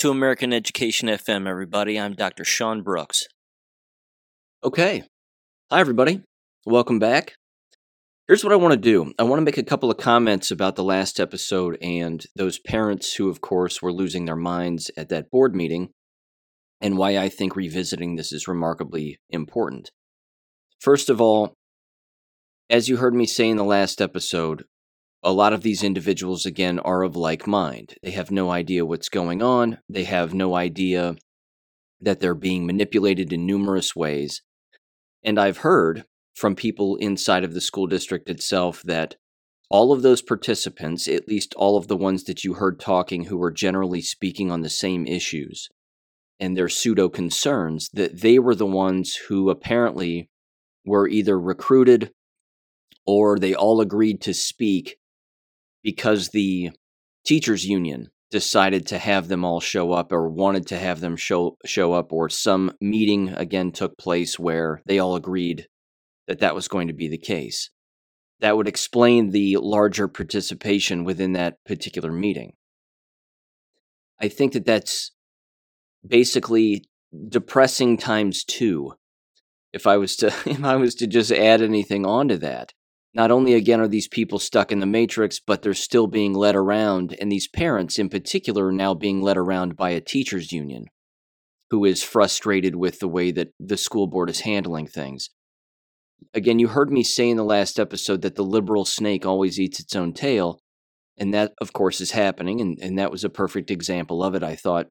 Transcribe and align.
To 0.00 0.10
American 0.10 0.54
Education 0.54 1.10
FM, 1.10 1.46
everybody. 1.46 2.00
I'm 2.00 2.14
Dr. 2.14 2.42
Sean 2.42 2.80
Brooks. 2.80 3.24
Okay. 4.64 5.02
Hi, 5.70 5.78
everybody. 5.78 6.22
Welcome 6.64 6.98
back. 6.98 7.34
Here's 8.26 8.42
what 8.42 8.54
I 8.54 8.56
want 8.56 8.72
to 8.72 8.80
do 8.80 9.12
I 9.18 9.24
want 9.24 9.40
to 9.40 9.44
make 9.44 9.58
a 9.58 9.62
couple 9.62 9.90
of 9.90 9.98
comments 9.98 10.50
about 10.50 10.76
the 10.76 10.82
last 10.82 11.20
episode 11.20 11.76
and 11.82 12.24
those 12.34 12.58
parents 12.58 13.12
who, 13.12 13.28
of 13.28 13.42
course, 13.42 13.82
were 13.82 13.92
losing 13.92 14.24
their 14.24 14.36
minds 14.36 14.90
at 14.96 15.10
that 15.10 15.30
board 15.30 15.54
meeting, 15.54 15.90
and 16.80 16.96
why 16.96 17.18
I 17.18 17.28
think 17.28 17.54
revisiting 17.54 18.16
this 18.16 18.32
is 18.32 18.48
remarkably 18.48 19.18
important. 19.28 19.90
First 20.80 21.10
of 21.10 21.20
all, 21.20 21.52
as 22.70 22.88
you 22.88 22.96
heard 22.96 23.14
me 23.14 23.26
say 23.26 23.50
in 23.50 23.58
the 23.58 23.64
last 23.64 24.00
episode, 24.00 24.64
a 25.22 25.32
lot 25.32 25.52
of 25.52 25.62
these 25.62 25.82
individuals, 25.82 26.46
again, 26.46 26.78
are 26.78 27.02
of 27.02 27.16
like 27.16 27.46
mind. 27.46 27.94
They 28.02 28.12
have 28.12 28.30
no 28.30 28.50
idea 28.50 28.86
what's 28.86 29.08
going 29.08 29.42
on, 29.42 29.78
they 29.88 30.04
have 30.04 30.32
no 30.32 30.54
idea 30.54 31.16
that 32.00 32.20
they're 32.20 32.34
being 32.34 32.66
manipulated 32.66 33.32
in 33.32 33.44
numerous 33.44 33.94
ways. 33.94 34.42
And 35.22 35.38
I've 35.38 35.58
heard 35.58 36.04
from 36.34 36.54
people 36.54 36.96
inside 36.96 37.44
of 37.44 37.52
the 37.52 37.60
school 37.60 37.86
district 37.86 38.30
itself 38.30 38.82
that 38.84 39.16
all 39.68 39.92
of 39.92 40.02
those 40.02 40.22
participants, 40.22 41.06
at 41.06 41.28
least 41.28 41.54
all 41.54 41.76
of 41.76 41.88
the 41.88 41.96
ones 41.96 42.24
that 42.24 42.42
you 42.42 42.54
heard 42.54 42.80
talking 42.80 43.24
who 43.24 43.36
were 43.36 43.52
generally 43.52 44.00
speaking 44.00 44.50
on 44.50 44.62
the 44.62 44.70
same 44.70 45.06
issues 45.06 45.68
and 46.40 46.56
their 46.56 46.68
pseudo 46.68 47.08
concerns, 47.08 47.90
that 47.92 48.22
they 48.22 48.38
were 48.38 48.54
the 48.54 48.66
ones 48.66 49.14
who 49.28 49.50
apparently 49.50 50.30
were 50.86 51.06
either 51.06 51.38
recruited 51.38 52.10
or 53.06 53.38
they 53.38 53.54
all 53.54 53.80
agreed 53.80 54.20
to 54.22 54.32
speak 54.32 54.96
because 55.82 56.28
the 56.28 56.70
teachers 57.24 57.66
union 57.66 58.10
decided 58.30 58.86
to 58.86 58.98
have 58.98 59.28
them 59.28 59.44
all 59.44 59.60
show 59.60 59.92
up 59.92 60.12
or 60.12 60.28
wanted 60.28 60.66
to 60.68 60.78
have 60.78 61.00
them 61.00 61.16
show 61.16 61.56
show 61.66 61.92
up 61.92 62.12
or 62.12 62.28
some 62.28 62.72
meeting 62.80 63.30
again 63.30 63.72
took 63.72 63.98
place 63.98 64.38
where 64.38 64.82
they 64.86 64.98
all 64.98 65.16
agreed 65.16 65.66
that 66.28 66.38
that 66.38 66.54
was 66.54 66.68
going 66.68 66.86
to 66.86 66.94
be 66.94 67.08
the 67.08 67.18
case. 67.18 67.70
That 68.38 68.56
would 68.56 68.68
explain 68.68 69.30
the 69.30 69.56
larger 69.56 70.08
participation 70.08 71.04
within 71.04 71.32
that 71.32 71.56
particular 71.66 72.12
meeting. 72.12 72.52
I 74.20 74.28
think 74.28 74.52
that 74.52 74.64
that's 74.64 75.10
basically 76.06 76.84
depressing 77.28 77.96
times 77.96 78.44
2 78.44 78.94
if 79.72 79.86
i 79.86 79.96
was 79.96 80.16
to 80.16 80.26
if 80.46 80.64
i 80.64 80.76
was 80.76 80.94
to 80.94 81.06
just 81.06 81.32
add 81.32 81.60
anything 81.60 82.06
onto 82.06 82.36
that 82.36 82.72
not 83.12 83.30
only 83.30 83.54
again 83.54 83.80
are 83.80 83.88
these 83.88 84.08
people 84.08 84.38
stuck 84.38 84.70
in 84.70 84.80
the 84.80 84.86
matrix, 84.86 85.40
but 85.40 85.62
they're 85.62 85.74
still 85.74 86.06
being 86.06 86.32
led 86.32 86.54
around, 86.54 87.16
and 87.20 87.30
these 87.30 87.48
parents 87.48 87.98
in 87.98 88.08
particular 88.08 88.66
are 88.66 88.72
now 88.72 88.94
being 88.94 89.20
led 89.20 89.36
around 89.36 89.76
by 89.76 89.90
a 89.90 90.00
teachers 90.00 90.52
union 90.52 90.86
who 91.70 91.84
is 91.84 92.02
frustrated 92.02 92.76
with 92.76 92.98
the 93.00 93.08
way 93.08 93.30
that 93.30 93.52
the 93.58 93.76
school 93.76 94.06
board 94.06 94.30
is 94.30 94.40
handling 94.40 94.86
things. 94.86 95.30
Again, 96.34 96.58
you 96.58 96.68
heard 96.68 96.92
me 96.92 97.02
say 97.02 97.28
in 97.28 97.36
the 97.36 97.44
last 97.44 97.78
episode 97.78 98.22
that 98.22 98.34
the 98.34 98.44
liberal 98.44 98.84
snake 98.84 99.24
always 99.24 99.58
eats 99.58 99.80
its 99.80 99.96
own 99.96 100.12
tail, 100.12 100.60
and 101.16 101.34
that, 101.34 101.52
of 101.60 101.72
course, 101.72 102.00
is 102.00 102.12
happening, 102.12 102.60
and, 102.60 102.78
and 102.80 102.98
that 102.98 103.10
was 103.10 103.24
a 103.24 103.30
perfect 103.30 103.70
example 103.70 104.22
of 104.22 104.34
it, 104.34 104.42
I 104.42 104.54
thought. 104.54 104.86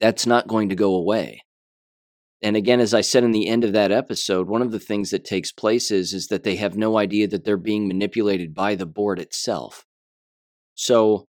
That's 0.00 0.26
not 0.26 0.48
going 0.48 0.68
to 0.68 0.74
go 0.74 0.94
away 0.94 1.42
and 2.42 2.56
again 2.56 2.80
as 2.80 2.92
i 2.92 3.00
said 3.00 3.24
in 3.24 3.32
the 3.32 3.48
end 3.48 3.64
of 3.64 3.72
that 3.72 3.92
episode 3.92 4.48
one 4.48 4.62
of 4.62 4.72
the 4.72 4.80
things 4.80 5.10
that 5.10 5.24
takes 5.24 5.52
place 5.52 5.90
is 5.90 6.12
is 6.12 6.26
that 6.28 6.42
they 6.42 6.56
have 6.56 6.76
no 6.76 6.98
idea 6.98 7.26
that 7.28 7.44
they're 7.44 7.56
being 7.56 7.86
manipulated 7.86 8.54
by 8.54 8.74
the 8.74 8.86
board 8.86 9.18
itself. 9.18 9.84
So 10.74 11.26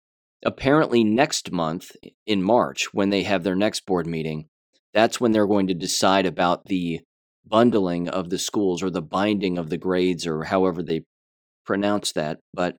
apparently 0.45 1.03
next 1.03 1.51
month 1.51 1.93
in 2.27 2.43
march 2.43 2.93
when 2.93 3.11
they 3.11 3.23
have 3.25 3.43
their 3.43 3.57
next 3.57 3.85
board 3.87 4.07
meeting 4.07 4.47
that's 4.95 5.21
when 5.21 5.33
they're 5.33 5.47
going 5.47 5.67
to 5.67 5.75
decide 5.75 6.27
about 6.27 6.67
the 6.67 7.01
bundling 7.45 8.09
of 8.09 8.31
the 8.31 8.39
schools 8.39 8.83
or 8.83 8.91
the 8.91 9.03
binding 9.03 9.59
of 9.59 9.69
the 9.71 9.79
grades 9.79 10.27
or 10.27 10.45
however 10.45 10.83
they 10.83 11.03
pronounce 11.65 12.13
that 12.13 12.39
but 12.55 12.77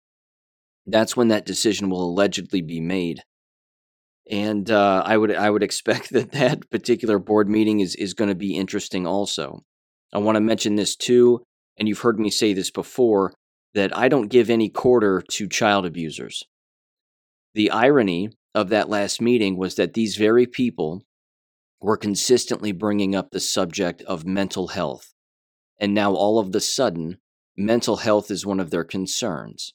that's 0.87 1.17
when 1.17 1.27
that 1.27 1.45
decision 1.45 1.89
will 1.89 2.03
allegedly 2.03 2.61
be 2.61 2.79
made 2.79 3.21
and 4.29 4.69
uh, 4.69 5.01
I 5.05 5.17
would 5.17 5.35
I 5.35 5.49
would 5.49 5.63
expect 5.63 6.09
that 6.13 6.31
that 6.31 6.69
particular 6.69 7.19
board 7.19 7.49
meeting 7.49 7.79
is 7.79 7.95
is 7.95 8.13
going 8.13 8.29
to 8.29 8.35
be 8.35 8.55
interesting. 8.55 9.07
Also, 9.07 9.63
I 10.13 10.19
want 10.19 10.35
to 10.35 10.41
mention 10.41 10.75
this 10.75 10.95
too, 10.95 11.43
and 11.77 11.87
you've 11.87 12.01
heard 12.01 12.19
me 12.19 12.29
say 12.29 12.53
this 12.53 12.71
before 12.71 13.33
that 13.73 13.95
I 13.97 14.07
don't 14.07 14.29
give 14.29 14.49
any 14.49 14.69
quarter 14.69 15.23
to 15.31 15.47
child 15.47 15.85
abusers. 15.85 16.43
The 17.53 17.71
irony 17.71 18.29
of 18.55 18.69
that 18.69 18.89
last 18.89 19.21
meeting 19.21 19.57
was 19.57 19.75
that 19.75 19.93
these 19.93 20.15
very 20.15 20.45
people 20.45 21.03
were 21.81 21.97
consistently 21.97 22.71
bringing 22.71 23.15
up 23.15 23.29
the 23.31 23.39
subject 23.39 24.01
of 24.03 24.25
mental 24.25 24.69
health, 24.69 25.13
and 25.79 25.93
now 25.93 26.13
all 26.13 26.39
of 26.39 26.51
the 26.51 26.59
sudden, 26.59 27.17
mental 27.57 27.97
health 27.97 28.29
is 28.29 28.45
one 28.45 28.59
of 28.59 28.69
their 28.69 28.83
concerns. 28.83 29.73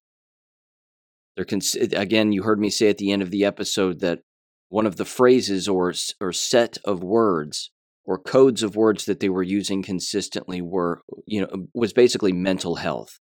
They're 1.35 1.45
cons- 1.45 1.75
again, 1.75 2.31
you 2.31 2.43
heard 2.43 2.61
me 2.61 2.71
say 2.71 2.89
at 2.89 2.99
the 2.99 3.11
end 3.11 3.23
of 3.23 3.31
the 3.31 3.45
episode 3.45 4.01
that 4.01 4.21
one 4.75 4.87
of 4.87 4.97
the 4.97 5.05
phrases 5.05 5.69
or, 5.69 5.95
or 6.21 6.33
set 6.33 6.79
of 6.85 7.01
words 7.01 7.71
or 8.05 8.19
codes 8.19 8.61
of 8.61 8.75
words 8.75 9.05
that 9.05 9.21
they 9.21 9.29
were 9.29 9.45
using 9.45 9.85
consistently 9.85 10.61
were, 10.61 11.01
you 11.27 11.41
know, 11.41 11.69
was 11.73 11.93
basically 11.93 12.33
mental 12.33 12.75
health. 12.75 13.21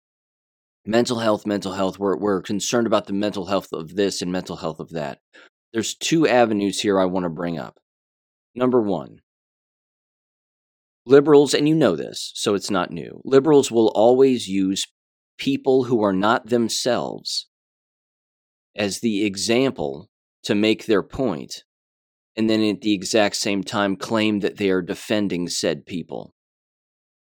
Mental 0.86 1.20
health, 1.20 1.46
mental 1.46 1.74
health. 1.74 2.00
We're, 2.00 2.16
we're 2.16 2.42
concerned 2.42 2.88
about 2.88 3.08
the 3.08 3.12
mental 3.12 3.48
health 3.48 3.68
of 3.74 3.98
this 3.98 4.22
and 4.22 4.32
mental 4.32 4.56
health 4.56 4.80
of 4.80 4.92
that. 4.92 5.20
There's 5.74 5.94
two 5.94 6.26
avenues 6.26 6.80
here 6.80 6.98
I 6.98 7.04
want 7.04 7.26
to 7.26 7.30
bring 7.30 7.60
up. 7.60 7.80
Number 8.56 8.82
one, 8.82 9.18
liberals, 11.06 11.54
and 11.54 11.68
you 11.68 11.76
know 11.76 11.98
this, 11.98 12.32
so 12.34 12.56
it's 12.56 12.72
not 12.72 12.92
new, 12.92 13.20
liberals 13.26 13.70
will 13.70 13.92
always 13.94 14.48
use 14.48 14.88
people 15.38 15.84
who 15.84 16.02
are 16.02 16.14
not 16.14 16.48
themselves 16.48 17.50
as 18.74 19.02
the 19.02 19.26
example 19.26 20.08
to 20.44 20.56
make 20.56 20.86
their 20.86 21.04
point, 21.04 21.64
and 22.36 22.50
then 22.50 22.64
at 22.64 22.82
the 22.82 22.94
exact 22.94 23.36
same 23.36 23.64
time 23.64 23.96
claim 23.96 24.40
that 24.40 24.58
they 24.58 24.70
are 24.70 24.82
defending 24.82 25.48
said 25.48 25.86
people. 25.86 26.34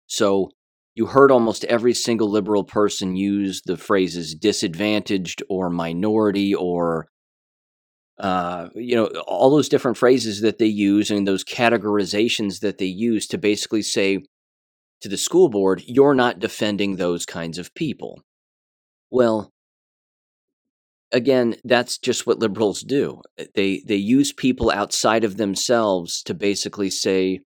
So 0.07 0.51
you 0.95 1.07
heard 1.07 1.31
almost 1.31 1.65
every 1.65 1.95
single 1.95 2.31
liberal 2.31 2.65
person 2.65 3.17
use 3.17 3.63
the 3.65 3.77
phrases 3.77 4.35
disadvantaged 4.35 5.43
or 5.49 5.71
minority 5.71 6.55
or 6.55 7.07
uh, 8.19 8.69
you 8.75 8.95
know 8.95 9.07
all 9.27 9.51
those 9.51 9.69
different 9.69 9.97
phrases 9.97 10.43
that 10.43 10.59
they 10.59 10.67
use 10.67 11.11
and 11.11 11.27
those 11.27 11.43
categorizations 11.43 12.61
that 12.61 12.77
they 12.79 12.85
use 12.85 13.27
to 13.29 13.39
basically 13.39 13.81
say 13.81 14.19
to 15.01 15.09
the 15.09 15.17
school 15.17 15.49
board 15.49 15.83
you're 15.87 16.15
not 16.15 16.39
defending 16.39 16.97
those 16.97 17.25
kinds 17.25 17.57
of 17.57 17.75
people 17.75 18.23
well 19.11 19.51
again, 21.13 21.57
that's 21.65 21.99
just 21.99 22.27
what 22.27 22.39
liberals 22.39 22.83
do. 22.83 23.23
Uh, 23.39 23.45
they 23.55 23.83
they 23.87 23.97
use 23.97 24.33
people 24.33 24.71
outside 24.71 25.25
of 25.25 25.37
themselves 25.37 26.23
to 26.25 26.35
basically 26.35 26.91
say 26.91 27.41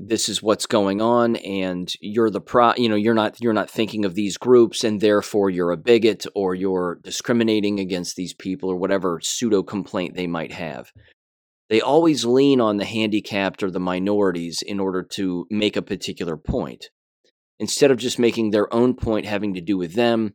this 0.00 0.28
is 0.28 0.42
what's 0.42 0.66
going 0.66 1.00
on 1.00 1.36
and 1.36 1.92
you're 2.00 2.30
the 2.30 2.40
pro 2.40 2.72
you 2.76 2.88
know 2.88 2.94
you're 2.94 3.14
not 3.14 3.40
you're 3.40 3.52
not 3.52 3.70
thinking 3.70 4.04
of 4.04 4.14
these 4.14 4.36
groups 4.36 4.84
and 4.84 5.00
therefore 5.00 5.50
you're 5.50 5.72
a 5.72 5.76
bigot 5.76 6.24
or 6.34 6.54
you're 6.54 7.00
discriminating 7.02 7.80
against 7.80 8.14
these 8.14 8.32
people 8.34 8.70
or 8.70 8.76
whatever 8.76 9.18
pseudo 9.20 9.62
complaint 9.62 10.14
they 10.14 10.26
might 10.26 10.52
have 10.52 10.92
they 11.68 11.80
always 11.80 12.24
lean 12.24 12.60
on 12.60 12.76
the 12.76 12.84
handicapped 12.84 13.62
or 13.62 13.70
the 13.70 13.80
minorities 13.80 14.62
in 14.64 14.78
order 14.78 15.02
to 15.02 15.46
make 15.50 15.76
a 15.76 15.82
particular 15.82 16.36
point 16.36 16.90
instead 17.58 17.90
of 17.90 17.98
just 17.98 18.18
making 18.18 18.50
their 18.50 18.72
own 18.72 18.94
point 18.94 19.26
having 19.26 19.54
to 19.54 19.60
do 19.60 19.76
with 19.76 19.94
them 19.94 20.34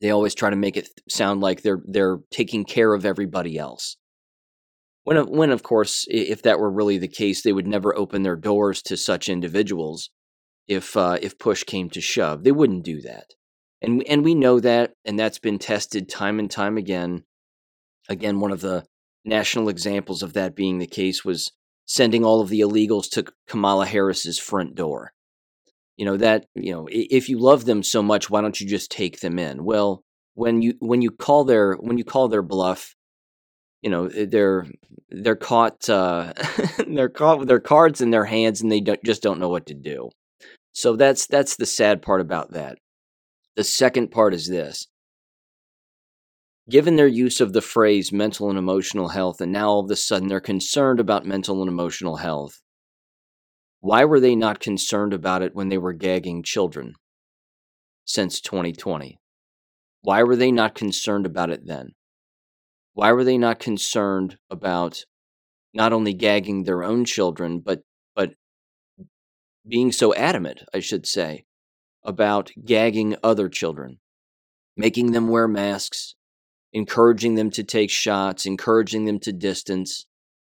they 0.00 0.10
always 0.10 0.34
try 0.34 0.50
to 0.50 0.56
make 0.56 0.76
it 0.76 0.88
sound 1.08 1.40
like 1.40 1.62
they're 1.62 1.82
they're 1.86 2.18
taking 2.30 2.64
care 2.64 2.94
of 2.94 3.04
everybody 3.04 3.58
else. 3.58 3.96
When, 5.04 5.16
when 5.28 5.50
of 5.50 5.62
course, 5.62 6.06
if 6.08 6.42
that 6.42 6.60
were 6.60 6.70
really 6.70 6.98
the 6.98 7.08
case, 7.08 7.42
they 7.42 7.52
would 7.52 7.66
never 7.66 7.96
open 7.96 8.22
their 8.22 8.36
doors 8.36 8.82
to 8.82 8.96
such 8.96 9.28
individuals. 9.28 10.10
If 10.66 10.96
uh, 10.96 11.18
if 11.22 11.38
push 11.38 11.64
came 11.64 11.88
to 11.90 12.00
shove, 12.00 12.44
they 12.44 12.52
wouldn't 12.52 12.84
do 12.84 13.00
that, 13.02 13.32
and 13.80 14.02
and 14.06 14.22
we 14.22 14.34
know 14.34 14.60
that, 14.60 14.92
and 15.04 15.18
that's 15.18 15.38
been 15.38 15.58
tested 15.58 16.08
time 16.08 16.38
and 16.38 16.50
time 16.50 16.76
again. 16.76 17.24
Again, 18.08 18.40
one 18.40 18.52
of 18.52 18.60
the 18.60 18.84
national 19.24 19.68
examples 19.68 20.22
of 20.22 20.32
that 20.34 20.54
being 20.54 20.78
the 20.78 20.86
case 20.86 21.24
was 21.24 21.50
sending 21.84 22.24
all 22.24 22.40
of 22.40 22.48
the 22.48 22.60
illegals 22.60 23.08
to 23.10 23.24
Kamala 23.46 23.86
Harris's 23.86 24.38
front 24.38 24.74
door 24.74 25.12
you 25.98 26.06
know 26.06 26.16
that 26.16 26.46
you 26.54 26.72
know 26.72 26.88
if 26.90 27.28
you 27.28 27.38
love 27.38 27.66
them 27.66 27.82
so 27.82 28.02
much 28.02 28.30
why 28.30 28.40
don't 28.40 28.60
you 28.60 28.66
just 28.66 28.90
take 28.90 29.20
them 29.20 29.38
in? 29.38 29.64
Well 29.64 30.02
when 30.34 30.62
you 30.62 30.74
when 30.78 31.02
you 31.02 31.10
call 31.10 31.44
their 31.44 31.74
when 31.74 31.98
you 31.98 32.04
call 32.04 32.28
their 32.28 32.42
bluff 32.42 32.94
you 33.82 33.90
know 33.90 34.06
eh, 34.06 34.26
they're 34.28 34.66
they're 35.10 35.36
caught 35.36 35.88
uh 35.90 36.32
they're 36.88 37.08
caught 37.08 37.40
with 37.40 37.48
their 37.48 37.60
cards 37.60 38.00
in 38.00 38.10
their 38.10 38.24
hands 38.24 38.60
and 38.60 38.70
they 38.70 38.80
don't, 38.80 39.02
just 39.04 39.22
don't 39.22 39.40
know 39.40 39.48
what 39.48 39.66
to 39.66 39.74
do. 39.74 40.10
So 40.72 40.96
that's 40.96 41.26
that's 41.26 41.56
the 41.56 41.66
sad 41.66 42.02
part 42.02 42.20
about 42.20 42.52
that. 42.52 42.78
The 43.56 43.64
second 43.64 44.10
part 44.12 44.34
is 44.34 44.48
this. 44.48 44.86
Given 46.70 46.96
their 46.96 47.08
use 47.08 47.40
of 47.40 47.52
the 47.52 47.62
phrase 47.62 48.12
mental 48.12 48.50
and 48.50 48.58
emotional 48.58 49.08
health, 49.08 49.40
and 49.40 49.50
now 49.50 49.70
all 49.70 49.84
of 49.84 49.90
a 49.90 49.96
sudden 49.96 50.28
they're 50.28 50.40
concerned 50.40 51.00
about 51.00 51.26
mental 51.26 51.60
and 51.60 51.68
emotional 51.68 52.16
health, 52.16 52.60
why 53.80 54.04
were 54.04 54.20
they 54.20 54.34
not 54.34 54.60
concerned 54.60 55.12
about 55.12 55.42
it 55.42 55.54
when 55.54 55.68
they 55.68 55.78
were 55.78 55.92
gagging 55.92 56.42
children 56.42 56.94
since 58.04 58.40
2020? 58.40 59.18
Why 60.02 60.22
were 60.22 60.36
they 60.36 60.50
not 60.50 60.74
concerned 60.74 61.26
about 61.26 61.50
it 61.50 61.66
then? 61.66 61.92
Why 62.94 63.12
were 63.12 63.24
they 63.24 63.38
not 63.38 63.60
concerned 63.60 64.38
about 64.50 65.04
not 65.72 65.92
only 65.92 66.14
gagging 66.14 66.64
their 66.64 66.82
own 66.82 67.04
children, 67.04 67.60
but 67.60 67.82
but 68.16 68.32
being 69.66 69.92
so 69.92 70.12
adamant, 70.14 70.64
I 70.74 70.80
should 70.80 71.06
say, 71.06 71.44
about 72.02 72.50
gagging 72.64 73.14
other 73.22 73.48
children, 73.48 73.98
making 74.76 75.12
them 75.12 75.28
wear 75.28 75.46
masks, 75.46 76.16
encouraging 76.72 77.36
them 77.36 77.50
to 77.50 77.62
take 77.62 77.90
shots, 77.90 78.46
encouraging 78.46 79.04
them 79.04 79.20
to 79.20 79.32
distance, 79.32 80.06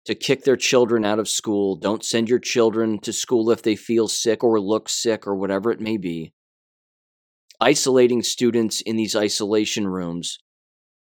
to 0.07 0.15
kick 0.15 0.45
their 0.45 0.57
children 0.57 1.05
out 1.05 1.19
of 1.19 1.29
school. 1.29 1.77
Don't 1.77 2.05
send 2.05 2.29
your 2.29 2.39
children 2.39 2.99
to 3.01 3.13
school 3.13 3.51
if 3.51 3.63
they 3.63 3.77
feel 3.77 4.09
sick 4.09 4.43
or 4.43 4.61
look 4.61 4.89
sick 4.89 5.27
or 5.27 5.35
whatever 5.35 5.71
it 5.71 5.81
may 5.81 5.97
be. 5.97 6.33
Isolating 7.61 8.23
students 8.23 8.81
in 8.81 8.97
these 8.97 9.17
isolation 9.17 9.87
rooms, 9.89 10.39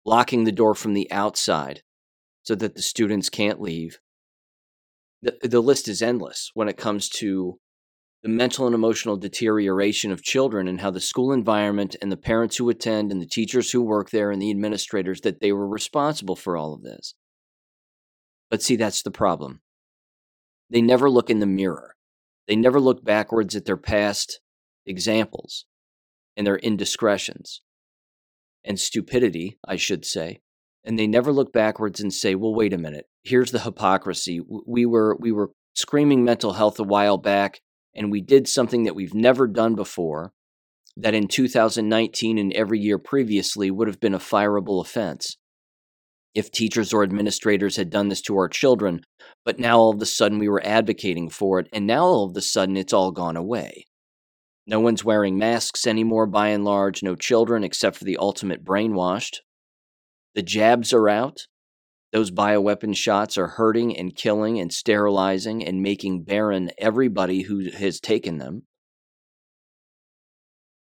locking 0.06 0.44
the 0.44 0.52
door 0.52 0.76
from 0.76 0.94
the 0.94 1.12
outside 1.12 1.82
so 2.44 2.56
that 2.56 2.76
the 2.76 2.82
students 2.82 3.30
can't 3.30 3.62
leave. 3.62 4.00
The, 5.22 5.38
the 5.42 5.62
list 5.62 5.88
is 5.88 6.02
endless 6.02 6.52
when 6.54 6.68
it 6.68 6.78
comes 6.78 7.10
to 7.10 7.60
the 8.24 8.30
mental 8.30 8.68
and 8.68 8.76
emotional 8.76 9.18
deterioration 9.18 10.12
of 10.12 10.22
children 10.22 10.68
and 10.68 10.82
how 10.82 10.92
the 10.92 11.00
school 11.00 11.32
environment 11.32 11.96
and 12.02 12.12
the 12.12 12.18
parents 12.18 12.58
who 12.58 12.70
attend 12.70 13.12
and 13.12 13.20
the 13.20 13.28
teachers 13.28 13.72
who 13.72 13.82
work 13.82 14.12
there 14.12 14.30
and 14.30 14.42
the 14.42 14.52
administrators 14.52 15.22
that 15.22 15.40
they 15.40 15.52
were 15.52 15.68
responsible 15.68 16.36
for 16.36 16.56
all 16.56 16.74
of 16.74 16.84
this. 16.84 17.16
But 18.52 18.62
see, 18.62 18.76
that's 18.76 19.02
the 19.02 19.10
problem. 19.10 19.62
They 20.70 20.82
never 20.82 21.10
look 21.10 21.32
in 21.32 21.40
the 21.40 21.48
mirror. 21.48 21.96
They 22.48 22.56
never 22.56 22.80
look 22.80 23.04
backwards 23.04 23.56
at 23.56 23.66
their 23.66 23.78
past 23.78 24.42
examples 24.86 25.66
and 26.38 26.46
their 26.46 26.58
indiscretions 26.58 27.62
and 28.64 28.80
stupidity, 28.80 29.58
I 29.66 29.78
should 29.78 30.06
say. 30.06 30.42
And 30.84 31.00
they 31.00 31.08
never 31.08 31.32
look 31.32 31.54
backwards 31.54 32.00
and 32.00 32.14
say, 32.14 32.36
"Well, 32.36 32.54
wait 32.54 32.74
a 32.74 32.78
minute. 32.78 33.08
Here's 33.24 33.52
the 33.52 33.60
hypocrisy. 33.60 34.42
We 34.68 34.86
were 34.86 35.16
we 35.20 35.32
were 35.32 35.52
screaming 35.74 36.24
mental 36.24 36.54
health 36.54 36.80
a 36.80 36.84
while 36.84 37.18
back 37.18 37.62
and 37.94 38.12
we 38.12 38.22
did 38.22 38.48
something 38.48 38.84
that 38.84 38.96
we've 38.96 39.14
never 39.14 39.48
done 39.48 39.76
before 39.76 40.34
that 40.98 41.14
in 41.14 41.28
2019 41.28 42.38
and 42.38 42.54
every 42.54 42.80
year 42.80 42.98
previously 42.98 43.72
would 43.72 43.88
have 43.88 44.00
been 44.00 44.14
a 44.14 44.20
fireable 44.20 44.82
offense 44.82 45.38
if 46.34 46.52
teachers 46.52 46.94
or 46.94 47.04
administrators 47.04 47.76
had 47.76 47.90
done 47.90 48.10
this 48.10 48.22
to 48.22 48.36
our 48.38 48.48
children, 48.48 49.02
but 49.44 49.60
now 49.60 49.78
all 49.78 49.94
of 49.94 50.02
a 50.02 50.06
sudden 50.06 50.40
we 50.40 50.48
were 50.48 50.66
advocating 50.66 51.30
for 51.30 51.60
it, 51.60 51.68
and 51.74 51.86
now 51.86 52.04
all 52.04 52.26
of 52.26 52.38
a 52.38 52.42
sudden 52.42 52.78
it's 52.78 52.94
all 52.94 53.12
gone 53.12 53.36
away. 53.36 53.86
No 54.66 54.80
one's 54.80 55.04
wearing 55.04 55.38
masks 55.38 55.86
anymore 55.86 56.28
by 56.28 56.50
and 56.50 56.64
large, 56.64 57.04
no 57.04 57.16
children 57.16 57.64
except 57.64 57.98
for 57.98 58.06
the 58.06 58.18
ultimate 58.18 58.64
brainwashed. 58.64 59.38
The 60.36 60.44
jabs 60.44 60.94
are 60.94 61.10
out. 61.10 61.48
Those 62.14 62.32
bioweapon 62.32 62.96
shots 62.96 63.38
are 63.38 63.48
hurting 63.48 63.98
and 63.98 64.16
killing 64.16 64.60
and 64.60 64.72
sterilizing 64.72 65.66
and 65.66 65.82
making 65.82 66.24
barren 66.24 66.72
everybody 66.78 67.44
who 67.44 67.72
has 67.72 68.00
taken 68.00 68.38
them. 68.38 68.64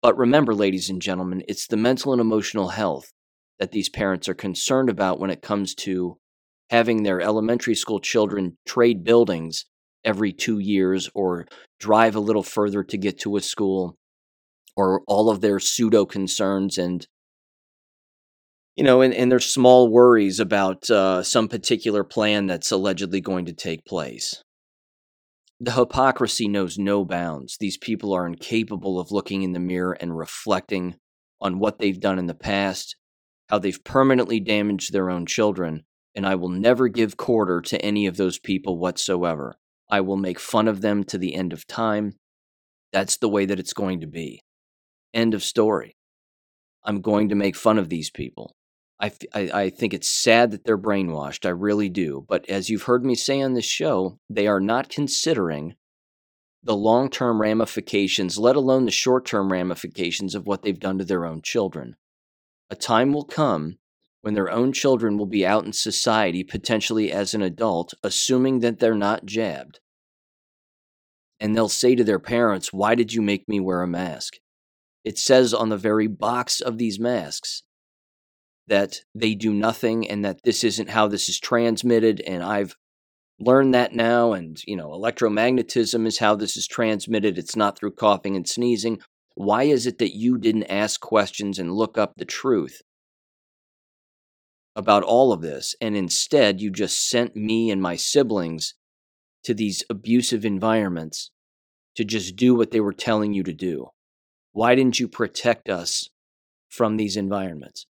But 0.03 0.17
remember, 0.17 0.55
ladies 0.55 0.89
and 0.91 1.03
gentlemen, 1.03 1.43
it's 1.49 1.67
the 1.67 1.77
mental 1.77 2.13
and 2.13 2.21
emotional 2.21 2.69
health 2.69 3.13
that 3.59 3.73
these 3.73 3.89
parents 3.89 4.29
are 4.29 4.35
concerned 4.35 4.89
about 4.89 5.19
when 5.19 5.31
it 5.31 5.43
comes 5.43 5.75
to 5.75 6.19
having 6.71 7.03
their 7.03 7.21
elementary 7.21 7.75
school 7.75 8.01
children 8.01 8.57
trade 8.67 9.05
buildings 9.05 9.65
every 10.05 10.33
two 10.33 10.59
years 10.59 11.11
or 11.15 11.47
drive 11.81 12.15
a 12.15 12.21
little 12.21 12.43
further 12.43 12.83
to 12.85 12.97
get 12.97 13.19
to 13.19 13.37
a 13.37 13.41
school 13.41 13.97
or 14.77 15.03
all 15.09 15.29
of 15.29 15.41
their 15.41 15.59
pseudo 15.59 16.05
concerns 16.05 16.79
and 16.79 17.07
you 18.77 18.85
know, 18.85 19.01
and, 19.01 19.13
and 19.13 19.31
there's 19.33 19.53
small 19.53 19.89
worries 19.89 20.39
about 20.39 20.89
uh, 20.89 21.25
some 21.25 21.49
particular 21.49 22.05
plan 22.05 22.47
that's 22.47 22.71
allegedly 22.71 23.21
going 23.21 23.47
to 23.47 23.53
take 23.53 23.85
place. 23.85 24.41
The 25.59 25.73
hypocrisy 25.73 26.47
knows 26.47 26.79
no 26.79 27.05
bounds. 27.05 27.57
These 27.59 27.77
people 27.77 28.13
are 28.13 28.25
incapable 28.25 29.01
of 29.01 29.11
looking 29.11 29.43
in 29.43 29.53
the 29.53 29.59
mirror 29.59 29.95
and 30.01 30.17
reflecting 30.17 30.95
on 31.41 31.59
what 31.59 31.81
they've 31.81 31.99
done 31.99 32.21
in 32.21 32.27
the 32.27 32.35
past, 32.35 32.95
how 33.49 33.59
they've 33.59 33.83
permanently 33.85 34.41
damaged 34.41 34.93
their 34.93 35.11
own 35.11 35.27
children, 35.27 35.85
and 36.15 36.27
I 36.27 36.35
will 36.35 36.49
never 36.49 36.89
give 36.89 37.17
quarter 37.17 37.61
to 37.63 37.81
any 37.83 38.07
of 38.07 38.17
those 38.17 38.39
people 38.39 38.79
whatsoever. 38.79 39.59
I 39.91 40.01
will 40.01 40.17
make 40.17 40.39
fun 40.39 40.69
of 40.69 40.81
them 40.81 41.05
to 41.05 41.19
the 41.19 41.35
end 41.35 41.53
of 41.53 41.67
time. 41.67 42.15
That's 42.93 43.17
the 43.17 43.29
way 43.29 43.47
that 43.47 43.59
it's 43.59 43.73
going 43.73 44.01
to 44.01 44.07
be. 44.07 44.43
End 45.15 45.35
of 45.35 45.43
story. 45.43 45.97
I'm 46.85 47.01
going 47.01 47.29
to 47.31 47.35
make 47.35 47.57
fun 47.57 47.79
of 47.79 47.89
these 47.89 48.11
people. 48.11 48.55
I, 49.01 49.13
I, 49.33 49.51
I 49.55 49.71
think 49.71 49.95
it's 49.95 50.09
sad 50.09 50.51
that 50.51 50.65
they're 50.65 50.79
brainwashed. 50.79 51.47
I 51.47 51.51
really 51.51 51.89
do. 51.89 52.25
But 52.29 52.49
as 52.49 52.69
you've 52.69 52.83
heard 52.85 53.05
me 53.05 53.15
say 53.15 53.41
on 53.41 53.55
this 53.55 53.65
show, 53.65 54.19
they 54.29 54.47
are 54.47 54.61
not 54.61 54.89
considering 54.89 55.77
the 56.63 56.77
long 56.77 57.09
term 57.09 57.41
ramifications, 57.41 58.39
let 58.39 58.57
alone 58.57 58.85
the 58.85 58.91
short 58.91 59.25
term 59.25 59.53
ramifications 59.53 60.35
of 60.35 60.47
what 60.47 60.63
they've 60.63 60.79
done 60.79 60.99
to 60.99 61.05
their 61.05 61.25
own 61.25 61.41
children. 61.43 61.97
A 62.71 62.77
time 62.77 63.13
will 63.13 63.25
come 63.25 63.79
when 64.21 64.35
their 64.35 64.51
own 64.51 64.73
children 64.73 65.17
will 65.17 65.27
be 65.27 65.47
out 65.47 65.65
in 65.65 65.73
society, 65.73 66.45
potentially 66.45 67.11
as 67.11 67.35
an 67.35 67.43
adult, 67.43 67.95
assuming 68.03 68.61
that 68.61 68.79
they're 68.79 68.95
not 68.95 69.25
jabbed. 69.25 69.81
And 71.41 71.55
they'll 71.55 71.69
say 71.69 71.95
to 71.95 72.05
their 72.05 72.19
parents, 72.19 72.73
Why 72.73 72.95
did 72.95 73.13
you 73.13 73.23
make 73.23 73.49
me 73.49 73.61
wear 73.61 73.83
a 73.83 73.87
mask? 73.87 74.35
It 75.05 75.19
says 75.19 75.55
on 75.55 75.69
the 75.69 75.77
very 75.77 76.09
box 76.09 76.61
of 76.61 76.79
these 76.79 76.99
masks 76.99 77.63
that 78.67 79.01
they 79.15 79.35
do 79.35 79.55
nothing 79.55 80.09
and 80.09 80.25
that 80.25 80.43
this 80.45 80.63
isn't 80.63 80.91
how 80.91 81.09
this 81.09 81.29
is 81.29 81.41
transmitted 81.41 82.21
and 82.21 82.43
I've 82.43 82.77
learned 83.41 83.73
that 83.75 83.95
now 83.95 84.33
and 84.33 84.61
you 84.67 84.77
know 84.77 84.91
electromagnetism 84.91 86.07
is 86.07 86.19
how 86.19 86.35
this 86.35 86.57
is 86.57 86.67
transmitted 86.67 87.39
it's 87.39 87.57
not 87.57 87.79
through 87.79 87.93
coughing 87.93 88.37
and 88.37 88.47
sneezing 88.47 89.01
why 89.39 89.63
is 89.65 89.87
it 89.87 89.99
that 89.99 90.17
you 90.17 90.39
didn't 90.39 90.65
ask 90.65 91.01
questions 91.01 91.59
and 91.59 91.73
look 91.73 91.97
up 91.97 92.15
the 92.17 92.25
truth 92.25 92.83
about 94.75 95.03
all 95.03 95.33
of 95.33 95.41
this 95.41 95.75
and 95.81 95.97
instead 95.97 96.61
you 96.61 96.71
just 96.71 97.09
sent 97.09 97.35
me 97.35 97.71
and 97.71 97.83
my 97.83 97.97
siblings 97.97 98.75
to 99.45 99.55
these 99.55 99.85
abusive 99.89 100.45
environments 100.45 101.31
to 101.97 102.05
just 102.05 102.37
do 102.37 102.55
what 102.55 102.71
they 102.71 102.81
were 102.81 102.93
telling 102.93 103.33
you 103.33 103.43
to 103.43 103.53
do 103.53 103.89
why 104.53 104.75
didn't 104.75 105.01
you 105.01 105.09
protect 105.09 105.69
us 105.69 106.09
from 106.69 106.97
these 106.97 107.17
environments 107.17 107.87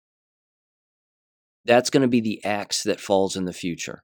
that's 1.69 1.91
going 1.91 2.01
to 2.01 2.09
be 2.09 2.23
the 2.23 2.43
axe 2.47 2.83
that 2.85 2.99
falls 2.99 3.37
in 3.37 3.45
the 3.45 3.53
future. 3.53 4.03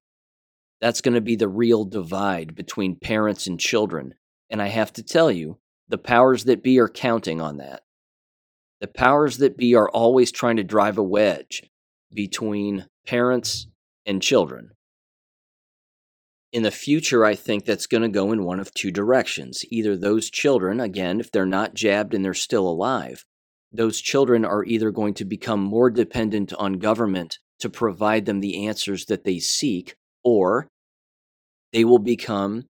That's 0.82 1.00
going 1.00 1.14
to 1.14 1.22
be 1.22 1.34
the 1.34 1.48
real 1.48 1.86
divide 1.86 2.54
between 2.54 2.96
parents 2.96 3.46
and 3.46 3.58
children. 3.58 4.14
And 4.50 4.60
I 4.60 4.66
have 4.68 4.92
to 4.92 5.02
tell 5.02 5.30
you, 5.30 5.58
the 5.88 5.98
powers 5.98 6.44
that 6.44 6.62
be 6.62 6.78
are 6.78 6.88
counting 6.88 7.40
on 7.40 7.58
that. 7.58 7.82
The 8.80 8.88
powers 8.88 9.38
that 9.38 9.56
be 9.56 9.74
are 9.74 9.88
always 9.88 10.32
trying 10.32 10.56
to 10.56 10.64
drive 10.64 10.98
a 10.98 11.02
wedge 11.02 11.70
between 12.12 12.86
parents 13.06 13.66
and 14.06 14.22
children. 14.22 14.70
In 16.52 16.62
the 16.62 16.70
future, 16.70 17.24
I 17.24 17.34
think 17.34 17.64
that's 17.64 17.86
going 17.86 18.02
to 18.02 18.08
go 18.08 18.30
in 18.30 18.44
one 18.44 18.60
of 18.60 18.72
two 18.72 18.92
directions. 18.92 19.64
Either 19.70 19.96
those 19.96 20.30
children, 20.30 20.78
again, 20.78 21.18
if 21.18 21.32
they're 21.32 21.46
not 21.46 21.74
jabbed 21.74 22.14
and 22.14 22.24
they're 22.24 22.34
still 22.34 22.68
alive, 22.68 23.24
those 23.72 24.00
children 24.00 24.44
are 24.44 24.64
either 24.64 24.92
going 24.92 25.14
to 25.14 25.24
become 25.24 25.60
more 25.60 25.90
dependent 25.90 26.52
on 26.54 26.74
government 26.74 27.38
to 27.58 27.68
provide 27.68 28.26
them 28.26 28.40
the 28.40 28.66
answers 28.66 29.06
that 29.06 29.24
they 29.24 29.40
seek, 29.40 29.96
or 30.22 30.68
they 31.72 31.84
will 31.84 31.98
become 31.98 32.66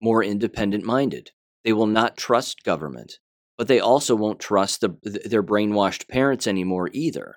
more 0.00 0.22
independent 0.22 0.84
minded. 0.84 1.32
They 1.64 1.72
will 1.72 1.86
not 1.86 2.16
trust 2.16 2.62
government, 2.64 3.18
but 3.56 3.68
they 3.68 3.80
also 3.80 4.14
won't 4.14 4.40
trust 4.40 4.80
the, 4.80 4.96
their 5.24 5.42
brainwashed 5.42 6.08
parents 6.08 6.46
anymore 6.46 6.90
either. 6.92 7.36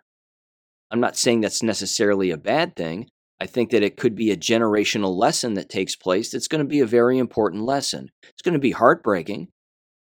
I'm 0.91 0.99
not 0.99 1.17
saying 1.17 1.41
that's 1.41 1.63
necessarily 1.63 2.31
a 2.31 2.37
bad 2.37 2.75
thing. 2.75 3.09
I 3.39 3.45
think 3.45 3.71
that 3.71 3.83
it 3.83 3.97
could 3.97 4.15
be 4.15 4.31
a 4.31 4.37
generational 4.37 5.15
lesson 5.15 5.53
that 5.55 5.69
takes 5.69 5.95
place 5.95 6.31
that's 6.31 6.47
going 6.47 6.63
to 6.63 6.67
be 6.67 6.79
a 6.79 6.87
very 6.87 7.17
important 7.17 7.63
lesson. 7.63 8.09
It's 8.23 8.41
going 8.41 8.53
to 8.53 8.59
be 8.59 8.71
heartbreaking 8.71 9.49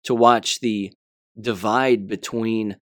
to 0.05 0.15
watch 0.15 0.61
the 0.61 0.93
divide 1.41 2.09
between 2.09 2.77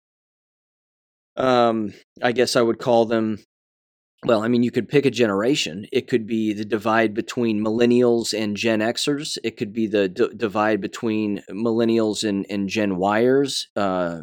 um, 1.36 1.92
I 2.22 2.32
guess 2.32 2.56
I 2.56 2.62
would 2.62 2.78
call 2.78 3.04
them 3.04 3.38
well, 4.24 4.42
I 4.42 4.48
mean, 4.48 4.62
you 4.62 4.70
could 4.70 4.88
pick 4.88 5.04
a 5.04 5.10
generation. 5.10 5.86
It 5.92 6.08
could 6.08 6.26
be 6.26 6.52
the 6.52 6.64
divide 6.64 7.12
between 7.12 7.62
millennials 7.62 8.32
and 8.32 8.56
Gen 8.56 8.80
Xers. 8.80 9.36
It 9.44 9.56
could 9.56 9.72
be 9.72 9.86
the 9.86 10.08
d- 10.08 10.30
divide 10.34 10.80
between 10.80 11.42
millennials 11.50 12.26
and, 12.26 12.46
and 12.48 12.68
Gen 12.68 12.92
Yers. 12.92 13.66
Uh, 13.76 14.22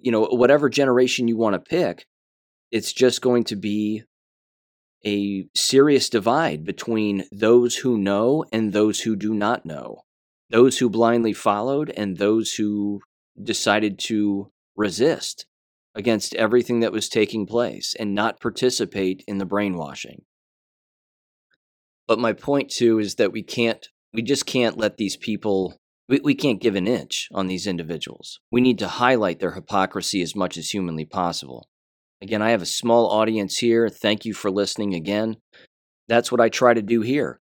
you 0.00 0.12
know, 0.12 0.26
whatever 0.26 0.68
generation 0.68 1.26
you 1.26 1.36
want 1.36 1.54
to 1.54 1.58
pick, 1.58 2.06
it's 2.70 2.92
just 2.92 3.20
going 3.20 3.44
to 3.44 3.56
be 3.56 4.04
a 5.04 5.46
serious 5.56 6.08
divide 6.08 6.64
between 6.64 7.24
those 7.32 7.76
who 7.76 7.98
know 7.98 8.44
and 8.52 8.72
those 8.72 9.00
who 9.00 9.16
do 9.16 9.34
not 9.34 9.66
know, 9.66 10.02
those 10.50 10.78
who 10.78 10.88
blindly 10.88 11.32
followed 11.32 11.92
and 11.96 12.16
those 12.16 12.54
who 12.54 13.00
decided 13.42 13.98
to 13.98 14.52
resist 14.76 15.46
against 15.94 16.34
everything 16.34 16.80
that 16.80 16.92
was 16.92 17.08
taking 17.08 17.46
place 17.46 17.94
and 17.98 18.14
not 18.14 18.40
participate 18.40 19.22
in 19.26 19.38
the 19.38 19.44
brainwashing. 19.44 20.22
But 22.08 22.18
my 22.18 22.32
point 22.32 22.70
too 22.70 22.98
is 22.98 23.16
that 23.16 23.32
we 23.32 23.42
can't, 23.42 23.86
we 24.12 24.22
just 24.22 24.46
can't 24.46 24.78
let 24.78 24.96
these 24.96 25.16
people, 25.16 25.76
we, 26.08 26.20
we 26.20 26.34
can't 26.34 26.60
give 26.60 26.74
an 26.74 26.86
inch 26.86 27.28
on 27.32 27.46
these 27.46 27.66
individuals. 27.66 28.40
We 28.50 28.60
need 28.60 28.78
to 28.80 28.88
highlight 28.88 29.40
their 29.40 29.52
hypocrisy 29.52 30.22
as 30.22 30.34
much 30.34 30.56
as 30.56 30.70
humanly 30.70 31.04
possible. 31.04 31.68
Again, 32.20 32.42
I 32.42 32.50
have 32.50 32.62
a 32.62 32.66
small 32.66 33.10
audience 33.10 33.58
here. 33.58 33.88
Thank 33.88 34.24
you 34.24 34.32
for 34.32 34.50
listening 34.50 34.94
again. 34.94 35.36
That's 36.08 36.30
what 36.30 36.40
I 36.40 36.48
try 36.48 36.74
to 36.74 36.82
do 36.82 37.02
here. 37.02 37.40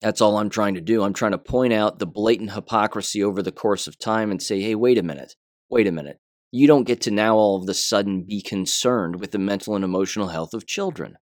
That's 0.00 0.20
all 0.20 0.38
I'm 0.38 0.50
trying 0.50 0.74
to 0.74 0.80
do. 0.80 1.02
I'm 1.02 1.12
trying 1.12 1.32
to 1.32 1.38
point 1.38 1.72
out 1.72 1.98
the 1.98 2.06
blatant 2.06 2.52
hypocrisy 2.52 3.22
over 3.22 3.42
the 3.42 3.52
course 3.52 3.86
of 3.86 3.98
time 3.98 4.30
and 4.30 4.40
say, 4.40 4.60
hey, 4.60 4.74
wait 4.74 4.96
a 4.96 5.02
minute. 5.02 5.34
Wait 5.68 5.86
a 5.86 5.92
minute. 5.92 6.18
You 6.50 6.66
don't 6.66 6.86
get 6.86 7.00
to 7.02 7.10
now 7.10 7.36
all 7.36 7.62
of 7.62 7.68
a 7.68 7.74
sudden 7.74 8.22
be 8.22 8.40
concerned 8.40 9.20
with 9.20 9.32
the 9.32 9.38
mental 9.38 9.74
and 9.74 9.84
emotional 9.84 10.28
health 10.28 10.54
of 10.54 10.66
children. 10.66 11.18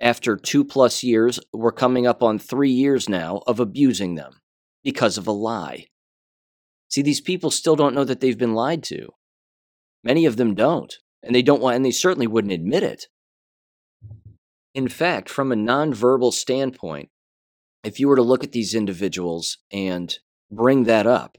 After 0.00 0.36
two 0.36 0.64
plus 0.64 1.02
years, 1.02 1.40
we're 1.52 1.72
coming 1.72 2.06
up 2.06 2.22
on 2.22 2.38
three 2.38 2.70
years 2.70 3.08
now 3.08 3.42
of 3.46 3.58
abusing 3.58 4.14
them 4.14 4.40
because 4.84 5.18
of 5.18 5.26
a 5.26 5.32
lie. 5.32 5.86
See, 6.88 7.02
these 7.02 7.20
people 7.20 7.50
still 7.50 7.74
don't 7.74 7.94
know 7.94 8.04
that 8.04 8.20
they've 8.20 8.38
been 8.38 8.54
lied 8.54 8.84
to. 8.84 9.08
Many 10.04 10.24
of 10.24 10.36
them 10.36 10.54
don't 10.54 10.94
and 11.22 11.34
they 11.34 11.42
don't 11.42 11.60
want, 11.60 11.76
and 11.76 11.84
they 11.84 11.90
certainly 11.90 12.26
wouldn't 12.26 12.52
admit 12.52 12.82
it. 12.82 13.06
In 14.74 14.88
fact, 14.88 15.28
from 15.28 15.50
a 15.50 15.56
nonverbal 15.56 16.32
standpoint, 16.32 17.10
if 17.82 17.98
you 17.98 18.08
were 18.08 18.16
to 18.16 18.22
look 18.22 18.44
at 18.44 18.52
these 18.52 18.74
individuals 18.74 19.58
and 19.72 20.16
bring 20.50 20.84
that 20.84 21.06
up, 21.06 21.36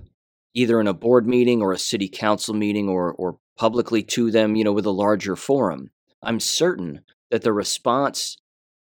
either 0.53 0.79
in 0.79 0.87
a 0.87 0.93
board 0.93 1.27
meeting 1.27 1.61
or 1.61 1.73
a 1.73 1.77
city 1.77 2.07
council 2.07 2.53
meeting 2.53 2.89
or, 2.89 3.13
or 3.13 3.37
publicly 3.57 4.03
to 4.03 4.31
them, 4.31 4.55
you 4.55 4.63
know, 4.63 4.73
with 4.73 4.85
a 4.85 4.91
larger 4.91 5.35
forum, 5.35 5.91
I'm 6.21 6.39
certain 6.39 7.01
that 7.31 7.43
the 7.43 7.53
response 7.53 8.37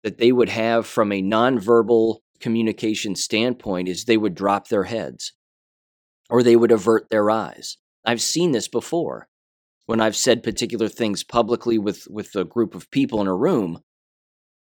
that 0.03 0.17
they 0.17 0.31
would 0.31 0.49
have 0.49 0.85
from 0.85 1.11
a 1.11 1.21
nonverbal 1.21 2.19
communication 2.39 3.15
standpoint 3.15 3.87
is 3.87 4.05
they 4.05 4.17
would 4.17 4.35
drop 4.35 4.67
their 4.67 4.83
heads 4.83 5.33
or 6.29 6.43
they 6.43 6.55
would 6.55 6.71
avert 6.71 7.09
their 7.09 7.29
eyes. 7.29 7.77
I've 8.05 8.21
seen 8.21 8.51
this 8.51 8.67
before 8.67 9.27
when 9.85 10.01
I've 10.01 10.15
said 10.15 10.43
particular 10.43 10.87
things 10.87 11.23
publicly 11.23 11.77
with 11.77 12.07
with 12.09 12.35
a 12.35 12.43
group 12.43 12.75
of 12.75 12.89
people 12.91 13.21
in 13.21 13.27
a 13.27 13.35
room, 13.35 13.81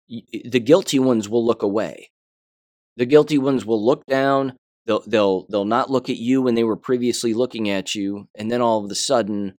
the 0.08 0.60
guilty 0.60 0.98
ones 0.98 1.28
will 1.28 1.44
look 1.44 1.62
away. 1.62 2.10
The 2.96 3.06
guilty 3.06 3.38
ones 3.38 3.64
will 3.64 3.84
look 3.84 4.04
down. 4.06 4.56
They'll 4.86 5.02
they'll 5.06 5.46
they'll 5.48 5.64
not 5.64 5.90
look 5.90 6.08
at 6.08 6.16
you 6.16 6.42
when 6.42 6.54
they 6.54 6.64
were 6.64 6.76
previously 6.76 7.34
looking 7.34 7.68
at 7.68 7.94
you, 7.94 8.28
and 8.34 8.50
then 8.50 8.60
all 8.60 8.84
of 8.84 8.90
a 8.90 8.94
sudden, 8.94 9.54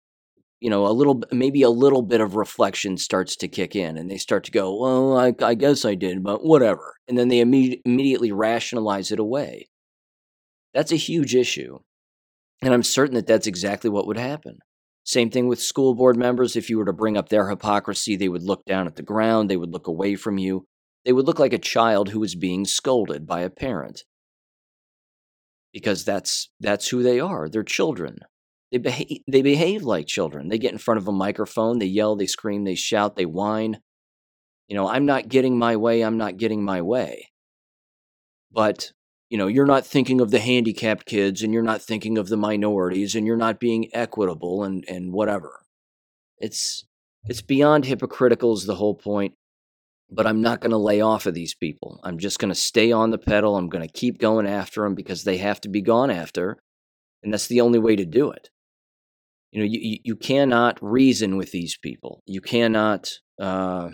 you 0.60 0.70
know, 0.70 0.86
a 0.86 0.92
little 0.92 1.22
maybe 1.30 1.62
a 1.62 1.70
little 1.70 2.02
bit 2.02 2.20
of 2.20 2.36
reflection 2.36 2.96
starts 2.96 3.36
to 3.36 3.48
kick 3.48 3.76
in, 3.76 3.96
and 3.96 4.10
they 4.10 4.18
start 4.18 4.44
to 4.44 4.50
go, 4.50 4.74
"Well, 4.76 5.18
I, 5.18 5.34
I 5.42 5.54
guess 5.54 5.84
I 5.84 5.94
did, 5.94 6.22
but 6.22 6.44
whatever," 6.44 6.94
and 7.08 7.18
then 7.18 7.28
they 7.28 7.38
imme- 7.40 7.80
immediately 7.84 8.32
rationalize 8.32 9.12
it 9.12 9.18
away. 9.18 9.68
That's 10.74 10.92
a 10.92 10.96
huge 10.96 11.34
issue, 11.34 11.78
and 12.62 12.72
I'm 12.74 12.82
certain 12.82 13.14
that 13.14 13.26
that's 13.26 13.46
exactly 13.46 13.90
what 13.90 14.06
would 14.06 14.18
happen. 14.18 14.58
Same 15.04 15.30
thing 15.30 15.48
with 15.48 15.60
school 15.60 15.94
board 15.94 16.16
members. 16.16 16.56
If 16.56 16.70
you 16.70 16.78
were 16.78 16.84
to 16.84 16.92
bring 16.92 17.16
up 17.16 17.28
their 17.28 17.48
hypocrisy, 17.48 18.16
they 18.16 18.28
would 18.28 18.42
look 18.42 18.64
down 18.64 18.86
at 18.86 18.96
the 18.96 19.02
ground, 19.02 19.50
they 19.50 19.56
would 19.56 19.72
look 19.72 19.86
away 19.86 20.14
from 20.14 20.38
you. 20.38 20.66
They 21.04 21.12
would 21.12 21.26
look 21.26 21.38
like 21.38 21.52
a 21.52 21.58
child 21.58 22.10
who 22.10 22.20
was 22.20 22.34
being 22.34 22.64
scolded 22.64 23.26
by 23.26 23.40
a 23.40 23.50
parent. 23.50 24.04
Because 25.72 26.04
that's 26.04 26.50
that's 26.60 26.88
who 26.88 27.02
they 27.02 27.20
are. 27.20 27.48
They're 27.48 27.62
children. 27.62 28.18
They 28.72 28.78
behave 28.78 29.20
they 29.28 29.42
behave 29.42 29.82
like 29.82 30.06
children. 30.06 30.48
They 30.48 30.58
get 30.58 30.72
in 30.72 30.78
front 30.78 30.98
of 30.98 31.08
a 31.08 31.12
microphone, 31.12 31.78
they 31.78 31.86
yell, 31.86 32.16
they 32.16 32.26
scream, 32.26 32.64
they 32.64 32.74
shout, 32.74 33.16
they 33.16 33.26
whine. 33.26 33.80
You 34.68 34.76
know, 34.76 34.88
I'm 34.88 35.06
not 35.06 35.28
getting 35.28 35.58
my 35.58 35.76
way, 35.76 36.02
I'm 36.02 36.16
not 36.16 36.36
getting 36.36 36.64
my 36.64 36.80
way. 36.80 37.30
But 38.52 38.92
you 39.30 39.38
know 39.38 39.46
you're 39.46 39.66
not 39.66 39.86
thinking 39.86 40.20
of 40.20 40.30
the 40.30 40.40
handicapped 40.40 41.06
kids 41.06 41.42
and 41.42 41.54
you're 41.54 41.62
not 41.62 41.80
thinking 41.80 42.18
of 42.18 42.28
the 42.28 42.36
minorities 42.36 43.14
and 43.14 43.26
you're 43.26 43.36
not 43.36 43.60
being 43.60 43.88
equitable 43.94 44.64
and 44.64 44.84
and 44.88 45.12
whatever 45.12 45.60
it's 46.38 46.84
it's 47.24 47.40
beyond 47.40 47.84
hypocritical 47.84 48.52
is 48.52 48.66
the 48.66 48.74
whole 48.74 48.94
point 48.94 49.34
but 50.10 50.26
i'm 50.26 50.40
not 50.40 50.60
going 50.60 50.70
to 50.70 50.76
lay 50.76 51.00
off 51.00 51.26
of 51.26 51.34
these 51.34 51.54
people 51.54 52.00
i'm 52.04 52.18
just 52.18 52.38
going 52.38 52.48
to 52.48 52.54
stay 52.54 52.92
on 52.92 53.10
the 53.10 53.18
pedal 53.18 53.56
i'm 53.56 53.68
going 53.68 53.86
to 53.86 53.92
keep 53.92 54.18
going 54.18 54.46
after 54.46 54.82
them 54.82 54.94
because 54.94 55.24
they 55.24 55.38
have 55.38 55.60
to 55.60 55.68
be 55.68 55.80
gone 55.80 56.10
after 56.10 56.58
and 57.22 57.32
that's 57.32 57.48
the 57.48 57.60
only 57.60 57.78
way 57.78 57.96
to 57.96 58.04
do 58.04 58.30
it 58.30 58.50
you 59.52 59.60
know 59.60 59.66
you, 59.68 59.98
you 60.04 60.16
cannot 60.16 60.78
reason 60.82 61.36
with 61.36 61.50
these 61.52 61.76
people 61.76 62.22
you 62.26 62.40
cannot 62.40 63.10
uh, 63.40 63.88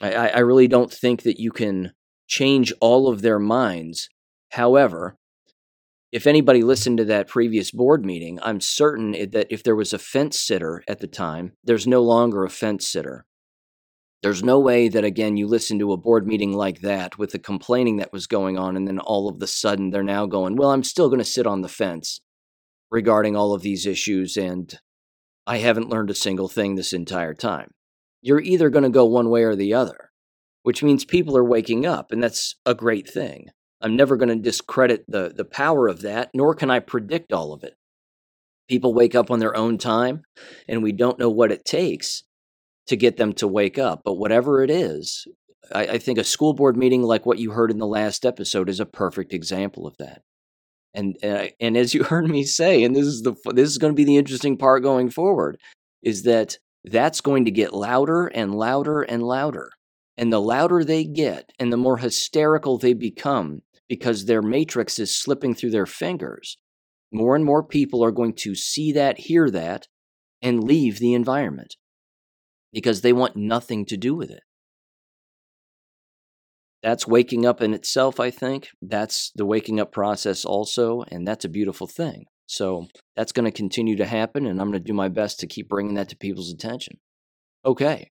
I, 0.00 0.28
I 0.28 0.38
really 0.40 0.68
don't 0.68 0.92
think 0.92 1.22
that 1.22 1.40
you 1.40 1.50
can 1.50 1.92
change 2.26 2.72
all 2.80 3.08
of 3.08 3.22
their 3.22 3.38
minds. 3.38 4.08
However, 4.50 5.16
if 6.12 6.26
anybody 6.26 6.62
listened 6.62 6.98
to 6.98 7.04
that 7.06 7.28
previous 7.28 7.70
board 7.70 8.04
meeting, 8.04 8.38
I'm 8.42 8.60
certain 8.60 9.12
that 9.12 9.46
if 9.50 9.62
there 9.62 9.76
was 9.76 9.92
a 9.92 9.98
fence 9.98 10.40
sitter 10.40 10.82
at 10.88 11.00
the 11.00 11.06
time, 11.06 11.52
there's 11.64 11.86
no 11.86 12.02
longer 12.02 12.44
a 12.44 12.50
fence 12.50 12.86
sitter. 12.86 13.26
There's 14.26 14.42
no 14.42 14.58
way 14.58 14.88
that, 14.88 15.04
again, 15.04 15.36
you 15.36 15.46
listen 15.46 15.78
to 15.78 15.92
a 15.92 15.96
board 15.96 16.26
meeting 16.26 16.52
like 16.52 16.80
that 16.80 17.16
with 17.16 17.30
the 17.30 17.38
complaining 17.38 17.98
that 17.98 18.12
was 18.12 18.26
going 18.26 18.58
on, 18.58 18.76
and 18.76 18.88
then 18.88 18.98
all 18.98 19.28
of 19.28 19.38
the 19.38 19.46
sudden 19.46 19.90
they're 19.90 20.02
now 20.02 20.26
going, 20.26 20.56
Well, 20.56 20.72
I'm 20.72 20.82
still 20.82 21.08
going 21.08 21.20
to 21.20 21.24
sit 21.24 21.46
on 21.46 21.60
the 21.60 21.68
fence 21.68 22.20
regarding 22.90 23.36
all 23.36 23.54
of 23.54 23.62
these 23.62 23.86
issues, 23.86 24.36
and 24.36 24.80
I 25.46 25.58
haven't 25.58 25.90
learned 25.90 26.10
a 26.10 26.14
single 26.16 26.48
thing 26.48 26.74
this 26.74 26.92
entire 26.92 27.34
time. 27.34 27.70
You're 28.20 28.40
either 28.40 28.68
going 28.68 28.82
to 28.82 28.90
go 28.90 29.04
one 29.04 29.30
way 29.30 29.44
or 29.44 29.54
the 29.54 29.74
other 29.74 30.10
which 30.64 30.82
means 30.82 31.04
people 31.04 31.36
are 31.36 31.44
waking 31.44 31.86
up, 31.86 32.10
and 32.10 32.20
that's 32.20 32.56
a 32.66 32.74
great 32.74 33.08
thing. 33.08 33.50
I'm 33.80 33.94
never 33.94 34.16
going 34.16 34.30
to 34.30 34.34
discredit 34.34 35.04
the, 35.06 35.32
the 35.32 35.44
power 35.44 35.86
of 35.86 36.00
that, 36.00 36.30
nor 36.34 36.56
can 36.56 36.72
I 36.72 36.80
predict 36.80 37.32
all 37.32 37.52
of 37.52 37.62
it. 37.62 37.74
People 38.68 38.92
wake 38.92 39.14
up 39.14 39.30
on 39.30 39.38
their 39.38 39.56
own 39.56 39.78
time, 39.78 40.22
and 40.66 40.82
we 40.82 40.90
don't 40.90 41.20
know 41.20 41.30
what 41.30 41.52
it 41.52 41.64
takes 41.64 42.24
to 42.86 42.96
get 42.96 43.16
them 43.16 43.32
to 43.34 43.48
wake 43.48 43.78
up. 43.78 44.02
But 44.04 44.14
whatever 44.14 44.62
it 44.62 44.70
is, 44.70 45.26
I, 45.74 45.86
I 45.86 45.98
think 45.98 46.18
a 46.18 46.24
school 46.24 46.54
board 46.54 46.76
meeting 46.76 47.02
like 47.02 47.26
what 47.26 47.38
you 47.38 47.50
heard 47.50 47.70
in 47.70 47.78
the 47.78 47.86
last 47.86 48.24
episode 48.24 48.68
is 48.68 48.80
a 48.80 48.86
perfect 48.86 49.32
example 49.32 49.86
of 49.86 49.96
that. 49.98 50.22
And, 50.94 51.16
and 51.22 51.50
and 51.60 51.76
as 51.76 51.94
you 51.94 52.04
heard 52.04 52.28
me 52.28 52.44
say, 52.44 52.82
and 52.84 52.94
this 52.94 53.06
is 53.06 53.22
the 53.22 53.34
this 53.52 53.68
is 53.68 53.78
going 53.78 53.92
to 53.92 53.96
be 53.96 54.04
the 54.04 54.16
interesting 54.16 54.56
part 54.56 54.82
going 54.82 55.10
forward, 55.10 55.58
is 56.02 56.22
that 56.22 56.58
that's 56.84 57.20
going 57.20 57.44
to 57.46 57.50
get 57.50 57.74
louder 57.74 58.26
and 58.26 58.54
louder 58.54 59.02
and 59.02 59.22
louder. 59.22 59.70
And 60.18 60.32
the 60.32 60.40
louder 60.40 60.82
they 60.82 61.04
get 61.04 61.52
and 61.58 61.70
the 61.70 61.76
more 61.76 61.98
hysterical 61.98 62.78
they 62.78 62.94
become 62.94 63.60
because 63.86 64.24
their 64.24 64.40
matrix 64.40 64.98
is 64.98 65.16
slipping 65.16 65.54
through 65.54 65.70
their 65.70 65.86
fingers, 65.86 66.56
more 67.12 67.36
and 67.36 67.44
more 67.44 67.62
people 67.62 68.02
are 68.02 68.12
going 68.12 68.32
to 68.32 68.54
see 68.54 68.92
that, 68.92 69.18
hear 69.18 69.50
that, 69.50 69.88
and 70.40 70.64
leave 70.64 70.98
the 70.98 71.12
environment 71.12 71.76
because 72.76 73.00
they 73.00 73.14
want 73.14 73.34
nothing 73.36 73.86
to 73.86 73.96
do 73.96 74.14
with 74.14 74.30
it. 74.30 74.42
That's 76.82 77.08
waking 77.08 77.46
up 77.46 77.62
in 77.62 77.72
itself, 77.72 78.20
I 78.20 78.30
think. 78.30 78.68
That's 78.82 79.32
the 79.34 79.46
waking 79.46 79.80
up 79.80 79.92
process, 79.92 80.44
also, 80.44 81.02
and 81.08 81.26
that's 81.26 81.46
a 81.46 81.48
beautiful 81.48 81.86
thing. 81.86 82.26
So 82.44 82.88
that's 83.16 83.32
going 83.32 83.46
to 83.46 83.50
continue 83.50 83.96
to 83.96 84.04
happen, 84.04 84.44
and 84.44 84.60
I'm 84.60 84.70
going 84.70 84.78
to 84.78 84.86
do 84.86 84.92
my 84.92 85.08
best 85.08 85.40
to 85.40 85.46
keep 85.46 85.70
bringing 85.70 85.94
that 85.94 86.10
to 86.10 86.18
people's 86.18 86.52
attention. 86.52 86.98
Okay, 87.64 88.10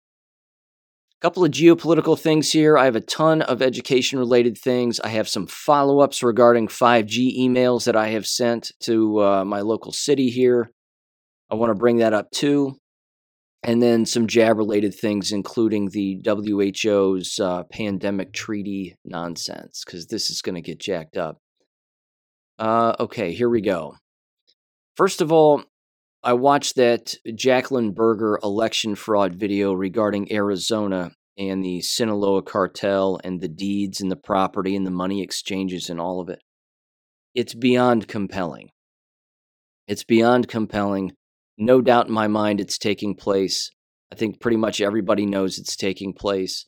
A 1.18 1.20
couple 1.20 1.44
of 1.44 1.50
geopolitical 1.50 2.18
things 2.18 2.50
here. 2.50 2.78
I 2.78 2.86
have 2.86 2.96
a 2.96 3.02
ton 3.02 3.42
of 3.42 3.60
education 3.60 4.18
related 4.18 4.56
things. 4.56 5.00
I 5.00 5.08
have 5.08 5.28
some 5.28 5.46
follow 5.46 6.00
ups 6.00 6.22
regarding 6.22 6.68
5G 6.68 7.38
emails 7.38 7.84
that 7.84 7.94
I 7.94 8.08
have 8.08 8.26
sent 8.26 8.72
to 8.84 9.22
uh, 9.22 9.44
my 9.44 9.60
local 9.60 9.92
city 9.92 10.30
here. 10.30 10.72
I 11.50 11.56
want 11.56 11.70
to 11.72 11.74
bring 11.78 11.98
that 11.98 12.14
up 12.14 12.30
too. 12.30 12.78
And 13.62 13.82
then 13.82 14.06
some 14.06 14.26
jab 14.28 14.58
related 14.58 14.94
things, 14.94 15.32
including 15.32 15.88
the 15.88 16.22
WHO's 16.24 17.40
uh, 17.40 17.64
pandemic 17.64 18.32
treaty 18.32 18.96
nonsense, 19.04 19.82
because 19.84 20.06
this 20.06 20.30
is 20.30 20.42
going 20.42 20.54
to 20.54 20.60
get 20.60 20.78
jacked 20.78 21.16
up. 21.16 21.38
Uh, 22.58 22.94
okay, 23.00 23.32
here 23.32 23.48
we 23.48 23.60
go. 23.60 23.96
First 24.96 25.20
of 25.20 25.32
all, 25.32 25.64
I 26.22 26.32
watched 26.32 26.76
that 26.76 27.14
Jacqueline 27.34 27.94
Breger 27.94 28.42
election 28.42 28.94
fraud 28.94 29.34
video 29.34 29.72
regarding 29.72 30.32
Arizona 30.32 31.12
and 31.38 31.62
the 31.62 31.80
Sinaloa 31.82 32.42
cartel 32.42 33.20
and 33.22 33.40
the 33.40 33.48
deeds 33.48 34.00
and 34.00 34.10
the 34.10 34.16
property 34.16 34.74
and 34.74 34.86
the 34.86 34.90
money 34.90 35.22
exchanges 35.22 35.90
and 35.90 36.00
all 36.00 36.20
of 36.20 36.28
it. 36.28 36.40
It's 37.34 37.54
beyond 37.54 38.08
compelling. 38.08 38.70
It's 39.86 40.04
beyond 40.04 40.48
compelling. 40.48 41.12
No 41.58 41.80
doubt 41.80 42.08
in 42.08 42.12
my 42.12 42.28
mind 42.28 42.60
it's 42.60 42.78
taking 42.78 43.14
place 43.14 43.70
I 44.12 44.14
think 44.14 44.40
pretty 44.40 44.56
much 44.56 44.80
everybody 44.80 45.26
knows 45.26 45.58
it's 45.58 45.76
taking 45.76 46.12
place. 46.12 46.66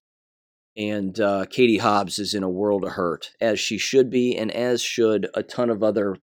And 0.77 1.19
uh, 1.19 1.47
Katie 1.51 1.79
Hobbs 1.79 2.19
is 2.19 2.35
in 2.35 2.43
a 2.43 2.51
world 2.51 2.85
of 2.85 2.93
hurt, 2.93 3.31
as 3.41 3.59
she 3.59 3.79
should 3.79 4.11
be, 4.11 4.37
and 4.37 4.51
as 4.51 4.83
should 4.83 5.29
a 5.35 5.43
ton 5.43 5.71
of 5.71 5.83
other 5.83 6.17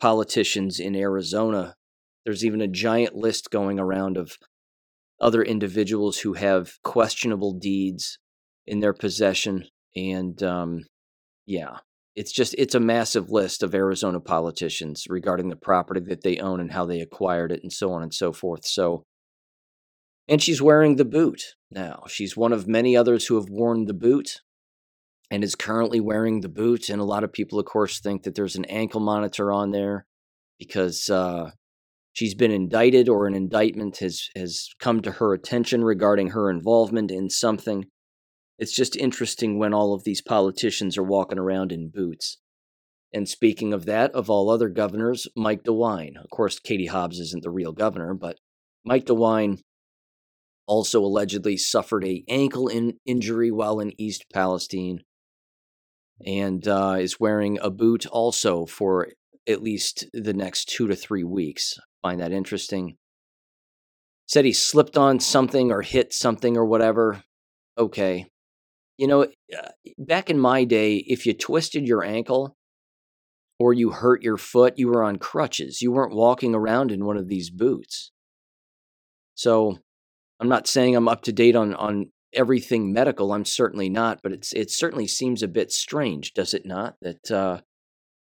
politicians 0.00 0.80
in 0.80 0.96
Arizona. 0.96 1.76
There's 2.24 2.44
even 2.44 2.60
a 2.60 2.68
giant 2.68 3.14
list 3.14 3.50
going 3.50 3.78
around 3.78 4.16
of 4.16 4.38
other 5.20 5.42
individuals 5.42 6.18
who 6.20 6.34
have 6.34 6.78
questionable 6.82 7.52
deeds 7.52 8.18
in 8.66 8.80
their 8.80 8.94
possession. 8.94 9.66
And 9.94 10.42
um, 10.42 10.84
yeah, 11.46 11.78
it's 12.14 12.32
just 12.32 12.54
it's 12.58 12.74
a 12.74 12.80
massive 12.80 13.30
list 13.30 13.62
of 13.62 13.74
Arizona 13.74 14.20
politicians 14.20 15.06
regarding 15.08 15.48
the 15.48 15.56
property 15.56 16.00
that 16.08 16.22
they 16.22 16.38
own 16.38 16.60
and 16.60 16.72
how 16.72 16.84
they 16.84 17.00
acquired 17.00 17.52
it 17.52 17.62
and 17.62 17.72
so 17.72 17.92
on 17.92 18.02
and 18.02 18.12
so 18.12 18.32
forth. 18.32 18.64
So 18.64 19.04
and 20.28 20.42
she's 20.42 20.62
wearing 20.62 20.96
the 20.96 21.04
boot 21.04 21.42
now. 21.70 22.04
She's 22.08 22.36
one 22.36 22.52
of 22.52 22.68
many 22.68 22.96
others 22.96 23.26
who 23.26 23.36
have 23.36 23.48
worn 23.48 23.86
the 23.86 23.94
boot 23.94 24.40
and 25.30 25.42
is 25.42 25.54
currently 25.54 26.00
wearing 26.00 26.40
the 26.40 26.48
boot 26.48 26.90
and 26.90 27.00
a 27.00 27.04
lot 27.04 27.24
of 27.24 27.32
people 27.32 27.58
of 27.58 27.64
course 27.64 27.98
think 27.98 28.22
that 28.24 28.34
there's 28.34 28.56
an 28.56 28.66
ankle 28.66 29.00
monitor 29.00 29.50
on 29.50 29.70
there 29.70 30.06
because 30.58 31.08
uh, 31.08 31.50
she's 32.12 32.34
been 32.34 32.52
indicted 32.52 33.08
or 33.08 33.26
an 33.26 33.34
indictment 33.34 33.98
has 33.98 34.28
has 34.36 34.68
come 34.78 35.00
to 35.00 35.12
her 35.12 35.32
attention 35.32 35.82
regarding 35.82 36.28
her 36.30 36.50
involvement 36.50 37.10
in 37.10 37.30
something 37.30 37.86
it's 38.62 38.72
just 38.72 38.94
interesting 38.94 39.58
when 39.58 39.74
all 39.74 39.92
of 39.92 40.04
these 40.04 40.22
politicians 40.22 40.96
are 40.96 41.02
walking 41.02 41.36
around 41.36 41.72
in 41.72 41.90
boots. 41.92 42.38
And 43.12 43.28
speaking 43.28 43.72
of 43.72 43.86
that, 43.86 44.12
of 44.12 44.30
all 44.30 44.48
other 44.48 44.68
governors, 44.68 45.26
Mike 45.34 45.64
DeWine. 45.64 46.12
Of 46.22 46.30
course, 46.30 46.60
Katie 46.60 46.86
Hobbs 46.86 47.18
isn't 47.18 47.42
the 47.42 47.50
real 47.50 47.72
governor, 47.72 48.14
but 48.14 48.38
Mike 48.84 49.06
DeWine 49.06 49.58
also 50.68 51.00
allegedly 51.00 51.56
suffered 51.56 52.04
a 52.04 52.22
ankle 52.28 52.68
in 52.68 52.98
injury 53.04 53.50
while 53.50 53.80
in 53.80 54.00
East 54.00 54.26
Palestine 54.32 55.00
and 56.24 56.68
uh, 56.68 56.98
is 57.00 57.18
wearing 57.18 57.58
a 57.60 57.68
boot 57.68 58.06
also 58.06 58.64
for 58.64 59.08
at 59.48 59.60
least 59.60 60.06
the 60.12 60.34
next 60.34 60.68
two 60.68 60.86
to 60.86 60.94
three 60.94 61.24
weeks. 61.24 61.80
Find 62.00 62.20
that 62.20 62.30
interesting. 62.30 62.96
Said 64.28 64.44
he 64.44 64.52
slipped 64.52 64.96
on 64.96 65.18
something 65.18 65.72
or 65.72 65.82
hit 65.82 66.14
something 66.14 66.56
or 66.56 66.64
whatever. 66.64 67.24
Okay, 67.76 68.26
you 68.96 69.06
know, 69.06 69.22
uh, 69.22 69.68
back 69.98 70.30
in 70.30 70.38
my 70.38 70.64
day, 70.64 70.96
if 71.06 71.26
you 71.26 71.34
twisted 71.34 71.86
your 71.86 72.04
ankle 72.04 72.56
or 73.58 73.72
you 73.72 73.90
hurt 73.90 74.22
your 74.22 74.36
foot, 74.36 74.74
you 74.76 74.88
were 74.88 75.02
on 75.02 75.16
crutches. 75.16 75.80
You 75.82 75.92
weren't 75.92 76.14
walking 76.14 76.54
around 76.54 76.90
in 76.90 77.04
one 77.04 77.16
of 77.16 77.28
these 77.28 77.50
boots. 77.50 78.10
So 79.34 79.78
I'm 80.40 80.48
not 80.48 80.66
saying 80.66 80.94
I'm 80.94 81.08
up 81.08 81.22
to 81.22 81.32
date 81.32 81.56
on, 81.56 81.74
on 81.74 82.10
everything 82.32 82.92
medical. 82.92 83.32
I'm 83.32 83.44
certainly 83.44 83.88
not, 83.88 84.20
but 84.22 84.32
it's 84.32 84.52
it 84.52 84.70
certainly 84.70 85.06
seems 85.06 85.42
a 85.42 85.48
bit 85.48 85.72
strange, 85.72 86.32
does 86.34 86.54
it 86.54 86.66
not? 86.66 86.96
That 87.00 87.30
uh, 87.30 87.60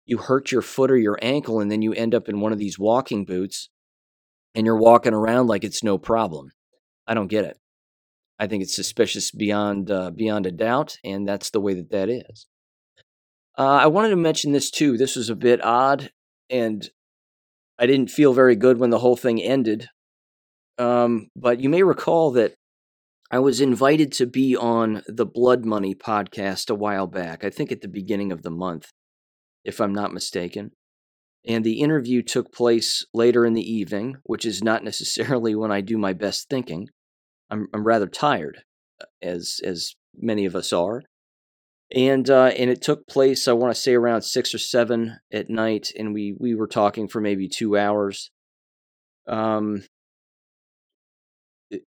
you 0.05 0.19
hurt 0.19 0.53
your 0.53 0.63
foot 0.63 0.91
or 0.91 0.97
your 0.97 1.19
ankle 1.23 1.61
and 1.61 1.71
then 1.71 1.83
you 1.83 1.93
end 1.93 2.15
up 2.15 2.29
in 2.29 2.41
one 2.41 2.53
of 2.53 2.59
these 2.59 2.79
walking 2.79 3.25
boots 3.25 3.69
and 4.55 4.67
you're 4.67 4.77
walking 4.77 5.15
around 5.15 5.47
like 5.47 5.65
it's 5.65 5.83
no 5.83 5.99
problem. 5.99 6.51
I 7.07 7.15
don't 7.15 7.29
get 7.29 7.45
it. 7.45 7.59
I 8.39 8.47
think 8.47 8.63
it's 8.63 8.75
suspicious 8.75 9.31
beyond 9.31 9.91
uh, 9.91 10.11
beyond 10.11 10.47
a 10.47 10.53
doubt, 10.53 10.97
and 11.05 11.29
that's 11.29 11.51
the 11.51 11.61
way 11.61 11.75
that 11.75 11.91
that 11.91 12.09
is. 12.09 12.47
Uh, 13.59 13.81
I 13.83 13.87
wanted 13.87 14.11
to 14.11 14.17
mention 14.17 14.53
this 14.53 14.71
too. 14.71 14.97
This 14.97 15.17
was 15.17 15.29
a 15.29 15.37
bit 15.37 15.63
odd, 15.63 16.11
and 16.51 16.89
I 17.79 17.87
didn't 17.87 18.11
feel 18.11 18.33
very 18.33 18.57
good 18.57 18.79
when 18.79 18.91
the 18.91 18.99
whole 18.99 19.17
thing 19.17 19.41
ended. 19.41 19.89
Um, 20.79 21.29
but 21.37 21.61
you 21.61 21.69
may 21.69 21.83
recall 21.83 22.31
that 22.33 22.55
I 23.31 23.39
was 23.39 23.61
invited 23.61 24.13
to 24.13 24.27
be 24.27 24.57
on 24.57 25.03
the 25.07 25.27
Blood 25.27 25.65
Money 25.65 25.95
podcast 25.95 26.71
a 26.71 26.75
while 26.75 27.07
back. 27.07 27.45
I 27.45 27.51
think 27.51 27.73
at 27.73 27.81
the 27.81 27.89
beginning 27.89 28.33
of 28.33 28.43
the 28.43 28.51
month, 28.51 28.91
if 29.65 29.81
I'm 29.81 29.95
not 29.95 30.13
mistaken. 30.13 30.73
And 31.47 31.65
the 31.65 31.81
interview 31.81 32.23
took 32.23 32.53
place 32.53 33.05
later 33.13 33.45
in 33.45 33.55
the 33.55 33.69
evening, 33.69 34.17
which 34.25 34.45
is 34.45 34.63
not 34.63 34.85
necessarily 34.85 35.55
when 35.55 35.73
I 35.73 35.81
do 35.81 35.99
my 35.99 36.13
best 36.13 36.49
thinking. 36.49 36.89
I'm 37.53 37.69
I'm 37.75 37.85
rather 37.85 38.09
tired, 38.09 38.63
uh, 39.01 39.05
as 39.23 39.61
as 39.65 39.95
many 40.17 40.47
of 40.47 40.57
us 40.57 40.73
are, 40.73 41.03
and 41.95 42.29
uh, 42.29 42.53
and 42.57 42.71
it 42.71 42.83
took 42.83 43.07
place 43.07 43.47
I 43.47 43.53
want 43.53 43.75
to 43.75 43.81
say 43.81 43.95
around 43.95 44.23
six 44.23 44.55
or 44.55 44.59
seven 44.59 45.19
at 45.33 45.51
night, 45.51 45.93
and 45.97 46.15
we 46.15 46.35
we 46.39 46.55
were 46.55 46.67
talking 46.67 47.07
for 47.09 47.21
maybe 47.21 47.49
two 47.49 47.77
hours. 47.77 48.31
Um, 49.29 49.85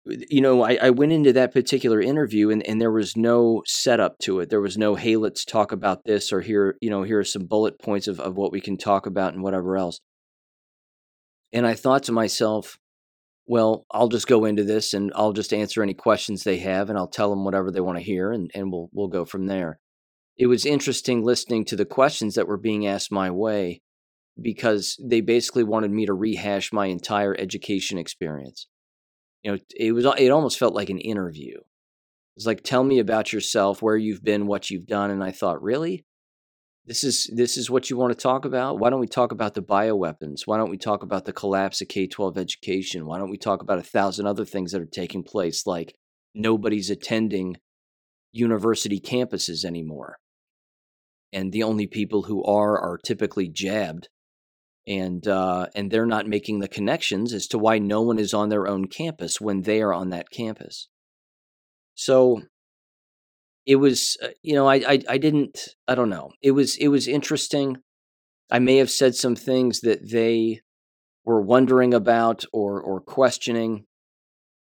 you 0.05 0.41
know, 0.41 0.63
I, 0.63 0.77
I 0.81 0.89
went 0.89 1.11
into 1.11 1.33
that 1.33 1.53
particular 1.53 2.01
interview 2.01 2.49
and, 2.49 2.65
and 2.67 2.81
there 2.81 2.91
was 2.91 3.15
no 3.15 3.61
setup 3.67 4.17
to 4.19 4.39
it. 4.39 4.49
There 4.49 4.61
was 4.61 4.77
no, 4.77 4.95
hey, 4.95 5.15
let's 5.15 5.45
talk 5.45 5.71
about 5.71 6.05
this 6.05 6.33
or 6.33 6.41
here, 6.41 6.75
you 6.81 6.89
know, 6.89 7.03
here 7.03 7.19
are 7.19 7.23
some 7.23 7.45
bullet 7.45 7.79
points 7.79 8.07
of, 8.07 8.19
of 8.19 8.35
what 8.35 8.51
we 8.51 8.61
can 8.61 8.77
talk 8.77 9.05
about 9.05 9.33
and 9.33 9.43
whatever 9.43 9.77
else. 9.77 9.99
And 11.53 11.67
I 11.67 11.75
thought 11.75 12.03
to 12.03 12.11
myself, 12.11 12.79
well, 13.47 13.85
I'll 13.91 14.07
just 14.07 14.27
go 14.27 14.45
into 14.45 14.63
this 14.63 14.93
and 14.93 15.11
I'll 15.15 15.33
just 15.33 15.53
answer 15.53 15.83
any 15.83 15.93
questions 15.93 16.43
they 16.43 16.57
have 16.59 16.89
and 16.89 16.97
I'll 16.97 17.07
tell 17.07 17.29
them 17.29 17.45
whatever 17.45 17.71
they 17.71 17.81
want 17.81 17.97
to 17.97 18.03
hear 18.03 18.31
and, 18.31 18.49
and 18.55 18.71
we'll 18.71 18.89
we'll 18.91 19.07
go 19.07 19.25
from 19.25 19.47
there. 19.47 19.79
It 20.37 20.47
was 20.47 20.65
interesting 20.65 21.23
listening 21.23 21.65
to 21.65 21.75
the 21.75 21.85
questions 21.85 22.35
that 22.35 22.47
were 22.47 22.57
being 22.57 22.87
asked 22.87 23.11
my 23.11 23.29
way 23.29 23.81
because 24.41 24.99
they 25.01 25.21
basically 25.21 25.63
wanted 25.63 25.91
me 25.91 26.05
to 26.05 26.13
rehash 26.13 26.73
my 26.73 26.87
entire 26.87 27.35
education 27.37 27.97
experience. 27.97 28.67
You 29.43 29.53
know, 29.53 29.57
it 29.75 29.91
was 29.93 30.05
it 30.17 30.31
almost 30.31 30.59
felt 30.59 30.73
like 30.73 30.89
an 30.89 30.97
interview. 30.99 31.55
It 31.55 31.63
was 32.35 32.47
like, 32.47 32.63
tell 32.63 32.83
me 32.83 32.99
about 32.99 33.31
yourself, 33.31 33.81
where 33.81 33.95
you've 33.95 34.23
been, 34.23 34.47
what 34.47 34.69
you've 34.69 34.87
done. 34.87 35.09
And 35.09 35.23
I 35.23 35.31
thought, 35.31 35.61
really? 35.61 36.03
This 36.85 37.03
is 37.03 37.29
this 37.33 37.57
is 37.57 37.69
what 37.69 37.89
you 37.89 37.97
want 37.97 38.13
to 38.13 38.21
talk 38.21 38.45
about? 38.45 38.79
Why 38.79 38.89
don't 38.89 38.99
we 38.99 39.07
talk 39.07 39.31
about 39.31 39.55
the 39.55 39.61
bioweapons? 39.61 40.41
Why 40.45 40.57
don't 40.57 40.69
we 40.69 40.77
talk 40.77 41.01
about 41.01 41.25
the 41.25 41.33
collapse 41.33 41.81
of 41.81 41.87
k-12 41.87 42.37
education? 42.37 43.05
Why 43.05 43.17
don't 43.17 43.31
we 43.31 43.37
talk 43.37 43.61
about 43.61 43.79
a 43.79 43.83
thousand 43.83 44.27
other 44.27 44.45
things 44.45 44.71
that 44.71 44.81
are 44.81 44.85
taking 44.85 45.23
place 45.23 45.65
like 45.65 45.95
nobody's 46.35 46.89
attending 46.91 47.57
university 48.31 48.99
campuses 48.99 49.65
anymore? 49.65 50.17
And 51.33 51.51
the 51.51 51.63
only 51.63 51.87
people 51.87 52.23
who 52.23 52.43
are 52.43 52.79
are 52.79 52.99
typically 52.99 53.49
jabbed 53.49 54.09
and 54.85 55.27
uh, 55.27 55.67
and 55.73 55.89
they're 55.89 56.05
not 56.05 56.27
making 56.27 56.59
the 56.59 56.67
connections 56.67 57.33
as 57.33 57.47
to 57.47 57.57
why 57.57 57.79
no 57.79 58.03
one 58.03 58.19
is 58.19 58.33
on 58.33 58.49
their 58.49 58.67
own 58.67 58.85
campus 58.85 59.41
when 59.41 59.61
they 59.61 59.81
are 59.81 59.93
on 59.93 60.09
that 60.09 60.29
campus. 60.29 60.87
So 61.95 62.43
it 63.65 63.77
was 63.77 64.17
uh, 64.21 64.27
you 64.41 64.53
know 64.53 64.67
I, 64.67 64.75
I 64.75 64.99
i 65.09 65.17
didn't 65.17 65.75
i 65.87 65.95
don't 65.95 66.09
know. 66.09 66.31
It 66.41 66.51
was 66.51 66.75
it 66.77 66.89
was 66.89 67.07
interesting. 67.07 67.77
I 68.51 68.59
may 68.59 68.77
have 68.77 68.91
said 68.91 69.15
some 69.15 69.35
things 69.35 69.81
that 69.81 70.11
they 70.11 70.61
were 71.23 71.41
wondering 71.41 71.93
about 71.93 72.45
or 72.53 72.81
or 72.81 73.01
questioning. 73.01 73.85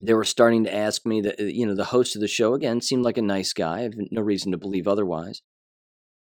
They 0.03 0.14
were 0.14 0.24
starting 0.24 0.64
to 0.64 0.74
ask 0.74 1.07
me 1.07 1.20
that 1.22 1.40
uh, 1.40 1.44
you 1.44 1.66
know 1.66 1.74
the 1.74 1.87
host 1.87 2.16
of 2.16 2.20
the 2.20 2.29
show 2.29 2.55
again 2.55 2.81
seemed 2.81 3.05
like 3.05 3.18
a 3.18 3.22
nice 3.22 3.53
guy. 3.53 3.79
I 3.79 3.83
have 3.83 3.94
no 4.11 4.22
reason 4.22 4.53
to 4.53 4.59
believe 4.59 4.88
otherwise. 4.88 5.42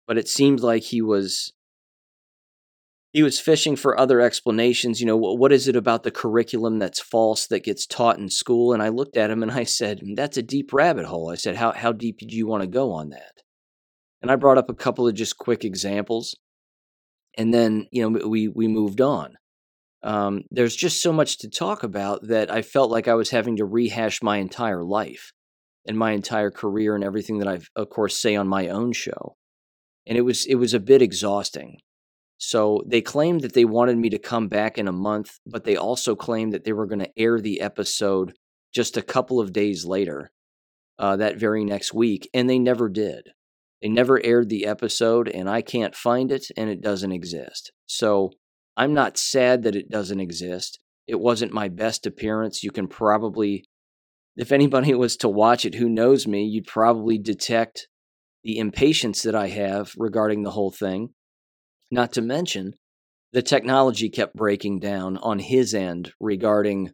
But 0.07 0.17
it 0.17 0.27
seemed 0.27 0.59
like 0.59 0.83
he 0.83 1.01
was 1.01 1.53
he 3.13 3.21
was 3.21 3.39
fishing 3.39 3.75
for 3.75 3.97
other 3.97 4.19
explanations. 4.19 4.99
You 4.99 5.05
know, 5.05 5.15
what 5.15 5.53
is 5.53 5.67
it 5.67 5.75
about 5.75 6.01
the 6.01 6.11
curriculum 6.11 6.79
that's 6.79 6.99
false 6.99 7.45
that 7.47 7.63
gets 7.63 7.85
taught 7.85 8.17
in 8.17 8.27
school? 8.27 8.73
And 8.73 8.81
I 8.81 8.89
looked 8.89 9.15
at 9.15 9.29
him 9.29 9.43
and 9.43 9.51
I 9.51 9.63
said, 9.63 10.01
That's 10.15 10.35
a 10.35 10.41
deep 10.41 10.73
rabbit 10.73 11.05
hole. 11.05 11.29
I 11.29 11.35
said, 11.35 11.55
How, 11.55 11.71
how 11.71 11.91
deep 11.91 12.17
do 12.17 12.35
you 12.35 12.47
want 12.47 12.61
to 12.61 12.67
go 12.67 12.91
on 12.91 13.09
that? 13.09 13.43
And 14.23 14.31
I 14.31 14.35
brought 14.35 14.57
up 14.57 14.69
a 14.69 14.73
couple 14.75 15.07
of 15.07 15.13
just 15.13 15.37
quick 15.37 15.63
examples. 15.63 16.35
And 17.37 17.53
then, 17.53 17.87
you 17.91 18.01
know, 18.09 18.27
we, 18.27 18.47
we 18.47 18.67
moved 18.67 18.99
on. 18.99 19.35
Um, 20.01 20.41
there's 20.49 20.75
just 20.75 21.01
so 21.01 21.13
much 21.13 21.37
to 21.39 21.49
talk 21.49 21.83
about 21.83 22.27
that 22.27 22.51
I 22.51 22.61
felt 22.61 22.91
like 22.91 23.07
I 23.07 23.13
was 23.13 23.29
having 23.29 23.57
to 23.57 23.65
rehash 23.65 24.21
my 24.21 24.37
entire 24.37 24.83
life 24.83 25.31
and 25.87 25.97
my 25.97 26.11
entire 26.11 26.51
career 26.51 26.95
and 26.95 27.03
everything 27.03 27.39
that 27.39 27.47
I, 27.47 27.59
of 27.75 27.89
course, 27.89 28.19
say 28.19 28.35
on 28.35 28.47
my 28.47 28.69
own 28.69 28.91
show. 28.91 29.35
And 30.05 30.17
it 30.17 30.21
was 30.21 30.45
it 30.45 30.55
was 30.55 30.73
a 30.73 30.79
bit 30.79 31.01
exhausting. 31.01 31.77
So 32.37 32.83
they 32.85 33.01
claimed 33.01 33.41
that 33.41 33.53
they 33.53 33.65
wanted 33.65 33.97
me 33.97 34.09
to 34.09 34.19
come 34.19 34.47
back 34.47 34.77
in 34.77 34.87
a 34.87 34.91
month, 34.91 35.39
but 35.45 35.63
they 35.63 35.75
also 35.75 36.15
claimed 36.15 36.53
that 36.53 36.63
they 36.65 36.73
were 36.73 36.87
going 36.87 36.99
to 36.99 37.19
air 37.19 37.39
the 37.39 37.61
episode 37.61 38.33
just 38.73 38.97
a 38.97 39.01
couple 39.01 39.39
of 39.39 39.53
days 39.53 39.85
later, 39.85 40.31
uh, 40.99 41.15
that 41.17 41.37
very 41.37 41.63
next 41.63 41.93
week, 41.93 42.29
and 42.33 42.49
they 42.49 42.59
never 42.59 42.89
did. 42.89 43.29
They 43.81 43.89
never 43.89 44.23
aired 44.23 44.49
the 44.49 44.65
episode, 44.65 45.27
and 45.27 45.49
I 45.49 45.61
can't 45.61 45.95
find 45.95 46.31
it, 46.31 46.47
and 46.57 46.69
it 46.69 46.81
doesn't 46.81 47.11
exist. 47.11 47.71
So 47.85 48.31
I'm 48.75 48.93
not 48.93 49.17
sad 49.17 49.63
that 49.63 49.75
it 49.75 49.89
doesn't 49.89 50.19
exist. 50.19 50.79
It 51.07 51.19
wasn't 51.19 51.51
my 51.51 51.67
best 51.67 52.05
appearance. 52.05 52.63
You 52.63 52.71
can 52.71 52.87
probably, 52.87 53.65
if 54.35 54.51
anybody 54.51 54.93
was 54.95 55.17
to 55.17 55.29
watch 55.29 55.65
it 55.65 55.75
who 55.75 55.89
knows 55.89 56.27
me, 56.27 56.45
you'd 56.45 56.67
probably 56.67 57.17
detect 57.17 57.87
the 58.43 58.57
impatience 58.57 59.21
that 59.23 59.35
I 59.35 59.47
have 59.49 59.93
regarding 59.97 60.43
the 60.43 60.51
whole 60.51 60.71
thing. 60.71 61.09
Not 61.93 62.11
to 62.13 62.21
mention, 62.23 62.73
the 63.33 63.43
technology 63.43 64.09
kept 64.09 64.35
breaking 64.35 64.79
down 64.79 65.17
on 65.17 65.37
his 65.37 65.75
end 65.75 66.11
regarding 66.19 66.91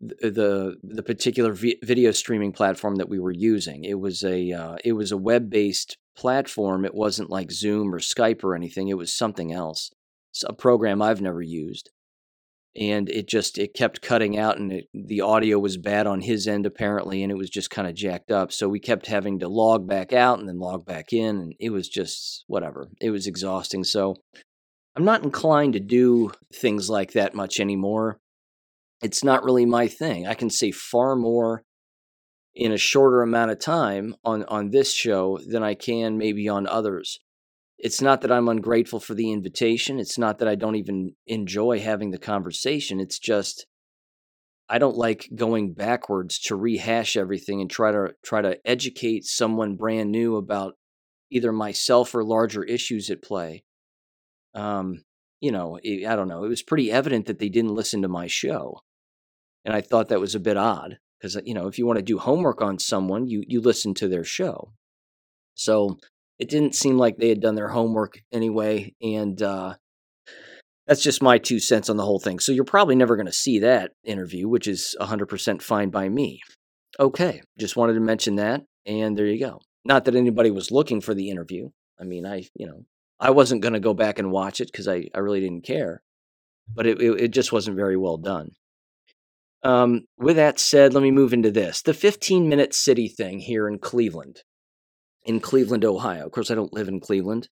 the 0.00 0.76
the 0.80 1.02
particular 1.02 1.52
vi- 1.52 1.80
video 1.82 2.12
streaming 2.12 2.52
platform 2.52 2.94
that 2.96 3.08
we 3.08 3.18
were 3.18 3.32
using. 3.32 3.82
It 3.82 3.98
was 3.98 4.22
a 4.22 4.52
uh, 4.52 4.76
it 4.84 4.92
was 4.92 5.10
a 5.10 5.16
web 5.16 5.50
based 5.50 5.98
platform. 6.16 6.84
It 6.84 6.94
wasn't 6.94 7.30
like 7.30 7.50
Zoom 7.50 7.92
or 7.92 7.98
Skype 7.98 8.44
or 8.44 8.54
anything. 8.54 8.86
It 8.86 8.96
was 8.96 9.12
something 9.12 9.52
else. 9.52 9.90
It's 10.30 10.44
a 10.44 10.52
program 10.52 11.02
I've 11.02 11.20
never 11.20 11.42
used, 11.42 11.90
and 12.76 13.08
it 13.08 13.28
just 13.28 13.58
it 13.58 13.74
kept 13.74 14.02
cutting 14.02 14.38
out, 14.38 14.58
and 14.58 14.72
it, 14.72 14.88
the 14.94 15.20
audio 15.20 15.58
was 15.58 15.76
bad 15.76 16.06
on 16.06 16.20
his 16.20 16.46
end 16.46 16.66
apparently, 16.66 17.22
and 17.22 17.32
it 17.32 17.38
was 17.38 17.50
just 17.50 17.70
kind 17.70 17.88
of 17.88 17.94
jacked 17.94 18.30
up. 18.30 18.52
So 18.52 18.68
we 18.68 18.80
kept 18.80 19.06
having 19.06 19.38
to 19.40 19.48
log 19.48 19.86
back 19.88 20.12
out 20.12 20.38
and 20.38 20.48
then 20.48 20.58
log 20.58 20.84
back 20.86 21.12
in, 21.12 21.38
and 21.38 21.54
it 21.58 21.70
was 21.70 21.88
just 21.88 22.44
whatever. 22.46 22.88
It 23.00 23.10
was 23.10 23.26
exhausting. 23.26 23.84
So 23.84 24.16
I'm 24.96 25.04
not 25.04 25.22
inclined 25.22 25.74
to 25.74 25.80
do 25.80 26.32
things 26.52 26.90
like 26.90 27.12
that 27.12 27.34
much 27.34 27.60
anymore 27.60 28.18
it's 29.02 29.22
not 29.22 29.44
really 29.44 29.66
my 29.66 29.88
thing. 29.88 30.26
I 30.26 30.34
can 30.34 30.50
say 30.50 30.70
far 30.70 31.16
more 31.16 31.62
in 32.54 32.72
a 32.72 32.78
shorter 32.78 33.22
amount 33.22 33.50
of 33.50 33.60
time 33.60 34.16
on 34.24 34.44
on 34.44 34.70
this 34.70 34.92
show 34.92 35.38
than 35.46 35.62
I 35.62 35.74
can 35.74 36.18
maybe 36.18 36.48
on 36.48 36.66
others. 36.66 37.20
It's 37.78 38.02
not 38.02 38.22
that 38.22 38.32
I'm 38.32 38.48
ungrateful 38.48 39.00
for 39.00 39.14
the 39.14 39.30
invitation. 39.30 40.00
It's 40.00 40.18
not 40.18 40.38
that 40.38 40.48
I 40.48 40.56
don't 40.56 40.76
even 40.76 41.14
enjoy 41.26 41.80
having 41.80 42.10
the 42.10 42.18
conversation. 42.18 43.00
It's 43.00 43.18
just 43.18 43.66
I 44.68 44.78
don't 44.78 44.96
like 44.96 45.28
going 45.34 45.72
backwards 45.72 46.38
to 46.40 46.56
rehash 46.56 47.16
everything 47.16 47.60
and 47.60 47.70
try 47.70 47.92
to 47.92 48.14
try 48.24 48.42
to 48.42 48.58
educate 48.66 49.24
someone 49.24 49.76
brand 49.76 50.10
new 50.10 50.36
about 50.36 50.74
either 51.30 51.52
myself 51.52 52.14
or 52.14 52.24
larger 52.24 52.64
issues 52.64 53.10
at 53.10 53.22
play. 53.22 53.64
Um, 54.54 55.04
you 55.40 55.52
know, 55.52 55.78
I 55.84 56.16
don't 56.16 56.28
know. 56.28 56.44
It 56.44 56.48
was 56.48 56.62
pretty 56.62 56.90
evident 56.90 57.26
that 57.26 57.38
they 57.38 57.48
didn't 57.48 57.74
listen 57.74 58.02
to 58.02 58.08
my 58.08 58.26
show 58.26 58.80
and 59.68 59.76
I 59.76 59.82
thought 59.82 60.08
that 60.08 60.18
was 60.18 60.34
a 60.34 60.40
bit 60.40 60.56
odd 60.56 60.98
because 61.20 61.38
you 61.44 61.52
know 61.52 61.66
if 61.66 61.78
you 61.78 61.86
want 61.86 61.98
to 61.98 62.02
do 62.02 62.18
homework 62.18 62.62
on 62.62 62.78
someone, 62.78 63.28
you 63.28 63.44
you 63.46 63.60
listen 63.60 63.92
to 63.94 64.08
their 64.08 64.24
show. 64.24 64.72
So 65.54 65.98
it 66.38 66.48
didn't 66.48 66.74
seem 66.74 66.98
like 66.98 67.16
they 67.16 67.28
had 67.28 67.40
done 67.40 67.54
their 67.54 67.68
homework 67.68 68.20
anyway, 68.32 68.94
and 69.02 69.40
uh, 69.42 69.74
that's 70.86 71.02
just 71.02 71.22
my 71.22 71.38
two 71.38 71.58
cents 71.58 71.90
on 71.90 71.96
the 71.96 72.04
whole 72.04 72.20
thing. 72.20 72.38
So 72.38 72.52
you're 72.52 72.64
probably 72.64 72.94
never 72.94 73.16
going 73.16 73.26
to 73.26 73.32
see 73.32 73.58
that 73.60 73.92
interview, 74.04 74.48
which 74.48 74.66
is 74.66 74.96
100% 75.00 75.62
fine 75.62 75.90
by 75.90 76.08
me. 76.08 76.40
Okay, 76.98 77.42
just 77.58 77.76
wanted 77.76 77.94
to 77.94 78.00
mention 78.00 78.36
that, 78.36 78.62
and 78.86 79.16
there 79.16 79.26
you 79.26 79.38
go. 79.38 79.60
Not 79.84 80.04
that 80.04 80.14
anybody 80.14 80.50
was 80.50 80.70
looking 80.70 81.00
for 81.00 81.14
the 81.14 81.30
interview. 81.30 81.70
I 82.00 82.04
mean, 82.04 82.26
I 82.26 82.44
you 82.54 82.66
know 82.66 82.84
I 83.20 83.30
wasn't 83.30 83.62
going 83.62 83.74
to 83.74 83.80
go 83.80 83.94
back 83.94 84.18
and 84.18 84.30
watch 84.30 84.60
it 84.60 84.70
because 84.70 84.88
I 84.88 85.08
I 85.14 85.18
really 85.18 85.40
didn't 85.40 85.64
care, 85.64 86.02
but 86.72 86.86
it, 86.86 87.00
it 87.00 87.20
it 87.20 87.28
just 87.28 87.52
wasn't 87.52 87.76
very 87.76 87.96
well 87.96 88.16
done. 88.16 88.50
Um, 89.62 90.06
with 90.16 90.36
that 90.36 90.60
said, 90.60 90.94
let 90.94 91.02
me 91.02 91.10
move 91.10 91.32
into 91.32 91.50
this 91.50 91.82
the 91.82 91.94
15 91.94 92.48
minute 92.48 92.74
city 92.74 93.08
thing 93.08 93.40
here 93.40 93.68
in 93.68 93.78
Cleveland, 93.78 94.42
in 95.24 95.40
Cleveland, 95.40 95.84
Ohio. 95.84 96.26
Of 96.26 96.32
course, 96.32 96.50
I 96.50 96.54
don't 96.54 96.72
live 96.72 96.88
in 96.88 97.00
Cleveland. 97.00 97.48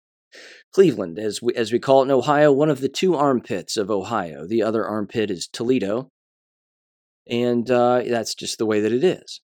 Cleveland, 0.74 1.20
as 1.20 1.42
we, 1.42 1.54
as 1.56 1.72
we 1.72 1.80
call 1.80 2.02
it 2.02 2.06
in 2.06 2.12
Ohio, 2.12 2.52
one 2.52 2.70
of 2.70 2.82
the 2.82 2.90
two 2.90 3.16
armpits 3.16 3.78
of 3.78 3.92
Ohio. 3.92 4.48
The 4.48 4.64
other 4.64 4.86
armpit 4.86 5.30
is 5.30 5.48
Toledo. 5.48 6.10
And 7.30 7.70
uh, 7.70 8.02
that's 8.08 8.36
just 8.36 8.58
the 8.58 8.66
way 8.66 8.82
that 8.82 8.92
it 8.92 9.04
is. 9.04 9.42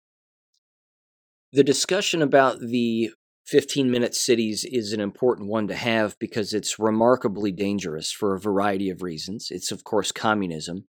The 1.52 1.64
discussion 1.64 2.22
about 2.22 2.60
the 2.60 3.10
15 3.46 3.90
minute 3.90 4.14
cities 4.14 4.64
is 4.64 4.92
an 4.92 5.00
important 5.00 5.48
one 5.48 5.68
to 5.68 5.74
have 5.74 6.18
because 6.18 6.54
it's 6.54 6.78
remarkably 6.78 7.52
dangerous 7.52 8.10
for 8.10 8.34
a 8.34 8.40
variety 8.40 8.90
of 8.90 9.02
reasons. 9.02 9.48
It's, 9.50 9.70
of 9.72 9.84
course, 9.84 10.12
communism 10.12 10.86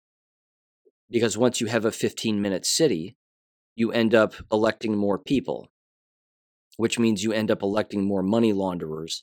because 1.10 1.38
once 1.38 1.60
you 1.60 1.68
have 1.68 1.86
a 1.86 1.92
15 1.92 2.42
minute 2.42 2.66
city, 2.66 3.16
you 3.76 3.92
end 3.92 4.14
up 4.14 4.34
electing 4.52 4.96
more 4.96 5.18
people, 5.18 5.70
which 6.80 6.98
means 6.98 7.22
you 7.22 7.34
end 7.34 7.52
up 7.52 7.62
electing 7.62 8.06
more 8.06 8.24
money 8.24 8.54
launderers 8.54 9.22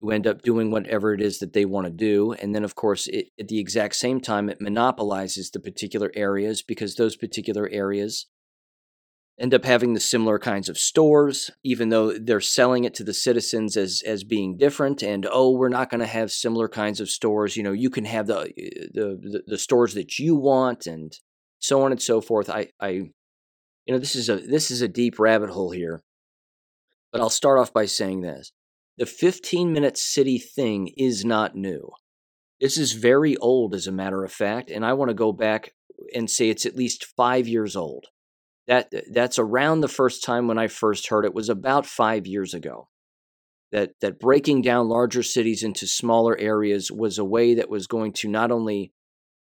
who 0.00 0.10
end 0.10 0.26
up 0.26 0.40
doing 0.40 0.70
whatever 0.70 1.12
it 1.12 1.20
is 1.20 1.40
that 1.40 1.52
they 1.52 1.66
want 1.66 1.86
to 1.86 1.92
do. 1.92 2.32
And 2.32 2.54
then, 2.54 2.64
of 2.64 2.74
course, 2.74 3.06
it, 3.06 3.26
at 3.38 3.48
the 3.48 3.58
exact 3.58 3.96
same 3.96 4.18
time, 4.18 4.48
it 4.48 4.62
monopolizes 4.62 5.50
the 5.50 5.60
particular 5.60 6.10
areas 6.14 6.62
because 6.62 6.94
those 6.94 7.14
particular 7.14 7.68
areas 7.70 8.28
end 9.38 9.52
up 9.52 9.66
having 9.66 9.92
the 9.92 10.00
similar 10.00 10.38
kinds 10.38 10.70
of 10.70 10.78
stores, 10.78 11.50
even 11.62 11.90
though 11.90 12.16
they're 12.18 12.40
selling 12.40 12.84
it 12.84 12.94
to 12.94 13.04
the 13.04 13.12
citizens 13.12 13.76
as 13.76 14.02
as 14.06 14.24
being 14.24 14.56
different. 14.56 15.02
And 15.02 15.28
oh, 15.30 15.50
we're 15.50 15.68
not 15.68 15.90
going 15.90 16.00
to 16.00 16.06
have 16.06 16.32
similar 16.32 16.66
kinds 16.66 16.98
of 16.98 17.10
stores. 17.10 17.58
You 17.58 17.62
know, 17.62 17.72
you 17.72 17.90
can 17.90 18.06
have 18.06 18.26
the, 18.26 18.38
uh, 18.38 18.44
the 18.46 19.20
the 19.22 19.42
the 19.46 19.58
stores 19.58 19.92
that 19.92 20.18
you 20.18 20.34
want, 20.34 20.86
and 20.86 21.12
so 21.58 21.82
on 21.82 21.92
and 21.92 22.00
so 22.00 22.22
forth. 22.22 22.48
I 22.48 22.68
I, 22.80 22.88
you 22.88 23.12
know, 23.90 23.98
this 23.98 24.16
is 24.16 24.30
a 24.30 24.36
this 24.36 24.70
is 24.70 24.80
a 24.80 24.88
deep 24.88 25.18
rabbit 25.18 25.50
hole 25.50 25.72
here. 25.72 26.02
But 27.16 27.22
I'll 27.22 27.30
start 27.30 27.58
off 27.58 27.72
by 27.72 27.86
saying 27.86 28.20
this: 28.20 28.52
the 28.98 29.06
15 29.06 29.72
minute 29.72 29.96
city 29.96 30.38
thing 30.38 30.88
is 30.98 31.24
not 31.24 31.56
new. 31.56 31.90
This 32.60 32.76
is 32.76 32.92
very 32.92 33.36
old, 33.38 33.74
as 33.74 33.86
a 33.86 33.92
matter 33.92 34.22
of 34.22 34.32
fact, 34.32 34.70
and 34.70 34.84
I 34.84 34.92
want 34.92 35.08
to 35.08 35.14
go 35.14 35.32
back 35.32 35.72
and 36.14 36.30
say 36.30 36.50
it's 36.50 36.66
at 36.66 36.76
least 36.76 37.06
five 37.16 37.48
years 37.48 37.74
old. 37.74 38.06
That 38.66 38.92
that's 39.12 39.38
around 39.38 39.80
the 39.80 39.88
first 39.88 40.24
time 40.24 40.46
when 40.46 40.58
I 40.58 40.66
first 40.66 41.08
heard 41.08 41.24
it 41.24 41.34
was 41.34 41.48
about 41.48 41.86
5 41.86 42.26
years 42.26 42.52
ago. 42.52 42.88
That 43.72 43.92
that 44.02 44.18
breaking 44.18 44.62
down 44.62 44.88
larger 44.88 45.22
cities 45.22 45.62
into 45.62 45.86
smaller 45.86 46.36
areas 46.38 46.90
was 46.92 47.16
a 47.16 47.24
way 47.24 47.54
that 47.54 47.70
was 47.70 47.86
going 47.86 48.12
to 48.14 48.28
not 48.28 48.50
only 48.50 48.92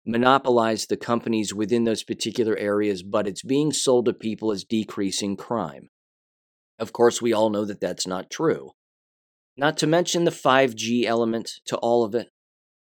monopolize 0.07 0.87
the 0.87 0.97
companies 0.97 1.53
within 1.53 1.85
those 1.85 2.05
particular 2.05 2.57
areas, 2.57 3.03
but 3.03 3.27
it's 3.27 3.43
being 3.43 3.73
sold 3.73 4.05
to 4.05 4.13
people 4.13 4.53
as 4.53 4.63
decreasing 4.63 5.37
crime. 5.37 5.89
Of 6.79 6.93
course, 6.93 7.23
we 7.23 7.33
all 7.33 7.51
know 7.51 7.65
that 7.65 7.81
that's 7.81 8.07
not 8.07 8.31
true. 8.31 8.73
Not 9.57 9.77
to 9.79 9.87
mention 9.87 10.25
the 10.25 10.31
5G 10.31 11.05
element 11.05 11.51
to 11.67 11.77
all 11.77 12.05
of 12.05 12.15
it, 12.15 12.29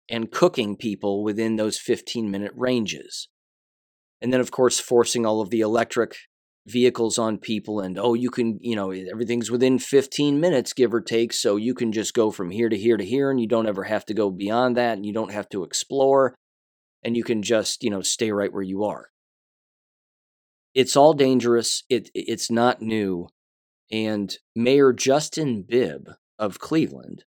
and 0.09 0.31
cooking 0.31 0.77
people 0.77 1.22
within 1.22 1.57
those 1.57 1.79
15 1.79 2.31
minute 2.31 2.53
ranges. 2.55 3.29
And 4.20 4.33
then, 4.33 4.40
of 4.40 4.51
course, 4.51 4.81
forcing 4.81 5.24
all 5.24 5.40
of 5.40 5.51
the 5.51 5.61
electric 5.61 6.14
vehicles 6.66 7.18
on 7.18 7.38
people 7.38 7.81
and 7.81 7.98
oh 7.98 8.12
you 8.12 8.29
can 8.31 8.59
you 8.61 8.77
know 8.77 8.90
everything's 8.90 9.51
within 9.51 9.79
15 9.79 10.38
minutes 10.38 10.74
give 10.74 10.92
or 10.92 11.01
take 11.01 11.33
so 11.33 11.57
you 11.57 11.72
can 11.72 11.92
just 11.92 12.12
go 12.12 12.31
from 12.31 12.51
here 12.51 12.68
to 12.68 12.77
here 12.77 12.98
to 12.98 13.05
here 13.05 13.31
and 13.31 13.40
you 13.40 13.46
don't 13.46 13.66
ever 13.66 13.85
have 13.85 14.05
to 14.05 14.12
go 14.12 14.31
beyond 14.31 14.77
that 14.77 14.96
and 14.96 15.07
you 15.07 15.12
don't 15.12 15.33
have 15.33 15.48
to 15.48 15.64
explore 15.64 16.35
and 17.03 17.16
you 17.16 17.24
can 17.24 17.42
just 17.42 17.83
you 17.83 17.88
know 17.88 18.03
stay 18.03 18.31
right 18.31 18.53
where 18.53 18.62
you 18.62 18.85
are 18.85 19.09
it's 20.74 20.94
all 20.94 21.14
dangerous 21.14 21.85
it 21.88 22.11
it's 22.14 22.51
not 22.51 22.83
new 22.83 23.27
and 23.90 24.38
mayor 24.55 24.92
justin 24.92 25.62
bibb 25.62 26.11
of 26.38 26.59
cleveland 26.59 27.24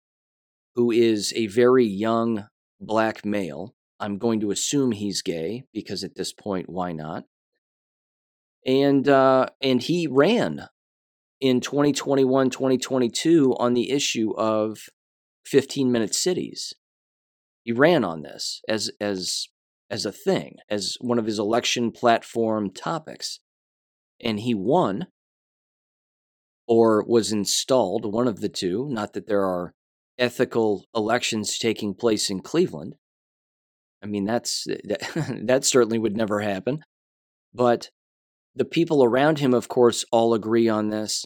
who 0.76 0.92
is 0.92 1.34
a 1.36 1.48
very 1.48 1.86
young 1.86 2.48
black 2.80 3.26
male. 3.26 3.76
I'm 4.00 4.18
going 4.18 4.40
to 4.40 4.52
assume 4.52 4.92
he's 4.92 5.22
gay 5.22 5.66
because 5.74 6.04
at 6.04 6.16
this 6.16 6.34
point 6.34 6.70
why 6.70 6.92
not? 6.92 7.26
And 8.66 9.08
uh, 9.08 9.48
and 9.62 9.82
he 9.82 10.08
ran 10.08 10.68
in 11.40 11.62
2021 11.62 12.50
2022 12.50 13.56
on 13.58 13.74
the 13.74 13.92
issue 13.92 14.34
of 14.36 14.90
15 15.46 15.92
minute 15.92 16.16
cities. 16.16 16.74
He 17.64 17.72
ran 17.72 18.04
on 18.04 18.22
this 18.22 18.62
as 18.68 18.92
as 19.00 19.48
as 19.90 20.06
a 20.06 20.12
thing 20.12 20.58
as 20.70 20.98
one 21.02 21.20
of 21.20 21.26
his 21.26 21.40
election 21.40 21.92
platform 21.92 22.72
topics. 22.72 23.40
And 24.24 24.40
he 24.40 24.54
won 24.54 25.08
or 26.72 27.04
was 27.08 27.32
installed 27.32 28.06
one 28.06 28.28
of 28.28 28.40
the 28.40 28.50
two 28.50 28.88
not 28.90 29.14
that 29.14 29.28
there 29.28 29.46
are 29.46 29.74
ethical 30.18 30.86
elections 30.96 31.58
taking 31.58 31.94
place 31.94 32.30
in 32.30 32.40
Cleveland 32.40 32.96
i 34.04 34.06
mean 34.06 34.26
that's 34.26 34.64
that, 34.84 35.42
that 35.46 35.66
certainly 35.66 36.00
would 36.00 36.16
never 36.16 36.42
happen 36.42 36.84
but 37.54 37.90
the 38.56 38.66
people 38.66 39.04
around 39.04 39.40
him, 39.40 39.54
of 39.54 39.68
course, 39.68 40.04
all 40.12 40.34
agree 40.34 40.68
on 40.68 40.90
this. 40.90 41.26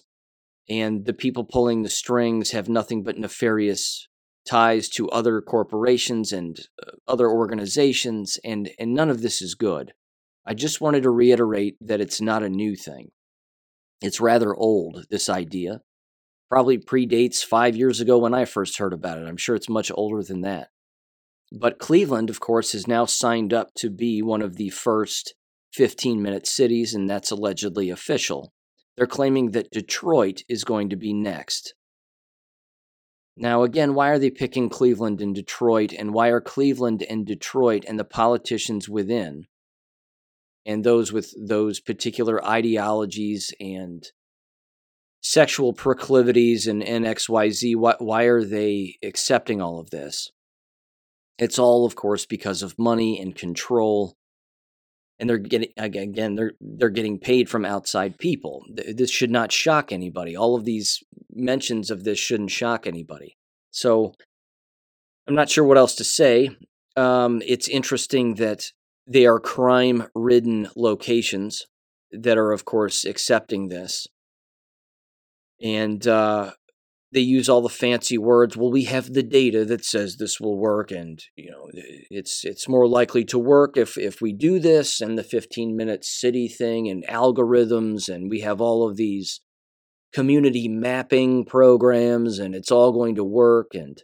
And 0.70 1.06
the 1.06 1.14
people 1.14 1.44
pulling 1.44 1.84
the 1.84 1.90
strings 1.90 2.52
have 2.52 2.68
nothing 2.70 3.04
but 3.04 3.18
nefarious 3.18 4.08
ties 4.48 4.90
to 4.90 5.10
other 5.10 5.42
corporations 5.42 6.32
and 6.32 6.60
uh, 6.82 6.92
other 7.08 7.30
organizations, 7.30 8.40
and, 8.44 8.72
and 8.80 8.94
none 8.94 9.10
of 9.10 9.22
this 9.22 9.42
is 9.42 9.56
good. 9.56 9.94
I 10.46 10.54
just 10.54 10.82
wanted 10.82 11.04
to 11.04 11.10
reiterate 11.10 11.78
that 11.82 12.02
it's 12.02 12.22
not 12.22 12.44
a 12.44 12.50
new 12.50 12.76
thing. 12.76 13.10
It's 14.06 14.22
rather 14.22 14.56
old, 14.56 15.08
this 15.10 15.30
idea. 15.30 15.82
Probably 16.48 16.78
predates 16.78 17.44
five 17.44 17.76
years 17.76 18.00
ago 18.00 18.20
when 18.20 18.36
I 18.36 18.46
first 18.46 18.78
heard 18.78 18.94
about 18.94 19.18
it. 19.18 19.28
I'm 19.28 19.36
sure 19.36 19.56
it's 19.56 19.68
much 19.68 19.92
older 19.96 20.22
than 20.22 20.42
that. 20.42 20.70
But 21.52 21.80
Cleveland, 21.80 22.30
of 22.30 22.40
course, 22.40 22.74
has 22.74 22.88
now 22.88 23.06
signed 23.06 23.52
up 23.52 23.74
to 23.78 23.90
be 23.90 24.22
one 24.22 24.44
of 24.44 24.58
the 24.58 24.70
first 24.70 25.34
15 25.74 26.22
minute 26.22 26.46
cities, 26.46 26.94
and 26.94 27.10
that's 27.10 27.32
allegedly 27.32 27.90
official. 27.90 28.54
They're 28.96 29.08
claiming 29.08 29.52
that 29.52 29.72
Detroit 29.72 30.44
is 30.48 30.64
going 30.64 30.90
to 30.90 30.96
be 30.96 31.12
next. 31.12 31.74
Now, 33.36 33.64
again, 33.64 33.96
why 33.96 34.10
are 34.10 34.20
they 34.20 34.30
picking 34.30 34.70
Cleveland 34.70 35.20
and 35.20 35.34
Detroit, 35.34 35.92
and 35.92 36.14
why 36.14 36.28
are 36.28 36.42
Cleveland 36.42 37.04
and 37.10 37.26
Detroit 37.26 37.84
and 37.88 37.98
the 37.98 38.06
politicians 38.06 38.88
within 38.88 39.48
and 40.66 40.84
those 40.84 41.14
with 41.14 41.34
those 41.38 41.80
particular 41.80 42.44
ideologies 42.46 43.54
and 43.60 44.06
sexual 45.22 45.74
proclivities 45.74 46.68
and, 46.68 46.84
and 46.84 47.06
XYZ, 47.06 47.76
why, 47.76 47.96
why 48.00 48.24
are 48.24 48.44
they 48.44 48.98
accepting 49.04 49.62
all 49.62 49.80
of 49.80 49.90
this? 49.90 50.32
It's 51.38 51.60
all, 51.60 51.86
of 51.86 51.96
course, 51.96 52.26
because 52.26 52.62
of 52.62 52.80
money 52.80 53.20
and 53.20 53.36
control. 53.36 54.16
And 55.20 55.30
they're 55.30 55.38
getting 55.38 55.70
again, 55.78 56.36
they're 56.36 56.54
they're 56.60 56.90
getting 56.90 57.20
paid 57.20 57.50
from 57.50 57.64
outside 57.64 58.18
people. 58.18 58.66
This 58.70 59.10
should 59.10 59.32
not 59.32 59.52
shock 59.52 59.94
anybody. 59.94 60.36
All 60.36 60.56
of 60.56 60.66
these 60.66 61.02
mentions 61.32 61.90
of 61.90 62.04
this 62.04 62.20
shouldn't 62.20 62.52
shock 62.52 62.86
anybody. 62.86 63.38
So 63.72 64.14
I'm 65.26 65.36
not 65.36 65.50
sure 65.50 65.64
what 65.64 65.78
else 65.78 65.96
to 65.96 66.04
say. 66.04 66.50
Um, 66.98 67.42
it's 67.46 67.70
interesting 67.70 68.36
that 68.36 68.72
they 69.08 69.26
are 69.26 69.40
crime 69.40 70.08
ridden 70.16 70.70
locations 70.76 71.66
that 72.12 72.38
are, 72.38 72.52
of 72.52 72.66
course, 72.66 73.06
accepting 73.06 73.68
this. 73.68 74.08
And 75.62 76.06
uh, 76.08 76.52
they 77.16 77.22
use 77.22 77.48
all 77.48 77.62
the 77.62 77.70
fancy 77.70 78.18
words. 78.18 78.58
Well, 78.58 78.72
we 78.72 78.84
have 78.84 79.14
the 79.14 79.24
data 79.24 79.64
that 79.66 79.86
says 79.86 80.18
this 80.18 80.40
will 80.40 80.58
work, 80.58 80.92
and 80.92 81.24
you 81.38 81.50
know 81.50 81.70
it's 81.74 82.44
it's 82.44 82.68
more 82.68 82.88
likely 82.88 83.24
to 83.26 83.40
work 83.40 83.78
if 83.78 83.98
if 83.98 84.22
we 84.22 84.34
do 84.34 84.60
this, 84.60 85.00
and 85.00 85.18
the 85.18 85.24
15 85.24 85.78
minute 85.78 86.04
city 86.04 86.50
thing, 86.50 86.90
and 86.90 87.06
algorithms, 87.08 88.10
and 88.14 88.30
we 88.30 88.42
have 88.42 88.60
all 88.60 88.88
of 88.88 88.98
these 88.98 89.40
community 90.14 90.68
mapping 90.68 91.46
programs, 91.46 92.38
and 92.38 92.54
it's 92.54 92.72
all 92.72 92.92
going 92.92 93.16
to 93.16 93.24
work, 93.24 93.68
and 93.74 94.04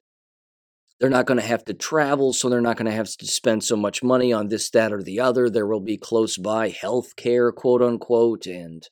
they're 1.02 1.10
not 1.10 1.26
going 1.26 1.40
to 1.40 1.46
have 1.46 1.66
to 1.66 1.74
travel, 1.74 2.32
so 2.32 2.48
they're 2.48 2.62
not 2.62 2.78
going 2.78 2.86
to 2.86 2.96
have 2.96 3.10
to 3.18 3.26
spend 3.26 3.64
so 3.64 3.76
much 3.76 4.04
money 4.04 4.32
on 4.32 4.50
this, 4.50 4.70
that, 4.70 4.94
or 4.94 5.02
the 5.02 5.20
other. 5.20 5.50
There 5.50 5.66
will 5.66 5.80
be 5.80 5.98
close 5.98 6.38
by 6.38 6.70
health 6.70 7.16
care, 7.16 7.52
quote 7.52 7.82
unquote, 7.82 8.46
and 8.46 8.88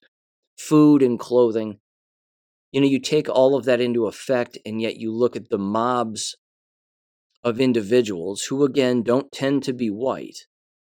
food 0.57 1.03
and 1.03 1.19
clothing. 1.19 1.77
You 2.71 2.81
know, 2.81 2.87
you 2.87 2.99
take 2.99 3.29
all 3.29 3.55
of 3.55 3.65
that 3.65 3.79
into 3.79 4.07
effect, 4.07 4.57
and 4.65 4.81
yet 4.81 4.97
you 4.97 5.13
look 5.13 5.35
at 5.35 5.49
the 5.49 5.59
mobs 5.59 6.35
of 7.43 7.61
individuals 7.61 8.45
who, 8.45 8.65
again, 8.65 9.03
don't 9.03 9.31
tend 9.31 9.61
to 9.63 9.73
be 9.73 9.91
white, 9.91 10.47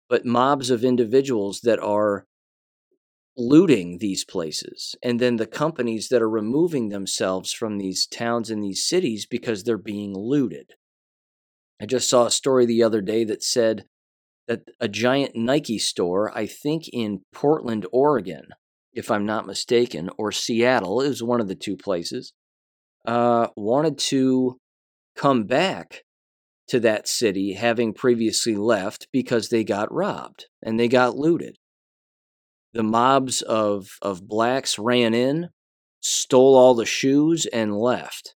but 0.07 0.25
mobs 0.25 0.69
of 0.69 0.85
individuals 0.85 1.59
that 1.65 1.79
are 1.79 2.27
looting 3.35 3.97
these 3.97 4.23
places 4.23 4.95
and 5.03 5.19
then 5.19 5.35
the 5.35 5.47
companies 5.47 6.07
that 6.07 6.21
are 6.21 6.29
removing 6.29 6.89
themselves 6.89 7.51
from 7.51 7.77
these 7.77 8.07
towns 8.07 8.49
and 8.49 8.63
these 8.63 8.85
cities 8.85 9.25
because 9.25 9.63
they're 9.63 9.77
being 9.77 10.13
looted 10.13 10.75
I 11.81 11.85
just 11.85 12.09
saw 12.09 12.25
a 12.25 12.31
story 12.31 12.65
the 12.65 12.83
other 12.83 13.01
day 13.01 13.23
that 13.23 13.43
said 13.43 13.85
that 14.47 14.61
a 14.79 14.87
giant 14.87 15.35
Nike 15.35 15.77
store, 15.77 16.35
I 16.37 16.45
think 16.45 16.89
in 16.91 17.21
Portland, 17.33 17.85
Oregon, 17.91 18.47
if 18.93 19.11
I'm 19.11 19.25
not 19.25 19.45
mistaken, 19.45 20.09
or 20.17 20.31
Seattle, 20.31 21.01
is 21.01 21.23
one 21.23 21.39
of 21.39 21.47
the 21.47 21.55
two 21.55 21.77
places, 21.77 22.33
uh, 23.05 23.47
wanted 23.55 23.97
to 23.97 24.57
come 25.15 25.43
back 25.43 26.03
to 26.67 26.79
that 26.79 27.07
city 27.07 27.53
having 27.53 27.93
previously 27.93 28.55
left 28.55 29.07
because 29.11 29.49
they 29.49 29.63
got 29.63 29.93
robbed 29.93 30.45
and 30.61 30.79
they 30.79 30.87
got 30.87 31.15
looted. 31.15 31.57
The 32.73 32.83
mobs 32.83 33.41
of, 33.41 33.97
of 34.01 34.27
blacks 34.27 34.77
ran 34.77 35.13
in, 35.13 35.49
stole 36.01 36.55
all 36.55 36.75
the 36.75 36.85
shoes, 36.85 37.47
and 37.47 37.75
left. 37.75 38.35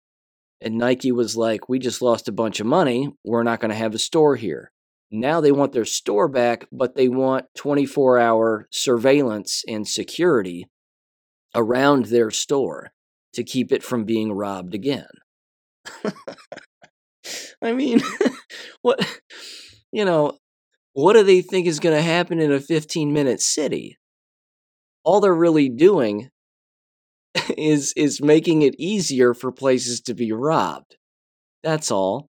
And 0.63 0.78
Nike 0.78 1.12
was 1.12 1.36
like, 1.36 1.67
we 1.67 1.78
just 1.78 2.02
lost 2.02 2.30
a 2.30 2.32
bunch 2.32 2.62
of 2.62 2.65
money. 2.65 3.10
We're 3.26 3.43
not 3.43 3.60
going 3.60 3.69
to 3.69 3.76
have 3.76 3.93
a 3.93 3.99
store 3.99 4.38
here. 4.38 4.71
Now 5.12 5.41
they 5.41 5.52
want 5.52 5.73
their 5.73 5.86
store 5.86 6.30
back, 6.30 6.65
but 6.71 6.95
they 6.95 7.10
want 7.10 7.45
24 7.58 8.17
hour 8.17 8.67
surveillance 8.71 9.63
and 9.67 9.86
security 9.88 10.65
around 11.54 12.06
their 12.06 12.32
store 12.32 12.93
to 13.34 13.43
keep 13.43 13.71
it 13.73 13.84
from 13.84 14.06
being 14.06 14.32
robbed 14.32 14.73
again. 14.73 15.06
I 17.62 17.73
mean, 17.73 18.02
what, 18.82 19.06
you 19.91 20.06
know, 20.06 20.39
what 20.93 21.13
do 21.13 21.23
they 21.23 21.41
think 21.41 21.67
is 21.67 21.80
going 21.80 21.95
to 21.95 22.02
happen 22.02 22.39
in 22.39 22.54
a 22.54 22.60
15 22.60 23.12
minute 23.12 23.41
city? 23.41 23.97
All 25.04 25.19
they're 25.19 25.36
really 25.36 25.67
doing 25.67 26.30
is 27.58 27.93
is 27.96 28.22
making 28.22 28.62
it 28.62 28.76
easier 28.78 29.34
for 29.34 29.52
places 29.52 30.02
to 30.02 30.13
be 30.13 30.32
robbed. 30.32 30.98
That's 31.63 31.91
all. 31.91 32.30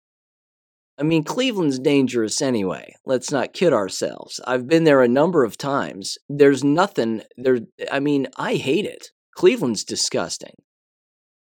I 0.97 1.03
mean, 1.03 1.23
Cleveland's 1.23 1.79
dangerous 1.79 2.41
anyway. 2.41 2.93
Let's 3.05 3.31
not 3.31 3.53
kid 3.53 3.73
ourselves. 3.73 4.39
I've 4.45 4.67
been 4.67 4.83
there 4.83 5.01
a 5.01 5.07
number 5.07 5.43
of 5.43 5.57
times. 5.57 6.17
There's 6.29 6.63
nothing 6.63 7.23
there 7.37 7.59
I 7.91 7.99
mean, 7.99 8.27
I 8.37 8.55
hate 8.55 8.85
it. 8.85 9.07
Cleveland's 9.35 9.83
disgusting. 9.83 10.53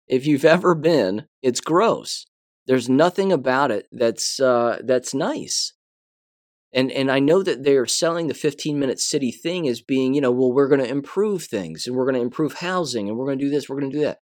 If 0.07 0.25
you've 0.25 0.45
ever 0.45 0.75
been, 0.75 1.27
it's 1.41 1.61
gross. 1.61 2.25
There's 2.65 2.89
nothing 2.89 3.31
about 3.31 3.71
it 3.71 3.87
that's 3.91 4.39
uh, 4.39 4.79
that's 4.83 5.13
nice 5.13 5.73
and 6.77 6.91
and 6.91 7.09
I 7.11 7.17
know 7.17 7.41
that 7.41 7.63
they're 7.63 7.87
selling 7.87 8.27
the 8.27 8.35
15 8.35 8.77
minute 8.77 8.99
city 8.99 9.31
thing 9.31 9.67
as 9.67 9.81
being, 9.81 10.13
you 10.13 10.21
know, 10.21 10.29
well, 10.29 10.53
we're 10.53 10.67
going 10.67 10.79
to 10.79 10.87
improve 10.87 11.43
things 11.43 11.87
and 11.87 11.95
we're 11.95 12.05
going 12.05 12.15
to 12.15 12.21
improve 12.21 12.53
housing 12.53 13.09
and 13.09 13.17
we're 13.17 13.25
going 13.25 13.39
to 13.39 13.45
do 13.45 13.49
this, 13.49 13.67
we're 13.67 13.79
going 13.79 13.91
to 13.91 13.97
do 13.97 14.03
that. 14.03 14.19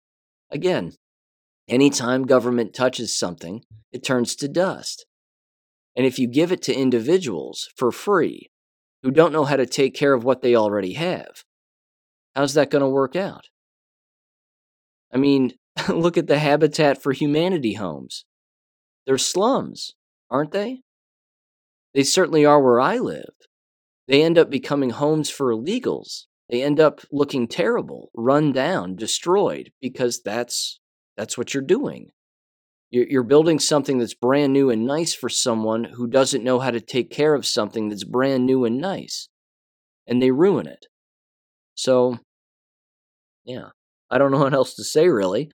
Again, 0.50 0.92
anytime 1.66 2.26
government 2.26 2.74
touches 2.74 3.16
something, 3.16 3.62
it 3.90 4.04
turns 4.04 4.36
to 4.36 4.48
dust. 4.48 5.06
And 5.96 6.04
if 6.04 6.18
you 6.18 6.28
give 6.28 6.52
it 6.52 6.60
to 6.62 6.74
individuals 6.74 7.70
for 7.74 7.90
free 7.90 8.50
who 9.02 9.10
don't 9.10 9.32
know 9.32 9.44
how 9.44 9.56
to 9.56 9.66
take 9.66 9.94
care 9.94 10.12
of 10.12 10.22
what 10.22 10.42
they 10.42 10.54
already 10.54 10.92
have, 10.92 11.44
how's 12.36 12.52
that 12.52 12.70
going 12.70 12.82
to 12.82 12.88
work 12.88 13.16
out? 13.16 13.46
I 15.10 15.16
mean, 15.16 15.54
look 15.88 16.18
at 16.18 16.26
the 16.26 16.38
Habitat 16.38 17.02
for 17.02 17.12
Humanity 17.12 17.74
homes. 17.74 18.26
They're 19.06 19.16
slums, 19.16 19.94
aren't 20.30 20.52
they? 20.52 20.82
They 21.94 22.04
certainly 22.04 22.44
are 22.44 22.62
where 22.62 22.80
I 22.80 22.98
live. 22.98 23.34
They 24.08 24.22
end 24.22 24.38
up 24.38 24.50
becoming 24.50 24.90
homes 24.90 25.30
for 25.30 25.54
illegals. 25.54 26.24
They 26.50 26.62
end 26.62 26.80
up 26.80 27.00
looking 27.10 27.48
terrible, 27.48 28.10
run 28.14 28.52
down, 28.52 28.96
destroyed 28.96 29.72
because 29.80 30.20
that's 30.22 30.80
that's 31.16 31.38
what 31.38 31.54
you're 31.54 31.62
doing. 31.62 32.10
You're, 32.90 33.22
building 33.22 33.58
something 33.58 33.98
that's 33.98 34.12
brand 34.12 34.52
new 34.52 34.68
and 34.68 34.84
nice 34.84 35.14
for 35.14 35.30
someone 35.30 35.84
who 35.84 36.06
doesn't 36.06 36.44
know 36.44 36.58
how 36.58 36.70
to 36.70 36.80
take 36.80 37.10
care 37.10 37.34
of 37.34 37.46
something 37.46 37.88
that's 37.88 38.04
brand 38.04 38.44
new 38.44 38.66
and 38.66 38.78
nice, 38.78 39.30
and 40.06 40.20
they 40.20 40.30
ruin 40.30 40.66
it. 40.66 40.84
So, 41.74 42.18
yeah, 43.46 43.68
I 44.10 44.18
don't 44.18 44.30
know 44.30 44.40
what 44.40 44.52
else 44.52 44.74
to 44.74 44.84
say 44.84 45.08
really. 45.08 45.50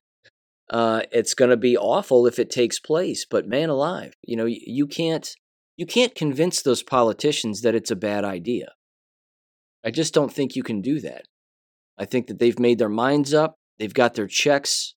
Uh, 0.69 1.03
it's 1.13 1.33
going 1.33 1.49
to 1.49 1.57
be 1.57 1.77
awful 1.77 2.27
if 2.27 2.39
it 2.39 2.49
takes 2.49 2.77
place, 2.77 3.25
but 3.29 3.47
man 3.47 3.69
alive, 3.69 4.15
you 4.21 4.35
know, 4.35 4.45
you, 4.45 4.59
you 4.65 4.85
can't 4.85 5.33
you 5.79 5.85
can't 5.85 6.13
convince 6.13 6.61
those 6.61 6.83
politicians 6.83 7.61
that 7.61 7.73
it's 7.73 7.89
a 7.89 7.95
bad 7.95 8.25
idea. 8.25 8.73
I 9.81 9.91
just 9.91 10.13
don't 10.13 10.31
think 10.33 10.53
you 10.53 10.61
can 10.61 10.81
do 10.81 10.99
that. 10.99 11.23
I 11.97 12.03
think 12.03 12.27
that 12.27 12.37
they've 12.37 12.59
made 12.59 12.79
their 12.79 12.89
minds 12.89 13.33
up, 13.33 13.55
they've 13.77 13.93
got 13.93 14.15
their 14.15 14.27
checks 14.27 14.95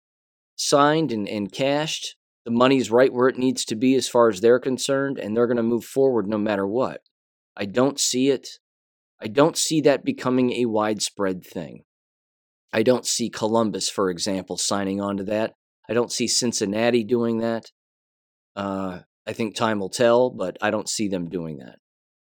signed 0.55 1.11
and, 1.11 1.27
and 1.27 1.51
cashed. 1.51 2.15
The 2.45 2.51
money's 2.51 2.89
right 2.89 3.11
where 3.11 3.27
it 3.27 3.37
needs 3.37 3.65
to 3.65 3.75
be 3.75 3.93
as 3.95 4.07
far 4.07 4.29
as 4.29 4.39
they're 4.39 4.57
concerned, 4.57 5.19
and 5.19 5.35
they're 5.35 5.47
going 5.47 5.57
to 5.57 5.63
move 5.63 5.83
forward 5.83 6.29
no 6.29 6.37
matter 6.37 6.65
what. 6.65 7.01
I 7.57 7.65
don't 7.65 7.99
see 7.99 8.29
it. 8.29 8.47
I 9.21 9.27
don't 9.27 9.57
see 9.57 9.81
that 9.81 10.05
becoming 10.05 10.53
a 10.53 10.65
widespread 10.65 11.45
thing. 11.45 11.83
I 12.71 12.83
don't 12.83 13.05
see 13.05 13.29
Columbus, 13.29 13.89
for 13.89 14.09
example, 14.09 14.55
signing 14.55 15.01
on 15.01 15.17
to 15.17 15.25
that. 15.25 15.55
I 15.89 15.93
don't 15.93 16.11
see 16.11 16.29
Cincinnati 16.29 17.03
doing 17.03 17.39
that. 17.39 17.65
Uh, 18.55 18.99
I 19.29 19.33
think 19.33 19.53
time 19.53 19.79
will 19.79 19.89
tell, 19.89 20.31
but 20.31 20.57
I 20.59 20.71
don't 20.71 20.89
see 20.89 21.07
them 21.07 21.29
doing 21.29 21.59
that. 21.59 21.75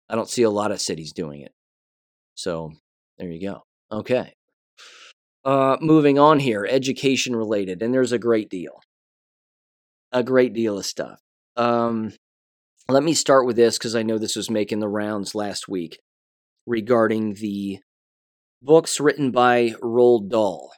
I 0.10 0.16
don't 0.16 0.28
see 0.28 0.42
a 0.42 0.50
lot 0.50 0.72
of 0.72 0.82
cities 0.82 1.14
doing 1.14 1.42
it. 1.42 1.52
So 2.34 2.72
there 3.20 3.30
you 3.30 3.40
go. 3.40 3.62
Okay. 3.92 4.34
Uh, 5.46 5.78
moving 5.80 6.18
on 6.18 6.40
here, 6.40 6.68
education 6.68 7.36
related, 7.36 7.84
and 7.84 7.94
there's 7.94 8.14
a 8.14 8.18
great 8.18 8.50
deal, 8.50 8.82
a 10.12 10.24
great 10.24 10.54
deal 10.54 10.80
of 10.80 10.88
stuff. 10.88 11.20
Um, 11.56 12.14
let 12.90 13.04
me 13.04 13.14
start 13.14 13.46
with 13.46 13.58
this 13.58 13.78
because 13.78 13.96
I 13.96 14.02
know 14.02 14.18
this 14.18 14.36
was 14.36 14.50
making 14.50 14.80
the 14.80 14.90
rounds 14.90 15.36
last 15.36 15.68
week 15.68 16.00
regarding 16.66 17.36
the 17.36 17.78
books 18.60 19.00
written 19.00 19.30
by 19.30 19.76
Roald 19.84 20.30
Dahl. 20.32 20.72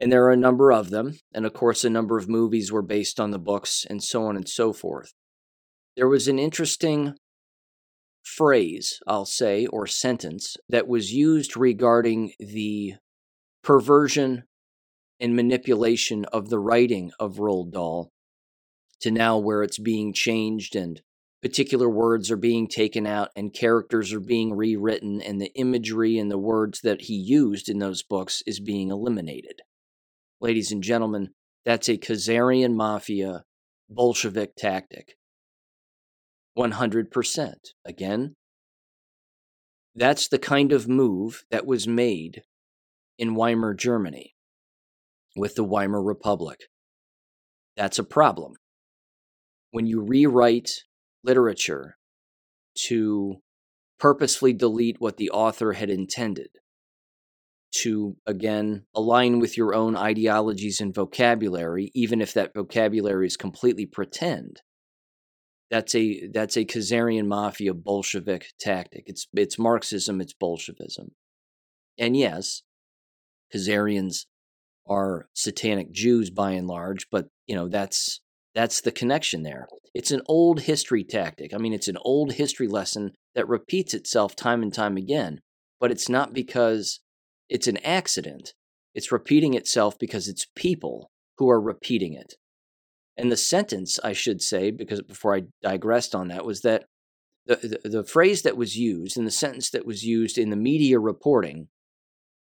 And 0.00 0.12
there 0.12 0.24
are 0.24 0.32
a 0.32 0.36
number 0.36 0.72
of 0.72 0.90
them. 0.90 1.18
And 1.32 1.46
of 1.46 1.54
course, 1.54 1.84
a 1.84 1.90
number 1.90 2.18
of 2.18 2.28
movies 2.28 2.70
were 2.70 2.82
based 2.82 3.18
on 3.18 3.30
the 3.30 3.38
books 3.38 3.86
and 3.88 4.02
so 4.02 4.24
on 4.24 4.36
and 4.36 4.48
so 4.48 4.72
forth. 4.72 5.12
There 5.96 6.08
was 6.08 6.28
an 6.28 6.38
interesting 6.38 7.14
phrase, 8.22 8.98
I'll 9.06 9.24
say, 9.24 9.66
or 9.66 9.86
sentence 9.86 10.56
that 10.68 10.88
was 10.88 11.12
used 11.12 11.56
regarding 11.56 12.32
the 12.38 12.94
perversion 13.62 14.44
and 15.18 15.34
manipulation 15.34 16.24
of 16.26 16.50
the 16.50 16.58
writing 16.58 17.12
of 17.18 17.36
Roald 17.36 17.72
Dahl 17.72 18.10
to 19.00 19.10
now 19.10 19.38
where 19.38 19.62
it's 19.62 19.78
being 19.78 20.12
changed 20.12 20.76
and 20.76 21.00
particular 21.42 21.88
words 21.88 22.30
are 22.30 22.36
being 22.36 22.66
taken 22.66 23.06
out 23.06 23.30
and 23.36 23.52
characters 23.52 24.12
are 24.12 24.20
being 24.20 24.54
rewritten 24.54 25.22
and 25.22 25.40
the 25.40 25.52
imagery 25.54 26.18
and 26.18 26.30
the 26.30 26.38
words 26.38 26.80
that 26.82 27.02
he 27.02 27.14
used 27.14 27.68
in 27.68 27.78
those 27.78 28.02
books 28.02 28.42
is 28.46 28.60
being 28.60 28.90
eliminated. 28.90 29.62
Ladies 30.40 30.70
and 30.70 30.82
gentlemen, 30.82 31.30
that's 31.64 31.88
a 31.88 31.96
Khazarian 31.96 32.74
mafia 32.74 33.44
Bolshevik 33.88 34.54
tactic. 34.56 35.16
100%. 36.58 37.54
Again, 37.84 38.34
that's 39.94 40.28
the 40.28 40.38
kind 40.38 40.72
of 40.72 40.88
move 40.88 41.44
that 41.50 41.66
was 41.66 41.88
made 41.88 42.42
in 43.18 43.34
Weimar 43.34 43.74
Germany 43.74 44.34
with 45.34 45.54
the 45.54 45.64
Weimar 45.64 46.02
Republic. 46.02 46.60
That's 47.76 47.98
a 47.98 48.04
problem. 48.04 48.54
When 49.70 49.86
you 49.86 50.02
rewrite 50.02 50.70
literature 51.24 51.96
to 52.86 53.36
purposefully 53.98 54.52
delete 54.52 55.00
what 55.00 55.16
the 55.16 55.30
author 55.30 55.72
had 55.72 55.90
intended, 55.90 56.48
to 57.82 58.16
again 58.26 58.84
align 58.94 59.38
with 59.38 59.56
your 59.56 59.74
own 59.74 59.96
ideologies 59.96 60.80
and 60.80 60.94
vocabulary, 60.94 61.90
even 61.94 62.20
if 62.20 62.32
that 62.34 62.54
vocabulary 62.54 63.26
is 63.26 63.36
completely 63.36 63.86
pretend. 63.86 64.62
That's 65.70 65.94
a 65.94 66.28
that's 66.28 66.56
a 66.56 66.64
Khazarian 66.64 67.26
mafia 67.26 67.74
Bolshevik 67.74 68.52
tactic. 68.58 69.04
It's 69.06 69.26
it's 69.34 69.58
Marxism, 69.58 70.20
it's 70.20 70.32
Bolshevism. 70.32 71.12
And 71.98 72.16
yes, 72.16 72.62
Khazarians 73.54 74.26
are 74.88 75.28
satanic 75.34 75.90
Jews 75.90 76.30
by 76.30 76.52
and 76.52 76.68
large, 76.68 77.08
but 77.10 77.28
you 77.46 77.56
know 77.56 77.68
that's 77.68 78.20
that's 78.54 78.80
the 78.80 78.92
connection 78.92 79.42
there. 79.42 79.68
It's 79.94 80.10
an 80.10 80.22
old 80.26 80.60
history 80.60 81.04
tactic. 81.04 81.52
I 81.52 81.58
mean, 81.58 81.72
it's 81.72 81.88
an 81.88 81.98
old 82.02 82.32
history 82.32 82.68
lesson 82.68 83.12
that 83.34 83.48
repeats 83.48 83.92
itself 83.92 84.36
time 84.36 84.62
and 84.62 84.72
time 84.72 84.96
again, 84.96 85.40
but 85.80 85.90
it's 85.90 86.08
not 86.08 86.32
because 86.32 87.00
it's 87.48 87.66
an 87.66 87.78
accident. 87.78 88.54
It's 88.94 89.12
repeating 89.12 89.54
itself 89.54 89.98
because 89.98 90.28
it's 90.28 90.46
people 90.54 91.10
who 91.38 91.50
are 91.50 91.60
repeating 91.60 92.14
it. 92.14 92.34
And 93.16 93.30
the 93.32 93.36
sentence, 93.36 93.98
I 94.02 94.12
should 94.12 94.42
say, 94.42 94.70
because 94.70 95.02
before 95.02 95.34
I 95.34 95.42
digressed 95.62 96.14
on 96.14 96.28
that, 96.28 96.44
was 96.44 96.62
that 96.62 96.84
the, 97.46 97.78
the, 97.82 97.88
the 97.88 98.04
phrase 98.04 98.42
that 98.42 98.56
was 98.56 98.76
used 98.76 99.16
and 99.16 99.26
the 99.26 99.30
sentence 99.30 99.70
that 99.70 99.86
was 99.86 100.04
used 100.04 100.36
in 100.36 100.50
the 100.50 100.56
media 100.56 100.98
reporting 100.98 101.68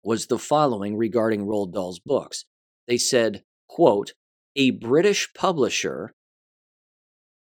was 0.03 0.27
the 0.27 0.38
following 0.38 0.97
regarding 0.97 1.47
Roald 1.47 1.73
Dahl's 1.73 2.01
books. 2.01 2.45
They 2.87 2.99
said, 2.99 3.43
quote, 3.69 4.12
a 4.57 4.71
British 4.71 5.33
publisher 5.35 6.14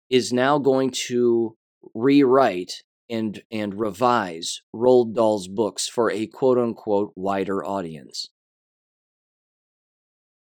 is 0.09 0.33
now 0.33 0.57
going 0.57 0.91
to 1.07 1.55
rewrite 1.93 2.83
and 3.09 3.41
and 3.51 3.79
revise 3.79 4.61
Roald 4.75 5.13
Dahl's 5.13 5.47
books 5.47 5.87
for 5.87 6.11
a 6.11 6.27
quote 6.27 6.57
unquote 6.57 7.13
wider 7.15 7.63
audience. 7.63 8.29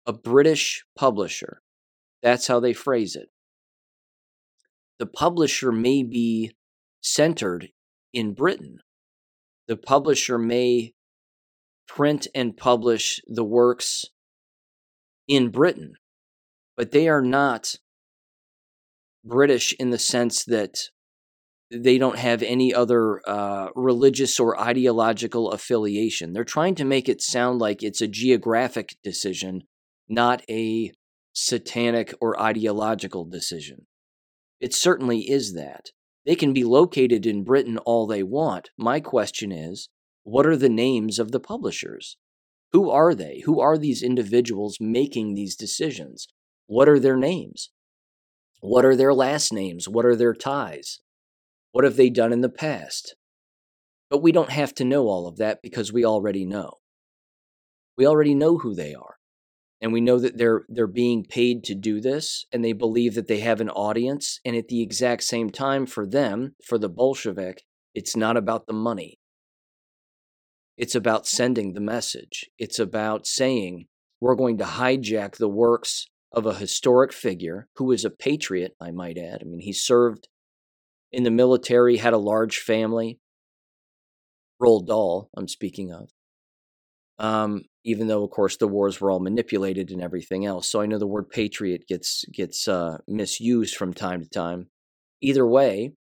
A 0.05 0.13
British 0.13 0.85
publisher. 0.95 1.61
That's 2.23 2.47
how 2.47 2.59
they 2.59 2.73
phrase 2.73 3.15
it. 3.15 3.29
The 4.99 5.05
publisher 5.05 5.71
may 5.71 6.03
be 6.03 6.53
centered 7.01 7.69
in 8.13 8.33
Britain. 8.33 8.79
The 9.67 9.77
publisher 9.77 10.37
may 10.37 10.93
print 11.87 12.27
and 12.33 12.57
publish 12.57 13.21
the 13.27 13.43
works 13.43 14.05
in 15.27 15.49
Britain, 15.49 15.93
but 16.75 16.91
they 16.91 17.07
are 17.07 17.21
not 17.21 17.75
British 19.23 19.73
in 19.77 19.89
the 19.89 19.99
sense 19.99 20.43
that 20.45 20.89
they 21.69 21.97
don't 21.97 22.17
have 22.17 22.41
any 22.43 22.73
other 22.73 23.21
uh, 23.27 23.69
religious 23.75 24.39
or 24.39 24.59
ideological 24.59 25.51
affiliation. 25.51 26.33
They're 26.33 26.43
trying 26.43 26.75
to 26.75 26.85
make 26.85 27.09
it 27.09 27.21
sound 27.21 27.59
like 27.59 27.83
it's 27.83 28.01
a 28.01 28.07
geographic 28.07 28.95
decision, 29.03 29.63
not 30.07 30.41
a 30.49 30.93
satanic 31.33 32.13
or 32.21 32.39
ideological 32.39 33.25
decision. 33.25 33.85
It 34.59 34.73
certainly 34.73 35.29
is 35.29 35.53
that. 35.53 35.91
They 36.25 36.35
can 36.35 36.53
be 36.53 36.63
located 36.63 37.25
in 37.25 37.43
Britain 37.43 37.77
all 37.79 38.07
they 38.07 38.23
want. 38.23 38.69
My 38.77 38.99
question 38.99 39.51
is 39.51 39.89
what 40.23 40.45
are 40.45 40.57
the 40.57 40.69
names 40.69 41.19
of 41.19 41.31
the 41.31 41.39
publishers? 41.39 42.17
Who 42.73 42.89
are 42.89 43.15
they? 43.15 43.43
Who 43.45 43.61
are 43.61 43.77
these 43.77 44.03
individuals 44.03 44.77
making 44.81 45.35
these 45.35 45.55
decisions? 45.55 46.27
What 46.65 46.89
are 46.89 46.99
their 46.99 47.15
names? 47.15 47.71
What 48.59 48.83
are 48.83 48.95
their 48.95 49.13
last 49.13 49.53
names? 49.53 49.87
What 49.87 50.05
are 50.05 50.15
their 50.15 50.33
ties? 50.33 50.99
What 51.77 51.83
have 51.83 51.95
they 51.95 52.09
done 52.09 52.33
in 52.33 52.41
the 52.41 52.49
past? 52.49 53.15
But 54.09 54.23
we 54.23 54.31
don't 54.31 54.49
have 54.49 54.73
to 54.75 54.83
know 54.83 55.09
all 55.09 55.27
of 55.27 55.37
that 55.37 55.61
because 55.61 55.93
we 55.93 56.03
already 56.03 56.43
know. 56.43 56.79
We 57.95 58.07
already 58.07 58.33
know 58.33 58.57
who 58.57 58.73
they 58.73 58.95
are. 58.95 59.17
And 59.79 59.93
we 59.93 60.01
know 60.01 60.17
that 60.17 60.39
they're 60.39 60.63
they're 60.69 60.87
being 60.87 61.23
paid 61.23 61.63
to 61.65 61.75
do 61.75 62.01
this 62.01 62.47
and 62.51 62.65
they 62.65 62.73
believe 62.73 63.13
that 63.13 63.27
they 63.27 63.41
have 63.41 63.61
an 63.61 63.69
audience 63.69 64.39
and 64.43 64.55
at 64.55 64.69
the 64.69 64.81
exact 64.81 65.21
same 65.25 65.51
time 65.51 65.85
for 65.85 66.07
them, 66.07 66.55
for 66.65 66.79
the 66.79 66.89
Bolshevik, 66.89 67.61
it's 67.93 68.15
not 68.15 68.37
about 68.37 68.65
the 68.65 68.73
money. 68.73 69.19
It's 70.77 70.95
about 70.95 71.27
sending 71.27 71.73
the 71.73 71.79
message. 71.79 72.49
It's 72.57 72.79
about 72.79 73.27
saying 73.27 73.85
we're 74.19 74.33
going 74.33 74.57
to 74.57 74.63
hijack 74.63 75.35
the 75.35 75.47
works 75.47 76.07
of 76.31 76.47
a 76.47 76.55
historic 76.55 77.13
figure 77.13 77.67
who 77.75 77.91
is 77.91 78.03
a 78.03 78.09
patriot, 78.09 78.75
I 78.81 78.89
might 78.89 79.19
add. 79.19 79.43
I 79.43 79.45
mean, 79.45 79.59
he 79.59 79.73
served 79.73 80.27
in 81.11 81.23
the 81.23 81.31
military, 81.31 81.97
had 81.97 82.13
a 82.13 82.17
large 82.17 82.59
family. 82.59 83.19
Roald 84.61 84.87
Dahl, 84.87 85.29
I'm 85.35 85.47
speaking 85.47 85.91
of. 85.91 86.09
Um, 87.19 87.63
even 87.83 88.07
though, 88.07 88.23
of 88.23 88.29
course, 88.29 88.57
the 88.57 88.67
wars 88.67 88.99
were 88.99 89.09
all 89.09 89.19
manipulated 89.19 89.91
and 89.91 90.01
everything 90.01 90.45
else. 90.45 90.69
So 90.69 90.81
I 90.81 90.85
know 90.85 90.99
the 90.99 91.07
word 91.07 91.29
patriot 91.29 91.87
gets 91.87 92.25
gets 92.25 92.67
uh, 92.67 92.97
misused 93.07 93.75
from 93.75 93.93
time 93.93 94.21
to 94.21 94.29
time. 94.29 94.67
Either 95.21 95.47
way, 95.47 95.93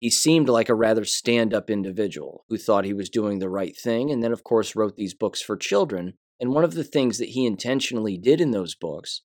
he 0.00 0.10
seemed 0.10 0.48
like 0.48 0.68
a 0.68 0.74
rather 0.74 1.04
stand 1.04 1.52
up 1.52 1.70
individual 1.70 2.44
who 2.48 2.56
thought 2.56 2.84
he 2.84 2.94
was 2.94 3.10
doing 3.10 3.38
the 3.38 3.50
right 3.50 3.76
thing, 3.76 4.10
and 4.10 4.22
then, 4.22 4.32
of 4.32 4.44
course, 4.44 4.76
wrote 4.76 4.96
these 4.96 5.14
books 5.14 5.42
for 5.42 5.56
children. 5.56 6.14
And 6.38 6.54
one 6.54 6.64
of 6.64 6.74
the 6.74 6.84
things 6.84 7.18
that 7.18 7.30
he 7.30 7.44
intentionally 7.44 8.16
did 8.16 8.40
in 8.40 8.50
those 8.50 8.74
books 8.74 9.22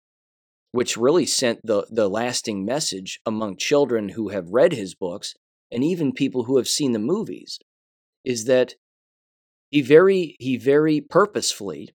which 0.76 0.98
really 0.98 1.26
sent 1.26 1.66
the, 1.66 1.88
the 1.90 2.10
lasting 2.10 2.66
message 2.66 3.22
among 3.26 3.56
children 3.56 4.10
who 4.10 4.28
have 4.28 4.50
read 4.50 4.74
his 4.74 4.94
books 4.94 5.34
and 5.72 5.86
even 5.86 6.12
people 6.12 6.44
who 6.44 6.58
have 6.58 6.68
seen 6.68 6.92
the 6.92 7.00
movies, 7.00 7.60
is 8.26 8.44
that 8.44 8.74
he 9.72 9.82
very 9.82 10.36
he 10.38 10.58
very 10.58 11.00
purposefully 11.00 11.96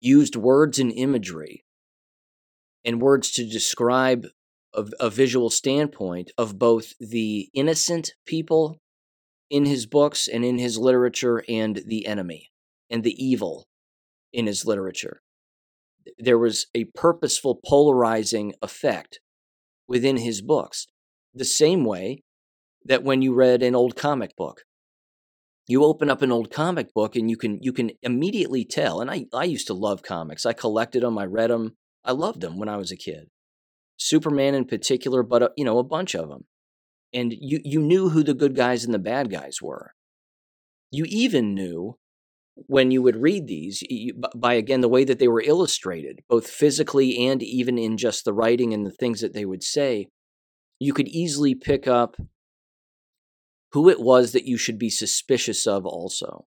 used 0.00 0.36
words 0.36 0.78
and 0.78 0.92
imagery 0.92 1.64
and 2.84 3.02
words 3.02 3.32
to 3.32 3.44
describe 3.44 4.26
a, 4.72 4.84
a 5.00 5.10
visual 5.10 5.50
standpoint 5.50 6.30
of 6.38 6.56
both 6.56 6.94
the 7.00 7.48
innocent 7.54 8.12
people 8.24 8.78
in 9.50 9.64
his 9.64 9.84
books 9.84 10.28
and 10.28 10.44
in 10.44 10.58
his 10.58 10.78
literature 10.78 11.42
and 11.48 11.82
the 11.88 12.06
enemy 12.06 12.52
and 12.88 13.02
the 13.02 13.24
evil 13.24 13.66
in 14.32 14.46
his 14.46 14.64
literature 14.64 15.22
there 16.18 16.38
was 16.38 16.66
a 16.74 16.84
purposeful 16.84 17.60
polarizing 17.64 18.54
effect 18.62 19.20
within 19.88 20.18
his 20.18 20.42
books. 20.42 20.86
The 21.34 21.44
same 21.44 21.84
way 21.84 22.22
that 22.84 23.02
when 23.02 23.22
you 23.22 23.34
read 23.34 23.62
an 23.62 23.74
old 23.74 23.96
comic 23.96 24.36
book, 24.36 24.62
you 25.66 25.84
open 25.84 26.10
up 26.10 26.22
an 26.22 26.30
old 26.30 26.50
comic 26.50 26.92
book 26.92 27.16
and 27.16 27.30
you 27.30 27.36
can 27.36 27.58
you 27.62 27.72
can 27.72 27.92
immediately 28.02 28.64
tell. 28.64 29.00
And 29.00 29.10
I 29.10 29.26
I 29.32 29.44
used 29.44 29.66
to 29.68 29.74
love 29.74 30.02
comics. 30.02 30.44
I 30.44 30.52
collected 30.52 31.02
them. 31.02 31.18
I 31.18 31.24
read 31.24 31.50
them. 31.50 31.76
I 32.04 32.12
loved 32.12 32.40
them 32.40 32.58
when 32.58 32.68
I 32.68 32.76
was 32.76 32.92
a 32.92 32.96
kid. 32.96 33.28
Superman 33.96 34.54
in 34.54 34.66
particular, 34.66 35.22
but 35.22 35.42
uh, 35.42 35.48
you 35.56 35.64
know 35.64 35.78
a 35.78 35.84
bunch 35.84 36.14
of 36.14 36.28
them. 36.28 36.44
And 37.12 37.32
you 37.32 37.60
you 37.64 37.80
knew 37.80 38.10
who 38.10 38.22
the 38.22 38.34
good 38.34 38.54
guys 38.54 38.84
and 38.84 38.92
the 38.92 38.98
bad 38.98 39.30
guys 39.30 39.62
were. 39.62 39.94
You 40.90 41.04
even 41.08 41.54
knew 41.54 41.96
when 42.54 42.90
you 42.90 43.02
would 43.02 43.16
read 43.16 43.46
these 43.46 43.82
you, 43.90 44.14
by 44.36 44.54
again 44.54 44.80
the 44.80 44.88
way 44.88 45.04
that 45.04 45.18
they 45.18 45.28
were 45.28 45.42
illustrated 45.42 46.20
both 46.28 46.48
physically 46.48 47.26
and 47.26 47.42
even 47.42 47.78
in 47.78 47.96
just 47.96 48.24
the 48.24 48.32
writing 48.32 48.72
and 48.72 48.86
the 48.86 48.92
things 48.92 49.20
that 49.20 49.32
they 49.32 49.44
would 49.44 49.62
say 49.62 50.08
you 50.78 50.92
could 50.92 51.08
easily 51.08 51.54
pick 51.54 51.86
up 51.88 52.16
who 53.72 53.88
it 53.88 54.00
was 54.00 54.32
that 54.32 54.46
you 54.46 54.56
should 54.56 54.78
be 54.78 54.88
suspicious 54.88 55.66
of 55.66 55.84
also. 55.84 56.46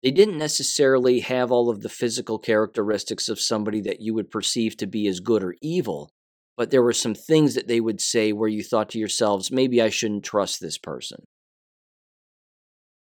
They 0.00 0.12
didn't 0.12 0.38
necessarily 0.38 1.20
have 1.20 1.50
all 1.50 1.68
of 1.68 1.80
the 1.80 1.88
physical 1.88 2.38
characteristics 2.38 3.28
of 3.28 3.40
somebody 3.40 3.80
that 3.80 4.00
you 4.00 4.14
would 4.14 4.30
perceive 4.30 4.76
to 4.76 4.86
be 4.86 5.08
as 5.08 5.18
good 5.18 5.42
or 5.42 5.56
evil 5.60 6.12
but 6.58 6.72
there 6.72 6.82
were 6.82 6.92
some 6.92 7.14
things 7.14 7.54
that 7.54 7.68
they 7.68 7.80
would 7.80 8.00
say 8.00 8.32
where 8.32 8.48
you 8.48 8.64
thought 8.64 8.90
to 8.90 8.98
yourselves 8.98 9.50
maybe 9.50 9.80
i 9.80 9.88
shouldn't 9.88 10.24
trust 10.24 10.60
this 10.60 10.76
person 10.76 11.24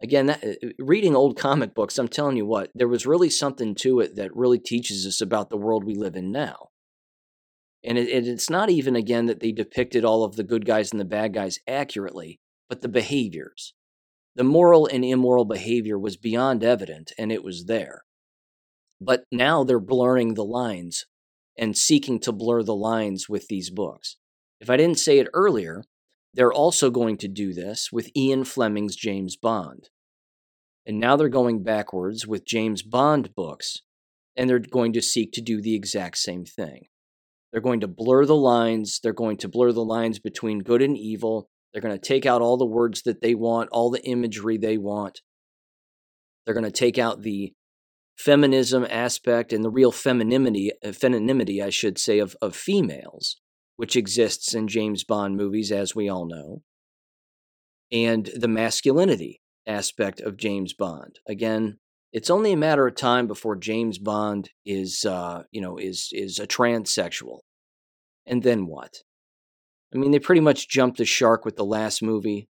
again, 0.03 0.27
that, 0.27 0.45
uh, 0.45 0.69
reading 0.79 1.15
old 1.15 1.39
comic 1.39 1.75
books, 1.75 1.99
I'm 1.99 2.09
telling 2.09 2.37
you 2.37 2.47
what, 2.47 2.71
there 2.75 2.89
was 2.89 3.07
really 3.07 3.31
something 3.31 3.75
to 3.77 4.01
it 4.01 4.17
that 4.17 4.35
really 4.35 4.59
teaches 4.59 5.07
us 5.07 5.21
about 5.21 5.51
the 5.51 5.57
world 5.57 5.85
we 5.85 5.95
live 5.95 6.17
in 6.17 6.33
now. 6.33 6.69
And 7.85 7.99
it, 7.99 8.09
it's 8.09 8.51
not 8.51 8.71
even, 8.71 8.97
again, 8.97 9.27
that 9.27 9.41
they 9.41 9.53
depicted 9.53 10.05
all 10.05 10.25
of 10.25 10.37
the 10.37 10.45
good 10.45 10.65
guys 10.65 10.93
and 10.93 11.01
the 11.01 11.05
bad 11.05 11.35
guys 11.35 11.59
accurately, 11.67 12.41
but 12.69 12.81
the 12.81 12.89
behaviors. 12.89 13.75
The 14.35 14.45
moral 14.45 14.87
and 14.87 15.05
immoral 15.05 15.45
behavior 15.45 15.99
was 15.99 16.17
beyond 16.17 16.65
evident, 16.65 17.13
and 17.19 17.31
it 17.31 17.45
was 17.45 17.65
there. 17.67 18.05
But 19.01 19.25
now 19.31 19.65
they're 19.65 19.81
blurring 19.81 20.35
the 20.35 20.45
lines 20.45 21.07
and 21.59 21.77
seeking 21.77 22.19
to 22.21 22.33
blur 22.33 22.63
the 22.63 22.75
lines 22.75 23.29
with 23.29 23.49
these 23.49 23.69
books. 23.69 24.17
If 24.61 24.71
I 24.71 24.77
didn't 24.77 25.01
say 25.01 25.19
it 25.19 25.29
earlier, 25.35 25.85
they're 26.35 26.53
also 26.53 26.91
going 26.91 27.17
to 27.19 27.29
do 27.29 27.53
this 27.53 27.91
with 27.93 28.11
Ian 28.17 28.45
Fleming's 28.45 28.97
James 28.97 29.37
Bond. 29.37 29.91
And 30.87 30.99
now 30.99 31.17
they're 31.17 31.29
going 31.29 31.63
backwards 31.63 32.27
with 32.27 32.47
James 32.47 32.83
Bond 32.83 33.35
books, 33.35 33.79
and 34.37 34.49
they're 34.49 34.59
going 34.59 34.93
to 34.95 35.03
seek 35.03 35.33
to 35.33 35.41
do 35.41 35.61
the 35.61 35.75
exact 35.75 36.19
same 36.19 36.45
thing. 36.45 36.87
They're 37.53 37.61
going 37.61 37.81
to 37.81 37.89
blur 37.89 38.25
the 38.25 38.37
lines. 38.37 38.99
They're 39.03 39.13
going 39.13 39.37
to 39.39 39.49
blur 39.49 39.73
the 39.73 39.85
lines 39.85 40.19
between 40.19 40.61
good 40.61 40.83
and 40.83 40.97
evil. 40.97 41.49
They're 41.73 41.83
going 41.83 41.99
to 41.99 42.01
take 42.01 42.27
out 42.27 42.43
all 42.43 42.57
the 42.57 42.67
words 42.67 43.03
that 43.03 43.21
they 43.21 43.35
want, 43.35 43.69
all 43.71 43.91
the 43.91 44.05
imagery 44.05 44.57
they 44.57 44.79
want. 44.79 45.21
They're 46.45 46.55
going 46.55 46.65
to 46.65 46.71
take 46.71 46.99
out 46.99 47.23
the 47.23 47.53
feminism 48.19 48.87
aspect 48.91 49.53
and 49.53 49.65
the 49.65 49.71
real 49.71 49.93
femininity, 49.93 50.73
uh, 50.85 50.93
femininity 50.93 51.63
I 51.63 51.71
should 51.71 51.99
say, 51.99 52.19
of, 52.19 52.37
of 52.43 52.57
females, 52.57 53.41
which 53.77 53.97
exists 53.97 54.55
in 54.55 54.69
James 54.69 55.05
Bond 55.05 55.37
movies, 55.37 55.73
as 55.73 55.95
we 55.95 56.09
all 56.09 56.27
know, 56.27 56.63
and 57.91 58.31
the 58.35 58.49
masculinity 58.49 59.41
aspect 59.67 60.21
of 60.21 60.37
James 60.37 60.73
Bond. 60.73 61.19
Again, 61.29 61.79
it's 62.13 62.31
only 62.31 62.53
a 62.53 62.57
matter 62.57 62.87
of 62.87 62.97
time 62.97 63.27
before 63.27 63.57
James 63.57 63.99
Bond 63.99 64.51
is, 64.67 65.05
uh, 65.05 65.45
you 65.51 65.61
know, 65.61 65.79
is 65.79 66.09
is 66.13 66.39
a 66.39 66.47
transsexual, 66.47 67.41
and 68.27 68.43
then 68.43 68.67
what? 68.67 69.03
I 69.95 69.99
mean, 69.99 70.11
they 70.11 70.19
pretty 70.19 70.41
much 70.41 70.69
jumped 70.69 70.99
the 70.99 71.05
shark 71.05 71.45
with 71.45 71.57
the 71.57 71.65
last 71.65 72.03
movie, 72.03 72.49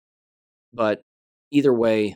but 0.74 1.02
either 1.52 1.74
way, 1.74 2.16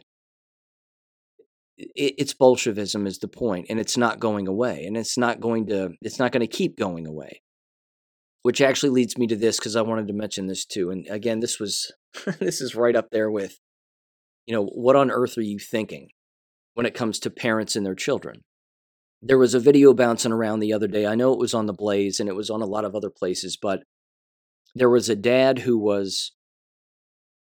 it's 1.77 2.33
Bolshevism 2.33 3.05
is 3.05 3.19
the 3.19 3.27
point, 3.27 3.67
and 3.69 3.79
it's 3.79 3.97
not 3.97 4.19
going 4.19 4.47
away, 4.47 4.85
and 4.85 4.95
it's 4.95 5.17
not 5.17 5.39
going 5.39 5.67
to 5.67 5.91
it's 6.01 6.19
not 6.19 6.31
going 6.31 6.41
to 6.41 6.47
keep 6.47 6.77
going 6.77 7.05
away. 7.05 7.41
Which 8.45 8.61
actually 8.61 8.91
leads 8.91 9.17
me 9.17 9.25
to 9.25 9.35
this 9.35 9.57
because 9.57 9.75
I 9.75 9.81
wanted 9.81 10.07
to 10.07 10.13
mention 10.13 10.45
this 10.45 10.65
too. 10.65 10.91
And 10.91 11.07
again, 11.09 11.39
this 11.39 11.59
was 11.59 11.91
this 12.39 12.61
is 12.61 12.75
right 12.75 12.95
up 12.95 13.09
there 13.09 13.31
with, 13.31 13.57
you 14.45 14.53
know, 14.53 14.65
what 14.65 14.95
on 14.95 15.09
earth 15.09 15.35
are 15.39 15.41
you 15.41 15.57
thinking 15.57 16.09
when 16.75 16.85
it 16.85 16.93
comes 16.93 17.17
to 17.21 17.31
parents 17.31 17.75
and 17.75 17.83
their 17.83 17.95
children? 17.95 18.41
There 19.19 19.39
was 19.39 19.55
a 19.55 19.59
video 19.59 19.95
bouncing 19.95 20.31
around 20.31 20.59
the 20.59 20.73
other 20.73 20.87
day. 20.87 21.07
I 21.07 21.15
know 21.15 21.33
it 21.33 21.39
was 21.39 21.55
on 21.55 21.65
the 21.65 21.73
Blaze 21.73 22.19
and 22.19 22.29
it 22.29 22.35
was 22.35 22.51
on 22.51 22.61
a 22.61 22.67
lot 22.67 22.85
of 22.85 22.93
other 22.93 23.09
places, 23.09 23.57
but 23.59 23.81
there 24.75 24.91
was 24.91 25.09
a 25.09 25.15
dad 25.15 25.57
who 25.57 25.79
was 25.79 26.33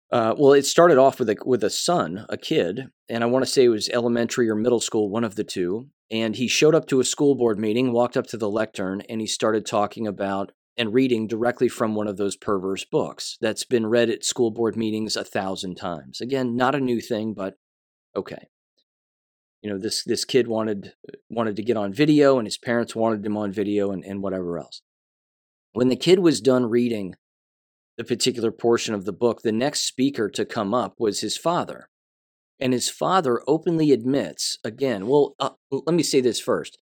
uh, 0.10 0.36
well, 0.38 0.54
it 0.54 0.66
started 0.66 0.98
off 0.98 1.20
with 1.20 1.30
a 1.30 1.36
with 1.46 1.66
a 1.66 1.70
son, 1.70 2.26
a 2.30 2.38
kid, 2.38 2.88
and 3.10 3.26
I 3.26 3.28
want 3.28 3.44
to 3.44 3.52
say 3.52 3.66
it 3.66 3.68
was 3.68 3.90
elementary 3.90 4.50
or 4.50 4.56
middle 4.56 4.80
school, 4.80 5.10
one 5.10 5.26
of 5.26 5.36
the 5.36 5.44
two. 5.44 5.90
And 6.10 6.38
he 6.38 6.48
showed 6.48 6.76
up 6.76 6.88
to 6.88 7.02
a 7.02 7.04
school 7.04 7.36
board 7.36 7.60
meeting, 7.60 7.92
walked 7.92 8.16
up 8.16 8.28
to 8.28 8.38
the 8.38 8.50
lectern, 8.50 9.02
and 9.10 9.20
he 9.20 9.28
started 9.28 9.66
talking 9.66 10.08
about 10.08 10.54
and 10.78 10.94
reading 10.94 11.28
directly 11.28 11.68
from 11.68 11.96
one 11.96 12.08
of 12.08 12.18
those 12.18 12.36
perverse 12.36 12.86
books 12.86 13.38
that's 13.42 13.64
been 13.64 13.88
read 13.88 14.10
at 14.10 14.24
school 14.24 14.52
board 14.52 14.76
meetings 14.76 15.16
a 15.16 15.24
thousand 15.24 15.76
times. 15.76 16.22
Again, 16.22 16.56
not 16.56 16.76
a 16.76 16.80
new 16.80 17.02
thing, 17.02 17.34
but 17.34 17.56
okay. 18.16 18.48
You 19.62 19.72
know, 19.72 19.80
this 19.80 20.04
this 20.04 20.24
kid 20.24 20.48
wanted 20.48 20.94
wanted 21.30 21.56
to 21.56 21.64
get 21.64 21.78
on 21.78 21.92
video, 21.92 22.38
and 22.38 22.46
his 22.46 22.58
parents 22.58 22.96
wanted 22.96 23.26
him 23.26 23.36
on 23.36 23.52
video, 23.52 23.92
and, 23.92 24.04
and 24.06 24.22
whatever 24.22 24.60
else. 24.60 24.82
When 25.74 25.90
the 25.90 25.96
kid 25.96 26.20
was 26.20 26.42
done 26.42 26.70
reading 26.70 27.16
the 27.98 28.04
particular 28.04 28.52
portion 28.52 28.94
of 28.94 29.06
the 29.06 29.14
book, 29.14 29.42
the 29.42 29.52
next 29.52 29.82
speaker 29.82 30.30
to 30.30 30.46
come 30.46 30.74
up 30.74 30.96
was 31.00 31.22
his 31.22 31.38
father. 31.38 31.90
And 32.60 32.74
his 32.74 32.90
father 32.90 33.42
openly 33.48 33.92
admits, 33.92 34.58
again, 34.64 35.08
well, 35.08 35.36
uh, 35.40 35.52
let 35.72 35.96
me 35.96 36.04
say 36.04 36.22
this 36.22 36.40
first. 36.40 36.78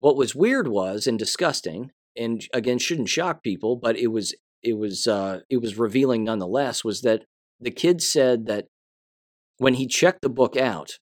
What 0.00 0.16
was 0.16 0.34
weird 0.34 0.68
was 0.68 1.06
and 1.06 1.18
disgusting, 1.18 1.92
and 2.16 2.44
again 2.52 2.78
shouldn't 2.78 3.08
shock 3.08 3.42
people, 3.42 3.76
but 3.76 3.96
it 3.96 4.08
was 4.08 4.34
it 4.62 4.78
was 4.78 5.06
uh, 5.06 5.40
it 5.50 5.58
was 5.58 5.78
revealing 5.78 6.24
nonetheless, 6.24 6.84
was 6.84 7.02
that 7.02 7.24
the 7.60 7.70
kid 7.70 8.02
said 8.02 8.46
that 8.46 8.66
when 9.58 9.74
he 9.74 9.86
checked 9.86 10.22
the 10.22 10.28
book 10.28 10.56
out, 10.56 10.98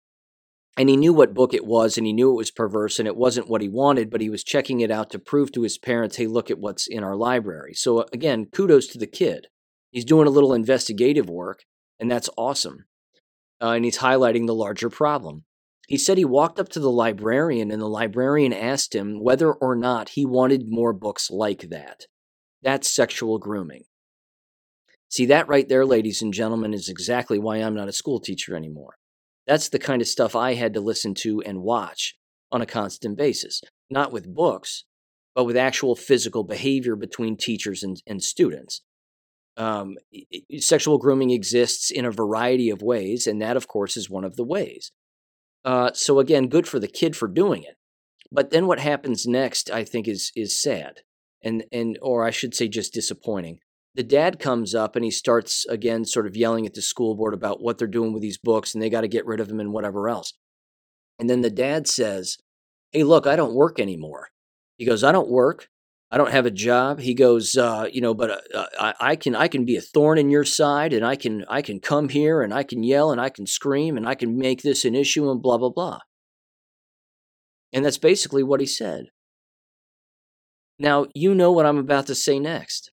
and 0.76 0.88
he 0.88 0.96
knew 0.96 1.12
what 1.12 1.34
book 1.34 1.52
it 1.52 1.66
was 1.66 1.98
and 1.98 2.06
he 2.06 2.12
knew 2.12 2.30
it 2.30 2.36
was 2.36 2.50
perverse 2.50 2.98
and 2.98 3.06
it 3.06 3.16
wasn't 3.16 3.48
what 3.48 3.60
he 3.60 3.68
wanted 3.68 4.10
but 4.10 4.20
he 4.20 4.30
was 4.30 4.44
checking 4.44 4.80
it 4.80 4.90
out 4.90 5.10
to 5.10 5.18
prove 5.18 5.52
to 5.52 5.62
his 5.62 5.78
parents 5.78 6.16
hey 6.16 6.26
look 6.26 6.50
at 6.50 6.58
what's 6.58 6.86
in 6.86 7.04
our 7.04 7.16
library. 7.16 7.74
So 7.74 8.06
again 8.12 8.46
kudos 8.46 8.86
to 8.88 8.98
the 8.98 9.06
kid. 9.06 9.48
He's 9.90 10.04
doing 10.04 10.26
a 10.26 10.30
little 10.30 10.54
investigative 10.54 11.28
work 11.28 11.64
and 12.00 12.10
that's 12.10 12.30
awesome 12.36 12.86
uh, 13.60 13.70
and 13.70 13.84
he's 13.84 13.98
highlighting 13.98 14.46
the 14.46 14.54
larger 14.54 14.88
problem 14.88 15.44
he 15.89 15.99
said 15.99 16.16
he 16.16 16.24
walked 16.24 16.59
up 16.59 16.68
to 16.68 16.80
the 16.80 16.91
librarian 16.91 17.70
and 17.70 17.83
the 17.83 17.89
librarian 17.89 18.53
asked 18.53 18.95
him 18.95 19.20
whether 19.20 19.53
or 19.53 19.74
not 19.74 20.11
he 20.11 20.24
wanted 20.24 20.68
more 20.68 20.93
books 20.93 21.30
like 21.30 21.68
that 21.70 22.07
that's 22.62 22.89
sexual 22.89 23.39
grooming 23.39 23.85
see 25.09 25.26
that 25.26 25.49
right 25.49 25.68
there 25.68 25.85
ladies 25.85 26.22
and 26.22 26.33
gentlemen 26.33 26.72
is 26.72 26.89
exactly 26.89 27.39
why 27.39 27.57
i'm 27.57 27.74
not 27.74 27.89
a 27.89 27.93
school 27.93 28.20
teacher 28.20 28.57
anymore 28.57 28.97
that's 29.47 29.68
the 29.68 29.78
kind 29.78 30.01
of 30.01 30.09
stuff 30.09 30.37
I 30.37 30.55
had 30.55 30.74
to 30.74 30.80
listen 30.80 31.14
to 31.16 31.43
and 31.43 31.62
watch 31.62 32.16
on 32.51 32.62
a 32.62 32.66
constant 32.66 33.16
basis, 33.16 33.62
not 33.91 34.12
with 34.12 34.35
books, 34.35 34.85
but 35.35 35.45
with 35.45 35.57
actual 35.57 35.97
physical 35.97 36.45
behavior 36.45 36.95
between 36.95 37.37
teachers 37.37 37.83
and, 37.83 38.01
and 38.07 38.22
students. 38.22 38.83
Um, 39.57 39.97
sexual 40.59 40.99
grooming 40.99 41.30
exists 41.30 41.91
in 41.91 42.05
a 42.05 42.11
variety 42.11 42.70
of 42.70 42.83
ways, 42.83 43.26
and 43.26 43.41
that, 43.43 43.57
of 43.57 43.68
course, 43.68 43.97
is 43.97 44.09
one 44.09 44.24
of 44.24 44.37
the 44.37 44.45
ways. 44.45 44.93
Uh, 45.64 45.92
so 45.92 46.18
again, 46.18 46.48
good 46.48 46.66
for 46.66 46.78
the 46.78 46.88
kid 46.88 47.16
for 47.16 47.28
doing 47.28 47.62
it. 47.62 47.76
But 48.30 48.50
then 48.50 48.66
what 48.66 48.80
happens 48.80 49.26
next, 49.26 49.70
I 49.70 49.84
think, 49.84 50.08
is 50.08 50.32
is 50.34 50.60
sad, 50.60 51.00
and 51.42 51.64
and 51.70 51.98
or 52.00 52.24
I 52.24 52.30
should 52.30 52.54
say, 52.54 52.68
just 52.68 52.94
disappointing 52.94 53.60
the 53.94 54.02
dad 54.02 54.38
comes 54.38 54.74
up 54.74 54.96
and 54.96 55.04
he 55.04 55.10
starts 55.10 55.66
again 55.66 56.04
sort 56.04 56.26
of 56.26 56.36
yelling 56.36 56.66
at 56.66 56.74
the 56.74 56.82
school 56.82 57.14
board 57.14 57.34
about 57.34 57.62
what 57.62 57.78
they're 57.78 57.86
doing 57.86 58.12
with 58.12 58.22
these 58.22 58.38
books 58.38 58.74
and 58.74 58.82
they 58.82 58.90
got 58.90 59.02
to 59.02 59.08
get 59.08 59.26
rid 59.26 59.40
of 59.40 59.48
them 59.48 59.60
and 59.60 59.72
whatever 59.72 60.08
else. 60.08 60.34
And 61.18 61.28
then 61.28 61.42
the 61.42 61.50
dad 61.50 61.86
says, 61.86 62.38
Hey, 62.90 63.04
look, 63.04 63.26
I 63.26 63.36
don't 63.36 63.54
work 63.54 63.78
anymore. 63.78 64.28
He 64.76 64.86
goes, 64.86 65.04
I 65.04 65.12
don't 65.12 65.30
work. 65.30 65.68
I 66.12 66.18
don't 66.18 66.30
have 66.30 66.44
a 66.44 66.50
job. 66.50 67.00
He 67.00 67.14
goes, 67.14 67.56
uh, 67.56 67.88
you 67.90 68.02
know, 68.02 68.12
but 68.12 68.30
uh, 68.30 68.40
uh, 68.54 68.66
I, 68.78 68.94
I, 69.12 69.16
can 69.16 69.34
I 69.34 69.48
can 69.48 69.64
be 69.64 69.76
a 69.76 69.80
thorn 69.80 70.18
in 70.18 70.28
your 70.28 70.44
side, 70.44 70.92
and 70.92 71.06
I 71.06 71.16
can 71.16 71.46
I 71.48 71.62
can 71.62 71.80
come 71.80 72.10
here 72.10 72.42
and 72.42 72.52
I 72.52 72.64
can 72.64 72.82
yell 72.82 73.10
and 73.10 73.18
I 73.18 73.30
can 73.30 73.46
scream 73.46 73.96
and 73.96 74.06
I 74.06 74.14
can 74.14 74.36
make 74.36 74.60
this 74.60 74.84
an 74.84 74.94
issue 74.94 75.30
and 75.30 75.40
blah 75.40 75.56
blah 75.56 75.70
blah. 75.70 76.00
And 77.72 77.82
that's 77.82 77.96
basically 77.96 78.42
what 78.42 78.60
he 78.60 78.66
said. 78.66 79.06
Now 80.78 81.06
you 81.14 81.34
know 81.34 81.50
what 81.50 81.64
I'm 81.64 81.78
about 81.78 82.06
to 82.08 82.14
say 82.14 82.38
next. 82.38 82.90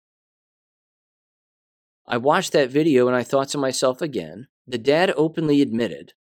I 2.09 2.17
watched 2.17 2.53
that 2.53 2.71
video 2.71 3.07
and 3.07 3.17
I 3.17 3.23
thought 3.23 3.49
to 3.51 3.59
myself 3.59 4.03
again 4.03 4.49
the 4.67 4.77
dad 4.77 5.15
openly 5.17 5.63
admitted 5.63 6.15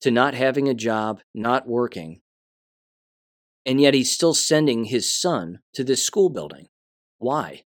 to 0.00 0.10
not 0.10 0.32
having 0.32 0.66
a 0.66 0.74
job, 0.74 1.20
not 1.34 1.68
working, 1.68 2.22
and 3.66 3.80
yet 3.80 3.94
he's 3.94 4.12
still 4.12 4.32
sending 4.32 4.84
his 4.84 5.12
son 5.12 5.58
to 5.74 5.82
this 5.82 6.04
school 6.04 6.30
building. 6.30 6.68
Why? 7.18 7.64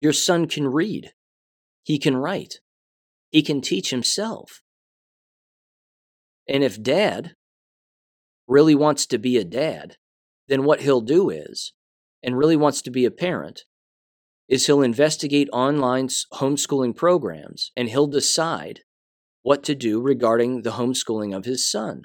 Your 0.00 0.12
son 0.12 0.46
can 0.46 0.68
read, 0.68 1.12
he 1.82 1.98
can 1.98 2.16
write, 2.16 2.60
he 3.30 3.42
can 3.42 3.60
teach 3.60 3.90
himself. 3.90 4.62
And 6.48 6.62
if 6.62 6.80
dad 6.80 7.32
really 8.46 8.76
wants 8.76 9.04
to 9.06 9.18
be 9.18 9.36
a 9.36 9.44
dad, 9.44 9.96
then 10.46 10.62
what 10.62 10.80
he'll 10.80 11.02
do 11.02 11.28
is, 11.28 11.74
and 12.22 12.38
really 12.38 12.56
wants 12.56 12.80
to 12.82 12.90
be 12.90 13.04
a 13.04 13.10
parent, 13.10 13.64
is 14.48 14.66
he'll 14.66 14.82
investigate 14.82 15.48
online 15.52 16.08
homeschooling 16.34 16.96
programs 16.96 17.70
and 17.76 17.88
he'll 17.88 18.06
decide 18.06 18.80
what 19.42 19.62
to 19.64 19.74
do 19.74 20.00
regarding 20.00 20.62
the 20.62 20.70
homeschooling 20.70 21.36
of 21.36 21.44
his 21.44 21.70
son. 21.70 22.02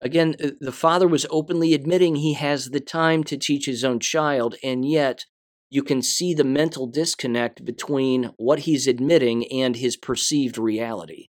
Again, 0.00 0.36
uh, 0.42 0.50
the 0.60 0.72
father 0.72 1.08
was 1.08 1.26
openly 1.30 1.72
admitting 1.72 2.16
he 2.16 2.34
has 2.34 2.66
the 2.66 2.80
time 2.80 3.24
to 3.24 3.36
teach 3.36 3.66
his 3.66 3.84
own 3.84 3.98
child, 3.98 4.56
and 4.62 4.84
yet 4.84 5.24
you 5.70 5.82
can 5.82 6.02
see 6.02 6.34
the 6.34 6.44
mental 6.44 6.86
disconnect 6.86 7.64
between 7.64 8.30
what 8.36 8.60
he's 8.60 8.86
admitting 8.86 9.50
and 9.50 9.76
his 9.76 9.96
perceived 9.96 10.58
reality. 10.58 11.28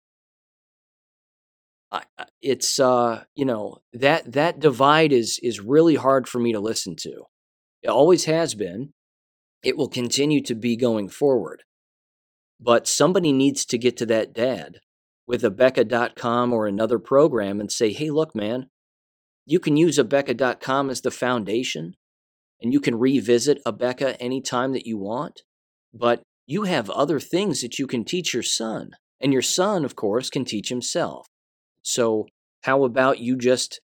It's 2.43 2.81
uh, 2.81 3.25
you 3.37 3.45
know 3.45 3.79
that 3.93 4.33
that 4.33 4.59
divide 4.59 5.12
is 5.12 5.39
is 5.43 5.61
really 5.61 5.95
hard 5.95 6.29
for 6.29 6.41
me 6.41 6.53
to 6.53 6.59
listen 6.59 6.97
to. 7.03 7.27
It 7.83 7.89
always 7.89 8.25
has 8.25 8.55
been. 8.55 8.93
It 9.62 9.77
will 9.77 9.89
continue 9.89 10.43
to 10.43 10.55
be 10.55 10.77
going 10.77 11.09
forward. 11.09 11.62
But 12.61 12.89
somebody 12.89 13.33
needs 13.33 13.65
to 13.67 13.79
get 13.79 13.97
to 13.99 14.07
that 14.07 14.33
dad 14.33 14.81
with 15.27 15.43
Abeka.com 15.43 16.53
or 16.53 16.66
another 16.66 16.99
program 16.99 17.61
and 17.61 17.70
say, 17.70 17.93
hey, 17.93 18.11
look, 18.11 18.35
man, 18.35 18.68
you 19.47 19.59
can 19.59 19.77
use 19.77 19.99
Abeka.com 19.99 20.91
as 20.91 21.01
the 21.01 21.11
foundation 21.11 21.95
and 22.61 22.72
you 22.72 22.81
can 22.81 22.99
revisit 22.99 23.62
Abeka 23.66 24.16
anytime 24.20 24.72
that 24.72 24.87
you 24.87 24.99
want. 24.99 25.43
But 25.93 26.22
you 26.47 26.64
have 26.64 26.91
other 26.91 27.20
things 27.20 27.61
that 27.61 27.79
you 27.79 27.87
can 27.87 28.05
teach 28.05 28.35
your 28.35 28.43
son. 28.43 28.91
And 29.20 29.33
your 29.33 29.43
son, 29.43 29.85
of 29.85 29.97
course, 29.97 30.29
can 30.29 30.45
teach 30.45 30.68
himself. 30.68 31.27
So, 31.83 32.27
how 32.62 32.85
about 32.85 33.20
you 33.20 33.37
just 33.37 33.81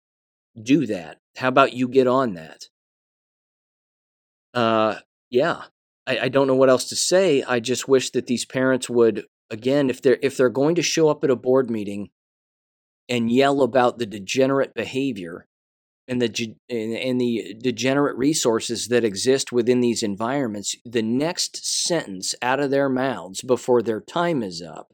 do 0.60 0.86
that? 0.86 1.18
How 1.36 1.48
about 1.48 1.72
you 1.72 1.88
get 1.88 2.06
on 2.06 2.34
that? 2.34 2.64
Uh, 4.54 4.96
yeah, 5.30 5.64
I, 6.06 6.18
I 6.20 6.28
don't 6.28 6.46
know 6.46 6.54
what 6.54 6.70
else 6.70 6.88
to 6.88 6.96
say. 6.96 7.42
I 7.42 7.60
just 7.60 7.88
wish 7.88 8.10
that 8.10 8.26
these 8.26 8.46
parents 8.46 8.88
would, 8.88 9.24
again, 9.50 9.90
if 9.90 10.02
they're 10.02 10.18
if 10.22 10.36
they're 10.36 10.48
going 10.48 10.74
to 10.74 10.82
show 10.82 11.08
up 11.08 11.24
at 11.24 11.30
a 11.30 11.36
board 11.36 11.70
meeting 11.70 12.10
and 13.08 13.30
yell 13.30 13.62
about 13.62 13.98
the 13.98 14.06
degenerate 14.06 14.74
behavior 14.74 15.46
and 16.08 16.20
the 16.20 16.56
and 16.68 17.20
the 17.20 17.56
degenerate 17.60 18.16
resources 18.16 18.88
that 18.88 19.04
exist 19.04 19.52
within 19.52 19.80
these 19.80 20.02
environments, 20.02 20.74
the 20.84 21.02
next 21.02 21.64
sentence 21.66 22.34
out 22.42 22.60
of 22.60 22.70
their 22.70 22.88
mouths 22.88 23.42
before 23.42 23.82
their 23.82 24.00
time 24.00 24.42
is 24.42 24.62
up 24.62 24.92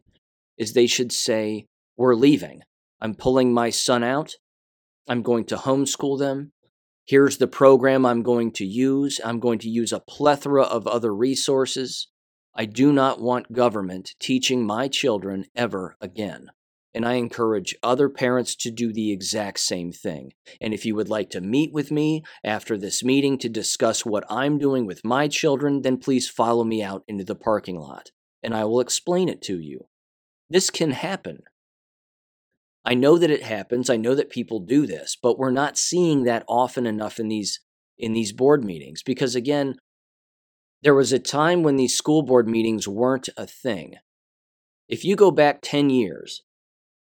is 0.59 0.73
they 0.73 0.87
should 0.87 1.13
say, 1.13 1.67
"We're 1.97 2.15
leaving. 2.15 2.63
I'm 3.01 3.15
pulling 3.15 3.53
my 3.53 3.71
son 3.71 4.05
out. 4.05 4.35
I'm 5.09 5.23
going 5.23 5.45
to 5.47 5.57
homeschool 5.57 6.19
them. 6.19 6.53
Here's 7.05 7.39
the 7.39 7.49
program 7.49 8.07
I'm 8.07 8.23
going 8.23 8.53
to 8.53 8.65
use. 8.65 9.21
I'm 9.25 9.41
going 9.41 9.59
to 9.61 9.69
use 9.69 9.93
a 9.93 10.01
plethora 10.01 10.63
of 10.63 10.87
other 10.87 11.13
resources. 11.13 12.09
I 12.55 12.67
do 12.67 12.93
not 12.93 13.21
want 13.21 13.53
government 13.53 14.15
teaching 14.19 14.65
my 14.65 14.89
children 14.89 15.47
ever 15.55 15.97
again." 16.01 16.51
And 16.95 17.07
I 17.07 17.15
encourage 17.15 17.75
other 17.83 18.11
parents 18.11 18.55
to 18.57 18.71
do 18.71 18.93
the 18.93 19.13
exact 19.13 19.61
same 19.61 19.93
thing. 19.93 20.35
And 20.61 20.75
if 20.75 20.85
you 20.85 20.95
would 20.95 21.09
like 21.09 21.31
to 21.31 21.41
meet 21.41 21.73
with 21.73 21.91
me 21.91 22.23
after 22.45 22.77
this 22.77 23.03
meeting 23.03 23.39
to 23.39 23.49
discuss 23.49 24.05
what 24.05 24.25
I'm 24.29 24.59
doing 24.59 24.85
with 24.85 25.03
my 25.03 25.27
children, 25.27 25.81
then 25.81 25.97
please 25.97 26.29
follow 26.29 26.65
me 26.65 26.83
out 26.83 27.03
into 27.09 27.25
the 27.25 27.35
parking 27.35 27.79
lot 27.79 28.11
and 28.43 28.55
I 28.55 28.65
will 28.65 28.81
explain 28.81 29.29
it 29.29 29.41
to 29.43 29.59
you. 29.59 29.87
This 30.51 30.69
can 30.71 30.91
happen. 30.91 31.45
I 32.85 32.95
know 32.95 33.17
that 33.17 33.31
it 33.31 33.45
happens. 33.45 33.89
I 33.89 33.97
know 33.97 34.15
that 34.15 34.31
people 34.31 34.59
do 34.59 34.87
this, 34.87 35.17
but 35.21 35.39
we're 35.39 35.53
not 35.53 35.79
seeing 35.79 36.25
that 36.25 36.45
often 36.49 36.87
enough 36.87 37.21
in 37.21 37.29
these 37.29 37.61
in 37.99 38.15
these 38.15 38.33
board 38.33 38.65
meetings 38.65 39.03
because 39.03 39.37
again, 39.37 39.77
there 40.83 40.95
was 40.95 41.13
a 41.13 41.19
time 41.19 41.63
when 41.63 41.77
these 41.77 41.97
school 41.97 42.23
board 42.23 42.49
meetings 42.49 42.89
weren't 42.89 43.29
a 43.37 43.47
thing. 43.47 43.97
If 44.89 45.05
you 45.05 45.17
go 45.17 45.31
back 45.31 45.61
10 45.63 45.91
years, 45.91 46.43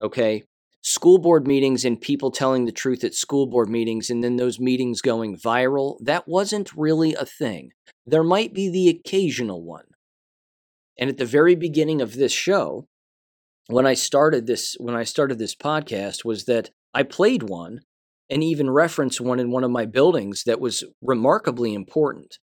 okay? 0.02 0.44
School 0.82 1.20
board 1.20 1.48
meetings 1.48 1.86
and 1.86 2.02
people 2.02 2.32
telling 2.32 2.66
the 2.66 2.72
truth 2.72 3.04
at 3.04 3.14
school 3.14 3.48
board 3.48 3.70
meetings 3.70 4.10
and 4.10 4.24
then 4.24 4.36
those 4.36 4.60
meetings 4.60 5.02
going 5.02 5.38
viral, 5.38 5.98
that 6.02 6.28
wasn't 6.28 6.76
really 6.76 7.14
a 7.14 7.26
thing. 7.26 7.72
There 8.06 8.24
might 8.24 8.54
be 8.54 8.70
the 8.70 8.90
occasional 8.90 9.64
one. 9.64 9.86
And 11.00 11.10
at 11.10 11.18
the 11.18 11.26
very 11.26 11.56
beginning 11.56 12.02
of 12.02 12.16
this 12.16 12.32
show, 12.32 12.88
when 13.68 13.88
I 13.88 13.94
started 13.94 14.48
this 14.48 14.76
when 14.80 14.96
I 14.96 15.04
started 15.04 15.40
this 15.40 15.56
podcast 15.56 16.26
was 16.26 16.46
that 16.46 16.72
I 16.94 17.04
played 17.04 17.44
one 17.44 17.82
and 18.30 18.44
even 18.44 18.70
referenced 18.70 19.22
one 19.22 19.40
in 19.40 19.52
one 19.52 19.64
of 19.64 19.72
my 19.72 19.86
buildings 19.86 20.44
that 20.46 20.60
was 20.60 20.84
remarkably 21.02 21.74
important. 21.74 22.38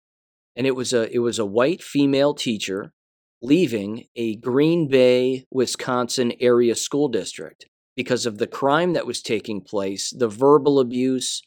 And 0.55 0.65
it 0.65 0.75
was 0.75 0.93
a 0.93 1.13
it 1.13 1.19
was 1.19 1.39
a 1.39 1.45
white 1.45 1.83
female 1.83 2.33
teacher 2.33 2.93
leaving 3.41 4.05
a 4.15 4.35
Green 4.37 4.87
Bay, 4.87 5.45
Wisconsin 5.51 6.33
area 6.39 6.75
school 6.75 7.07
district 7.07 7.65
because 7.95 8.25
of 8.25 8.37
the 8.37 8.47
crime 8.47 8.93
that 8.93 9.05
was 9.05 9.21
taking 9.21 9.61
place, 9.61 10.11
the 10.11 10.27
verbal 10.27 10.79
abuse. 10.79 11.41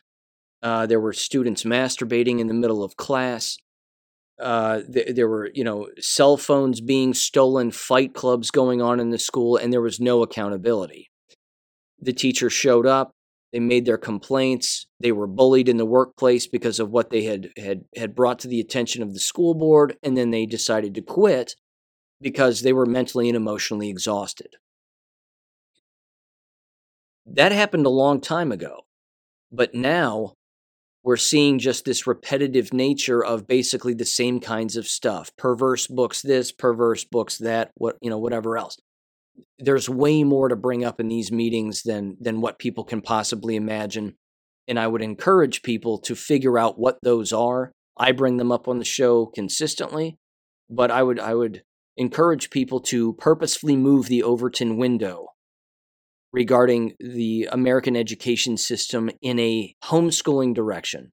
Uh, 0.63 0.87
there 0.87 1.01
were 1.01 1.13
students 1.13 1.65
masturbating 1.65 2.41
in 2.41 2.47
the 2.47 2.55
middle 2.55 2.83
of 2.83 2.97
class. 2.97 3.59
Uh, 4.41 4.81
th- 4.93 5.15
there 5.15 5.29
were, 5.29 5.51
you 5.55 5.65
know, 5.65 5.89
cell 5.99 6.37
phones 6.37 6.81
being 6.81 7.13
stolen, 7.13 7.71
fight 7.71 8.15
clubs 8.15 8.51
going 8.51 8.81
on 8.81 9.01
in 9.01 9.11
the 9.11 9.19
school, 9.19 9.57
and 9.57 9.73
there 9.73 9.83
was 9.83 10.01
no 10.01 10.23
accountability. 10.23 11.11
The 12.01 12.13
teacher 12.13 12.49
showed 12.49 12.87
up. 12.87 13.13
They 13.53 13.61
made 13.61 13.87
their 13.87 13.99
complaints. 13.99 14.87
They 15.01 15.13
were 15.13 15.27
bullied 15.27 15.69
in 15.69 15.79
the 15.79 15.87
workplace 15.87 16.47
because 16.47 16.79
of 16.79 16.91
what 16.91 17.11
they 17.11 17.23
had 17.23 17.51
had 17.57 17.85
had 17.97 18.15
brought 18.15 18.39
to 18.41 18.49
the 18.49 18.61
attention 18.61 19.03
of 19.03 19.15
the 19.15 19.21
school 19.21 19.55
board, 19.55 19.97
and 20.03 20.17
then 20.17 20.31
they 20.31 20.45
decided 20.45 20.95
to 20.95 21.03
quit 21.03 21.57
because 22.21 22.61
they 22.61 22.73
were 22.73 22.87
mentally 22.87 23.29
and 23.29 23.37
emotionally 23.37 23.89
exhausted. 23.89 24.57
That 27.27 27.53
happened 27.53 27.87
a 27.87 27.91
long 27.91 28.21
time 28.21 28.53
ago. 28.53 28.85
But 29.51 29.75
now 29.75 30.35
we're 31.03 31.17
seeing 31.17 31.59
just 31.59 31.85
this 31.85 32.07
repetitive 32.07 32.73
nature 32.73 33.25
of 33.25 33.47
basically 33.47 33.95
the 33.95 34.05
same 34.05 34.41
kinds 34.41 34.77
of 34.77 34.87
stuff. 34.87 35.31
Perverse 35.37 35.87
books 35.87 36.21
this, 36.21 36.53
perverse 36.53 37.05
books 37.05 37.39
that, 37.39 37.71
what 37.77 37.97
you 38.03 38.11
know, 38.11 38.19
whatever 38.19 38.59
else. 38.59 38.77
There's 39.59 39.89
way 39.89 40.25
more 40.25 40.49
to 40.49 40.57
bring 40.57 40.85
up 40.85 41.01
in 41.01 41.09
these 41.09 41.33
meetings 41.33 41.83
than 41.83 42.17
than 42.21 42.41
what 42.41 42.59
people 42.59 42.85
can 42.85 43.01
possibly 43.01 43.57
imagine. 43.57 44.17
And 44.67 44.79
I 44.79 44.87
would 44.87 45.03
encourage 45.03 45.63
people 45.63 45.99
to 46.01 46.15
figure 46.15 46.59
out 46.59 46.79
what 46.79 46.99
those 47.03 47.33
are. 47.33 47.73
I 47.97 48.13
bring 48.13 48.37
them 48.37 48.53
up 48.53 48.69
on 48.69 48.79
the 48.79 48.85
show 48.85 49.27
consistently, 49.27 50.19
but 50.71 50.91
I 50.91 51.03
would 51.03 51.19
I 51.19 51.35
would 51.35 51.63
encourage 51.97 52.51
people 52.51 52.81
to 52.81 53.15
purposefully 53.15 53.77
move 53.77 54.07
the 54.07 54.23
Overton 54.23 54.77
window 54.77 55.29
regarding 56.33 56.95
the 57.01 57.49
American 57.51 57.97
education 57.97 58.57
system 58.57 59.11
in 59.21 59.39
a 59.39 59.75
homeschooling 59.85 60.55
direction 60.55 61.13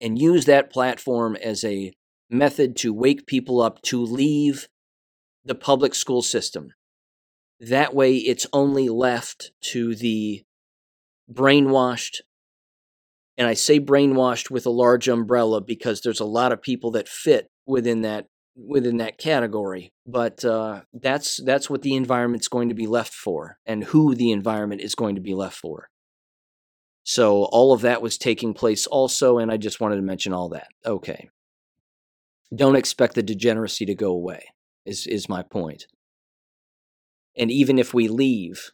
and 0.00 0.18
use 0.18 0.46
that 0.46 0.70
platform 0.70 1.36
as 1.36 1.64
a 1.64 1.92
method 2.30 2.76
to 2.76 2.94
wake 2.94 3.26
people 3.26 3.60
up 3.60 3.82
to 3.82 4.02
leave 4.02 4.68
the 5.44 5.54
public 5.54 5.94
school 5.94 6.22
system. 6.22 6.72
That 7.62 7.94
way, 7.94 8.16
it's 8.16 8.46
only 8.52 8.88
left 8.88 9.52
to 9.70 9.94
the 9.94 10.42
brainwashed. 11.32 12.20
And 13.38 13.46
I 13.46 13.54
say 13.54 13.78
brainwashed 13.78 14.50
with 14.50 14.66
a 14.66 14.70
large 14.70 15.08
umbrella 15.08 15.60
because 15.60 16.00
there's 16.00 16.18
a 16.18 16.24
lot 16.24 16.50
of 16.50 16.60
people 16.60 16.90
that 16.90 17.08
fit 17.08 17.46
within 17.64 18.02
that 18.02 18.26
within 18.56 18.96
that 18.96 19.16
category. 19.16 19.92
But 20.04 20.44
uh, 20.44 20.82
that's 20.92 21.40
that's 21.44 21.70
what 21.70 21.82
the 21.82 21.94
environment's 21.94 22.48
going 22.48 22.68
to 22.68 22.74
be 22.74 22.88
left 22.88 23.14
for 23.14 23.58
and 23.64 23.84
who 23.84 24.16
the 24.16 24.32
environment 24.32 24.80
is 24.80 24.96
going 24.96 25.14
to 25.14 25.20
be 25.20 25.32
left 25.32 25.56
for. 25.56 25.88
So 27.04 27.44
all 27.44 27.72
of 27.72 27.82
that 27.82 28.02
was 28.02 28.18
taking 28.18 28.54
place 28.54 28.86
also 28.86 29.38
and 29.38 29.50
i 29.50 29.56
just 29.56 29.80
wanted 29.80 29.96
to 29.96 30.02
mention 30.02 30.32
all 30.32 30.48
that. 30.48 30.66
Okay. 30.84 31.30
Don't 32.54 32.76
expect 32.76 33.14
the 33.14 33.22
degeneracy 33.22 33.86
to 33.86 33.94
go 33.94 34.10
away 34.10 34.46
is 34.84 35.06
is 35.06 35.28
my 35.28 35.44
point 35.44 35.86
and 37.36 37.50
even 37.50 37.78
if 37.78 37.94
we 37.94 38.08
leave 38.08 38.70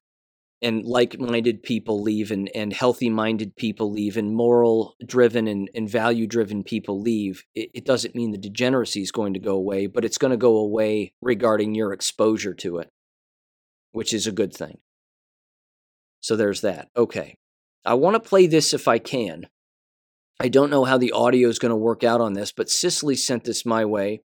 and 0.61 0.85
like-minded 0.85 1.63
people 1.63 2.03
leave 2.03 2.33
and, 2.33 2.51
and 2.55 2.73
healthy-minded 2.73 3.55
people 3.55 3.93
leave 3.93 4.17
and 4.17 4.35
moral-driven 4.35 5.47
and, 5.47 5.71
and 5.73 5.89
value-driven 5.89 6.65
people 6.65 7.01
leave 7.01 7.45
it, 7.55 7.71
it 7.75 7.85
doesn't 7.85 8.15
mean 8.15 8.33
the 8.33 8.39
degeneracy 8.39 9.03
is 9.03 9.13
going 9.13 9.35
to 9.35 9.41
go 9.41 9.55
away 9.55 9.87
but 9.87 10.05
it's 10.05 10.19
going 10.19 10.33
to 10.33 10.37
go 10.37 10.57
away 10.57 11.13
regarding 11.23 11.75
your 11.75 11.93
exposure 11.93 12.55
to 12.55 12.79
it 12.79 12.91
which 13.93 14.13
is 14.13 14.27
a 14.27 14.33
good 14.33 14.55
thing. 14.55 14.79
So 16.21 16.37
there's 16.37 16.61
that. 16.63 16.89
Okay. 16.97 17.37
I 17.85 17.95
want 17.95 18.15
to 18.15 18.29
play 18.29 18.47
this 18.47 18.75
if 18.75 18.89
i 18.89 18.99
can. 18.99 19.47
I 20.41 20.49
don't 20.49 20.71
know 20.71 20.85
how 20.85 20.99
the 20.99 21.13
audio 21.13 21.49
is 21.49 21.59
going 21.59 21.71
to 21.71 21.77
work 21.77 22.05
out 22.05 22.21
on 22.21 22.35
this 22.35 22.53
but 22.53 22.71
cicely 22.71 23.17
sent 23.17 23.45
this 23.45 23.67
my 23.67 23.85
way 23.85 24.23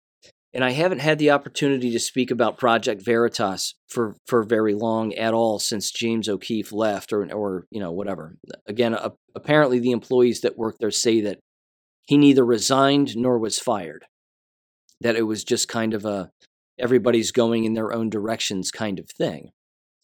and 0.52 0.64
I 0.64 0.70
haven't 0.70 0.98
had 0.98 1.18
the 1.18 1.30
opportunity 1.30 1.92
to 1.92 2.00
speak 2.00 2.30
about 2.30 2.58
Project 2.58 3.02
Veritas 3.02 3.74
for, 3.88 4.16
for 4.26 4.42
very 4.42 4.74
long 4.74 5.14
at 5.14 5.32
all 5.32 5.58
since 5.58 5.92
James 5.92 6.28
O'Keefe 6.28 6.72
left, 6.72 7.12
or 7.12 7.30
or 7.32 7.66
you 7.70 7.80
know 7.80 7.92
whatever. 7.92 8.36
Again, 8.66 8.94
uh, 8.94 9.10
apparently 9.34 9.78
the 9.78 9.92
employees 9.92 10.40
that 10.40 10.58
work 10.58 10.76
there 10.78 10.90
say 10.90 11.20
that 11.20 11.38
he 12.06 12.16
neither 12.16 12.44
resigned 12.44 13.16
nor 13.16 13.38
was 13.38 13.58
fired. 13.58 14.06
That 15.00 15.16
it 15.16 15.22
was 15.22 15.44
just 15.44 15.68
kind 15.68 15.94
of 15.94 16.04
a 16.04 16.30
everybody's 16.78 17.30
going 17.30 17.64
in 17.64 17.74
their 17.74 17.92
own 17.92 18.10
directions 18.10 18.70
kind 18.70 18.98
of 18.98 19.08
thing. 19.10 19.50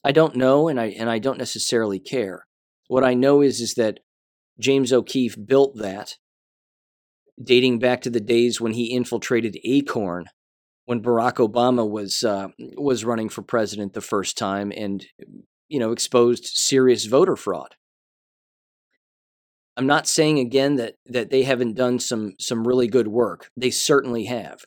I 0.05 0.12
don't 0.12 0.36
know, 0.36 0.68
and 0.68 0.80
I 0.80 0.86
and 0.86 1.11
I 1.11 1.18
don't 1.18 1.38
necessarily 1.38 1.99
care. 1.99 2.47
What 2.86 3.03
I 3.03 3.14
know 3.14 3.40
is 3.40 3.61
is 3.61 3.74
that 3.74 3.99
James 4.61 4.92
O'Keefe 4.92 5.36
built 5.44 5.76
that 5.78 6.14
dating 7.43 7.78
back 7.78 8.01
to 8.03 8.11
the 8.11 8.20
days 8.20 8.61
when 8.61 8.72
he 8.72 8.93
infiltrated 8.93 9.59
Acorn 9.64 10.26
when 10.87 11.03
Barack 11.03 11.34
Obama 11.34 11.89
was 11.89 12.22
uh, 12.24 12.49
was 12.76 13.05
running 13.05 13.28
for 13.28 13.43
president 13.43 13.93
the 13.93 14.01
first 14.01 14.39
time, 14.39 14.72
and 14.74 15.05
you 15.68 15.78
know 15.78 15.93
exposed 15.93 16.47
serious 16.47 17.05
voter 17.05 17.37
fraud. 17.37 17.74
I'm 19.76 19.87
not 19.87 20.07
saying 20.07 20.39
again 20.39 20.76
that 20.76 20.95
that 21.07 21.30
they 21.30 21.43
haven't 21.43 21.74
done 21.74 21.99
some 21.99 22.34
some 22.41 22.66
really 22.66 22.87
good 22.87 23.09
work. 23.09 23.51
They 23.57 23.70
certainly 23.70 24.24
have, 24.24 24.64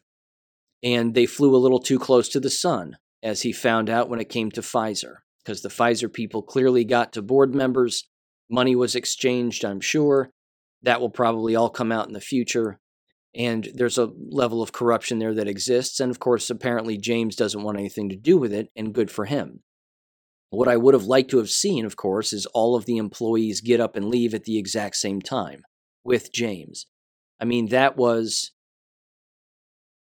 and 0.84 1.16
they 1.16 1.26
flew 1.26 1.56
a 1.56 1.58
little 1.58 1.80
too 1.80 1.98
close 1.98 2.30
to 2.30 2.40
the 2.40 2.50
sun, 2.50 2.98
as 3.24 3.42
he 3.42 3.52
found 3.52 3.90
out 3.90 4.10
when 4.10 4.20
it 4.20 4.30
came 4.30 4.52
to 4.52 4.62
Pfizer, 4.62 5.16
because 5.44 5.62
the 5.62 5.70
Pfizer 5.70 6.12
people 6.12 6.44
clearly 6.44 6.84
got 6.84 7.14
to 7.14 7.22
board 7.22 7.56
members. 7.56 8.08
Money 8.52 8.76
was 8.76 8.96
exchanged, 8.96 9.64
I'm 9.64 9.80
sure. 9.80 10.32
That 10.84 11.02
will 11.02 11.10
probably 11.10 11.56
all 11.56 11.70
come 11.70 11.92
out 11.92 12.08
in 12.08 12.14
the 12.14 12.22
future. 12.22 12.80
And 13.36 13.70
there's 13.74 13.98
a 13.98 14.12
level 14.30 14.62
of 14.62 14.72
corruption 14.72 15.20
there 15.20 15.34
that 15.36 15.48
exists. 15.48 16.00
And 16.00 16.10
of 16.10 16.20
course, 16.20 16.50
apparently, 16.50 16.98
James 16.98 17.36
doesn't 17.36 17.62
want 17.64 17.78
anything 17.78 18.10
to 18.10 18.16
do 18.16 18.38
with 18.38 18.54
it, 18.54 18.70
and 18.76 18.94
good 18.94 19.12
for 19.12 19.26
him. 19.26 19.62
What 20.52 20.68
I 20.68 20.78
would 20.78 20.96
have 20.96 21.04
liked 21.04 21.30
to 21.32 21.38
have 21.38 21.50
seen, 21.50 21.86
of 21.86 21.96
course, 21.96 22.34
is 22.34 22.48
all 22.48 22.76
of 22.76 22.86
the 22.86 22.98
employees 22.98 23.62
get 23.62 23.80
up 23.80 23.96
and 23.96 24.10
leave 24.10 24.34
at 24.34 24.46
the 24.46 24.58
exact 24.58 24.96
same 24.96 25.22
time 25.22 25.62
with 26.04 26.34
James. 26.34 26.88
I 27.40 27.46
mean, 27.46 27.68
that 27.68 27.98
was 27.98 28.52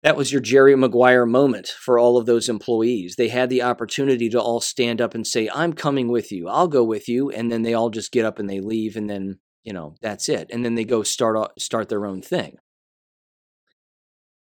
that 0.03 0.15
was 0.15 0.31
your 0.31 0.41
Jerry 0.41 0.75
Maguire 0.75 1.25
moment 1.25 1.67
for 1.67 1.97
all 1.97 2.15
of 2.15 2.27
those 2.27 2.47
employees. 2.47 3.15
They 3.17 3.29
had 3.29 3.49
the 3.49 3.63
opportunity 3.63 4.29
to 4.29 4.39
all 4.39 4.61
stand 4.61 5.01
up 5.01 5.15
and 5.15 5.25
say, 5.25 5.49
"I'm 5.51 5.73
coming 5.73 6.09
with 6.09 6.31
you. 6.31 6.47
I'll 6.47 6.67
go 6.67 6.83
with 6.83 7.09
you." 7.09 7.31
And 7.31 7.51
then 7.51 7.63
they 7.63 7.73
all 7.73 7.89
just 7.89 8.11
get 8.11 8.23
up 8.23 8.37
and 8.37 8.47
they 8.47 8.59
leave 8.59 8.95
and 8.95 9.09
then, 9.09 9.39
you 9.65 9.73
know, 9.73 9.95
that's 10.01 10.29
it. 10.29 10.49
And 10.51 10.63
then 10.63 10.75
they 10.75 10.85
go 10.85 11.03
start 11.03 11.59
start 11.59 11.89
their 11.89 12.05
own 12.05 12.21
thing. 12.21 12.57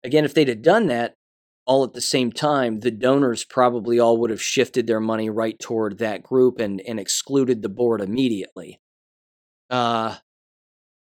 Again, 0.03 0.25
if 0.25 0.33
they'd 0.33 0.49
have 0.49 0.63
done 0.63 0.87
that 0.87 1.15
all 1.67 1.85
at 1.85 1.93
the 1.93 2.01
same 2.01 2.33
time, 2.33 2.81
the 2.81 2.91
donors 2.91 3.45
probably 3.45 4.01
all 4.01 4.17
would 4.17 4.31
have 4.31 4.43
shifted 4.43 4.87
their 4.87 5.01
money 5.01 5.29
right 5.29 5.59
toward 5.59 5.99
that 5.99 6.23
group 6.23 6.59
and, 6.59 6.81
and 6.81 6.99
excluded 6.99 7.61
the 7.61 7.69
board 7.69 8.01
immediately. 8.01 8.81
Uh, 9.69 10.17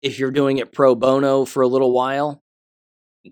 if 0.03 0.19
you're 0.19 0.31
doing 0.31 0.59
it 0.59 0.73
pro 0.73 0.95
bono 0.95 1.45
for 1.47 1.63
a 1.63 1.69
little 1.69 1.93
while, 1.93 2.43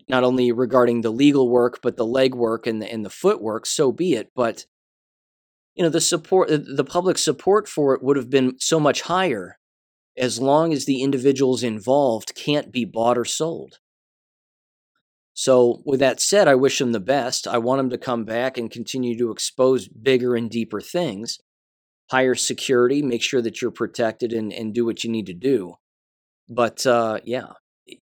not 0.09 0.25
only 0.25 0.53
regarding 0.53 1.01
the 1.01 1.11
legal 1.11 1.49
work 1.49 1.81
but 1.83 1.97
the 1.97 2.07
leg 2.07 2.35
work 2.35 2.67
and 2.67 2.81
the 2.81 2.91
and 2.91 3.05
the 3.05 3.11
footwork 3.11 3.67
so 3.67 3.91
be 3.91 4.15
it 4.15 4.31
but 4.37 4.65
you 5.75 5.83
know 5.83 5.89
the 5.89 6.01
support 6.01 6.49
the 6.49 6.85
public 6.85 7.19
support 7.19 7.69
for 7.69 7.95
it 7.95 8.03
would 8.03 8.17
have 8.17 8.31
been 8.31 8.55
so 8.59 8.79
much 8.79 9.03
higher 9.03 9.59
as 10.17 10.41
long 10.41 10.73
as 10.73 10.85
the 10.85 11.03
individuals 11.03 11.63
involved 11.63 12.35
can't 12.35 12.73
be 12.73 12.85
bought 12.85 13.19
or 13.19 13.25
sold 13.25 13.79
so 15.33 15.83
with 15.85 16.01
that 16.01 16.21
said 16.21 16.49
i 16.49 16.55
wish 16.55 16.79
them 16.79 16.93
the 16.93 17.01
best 17.01 17.47
i 17.47 17.59
want 17.59 17.79
them 17.79 17.91
to 17.91 17.99
come 17.99 18.25
back 18.25 18.59
and 18.59 18.71
continue 18.71 19.17
to 19.17 19.31
expose 19.31 19.89
bigger 19.89 20.35
and 20.35 20.51
deeper 20.51 20.81
things 20.81 21.39
higher 22.11 22.35
security 22.35 23.03
make 23.03 23.23
sure 23.23 23.43
that 23.43 23.63
you're 23.63 23.71
protected 23.71 24.33
and, 24.33 24.53
and 24.53 24.75
do 24.75 24.85
what 24.85 25.05
you 25.05 25.11
need 25.11 25.27
to 25.27 25.35
do 25.35 25.75
but 26.49 26.85
uh, 26.87 27.19
yeah 27.25 27.53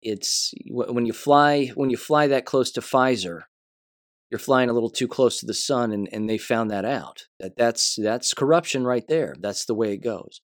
it's 0.02 0.54
when 0.70 1.06
you 1.06 1.14
fly 1.14 1.68
when 1.76 1.90
you 1.90 1.98
fly 1.98 2.28
that 2.28 2.46
close 2.46 2.72
to 2.72 2.82
Pfizer, 2.82 3.42
you're 4.30 4.40
flying 4.40 4.70
a 4.70 4.74
little 4.74 4.90
too 4.90 5.08
close 5.08 5.40
to 5.40 5.46
the 5.46 5.54
sun, 5.54 5.92
and, 5.92 6.10
and 6.12 6.30
they 6.30 6.38
found 6.38 6.72
that 6.72 6.86
out. 6.86 7.24
That 7.40 7.58
that's 7.58 7.96
that's 8.02 8.34
corruption 8.34 8.86
right 8.86 9.08
there. 9.08 9.36
That's 9.40 9.66
the 9.66 9.76
way 9.76 9.94
it 9.94 10.04
goes. 10.04 10.42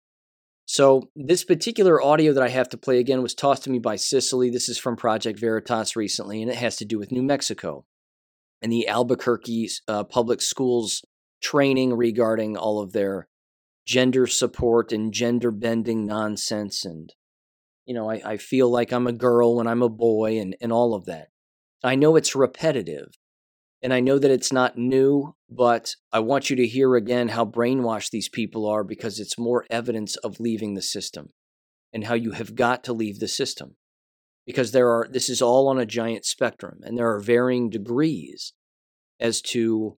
So 0.66 1.10
this 1.16 1.44
particular 1.44 2.02
audio 2.02 2.34
that 2.34 2.44
I 2.44 2.50
have 2.50 2.70
to 2.70 2.78
play 2.78 3.00
again 3.00 3.22
was 3.22 3.34
tossed 3.34 3.64
to 3.64 3.70
me 3.70 3.80
by 3.80 3.96
Cicely. 3.96 4.50
This 4.50 4.70
is 4.70 4.78
from 4.78 4.96
Project 4.96 5.40
Veritas 5.40 5.96
recently, 5.96 6.42
and 6.42 6.50
it 6.50 6.58
has 6.58 6.78
to 6.78 6.86
do 6.86 6.98
with 6.98 7.12
New 7.12 7.24
Mexico 7.24 7.86
and 8.62 8.72
the 8.72 8.88
Albuquerque 8.88 9.70
uh, 9.88 10.06
public 10.06 10.42
schools 10.42 11.04
training 11.42 11.94
regarding 11.96 12.56
all 12.56 12.82
of 12.82 12.94
their 12.94 13.28
gender 13.86 14.26
support 14.26 14.94
and 14.94 15.14
gender 15.14 15.52
bending 15.52 16.06
nonsense 16.06 16.86
and 16.86 17.14
you 17.86 17.94
know, 17.94 18.10
I, 18.10 18.22
I 18.26 18.38
feel 18.38 18.70
like 18.70 18.92
I'm 18.92 19.08
a 19.08 19.14
girl 19.14 19.58
when 19.58 19.68
I'm 19.68 19.82
a 19.82 19.90
boy 19.90 20.40
and, 20.40 20.56
and 20.62 20.72
all 20.72 20.94
of 20.94 21.06
that. 21.06 21.30
I 21.84 21.96
know 21.96 22.16
it's 22.16 22.36
repetitive 22.36 23.08
and 23.84 23.94
I 23.94 24.00
know 24.00 24.18
that 24.18 24.32
it's 24.32 24.54
not 24.54 24.78
new, 24.78 25.36
but 25.50 25.98
I 26.14 26.20
want 26.20 26.50
you 26.50 26.56
to 26.56 26.66
hear 26.66 26.96
again 26.96 27.28
how 27.28 27.44
brainwashed 27.46 28.12
these 28.12 28.30
people 28.30 28.66
are 28.66 28.84
because 28.84 29.20
it's 29.20 29.38
more 29.38 29.66
evidence 29.70 30.16
of 30.16 30.40
leaving 30.40 30.74
the 30.74 30.82
system 30.82 31.32
and 31.92 32.06
how 32.06 32.14
you 32.14 32.32
have 32.32 32.56
got 32.56 32.86
to 32.86 32.94
leave 32.94 33.20
the 33.20 33.28
system. 33.28 33.76
Because 34.46 34.72
there 34.72 34.90
are, 34.90 35.08
this 35.12 35.30
is 35.30 35.42
all 35.42 35.68
on 35.68 35.80
a 35.80 35.86
giant 35.86 36.24
spectrum 36.24 36.80
and 36.84 36.98
there 36.98 37.12
are 37.12 37.20
varying 37.20 37.70
degrees 37.70 38.54
as 39.20 39.42
to 39.42 39.98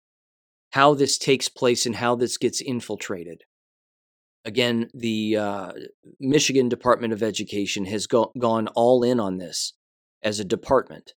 how 0.71 0.95
this 0.95 1.19
takes 1.19 1.47
place 1.47 1.86
and 1.86 1.95
how 1.95 2.15
this 2.15 2.38
gets 2.38 2.61
infiltrated. 2.61 3.43
Again, 4.43 4.89
the 4.93 5.38
uh, 5.38 5.71
Michigan 6.19 6.69
Department 6.69 7.13
of 7.13 7.23
Education 7.23 7.86
has 7.86 8.07
go- 8.07 8.31
gone 8.38 8.67
all 8.69 9.03
in 9.03 9.19
on 9.19 9.38
this 9.38 9.73
as 10.23 10.39
a 10.39 10.45
department, 10.45 11.13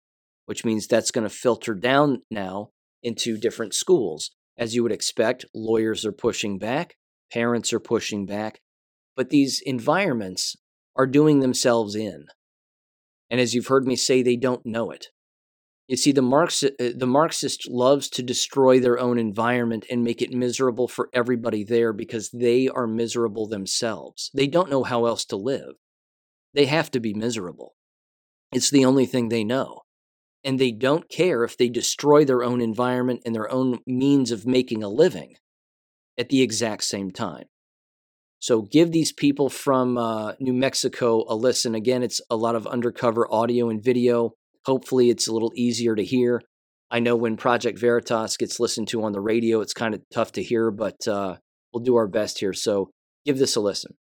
which 0.49 0.64
means 0.64 0.86
that's 0.86 1.11
going 1.11 1.28
to 1.28 1.28
filter 1.28 1.74
down 1.74 2.22
now 2.30 2.70
into 3.03 3.36
different 3.36 3.74
schools. 3.74 4.30
As 4.57 4.74
you 4.74 4.82
would 4.82 4.92
expect, 4.92 5.44
lawyers 5.55 6.07
are 6.07 6.12
pushing 6.12 6.59
back, 6.59 6.96
parents 7.30 7.70
are 7.74 7.78
pushing 7.78 8.24
back, 8.24 8.62
but 9.14 9.28
these 9.28 9.61
environments 9.66 10.57
are 10.96 11.07
doing 11.07 11.40
themselves 11.40 11.94
in. 11.94 12.28
And 13.28 13.42
as 13.42 13.55
you've 13.55 13.66
heard 13.66 13.86
me 13.86 13.94
say, 13.94 14.22
they 14.22 14.36
don't 14.36 14.64
know 14.64 14.90
it. 14.90 15.09
You 15.86 15.99
see, 15.99 16.12
the, 16.12 16.22
Marxist, 16.22 16.72
uh, 16.80 16.92
the 16.96 17.07
Marxist 17.07 17.68
loves 17.70 18.09
to 18.09 18.22
destroy 18.22 18.80
their 18.80 18.99
own 18.99 19.18
environment 19.18 19.84
and 19.90 20.03
make 20.03 20.22
it 20.22 20.32
miserable 20.32 20.88
for 20.88 21.11
everybody 21.12 21.62
there 21.62 21.92
because 21.92 22.30
they 22.30 22.68
are 22.68 22.86
miserable 22.86 23.46
themselves. 23.46 24.30
They 24.32 24.46
don't 24.46 24.70
know 24.70 24.84
how 24.84 25.05
else 25.05 25.26
to 25.26 25.36
live. 25.36 25.74
They 26.55 26.64
have 26.64 26.90
to 26.92 27.01
be 27.01 27.12
miserable. 27.12 27.74
It's 28.51 28.70
the 28.70 28.86
only 28.86 29.05
thing 29.05 29.28
they 29.28 29.44
know. 29.44 29.82
And 30.45 30.59
they 30.59 30.70
don't 30.70 31.09
care 31.09 31.45
if 31.45 31.57
they 31.57 31.68
destroy 31.68 32.24
their 32.24 32.45
own 32.45 32.61
environment 32.61 33.22
and 33.26 33.34
their 33.34 33.51
own 33.51 33.80
means 33.86 34.30
of 34.30 34.47
making 34.47 34.82
a 34.82 34.89
living 34.89 35.34
at 36.16 36.28
the 36.28 36.43
exact 36.43 36.84
same 36.84 37.11
time. 37.11 37.47
So 38.41 38.62
give 38.62 38.93
these 38.93 39.12
people 39.12 39.49
from 39.49 39.99
uh, 39.99 40.34
New 40.39 40.53
Mexico 40.53 41.24
a 41.28 41.34
listen. 41.34 41.74
Again, 41.74 42.03
it's 42.03 42.20
a 42.30 42.36
lot 42.36 42.55
of 42.55 42.66
undercover 42.66 43.26
audio 43.32 43.68
and 43.68 43.82
video. 43.82 44.34
Hopefully, 44.64 45.11
it's 45.11 45.26
a 45.26 45.32
little 45.32 45.53
easier 45.57 45.97
to 45.97 46.05
hear. 46.05 46.43
I 46.91 47.01
know 47.01 47.16
when 47.16 47.36
Project 47.36 47.78
Veritas 47.78 48.36
gets 48.36 48.61
listened 48.61 48.89
to 48.89 49.03
on 49.03 49.12
the 49.12 49.20
radio, 49.20 49.61
it's 49.61 49.74
kind 49.74 49.95
of 49.95 50.03
tough 50.12 50.32
to 50.32 50.43
hear, 50.43 50.70
but 50.70 51.07
uh, 51.07 51.36
we'll 51.72 51.82
do 51.82 51.97
our 51.97 52.07
best 52.07 52.39
here. 52.39 52.53
So 52.53 52.91
give 53.26 53.39
this 53.39 53.57
a 53.57 53.61
listen. 53.61 53.97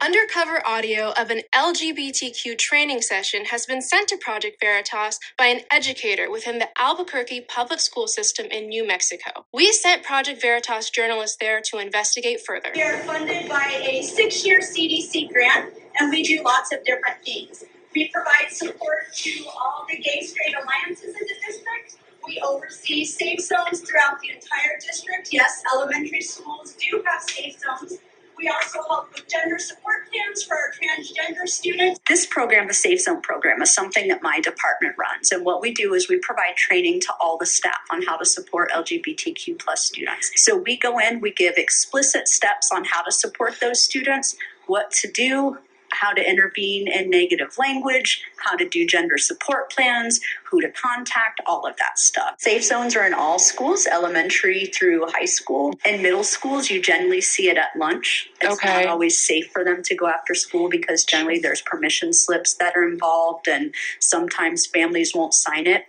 Undercover 0.00 0.66
audio 0.66 1.12
of 1.16 1.30
an 1.30 1.42
LGBTQ 1.54 2.58
training 2.58 3.00
session 3.00 3.46
has 3.46 3.64
been 3.64 3.80
sent 3.80 4.08
to 4.08 4.16
Project 4.16 4.58
Veritas 4.60 5.18
by 5.38 5.46
an 5.46 5.60
educator 5.70 6.30
within 6.30 6.58
the 6.58 6.68
Albuquerque 6.78 7.42
public 7.42 7.80
school 7.80 8.06
system 8.06 8.46
in 8.50 8.68
New 8.68 8.86
Mexico. 8.86 9.46
We 9.52 9.72
sent 9.72 10.02
Project 10.02 10.42
Veritas 10.42 10.90
journalists 10.90 11.36
there 11.40 11.60
to 11.70 11.78
investigate 11.78 12.40
further. 12.44 12.70
We 12.74 12.82
are 12.82 12.98
funded 12.98 13.48
by 13.48 13.82
a 13.82 14.02
six 14.02 14.44
year 14.44 14.60
CDC 14.60 15.32
grant, 15.32 15.72
and 15.98 16.10
we 16.10 16.22
do 16.22 16.42
lots 16.44 16.72
of 16.72 16.84
different 16.84 17.24
things. 17.24 17.64
We 17.94 18.08
provide 18.08 18.50
support 18.50 19.12
to 19.14 19.44
all 19.46 19.86
the 19.88 19.96
gay 19.96 20.22
straight 20.22 20.54
alliances 20.54 21.14
in 21.14 21.26
the 21.26 21.34
district. 21.46 21.96
We 22.26 22.40
oversee 22.44 23.04
safe 23.04 23.40
zones 23.40 23.80
throughout 23.80 24.20
the 24.20 24.30
entire 24.30 24.78
district. 24.80 25.28
Yes, 25.32 25.62
elementary 25.74 26.22
schools 26.22 26.74
do 26.74 27.02
have 27.06 27.22
safe 27.22 27.58
zones. 27.60 27.98
We 28.36 28.48
also 28.48 28.80
help 28.88 29.12
with 29.12 29.28
gender 29.28 29.58
support 29.58 30.10
plans 30.10 30.42
for 30.42 30.56
our 30.56 30.72
transgender 30.72 31.48
students. 31.48 32.00
This 32.08 32.26
program, 32.26 32.68
the 32.68 32.74
Safe 32.74 33.00
Zone 33.00 33.20
program, 33.20 33.62
is 33.62 33.72
something 33.74 34.08
that 34.08 34.22
my 34.22 34.40
department 34.40 34.96
runs. 34.98 35.30
And 35.32 35.44
what 35.44 35.60
we 35.60 35.72
do 35.72 35.94
is 35.94 36.08
we 36.08 36.18
provide 36.18 36.56
training 36.56 37.00
to 37.00 37.14
all 37.20 37.38
the 37.38 37.46
staff 37.46 37.80
on 37.90 38.02
how 38.02 38.16
to 38.16 38.24
support 38.24 38.70
LGBTQ 38.72 39.58
plus 39.58 39.84
students. 39.84 40.32
So 40.36 40.56
we 40.56 40.76
go 40.76 40.98
in, 40.98 41.20
we 41.20 41.32
give 41.32 41.54
explicit 41.56 42.28
steps 42.28 42.70
on 42.72 42.84
how 42.84 43.02
to 43.02 43.12
support 43.12 43.60
those 43.60 43.82
students, 43.82 44.36
what 44.66 44.90
to 44.92 45.10
do, 45.10 45.58
how 45.94 46.12
to 46.12 46.28
intervene 46.28 46.88
in 46.88 47.10
negative 47.10 47.56
language, 47.58 48.22
how 48.36 48.56
to 48.56 48.68
do 48.68 48.86
gender 48.86 49.18
support 49.18 49.70
plans, 49.70 50.20
who 50.44 50.60
to 50.60 50.70
contact, 50.70 51.40
all 51.46 51.66
of 51.66 51.76
that 51.76 51.98
stuff. 51.98 52.34
Safe 52.38 52.64
zones 52.64 52.94
are 52.96 53.06
in 53.06 53.14
all 53.14 53.38
schools, 53.38 53.86
elementary 53.86 54.66
through 54.66 55.06
high 55.06 55.24
school. 55.24 55.74
In 55.84 56.02
middle 56.02 56.24
schools, 56.24 56.70
you 56.70 56.80
generally 56.80 57.20
see 57.20 57.48
it 57.48 57.56
at 57.56 57.76
lunch. 57.76 58.30
It's 58.40 58.54
okay. 58.54 58.82
not 58.82 58.86
always 58.86 59.18
safe 59.18 59.50
for 59.52 59.64
them 59.64 59.82
to 59.84 59.94
go 59.94 60.06
after 60.06 60.34
school 60.34 60.68
because 60.68 61.04
generally 61.04 61.40
there's 61.40 61.62
permission 61.62 62.12
slips 62.12 62.54
that 62.54 62.76
are 62.76 62.86
involved 62.86 63.48
and 63.48 63.74
sometimes 63.98 64.66
families 64.66 65.14
won't 65.14 65.34
sign 65.34 65.66
it. 65.66 65.86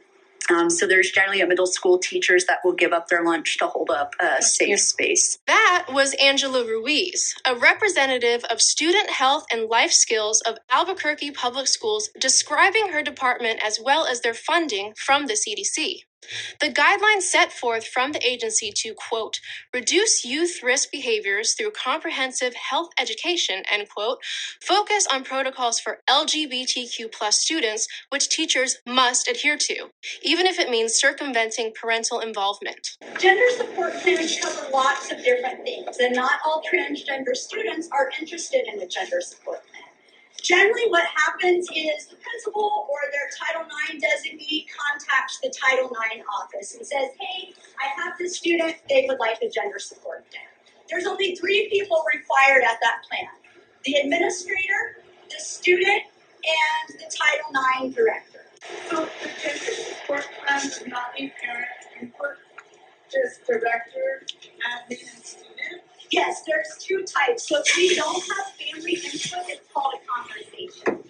Um, 0.49 0.69
so 0.69 0.87
there's 0.87 1.11
generally 1.11 1.41
a 1.41 1.47
middle 1.47 1.67
school 1.67 1.97
teachers 1.97 2.45
that 2.45 2.59
will 2.63 2.73
give 2.73 2.93
up 2.93 3.07
their 3.07 3.23
lunch 3.23 3.57
to 3.57 3.67
hold 3.67 3.89
up 3.89 4.13
a 4.19 4.41
safe 4.41 4.79
space. 4.79 5.39
That 5.47 5.87
was 5.91 6.13
Angela 6.21 6.63
Ruiz, 6.65 7.33
a 7.45 7.55
representative 7.55 8.43
of 8.45 8.61
student 8.61 9.09
health 9.09 9.45
and 9.51 9.69
life 9.69 9.91
skills 9.91 10.41
of 10.41 10.57
Albuquerque 10.71 11.31
Public 11.31 11.67
Schools, 11.67 12.09
describing 12.19 12.89
her 12.91 13.01
department 13.01 13.59
as 13.63 13.79
well 13.83 14.05
as 14.05 14.21
their 14.21 14.33
funding 14.33 14.93
from 14.97 15.25
the 15.27 15.33
CDC. 15.33 16.01
The 16.59 16.69
guidelines 16.69 17.23
set 17.23 17.51
forth 17.51 17.87
from 17.87 18.11
the 18.11 18.25
agency 18.27 18.71
to, 18.77 18.93
quote, 18.93 19.39
reduce 19.73 20.25
youth 20.25 20.61
risk 20.63 20.91
behaviors 20.91 21.53
through 21.53 21.71
comprehensive 21.71 22.55
health 22.55 22.89
education, 22.99 23.63
end 23.71 23.89
quote, 23.89 24.19
focus 24.61 25.07
on 25.11 25.23
protocols 25.23 25.79
for 25.79 25.99
LGBTQ 26.09 27.11
plus 27.11 27.37
students, 27.39 27.87
which 28.09 28.29
teachers 28.29 28.77
must 28.85 29.27
adhere 29.27 29.57
to, 29.57 29.91
even 30.23 30.45
if 30.45 30.59
it 30.59 30.69
means 30.69 30.93
circumventing 30.93 31.73
parental 31.79 32.19
involvement. 32.19 32.97
Gender 33.19 33.49
support 33.57 33.93
plans 34.01 34.39
cover 34.39 34.69
lots 34.71 35.11
of 35.11 35.23
different 35.23 35.63
things, 35.63 35.97
and 35.99 36.15
not 36.15 36.39
all 36.45 36.61
transgender 36.71 37.35
students 37.35 37.89
are 37.91 38.11
interested 38.19 38.67
in 38.71 38.79
the 38.79 38.87
gender 38.87 39.21
support 39.21 39.61
plan. 39.69 39.74
Generally, 40.45 40.89
what 40.89 41.03
happens 41.15 41.67
is 41.73 42.05
the 42.05 42.17
principal 42.17 42.85
or 42.87 42.99
their 43.11 43.29
Title 43.33 43.65
IX 43.65 43.97
designee 43.97 44.67
contacts 44.69 45.39
the 45.41 45.49
Title 45.49 45.89
IX 45.89 46.23
office 46.39 46.75
and 46.75 46.85
says, 46.85 47.09
hey, 47.19 47.51
I 47.81 47.87
have 47.99 48.15
this 48.19 48.37
student, 48.37 48.75
they 48.87 49.05
would 49.09 49.17
like 49.17 49.41
a 49.41 49.49
gender 49.49 49.79
support 49.79 50.29
plan. 50.29 50.43
There's 50.87 51.07
only 51.07 51.35
three 51.35 51.67
people 51.71 51.97
required 52.13 52.61
at 52.63 52.77
that 52.81 53.01
plan 53.09 53.27
the 53.85 53.95
administrator, 53.95 54.97
the 55.29 55.39
student, 55.39 56.03
and 56.45 56.99
the 56.99 57.05
Title 57.05 57.85
IX 57.87 57.95
director. 57.95 58.41
So 58.89 59.09
the 59.23 59.29
gender 59.41 59.71
support 59.71 60.27
plan 60.45 60.61
does 60.61 60.83
not 60.85 61.13
need 61.19 61.33
parent 61.43 61.67
input, 61.99 62.37
just 63.11 63.43
director, 63.47 64.21
and 64.89 64.97
student? 65.23 65.44
Yes, 66.15 66.43
there's 66.47 66.77
two 66.79 67.03
types. 67.05 67.49
So 67.49 67.61
if 67.65 67.77
we 67.77 67.95
don't 67.95 68.23
have 68.23 68.47
family 68.55 68.93
input, 68.93 69.49
it's 69.49 69.67
called 69.73 69.95
a 69.95 70.07
conversation. 70.07 71.03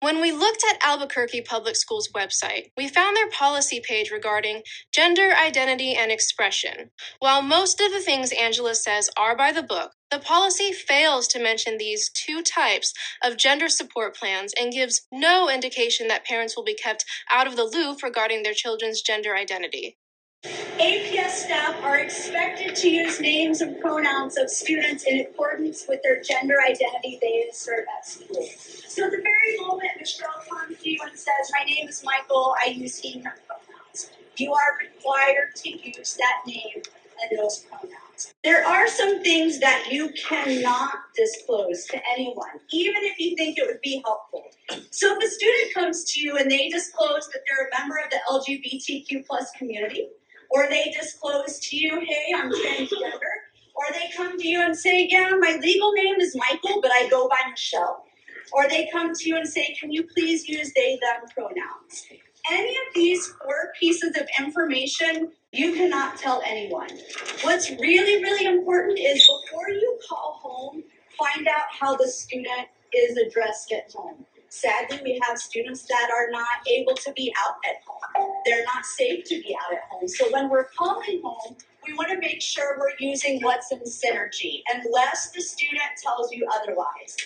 When 0.00 0.22
we 0.22 0.32
looked 0.32 0.64
at 0.70 0.78
Albuquerque 0.82 1.42
Public 1.42 1.76
Schools 1.76 2.10
website, 2.14 2.70
we 2.76 2.88
found 2.88 3.16
their 3.16 3.30
policy 3.30 3.80
page 3.80 4.12
regarding 4.12 4.62
gender 4.92 5.32
identity 5.34 5.94
and 5.96 6.12
expression. 6.12 6.92
While 7.20 7.42
most 7.42 7.82
of 7.82 7.92
the 7.92 8.00
things 8.00 8.32
Angela 8.32 8.76
says 8.76 9.10
are 9.18 9.36
by 9.36 9.52
the 9.52 9.64
book, 9.64 9.92
the 10.12 10.20
policy 10.20 10.72
fails 10.72 11.28
to 11.30 11.42
mention 11.42 11.78
these 11.78 12.10
two 12.10 12.42
types 12.42 12.94
of 13.24 13.38
gender 13.38 13.68
support 13.68 14.16
plans 14.16 14.54
and 14.58 14.72
gives 14.72 15.02
no 15.12 15.50
indication 15.50 16.08
that 16.08 16.26
parents 16.26 16.56
will 16.56 16.64
be 16.64 16.74
kept 16.76 17.04
out 17.32 17.48
of 17.48 17.56
the 17.56 17.64
loop 17.66 18.02
regarding 18.04 18.44
their 18.44 18.54
children's 18.54 19.02
gender 19.02 19.36
identity. 19.36 19.98
APS 20.80 21.30
staff 21.30 21.76
are 21.82 21.98
expected 21.98 22.74
to 22.74 22.88
use 22.88 23.20
names 23.20 23.60
and 23.60 23.78
pronouns 23.80 24.38
of 24.38 24.48
students 24.48 25.04
in 25.04 25.20
accordance 25.20 25.84
with 25.86 26.02
their 26.02 26.22
gender 26.22 26.56
identity 26.66 27.18
they 27.20 27.46
assert 27.50 27.84
at 27.98 28.06
school. 28.06 28.48
So 28.88 29.04
at 29.04 29.10
the 29.10 29.18
very 29.18 29.58
moment 29.60 29.90
Michelle 29.98 30.42
comes 30.50 30.78
to 30.78 30.90
you 30.90 30.98
and 31.02 31.18
says, 31.18 31.52
My 31.52 31.64
name 31.66 31.86
is 31.86 32.02
Michael, 32.02 32.54
I 32.64 32.70
use 32.70 32.98
he, 32.98 33.18
her 33.20 33.34
pronouns, 33.46 34.10
you 34.38 34.54
are 34.54 34.78
required 34.80 35.54
to 35.56 35.68
use 35.68 36.14
that 36.14 36.42
name 36.46 36.82
and 37.22 37.38
those 37.38 37.66
pronouns. 37.68 38.32
There 38.42 38.66
are 38.66 38.88
some 38.88 39.22
things 39.22 39.60
that 39.60 39.88
you 39.90 40.10
cannot 40.26 40.94
disclose 41.14 41.84
to 41.86 42.00
anyone, 42.16 42.60
even 42.72 43.02
if 43.02 43.18
you 43.18 43.36
think 43.36 43.58
it 43.58 43.66
would 43.66 43.82
be 43.82 44.02
helpful. 44.02 44.44
So 44.90 45.14
if 45.14 45.22
a 45.22 45.28
student 45.28 45.74
comes 45.74 46.04
to 46.12 46.20
you 46.20 46.38
and 46.38 46.50
they 46.50 46.70
disclose 46.70 47.28
that 47.28 47.42
they're 47.46 47.68
a 47.68 47.78
member 47.78 47.96
of 47.98 48.10
the 48.10 48.20
LGBTQ 48.30 49.26
plus 49.26 49.50
community, 49.58 50.08
or 50.50 50.68
they 50.68 50.92
disclose 50.98 51.58
to 51.60 51.76
you, 51.76 52.00
hey, 52.00 52.34
I'm 52.34 52.50
transgender, 52.50 53.34
or 53.74 53.84
they 53.92 54.10
come 54.16 54.38
to 54.38 54.48
you 54.48 54.60
and 54.60 54.76
say, 54.76 55.08
yeah, 55.10 55.30
my 55.38 55.58
legal 55.62 55.92
name 55.92 56.16
is 56.20 56.36
Michael, 56.36 56.80
but 56.82 56.90
I 56.90 57.08
go 57.08 57.28
by 57.28 57.50
Michelle, 57.50 58.04
or 58.52 58.68
they 58.68 58.88
come 58.92 59.14
to 59.14 59.28
you 59.28 59.36
and 59.36 59.48
say, 59.48 59.76
can 59.78 59.92
you 59.92 60.06
please 60.14 60.48
use 60.48 60.72
they, 60.74 60.98
them 61.00 61.28
pronouns? 61.34 62.06
Any 62.50 62.70
of 62.70 62.94
these 62.94 63.26
four 63.42 63.72
pieces 63.78 64.16
of 64.16 64.26
information 64.38 65.32
you 65.52 65.72
cannot 65.72 66.16
tell 66.16 66.42
anyone. 66.46 66.90
What's 67.42 67.70
really, 67.70 68.22
really 68.22 68.46
important 68.46 68.98
is 68.98 69.28
before 69.44 69.68
you 69.68 69.98
call 70.08 70.38
home, 70.40 70.82
find 71.18 71.46
out 71.48 71.64
how 71.78 71.96
the 71.96 72.08
student 72.08 72.68
is 72.94 73.16
addressed 73.16 73.72
at 73.72 73.92
home. 73.92 74.24
Sadly, 74.52 74.98
we 75.04 75.20
have 75.22 75.38
students 75.38 75.82
that 75.82 76.10
are 76.12 76.28
not 76.32 76.66
able 76.68 76.94
to 76.94 77.12
be 77.12 77.32
out 77.38 77.54
at 77.64 77.76
home. 77.86 78.32
They're 78.44 78.64
not 78.64 78.84
safe 78.84 79.22
to 79.26 79.40
be 79.40 79.56
out 79.56 79.72
at 79.72 79.82
home. 79.88 80.08
So 80.08 80.28
when 80.32 80.50
we're 80.50 80.66
calling 80.76 81.22
home, 81.22 81.56
we 81.86 81.94
want 81.94 82.10
to 82.10 82.18
make 82.18 82.42
sure 82.42 82.76
we're 82.76 82.90
using 82.98 83.40
what's 83.42 83.70
in 83.70 83.78
synergy, 83.78 84.62
unless 84.74 85.30
the 85.30 85.40
student 85.40 85.82
tells 86.02 86.32
you 86.32 86.48
otherwise. 86.52 87.16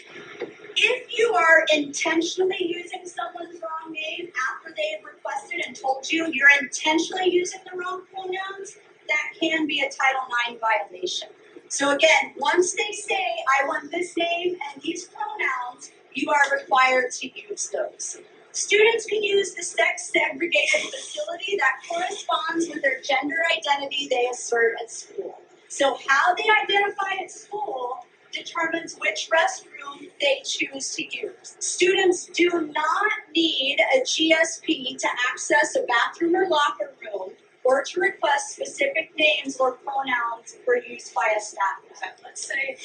If 0.76 1.18
you 1.18 1.32
are 1.32 1.64
intentionally 1.72 2.58
using 2.60 3.06
someone's 3.06 3.58
wrong 3.58 3.90
name 3.90 4.30
after 4.52 4.74
they 4.76 4.90
have 4.94 5.04
requested 5.04 5.62
and 5.66 5.74
told 5.74 6.12
you 6.12 6.30
you're 6.30 6.48
intentionally 6.60 7.30
using 7.30 7.60
the 7.64 7.78
wrong 7.78 8.02
pronouns, 8.12 8.76
that 9.08 9.40
can 9.40 9.66
be 9.66 9.80
a 9.80 9.84
Title 9.84 10.28
IX 10.46 10.60
violation. 10.60 11.28
So 11.68 11.92
again, 11.92 12.34
once 12.36 12.74
they 12.74 12.92
say, 12.92 13.26
I 13.60 13.66
want 13.66 13.90
this 13.90 14.14
name 14.14 14.58
and 14.72 14.82
these 14.82 15.08
pronouns, 15.08 15.90
you 16.14 16.30
are 16.30 16.56
required 16.58 17.10
to 17.12 17.30
use 17.48 17.70
those. 17.70 18.18
Students 18.52 19.06
can 19.06 19.22
use 19.22 19.54
the 19.54 19.62
sex 19.62 20.12
segregated 20.12 20.82
facility 20.82 21.56
that 21.58 21.74
corresponds 21.88 22.68
with 22.68 22.82
their 22.82 23.00
gender 23.00 23.36
identity 23.56 24.06
they 24.08 24.28
assert 24.32 24.76
at 24.82 24.90
school. 24.90 25.40
So, 25.68 25.98
how 26.08 26.34
they 26.34 26.44
identify 26.62 27.22
at 27.22 27.30
school 27.32 27.98
determines 28.32 28.96
which 28.98 29.28
restroom 29.32 30.08
they 30.20 30.42
choose 30.44 30.94
to 30.94 31.04
use. 31.04 31.56
Students 31.58 32.26
do 32.26 32.70
not 32.74 33.12
need 33.34 33.78
a 33.96 34.00
GSP 34.00 34.98
to 34.98 35.08
access 35.30 35.76
a 35.76 35.84
bathroom 35.86 36.36
or 36.36 36.48
locker 36.48 36.92
room 37.02 37.30
or 37.64 37.82
to 37.82 38.00
request 38.00 38.54
specific 38.54 39.10
names 39.18 39.56
or 39.58 39.72
pronouns 39.72 40.56
for 40.64 40.76
use 40.76 41.10
by 41.10 41.34
a 41.36 41.40
staff 41.40 41.82
member. 41.82 42.16
Let's 42.24 42.46
say 42.46 42.76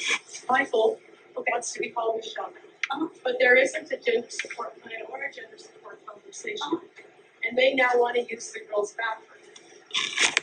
Michael 0.48 0.98
wants 1.36 1.72
to 1.74 1.80
be 1.80 1.90
called 1.90 2.16
Michelle. 2.16 2.50
Uh, 2.90 3.06
but 3.24 3.36
there 3.38 3.56
isn't 3.56 3.90
a 3.90 3.96
gender 3.96 4.28
support 4.28 4.80
plan 4.82 5.00
or 5.08 5.22
a 5.22 5.32
gender 5.32 5.56
support 5.58 6.04
conversation. 6.06 6.58
Uh-huh. 6.62 6.78
And 7.48 7.56
they 7.56 7.74
now 7.74 7.90
want 7.94 8.16
to 8.16 8.26
use 8.32 8.52
the 8.52 8.60
girls' 8.60 8.94
bathroom. 8.94 9.26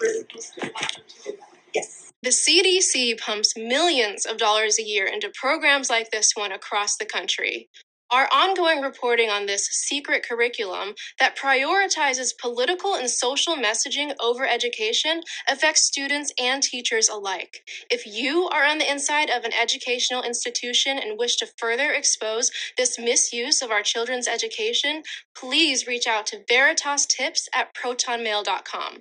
We're 0.02 0.14
supposed 0.14 0.54
to 0.56 0.62
want 0.62 0.93
them 0.93 1.04
to 1.08 1.24
do 1.32 1.38
that. 1.38 1.58
Yes. 1.74 2.12
The 2.24 2.30
CDC 2.30 3.20
pumps 3.20 3.54
millions 3.56 4.26
of 4.26 4.38
dollars 4.38 4.80
a 4.80 4.84
year 4.84 5.06
into 5.06 5.32
programs 5.39 5.89
like 5.89 6.10
this 6.12 6.32
one 6.36 6.52
across 6.52 6.98
the 6.98 7.06
country. 7.06 7.70
Our 8.10 8.30
ongoing 8.34 8.82
reporting 8.82 9.30
on 9.30 9.47
this 9.47 9.66
secret 9.66 10.26
curriculum 10.28 10.95
that 11.20 11.38
prioritizes 11.38 12.38
political 12.38 12.95
and 12.95 13.10
social 13.10 13.55
messaging 13.55 14.14
over 14.22 14.47
education 14.47 15.22
affects 15.49 15.82
students 15.82 16.32
and 16.39 16.64
teachers 16.64 17.10
alike. 17.10 17.70
If 17.91 18.08
you 18.08 18.47
are 18.47 18.64
on 18.64 18.78
the 18.78 18.89
inside 18.89 19.30
of 19.30 19.43
an 19.43 19.51
educational 19.53 20.24
institution 20.24 20.97
and 20.97 21.20
wish 21.20 21.36
to 21.38 21.47
further 21.58 21.91
expose 21.91 22.49
this 22.78 22.97
misuse 22.97 23.62
of 23.62 23.72
our 23.72 23.82
children's 23.84 24.28
education, 24.28 25.03
please 25.36 25.86
reach 25.86 26.08
out 26.08 26.26
to 26.28 26.43
Veritas 26.47 27.05
Tips 27.05 27.49
at 27.53 27.74
protonmail.com. 27.76 28.99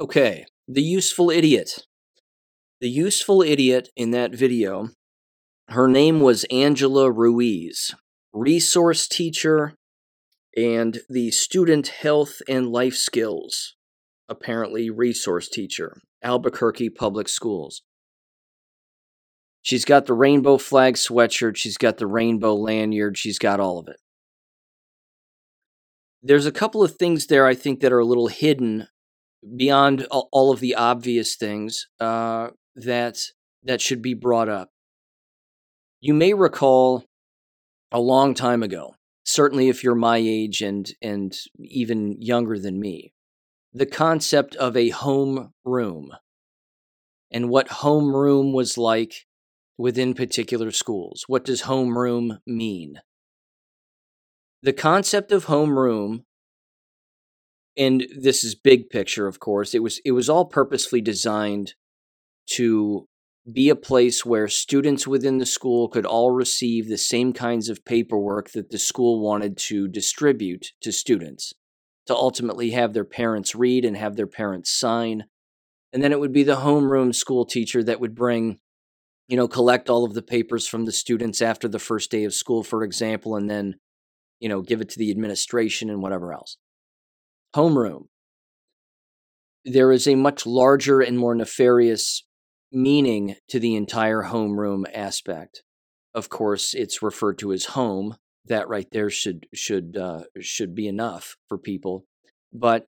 Okay, 0.00 0.46
the 0.66 0.82
useful 0.82 1.30
idiot. 1.30 1.86
The 2.80 2.88
useful 2.88 3.42
idiot 3.42 3.90
in 3.96 4.10
that 4.12 4.34
video 4.34 4.90
her 5.68 5.88
name 5.88 6.20
was 6.20 6.44
Angela 6.44 7.10
Ruiz, 7.10 7.94
resource 8.32 9.08
teacher 9.08 9.74
and 10.56 11.00
the 11.08 11.30
student 11.30 11.88
health 11.88 12.40
and 12.48 12.68
life 12.70 12.94
skills, 12.94 13.74
apparently 14.28 14.88
resource 14.90 15.48
teacher, 15.48 16.00
Albuquerque 16.22 16.90
Public 16.90 17.28
Schools. 17.28 17.82
She's 19.60 19.84
got 19.84 20.06
the 20.06 20.14
rainbow 20.14 20.58
flag 20.58 20.94
sweatshirt, 20.94 21.56
she's 21.56 21.76
got 21.76 21.98
the 21.98 22.06
rainbow 22.06 22.54
lanyard, 22.54 23.18
she's 23.18 23.38
got 23.38 23.60
all 23.60 23.78
of 23.78 23.88
it. 23.88 23.96
There's 26.22 26.46
a 26.46 26.52
couple 26.52 26.82
of 26.82 26.96
things 26.96 27.26
there 27.26 27.46
I 27.46 27.54
think 27.54 27.80
that 27.80 27.92
are 27.92 27.98
a 27.98 28.04
little 28.04 28.28
hidden 28.28 28.88
beyond 29.56 30.06
all 30.10 30.52
of 30.52 30.60
the 30.60 30.74
obvious 30.74 31.36
things 31.36 31.88
uh, 32.00 32.48
that 32.76 33.18
that 33.64 33.80
should 33.80 34.02
be 34.02 34.14
brought 34.14 34.48
up. 34.48 34.70
You 36.06 36.14
may 36.14 36.34
recall 36.34 37.02
a 37.90 37.98
long 37.98 38.34
time 38.34 38.62
ago, 38.62 38.94
certainly 39.24 39.68
if 39.68 39.82
you're 39.82 39.96
my 39.96 40.18
age 40.18 40.62
and 40.62 40.88
and 41.02 41.36
even 41.58 42.22
younger 42.22 42.60
than 42.60 42.78
me, 42.78 43.12
the 43.72 43.86
concept 43.86 44.54
of 44.54 44.76
a 44.76 44.90
home 44.90 45.52
room 45.64 46.12
and 47.32 47.48
what 47.48 47.82
home 47.82 48.14
room 48.14 48.52
was 48.52 48.78
like 48.78 49.26
within 49.76 50.14
particular 50.14 50.70
schools. 50.70 51.24
What 51.26 51.44
does 51.44 51.62
home 51.62 51.98
room 51.98 52.38
mean? 52.46 53.00
The 54.62 54.72
concept 54.72 55.32
of 55.32 55.46
home 55.46 55.76
room 55.76 56.22
and 57.76 58.06
this 58.16 58.44
is 58.44 58.54
big 58.54 58.90
picture 58.90 59.26
of 59.26 59.40
course 59.40 59.74
it 59.74 59.82
was 59.82 60.00
it 60.04 60.12
was 60.12 60.30
all 60.30 60.44
purposefully 60.44 61.00
designed 61.00 61.74
to 62.50 63.08
be 63.50 63.68
a 63.68 63.76
place 63.76 64.24
where 64.24 64.48
students 64.48 65.06
within 65.06 65.38
the 65.38 65.46
school 65.46 65.88
could 65.88 66.04
all 66.04 66.32
receive 66.32 66.88
the 66.88 66.98
same 66.98 67.32
kinds 67.32 67.68
of 67.68 67.84
paperwork 67.84 68.50
that 68.50 68.70
the 68.70 68.78
school 68.78 69.20
wanted 69.20 69.56
to 69.56 69.86
distribute 69.86 70.72
to 70.80 70.90
students 70.90 71.52
to 72.06 72.14
ultimately 72.14 72.70
have 72.70 72.92
their 72.92 73.04
parents 73.04 73.54
read 73.54 73.84
and 73.84 73.96
have 73.96 74.16
their 74.16 74.26
parents 74.26 74.70
sign. 74.70 75.24
And 75.92 76.02
then 76.02 76.12
it 76.12 76.20
would 76.20 76.32
be 76.32 76.42
the 76.42 76.56
homeroom 76.56 77.14
school 77.14 77.44
teacher 77.44 77.82
that 77.84 78.00
would 78.00 78.14
bring 78.14 78.58
you 79.28 79.36
know 79.36 79.48
collect 79.48 79.90
all 79.90 80.04
of 80.04 80.14
the 80.14 80.22
papers 80.22 80.66
from 80.66 80.84
the 80.84 80.92
students 80.92 81.42
after 81.42 81.68
the 81.68 81.78
first 81.78 82.10
day 82.10 82.24
of 82.24 82.32
school 82.32 82.62
for 82.62 82.84
example 82.84 83.34
and 83.34 83.50
then 83.50 83.74
you 84.38 84.48
know 84.48 84.62
give 84.62 84.80
it 84.80 84.88
to 84.90 84.98
the 84.98 85.10
administration 85.10 85.90
and 85.90 86.02
whatever 86.02 86.32
else. 86.32 86.56
Homeroom. 87.54 88.06
There 89.64 89.90
is 89.90 90.06
a 90.06 90.14
much 90.14 90.46
larger 90.46 91.00
and 91.00 91.18
more 91.18 91.34
nefarious 91.34 92.25
meaning 92.76 93.36
to 93.48 93.58
the 93.58 93.74
entire 93.74 94.24
homeroom 94.24 94.84
aspect 94.94 95.62
of 96.16 96.30
course, 96.30 96.72
it's 96.72 97.02
referred 97.02 97.38
to 97.40 97.52
as 97.52 97.66
home. 97.66 98.16
That 98.46 98.68
right 98.70 98.86
there 98.90 99.10
should 99.10 99.46
should 99.52 99.98
uh, 99.98 100.22
should 100.40 100.74
be 100.74 100.88
enough 100.88 101.36
for 101.46 101.58
people. 101.58 102.06
But 102.52 102.86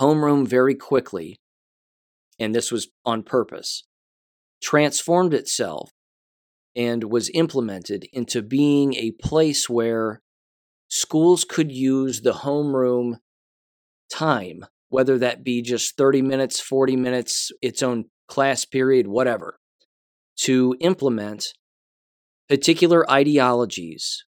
homeroom 0.00 0.46
very 0.46 0.74
quickly, 0.74 1.38
and 2.40 2.52
this 2.52 2.72
was 2.72 2.88
on 3.04 3.22
purpose, 3.22 3.84
transformed 4.60 5.32
itself 5.32 5.92
and 6.74 7.04
was 7.04 7.30
implemented 7.34 8.08
into 8.12 8.42
being 8.42 8.94
a 8.94 9.12
place 9.12 9.70
where 9.70 10.20
schools 10.88 11.44
could 11.44 11.70
use 11.70 12.22
the 12.22 12.32
homeroom 12.32 13.18
time, 14.10 14.64
whether 14.88 15.18
that 15.18 15.44
be 15.44 15.62
just 15.62 15.96
30 15.96 16.20
minutes, 16.22 16.58
40 16.58 16.96
minutes, 16.96 17.52
its 17.62 17.80
own 17.80 18.06
class 18.28 18.64
period, 18.64 19.06
whatever, 19.06 19.58
to 20.36 20.76
implement 20.80 21.54
particular 22.48 23.10
ideologies 23.10 24.24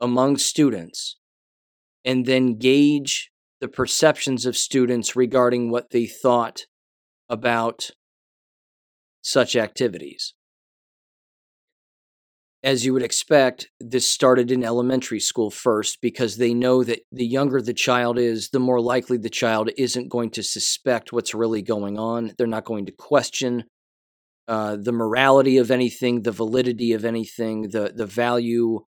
among 0.00 0.36
students 0.36 1.16
and 2.04 2.26
then 2.26 2.58
gauge 2.58 3.30
the 3.60 3.68
perceptions 3.68 4.44
of 4.44 4.56
students 4.56 5.14
regarding 5.14 5.70
what 5.70 5.90
they 5.90 6.06
thought 6.06 6.62
about 7.28 7.90
such 9.22 9.54
activities. 9.54 10.34
As 12.64 12.84
you 12.84 12.92
would 12.92 13.02
expect, 13.02 13.70
this 13.80 14.06
started 14.06 14.52
in 14.52 14.62
elementary 14.62 15.18
school 15.18 15.50
first 15.50 16.00
because 16.00 16.36
they 16.36 16.54
know 16.54 16.84
that 16.84 17.00
the 17.10 17.26
younger 17.26 17.60
the 17.60 17.74
child 17.74 18.18
is, 18.18 18.50
the 18.50 18.60
more 18.60 18.80
likely 18.80 19.18
the 19.18 19.30
child 19.30 19.70
isn't 19.76 20.08
going 20.08 20.30
to 20.30 20.44
suspect 20.44 21.12
what's 21.12 21.34
really 21.34 21.62
going 21.62 21.98
on. 21.98 22.32
They're 22.38 22.46
not 22.46 22.64
going 22.64 22.86
to 22.86 22.92
question 22.92 23.64
uh, 24.46 24.76
the 24.76 24.92
morality 24.92 25.58
of 25.58 25.72
anything, 25.72 26.22
the 26.22 26.30
validity 26.30 26.92
of 26.92 27.04
anything, 27.04 27.70
the 27.70 27.92
the 27.94 28.06
value, 28.06 28.80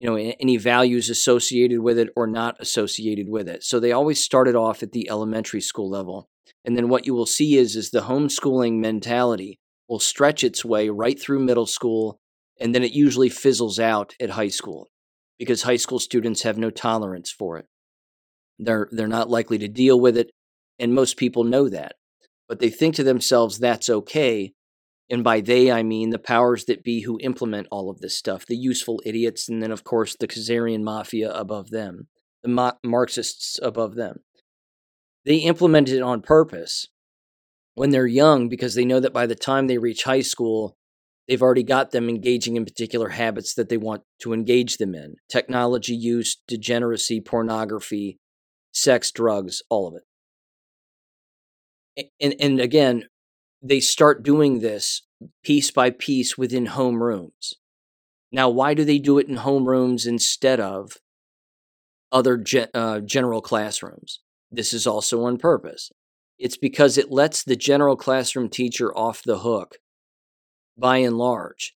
you 0.00 0.08
know, 0.08 0.16
any 0.16 0.56
values 0.56 1.10
associated 1.10 1.80
with 1.80 1.98
it 1.98 2.08
or 2.16 2.26
not 2.26 2.56
associated 2.58 3.28
with 3.28 3.48
it. 3.48 3.64
So 3.64 3.80
they 3.80 3.92
always 3.92 4.20
started 4.20 4.54
off 4.54 4.82
at 4.82 4.92
the 4.92 5.10
elementary 5.10 5.60
school 5.60 5.90
level, 5.90 6.28
and 6.64 6.76
then 6.76 6.88
what 6.88 7.06
you 7.06 7.14
will 7.14 7.26
see 7.26 7.56
is 7.56 7.76
is 7.76 7.90
the 7.90 8.02
homeschooling 8.02 8.80
mentality 8.80 9.58
will 9.88 10.00
stretch 10.00 10.42
its 10.42 10.64
way 10.64 10.88
right 10.88 11.20
through 11.20 11.40
middle 11.40 11.66
school, 11.66 12.18
and 12.60 12.74
then 12.74 12.82
it 12.82 12.92
usually 12.92 13.28
fizzles 13.28 13.78
out 13.78 14.14
at 14.20 14.30
high 14.30 14.48
school 14.48 14.88
because 15.38 15.62
high 15.62 15.76
school 15.76 15.98
students 15.98 16.42
have 16.42 16.58
no 16.58 16.70
tolerance 16.70 17.30
for 17.30 17.58
it. 17.58 17.66
They're 18.58 18.88
they're 18.92 19.08
not 19.08 19.30
likely 19.30 19.58
to 19.58 19.68
deal 19.68 20.00
with 20.00 20.16
it, 20.16 20.30
and 20.78 20.94
most 20.94 21.16
people 21.16 21.44
know 21.44 21.68
that. 21.68 21.94
But 22.48 22.60
they 22.60 22.70
think 22.70 22.94
to 22.96 23.02
themselves 23.04 23.58
that's 23.58 23.88
okay 23.88 24.52
and 25.10 25.22
by 25.22 25.40
they, 25.40 25.70
I 25.70 25.82
mean 25.82 26.10
the 26.10 26.18
powers 26.18 26.64
that 26.64 26.82
be 26.82 27.02
who 27.02 27.18
implement 27.20 27.68
all 27.70 27.90
of 27.90 28.00
this 28.00 28.16
stuff, 28.16 28.46
the 28.46 28.56
useful 28.56 29.02
idiots, 29.04 29.48
and 29.48 29.62
then, 29.62 29.70
of 29.70 29.84
course, 29.84 30.16
the 30.16 30.26
Khazarian 30.26 30.82
mafia 30.82 31.30
above 31.32 31.70
them, 31.70 32.08
the 32.42 32.48
Ma- 32.48 32.72
Marxists 32.82 33.60
above 33.62 33.96
them. 33.96 34.20
They 35.24 35.36
implement 35.36 35.88
it 35.88 36.00
on 36.00 36.22
purpose 36.22 36.88
when 37.74 37.90
they're 37.90 38.06
young 38.06 38.48
because 38.48 38.74
they 38.74 38.84
know 38.84 39.00
that 39.00 39.12
by 39.12 39.26
the 39.26 39.34
time 39.34 39.66
they 39.66 39.78
reach 39.78 40.04
high 40.04 40.22
school, 40.22 40.76
they've 41.28 41.42
already 41.42 41.62
got 41.62 41.90
them 41.90 42.08
engaging 42.08 42.56
in 42.56 42.64
particular 42.64 43.10
habits 43.10 43.54
that 43.54 43.68
they 43.68 43.76
want 43.76 44.02
to 44.20 44.32
engage 44.32 44.76
them 44.76 44.94
in 44.94 45.16
technology 45.28 45.94
use, 45.94 46.36
degeneracy, 46.46 47.20
pornography, 47.20 48.18
sex, 48.72 49.10
drugs, 49.10 49.62
all 49.70 49.88
of 49.88 49.94
it. 49.94 50.02
And, 52.20 52.34
and 52.40 52.60
again, 52.60 53.04
they 53.62 53.80
start 53.80 54.22
doing 54.22 54.60
this 54.60 55.02
piece 55.42 55.70
by 55.70 55.90
piece 55.90 56.36
within 56.36 56.66
homerooms. 56.66 57.54
Now, 58.32 58.50
why 58.50 58.74
do 58.74 58.84
they 58.84 58.98
do 58.98 59.18
it 59.18 59.28
in 59.28 59.36
homerooms 59.36 60.06
instead 60.06 60.60
of 60.60 60.98
other 62.10 62.36
ge- 62.36 62.68
uh, 62.74 63.00
general 63.00 63.40
classrooms? 63.40 64.20
This 64.50 64.72
is 64.72 64.86
also 64.86 65.24
on 65.24 65.38
purpose. 65.38 65.90
It's 66.38 66.56
because 66.56 66.98
it 66.98 67.12
lets 67.12 67.44
the 67.44 67.56
general 67.56 67.96
classroom 67.96 68.48
teacher 68.48 68.96
off 68.96 69.22
the 69.22 69.38
hook 69.38 69.78
by 70.76 70.98
and 70.98 71.16
large, 71.16 71.74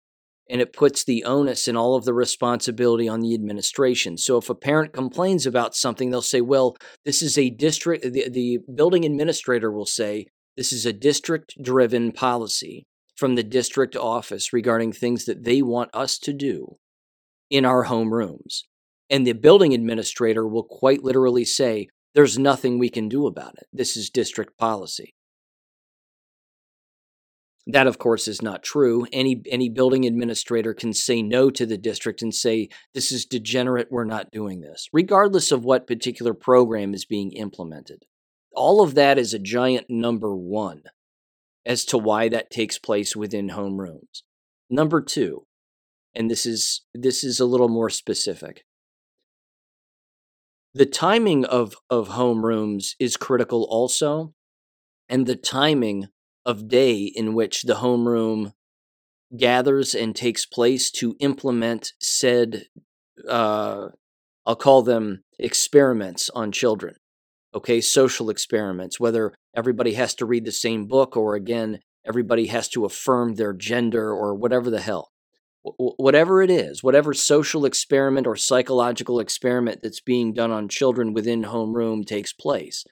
and 0.51 0.61
it 0.61 0.73
puts 0.73 1.05
the 1.05 1.25
onus 1.25 1.69
and 1.69 1.77
all 1.77 1.95
of 1.95 2.05
the 2.05 2.15
responsibility 2.15 3.09
on 3.09 3.21
the 3.21 3.35
administration. 3.35 4.17
So 4.17 4.39
if 4.39 4.49
a 4.49 4.55
parent 4.55 4.93
complains 4.93 5.47
about 5.47 5.75
something, 5.75 6.11
they'll 6.11 6.23
say, 6.23 6.41
well, 6.41 6.77
this 7.05 7.23
is 7.23 7.37
a 7.37 7.51
district, 7.51 8.03
the, 8.13 8.29
the 8.29 8.59
building 8.75 9.05
administrator 9.05 9.71
will 9.71 9.87
say, 9.87 10.27
this 10.57 10.73
is 10.73 10.85
a 10.85 10.93
district 10.93 11.55
driven 11.63 12.11
policy 12.13 12.87
from 13.17 13.35
the 13.35 13.43
district 13.43 13.97
office 13.97 14.53
regarding 14.53 14.93
things 14.93 15.25
that 15.25 15.45
they 15.45 15.63
want 15.63 15.91
us 15.93 16.19
to 16.19 16.33
do 16.33 16.79
in 17.51 17.65
our 17.65 17.85
home 17.85 18.13
rooms. 18.13 18.65
And 19.11 19.27
the 19.27 19.33
building 19.33 19.73
administrator 19.75 20.47
will 20.47 20.65
quite 20.65 21.03
literally 21.03 21.45
say, 21.45 21.89
There's 22.15 22.39
nothing 22.39 22.79
we 22.79 22.91
can 22.91 23.09
do 23.09 23.27
about 23.27 23.55
it. 23.59 23.67
This 23.73 23.97
is 23.97 24.11
district 24.11 24.59
policy. 24.59 25.15
That, 27.71 27.87
of 27.87 27.99
course, 27.99 28.27
is 28.27 28.41
not 28.41 28.63
true. 28.63 29.07
Any, 29.13 29.43
any 29.51 29.69
building 29.69 30.07
administrator 30.07 30.73
can 30.73 30.95
say 30.95 31.23
no 31.23 31.51
to 31.51 31.67
the 31.67 31.77
district 31.77 32.23
and 32.23 32.35
say, 32.35 32.71
This 32.95 33.13
is 33.13 33.27
degenerate, 33.27 33.89
we're 33.91 34.05
not 34.05 34.31
doing 34.33 34.61
this, 34.61 34.89
regardless 34.93 35.53
of 35.53 35.65
what 35.65 35.87
particular 35.87 36.33
program 36.33 36.95
is 36.95 37.05
being 37.05 37.33
implemented 37.33 38.07
all 38.59 38.83
of 38.83 38.95
that 38.95 39.19
is 39.19 39.33
a 39.33 39.39
giant 39.39 39.87
number 39.89 40.35
one 40.35 40.83
as 41.65 41.85
to 41.87 41.97
why 41.97 42.29
that 42.29 42.51
takes 42.51 42.79
place 42.79 43.15
within 43.15 43.51
homerooms. 43.51 44.23
Number 44.69 45.01
two, 45.01 45.47
and 46.15 46.31
this 46.31 46.45
is 46.45 46.85
this 46.95 47.23
is 47.23 47.41
a 47.41 47.47
little 47.47 47.69
more 47.69 47.89
specific. 47.89 48.65
The 50.75 50.87
timing 50.87 51.45
of, 51.45 51.75
of 51.89 52.11
homerooms 52.11 52.95
is 53.01 53.17
critical 53.17 53.67
also, 53.71 54.35
and 55.09 55.27
the 55.27 55.37
timing 55.37 56.09
of 56.49 56.67
day 56.67 57.03
in 57.03 57.35
which 57.35 57.63
the 57.63 57.75
homeroom 57.75 58.53
gathers 59.37 59.95
and 59.95 60.17
takes 60.17 60.45
place 60.45 60.91
to 60.91 61.15
implement 61.21 61.93
said 62.01 62.65
uh, 63.29 63.89
I'll 64.45 64.57
call 64.57 64.83
them 64.83 65.23
experiments 65.39 66.29
on 66.31 66.51
children 66.51 66.97
okay, 67.55 67.81
social 67.81 68.31
experiments, 68.31 69.01
whether 69.01 69.35
everybody 69.55 69.95
has 69.95 70.15
to 70.17 70.27
read 70.27 70.45
the 70.45 70.53
same 70.53 70.87
book 70.87 71.17
or 71.17 71.35
again, 71.35 71.81
everybody 72.07 72.47
has 72.47 72.69
to 72.69 72.85
affirm 72.85 73.35
their 73.35 73.53
gender 73.53 74.13
or 74.13 74.35
whatever 74.35 74.71
the 74.71 74.81
hell. 74.81 75.11
Whatever 75.63 76.41
it 76.41 76.51
is, 76.51 76.83
whatever 76.83 77.13
social 77.13 77.65
experiment 77.65 78.27
or 78.27 78.37
psychological 78.37 79.21
experiment 79.21 79.81
that's 79.83 80.01
being 80.01 80.33
done 80.33 80.51
on 80.51 80.69
children 80.69 81.13
within 81.13 81.43
homeroom 81.43 82.07
takes 82.07 82.33
place, 82.33 82.85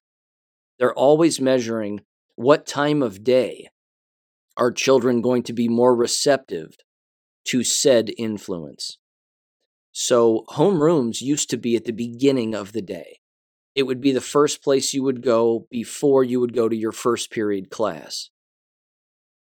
they're 0.79 0.93
always 0.93 1.41
measuring 1.41 2.01
what 2.37 2.67
time 2.67 3.03
of 3.03 3.25
day 3.25 3.69
are 4.57 4.71
children 4.71 5.21
going 5.21 5.43
to 5.43 5.53
be 5.53 5.69
more 5.69 5.95
receptive 5.95 6.77
to 7.47 7.63
said 7.63 8.11
influence. 8.17 8.99
So, 9.93 10.45
homerooms 10.51 11.21
used 11.21 11.51
to 11.51 11.57
be 11.57 11.77
at 11.77 11.85
the 11.85 11.93
beginning 11.93 12.55
of 12.55 12.73
the 12.73 12.83
day 12.83 13.21
it 13.77 13.87
would 13.87 14.01
be 14.01 14.11
the 14.11 14.23
first 14.23 14.65
place 14.65 14.95
you 14.95 15.03
would 15.03 15.23
go 15.23 15.67
before 15.71 16.25
you 16.25 16.41
would 16.41 16.55
go 16.55 16.67
to 16.69 16.75
your 16.75 16.93
first 16.93 17.31
period 17.31 17.71
class. 17.71 18.31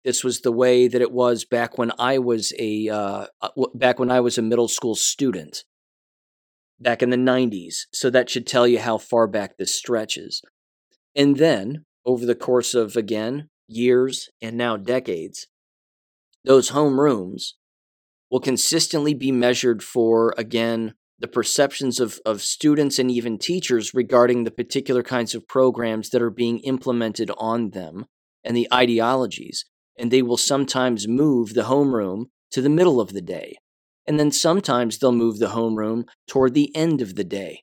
This 0.04 0.24
was 0.24 0.40
the 0.40 0.50
way 0.50 0.88
that 0.88 1.02
it 1.02 1.12
was 1.12 1.44
back 1.44 1.76
when 1.76 1.92
I 1.98 2.18
was 2.18 2.52
a 2.58 2.88
uh, 2.88 3.26
back 3.74 4.00
when 4.00 4.10
I 4.10 4.20
was 4.20 4.38
a 4.38 4.42
middle 4.42 4.66
school 4.66 4.96
student, 4.96 5.64
back 6.80 7.02
in 7.02 7.10
the 7.10 7.16
'90s. 7.16 7.86
So 7.92 8.10
that 8.10 8.30
should 8.30 8.46
tell 8.46 8.66
you 8.66 8.80
how 8.80 8.98
far 8.98 9.28
back 9.28 9.58
this 9.58 9.74
stretches. 9.74 10.42
And 11.14 11.36
then, 11.36 11.84
over 12.04 12.26
the 12.26 12.34
course 12.34 12.74
of 12.74 12.96
again 12.96 13.48
years 13.68 14.28
and 14.40 14.56
now 14.56 14.76
decades, 14.76 15.46
those 16.44 16.70
home 16.70 17.00
rooms 17.00 17.56
will 18.30 18.40
consistently 18.40 19.14
be 19.14 19.30
measured 19.30 19.82
for 19.82 20.34
again 20.36 20.94
the 21.22 21.28
perceptions 21.28 22.00
of, 22.00 22.18
of 22.26 22.42
students 22.42 22.98
and 22.98 23.10
even 23.10 23.38
teachers 23.38 23.94
regarding 23.94 24.42
the 24.42 24.50
particular 24.50 25.04
kinds 25.04 25.36
of 25.36 25.46
programs 25.46 26.10
that 26.10 26.20
are 26.20 26.30
being 26.30 26.58
implemented 26.60 27.30
on 27.38 27.70
them 27.70 28.06
and 28.42 28.56
the 28.56 28.66
ideologies. 28.74 29.64
And 29.96 30.10
they 30.10 30.20
will 30.20 30.36
sometimes 30.36 31.06
move 31.06 31.54
the 31.54 31.62
homeroom 31.62 32.24
to 32.50 32.60
the 32.60 32.68
middle 32.68 33.00
of 33.00 33.12
the 33.12 33.22
day. 33.22 33.56
And 34.04 34.18
then 34.18 34.32
sometimes 34.32 34.98
they'll 34.98 35.12
move 35.12 35.38
the 35.38 35.50
homeroom 35.50 36.04
toward 36.26 36.54
the 36.54 36.74
end 36.74 37.00
of 37.00 37.14
the 37.14 37.24
day. 37.24 37.62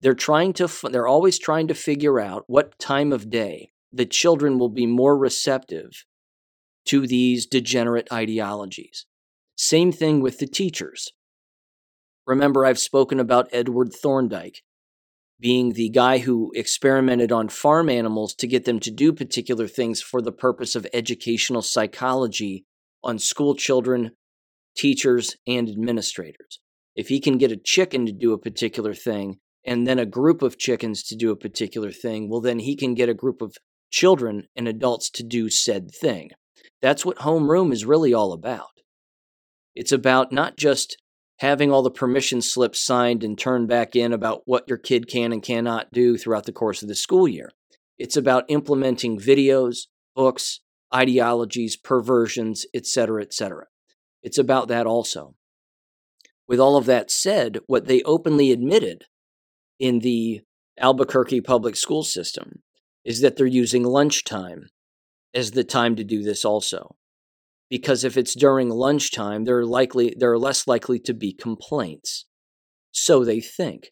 They're 0.00 0.14
trying 0.14 0.54
to 0.54 0.68
they're 0.90 1.08
always 1.08 1.38
trying 1.38 1.68
to 1.68 1.74
figure 1.74 2.20
out 2.20 2.44
what 2.46 2.78
time 2.78 3.12
of 3.12 3.28
day 3.28 3.70
the 3.94 4.06
children 4.06 4.58
will 4.58 4.68
be 4.68 4.86
more 4.86 5.16
receptive 5.16 6.04
to 6.86 7.06
these 7.06 7.46
degenerate 7.46 8.08
ideologies. 8.12 9.06
Same 9.56 9.92
thing 9.92 10.20
with 10.20 10.38
the 10.38 10.46
teachers. 10.46 11.12
Remember, 12.26 12.64
I've 12.64 12.78
spoken 12.78 13.20
about 13.20 13.48
Edward 13.52 13.92
Thorndike 13.92 14.62
being 15.40 15.72
the 15.72 15.90
guy 15.90 16.18
who 16.18 16.52
experimented 16.54 17.30
on 17.30 17.48
farm 17.48 17.88
animals 17.88 18.34
to 18.34 18.46
get 18.46 18.64
them 18.64 18.80
to 18.80 18.90
do 18.90 19.12
particular 19.12 19.66
things 19.66 20.00
for 20.00 20.22
the 20.22 20.32
purpose 20.32 20.74
of 20.74 20.86
educational 20.92 21.60
psychology 21.60 22.64
on 23.02 23.18
school 23.18 23.54
children 23.54 24.12
teachers, 24.76 25.36
and 25.46 25.68
administrators. 25.68 26.60
If 26.94 27.08
he 27.08 27.20
can 27.20 27.38
get 27.38 27.52
a 27.52 27.56
chicken 27.56 28.06
to 28.06 28.12
do 28.12 28.32
a 28.32 28.38
particular 28.38 28.94
thing 28.94 29.38
and 29.64 29.86
then 29.86 29.98
a 29.98 30.06
group 30.06 30.42
of 30.42 30.58
chickens 30.58 31.02
to 31.04 31.16
do 31.16 31.30
a 31.30 31.36
particular 31.36 31.90
thing, 31.90 32.28
well, 32.28 32.40
then 32.40 32.60
he 32.60 32.76
can 32.76 32.94
get 32.94 33.08
a 33.08 33.14
group 33.14 33.40
of 33.40 33.56
children 33.94 34.48
and 34.56 34.66
adults 34.66 35.08
to 35.08 35.22
do 35.22 35.48
said 35.48 35.88
thing. 35.88 36.28
That's 36.82 37.04
what 37.04 37.18
homeroom 37.18 37.72
is 37.72 37.84
really 37.84 38.12
all 38.12 38.32
about. 38.32 38.80
It's 39.76 39.92
about 39.92 40.32
not 40.32 40.56
just 40.56 40.96
having 41.38 41.70
all 41.70 41.82
the 41.82 41.92
permission 41.92 42.42
slips 42.42 42.84
signed 42.84 43.22
and 43.22 43.38
turned 43.38 43.68
back 43.68 43.94
in 43.94 44.12
about 44.12 44.42
what 44.46 44.64
your 44.66 44.78
kid 44.78 45.06
can 45.08 45.32
and 45.32 45.44
cannot 45.44 45.92
do 45.92 46.18
throughout 46.18 46.44
the 46.44 46.52
course 46.52 46.82
of 46.82 46.88
the 46.88 46.96
school 46.96 47.28
year. 47.28 47.50
It's 47.96 48.16
about 48.16 48.44
implementing 48.48 49.16
videos, 49.16 49.86
books, 50.16 50.60
ideologies, 50.92 51.76
perversions, 51.76 52.66
etc., 52.74 53.22
etc. 53.22 53.66
It's 54.24 54.38
about 54.38 54.66
that 54.68 54.86
also. 54.86 55.36
With 56.48 56.58
all 56.58 56.76
of 56.76 56.86
that 56.86 57.12
said, 57.12 57.60
what 57.68 57.86
they 57.86 58.02
openly 58.02 58.50
admitted 58.50 59.04
in 59.78 60.00
the 60.00 60.40
Albuquerque 60.80 61.42
public 61.42 61.76
school 61.76 62.02
system 62.02 62.62
is 63.04 63.20
that 63.20 63.36
they're 63.36 63.46
using 63.46 63.84
lunchtime 63.84 64.68
as 65.34 65.50
the 65.50 65.64
time 65.64 65.96
to 65.96 66.04
do 66.04 66.22
this 66.22 66.44
also 66.44 66.96
because 67.70 68.04
if 68.04 68.16
it's 68.16 68.36
during 68.36 68.68
lunchtime, 68.68 69.44
there 69.44 69.58
are 69.58 69.66
likely 69.66 70.14
there 70.16 70.30
are 70.30 70.38
less 70.38 70.68
likely 70.68 71.00
to 71.00 71.14
be 71.14 71.32
complaints. 71.32 72.26
So 72.92 73.24
they 73.24 73.40
think. 73.40 73.90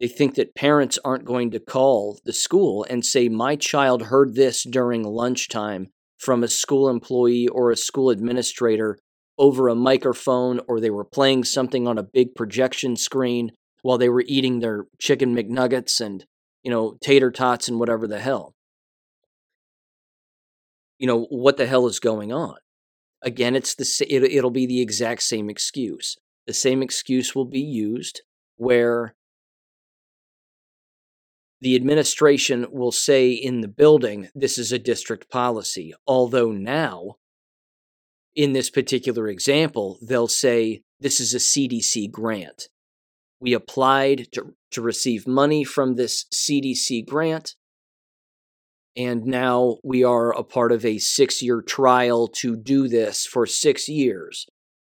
They 0.00 0.08
think 0.08 0.36
that 0.36 0.54
parents 0.54 0.98
aren't 1.04 1.26
going 1.26 1.50
to 1.50 1.60
call 1.60 2.18
the 2.24 2.32
school 2.32 2.86
and 2.88 3.04
say, 3.04 3.28
My 3.28 3.56
child 3.56 4.04
heard 4.04 4.34
this 4.34 4.64
during 4.64 5.02
lunchtime 5.02 5.88
from 6.18 6.42
a 6.42 6.48
school 6.48 6.88
employee 6.88 7.46
or 7.46 7.70
a 7.70 7.76
school 7.76 8.08
administrator 8.10 8.98
over 9.38 9.68
a 9.68 9.74
microphone, 9.74 10.60
or 10.66 10.80
they 10.80 10.90
were 10.90 11.04
playing 11.04 11.44
something 11.44 11.86
on 11.86 11.98
a 11.98 12.02
big 12.02 12.34
projection 12.34 12.96
screen 12.96 13.50
while 13.82 13.98
they 13.98 14.08
were 14.08 14.24
eating 14.26 14.60
their 14.60 14.86
chicken 14.98 15.34
McNuggets 15.34 16.00
and, 16.00 16.24
you 16.62 16.70
know, 16.70 16.96
tater 17.02 17.30
tots 17.30 17.68
and 17.68 17.78
whatever 17.78 18.06
the 18.06 18.20
hell 18.20 18.54
you 21.02 21.08
know, 21.08 21.24
what 21.30 21.56
the 21.56 21.66
hell 21.66 21.88
is 21.88 21.98
going 21.98 22.32
on? 22.32 22.54
Again, 23.22 23.56
it's 23.56 23.74
the 23.74 24.06
it, 24.08 24.22
it'll 24.22 24.52
be 24.52 24.66
the 24.66 24.80
exact 24.80 25.24
same 25.24 25.50
excuse. 25.50 26.16
The 26.46 26.54
same 26.54 26.80
excuse 26.80 27.34
will 27.34 27.44
be 27.44 27.60
used 27.60 28.22
where 28.56 29.16
the 31.60 31.74
administration 31.74 32.66
will 32.70 32.92
say 32.92 33.32
in 33.32 33.62
the 33.62 33.68
building, 33.68 34.28
this 34.32 34.58
is 34.58 34.70
a 34.70 34.78
district 34.78 35.28
policy. 35.28 35.92
Although 36.06 36.52
now, 36.52 37.16
in 38.36 38.52
this 38.52 38.70
particular 38.70 39.26
example, 39.26 39.98
they'll 40.02 40.28
say, 40.28 40.82
this 41.00 41.18
is 41.18 41.34
a 41.34 41.38
CDC 41.38 42.12
grant. 42.12 42.68
We 43.40 43.54
applied 43.54 44.28
to, 44.32 44.54
to 44.72 44.82
receive 44.82 45.26
money 45.26 45.64
from 45.64 45.94
this 45.94 46.26
CDC 46.32 47.06
grant 47.06 47.54
and 48.96 49.24
now 49.24 49.78
we 49.82 50.04
are 50.04 50.32
a 50.32 50.44
part 50.44 50.70
of 50.70 50.84
a 50.84 50.98
six 50.98 51.42
year 51.42 51.62
trial 51.62 52.28
to 52.28 52.56
do 52.56 52.88
this 52.88 53.24
for 53.24 53.46
six 53.46 53.88
years. 53.88 54.46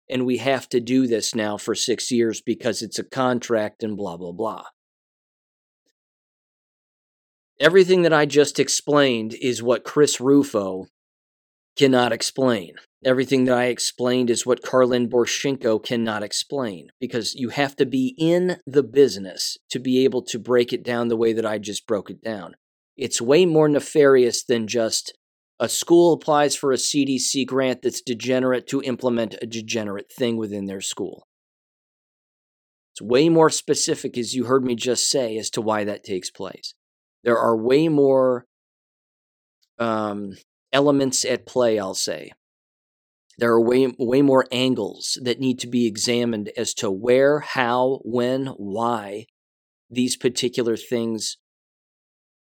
And 0.09 0.25
we 0.25 0.39
have 0.39 0.69
to 0.71 0.81
do 0.81 1.07
this 1.07 1.35
now 1.35 1.57
for 1.57 1.75
six 1.75 2.11
years 2.11 2.41
because 2.41 2.81
it's 2.81 2.99
a 2.99 3.05
contract 3.05 3.83
and 3.83 3.97
blah, 3.97 4.17
blah, 4.17 4.33
blah. 4.33 4.65
Everything 7.61 8.03
that 8.03 8.13
I 8.13 8.25
just 8.25 8.61
explained 8.61 9.35
is 9.35 9.63
what 9.63 9.85
Chris 9.85 10.21
Rufo 10.21 10.87
cannot 11.79 12.13
explain. 12.13 12.75
Everything 13.05 13.45
that 13.45 13.57
I 13.57 13.67
explained 13.67 14.29
is 14.29 14.45
what 14.45 14.63
Karlyn 14.63 15.09
Borysenko 15.09 15.83
cannot 15.83 16.25
explain 16.25 16.89
because 17.01 17.35
you 17.35 17.51
have 17.51 17.77
to 17.77 17.87
be 17.87 18.15
in 18.19 18.59
the 18.67 18.83
business 18.83 19.57
to 19.71 19.79
be 19.79 20.05
able 20.05 20.23
to 20.23 20.39
break 20.39 20.73
it 20.73 20.83
down 20.83 21.07
the 21.07 21.17
way 21.17 21.33
that 21.33 21.47
I 21.47 21.59
just 21.59 21.87
broke 21.87 22.11
it 22.11 22.21
down. 22.21 22.57
It's 22.97 23.21
way 23.21 23.47
more 23.47 23.69
nefarious 23.69 24.43
than 24.43 24.67
just 24.67 25.17
a 25.61 25.69
school 25.69 26.13
applies 26.13 26.57
for 26.57 26.73
a 26.73 26.77
CDC 26.77 27.47
grant 27.47 27.83
that's 27.83 28.01
degenerate 28.01 28.67
to 28.69 28.83
implement 28.83 29.37
a 29.41 29.47
degenerate 29.47 30.11
thing 30.13 30.37
within 30.37 30.67
their 30.67 30.81
school. 30.81 31.27
It's 32.93 33.03
way 33.03 33.29
more 33.29 33.51
specific, 33.51 34.19
as 34.19 34.35
you 34.35 34.45
heard 34.45 34.65
me 34.65 34.75
just 34.75 35.09
say, 35.09 35.37
as 35.39 35.51
to 35.51 35.61
why 35.61 35.85
that 35.85 36.03
takes 36.03 36.31
place. 36.31 36.75
There 37.23 37.39
are 37.39 37.57
way 37.57 37.89
more 37.89 38.45
um, 39.79 40.33
elements 40.73 41.25
at 41.25 41.47
play, 41.47 41.79
I'll 41.79 41.95
say. 41.95 42.33
There 43.39 43.53
are 43.53 43.61
way, 43.61 43.95
way 43.99 44.21
more 44.21 44.47
angles 44.51 45.19
that 45.23 45.39
need 45.39 45.61
to 45.61 45.69
be 45.69 45.87
examined 45.87 46.51
as 46.57 46.75
to 46.75 46.91
where, 46.91 47.41
how, 47.41 48.01
when, 48.05 48.47
why 48.57 49.27
these 49.89 50.17
particular 50.17 50.77
things 50.77 51.39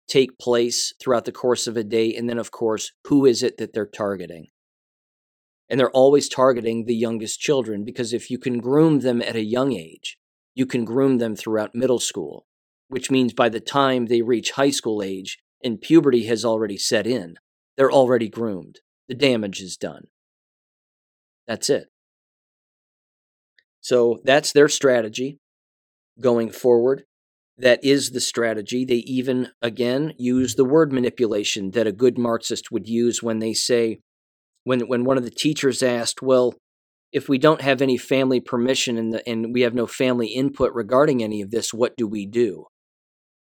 take 0.09 0.39
place 0.39 0.93
throughout 1.01 1.25
the 1.25 1.33
course 1.33 1.67
of 1.67 1.77
a 1.77 1.85
day. 1.85 2.15
And 2.15 2.29
then, 2.29 2.39
of 2.39 2.51
course, 2.51 2.93
who 3.07 3.27
is 3.27 3.43
it 3.43 3.59
that 3.59 3.73
they're 3.73 3.87
targeting? 3.87 4.49
And 5.69 5.79
they're 5.79 5.91
always 5.91 6.29
targeting 6.29 6.85
the 6.85 6.97
youngest 6.97 7.39
children 7.39 7.85
because 7.85 8.13
if 8.13 8.31
you 8.31 8.39
can 8.39 8.59
groom 8.59 9.01
them 9.01 9.23
at 9.23 9.37
a 9.37 9.45
young 9.45 9.73
age, 9.73 10.19
you 10.55 10.67
can 10.67 10.85
groom 10.85 11.19
them 11.19 11.37
throughout 11.37 11.77
middle 11.77 12.01
school, 12.01 12.47
which 12.89 13.11
means 13.11 13.33
by 13.33 13.49
the 13.49 13.61
time 13.61 14.07
they 14.07 14.23
reach 14.23 14.53
high 14.53 14.71
school 14.71 15.01
age 15.01 15.39
and 15.63 15.81
puberty 15.81 16.27
has 16.27 16.45
already 16.45 16.77
set 16.77 17.07
in, 17.07 17.37
they're 17.81 17.91
already 17.91 18.29
groomed. 18.29 18.81
The 19.09 19.15
damage 19.15 19.63
is 19.63 19.79
done. 19.79 20.09
That's 21.49 21.71
it. 21.71 21.87
So 23.81 24.19
that's 24.23 24.53
their 24.53 24.69
strategy 24.69 25.39
going 26.21 26.51
forward 26.51 27.05
that 27.57 27.83
is 27.83 28.11
the 28.11 28.21
strategy. 28.21 28.85
They 28.85 28.97
even, 28.97 29.49
again, 29.63 30.13
use 30.19 30.57
the 30.57 30.65
word 30.67 30.93
manipulation 30.93 31.71
that 31.71 31.87
a 31.87 31.93
good 31.93 32.19
Marxist 32.19 32.71
would 32.71 32.87
use 32.87 33.23
when 33.23 33.39
they 33.39 33.55
say, 33.55 34.01
when, 34.65 34.81
when 34.81 35.05
one 35.05 35.17
of 35.17 35.25
the 35.25 35.31
teachers 35.31 35.83
asked, 35.83 36.21
well, 36.21 36.53
if 37.13 37.31
we 37.31 37.39
don't 37.39 37.63
have 37.63 37.81
any 37.81 37.97
family 37.97 38.41
permission 38.41 38.99
and, 38.99 39.15
the, 39.15 39.27
and 39.27 39.55
we 39.55 39.63
have 39.63 39.73
no 39.73 39.87
family 39.87 40.27
input 40.27 40.75
regarding 40.75 41.23
any 41.23 41.41
of 41.41 41.51
this, 41.51 41.73
what 41.73 41.97
do 41.97 42.07
we 42.07 42.27
do? 42.27 42.67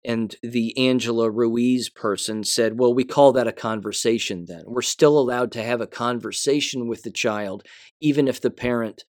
And 0.08 0.34
the 0.42 0.76
Angela 0.78 1.30
Ruiz 1.30 1.90
person 1.90 2.42
said, 2.42 2.78
Well, 2.78 2.94
we 2.94 3.04
call 3.04 3.32
that 3.32 3.46
a 3.46 3.52
conversation 3.52 4.46
then. 4.48 4.62
We're 4.64 4.80
still 4.80 5.18
allowed 5.18 5.52
to 5.52 5.62
have 5.62 5.82
a 5.82 5.86
conversation 5.86 6.88
with 6.88 7.02
the 7.02 7.10
child, 7.10 7.62
even 8.00 8.26
if 8.26 8.40
the 8.40 8.50
parent 8.50 9.04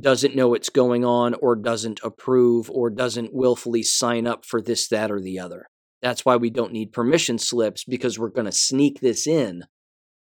doesn't 0.00 0.34
know 0.34 0.48
what's 0.48 0.70
going 0.70 1.04
on 1.04 1.34
or 1.34 1.54
doesn't 1.56 2.00
approve 2.02 2.70
or 2.70 2.88
doesn't 2.88 3.34
willfully 3.34 3.82
sign 3.82 4.26
up 4.26 4.46
for 4.46 4.62
this, 4.62 4.88
that, 4.88 5.10
or 5.10 5.20
the 5.20 5.38
other. 5.38 5.66
That's 6.00 6.24
why 6.24 6.36
we 6.36 6.48
don't 6.48 6.72
need 6.72 6.94
permission 6.94 7.36
slips 7.36 7.84
because 7.84 8.18
we're 8.18 8.30
going 8.30 8.46
to 8.46 8.52
sneak 8.52 9.00
this 9.00 9.26
in 9.26 9.64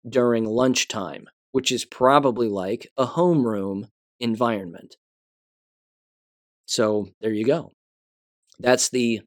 during 0.09 0.47
lunchtime, 0.47 1.27
which 1.53 1.71
is 1.71 1.85
probably 1.85 2.49
like 2.49 2.89
a 2.97 3.07
homeroom 3.07 3.85
environment. 4.19 4.97
So 6.67 7.07
there 7.21 7.33
you 7.33 7.45
go. 7.45 7.71
That's 8.59 8.89
the 8.89 9.21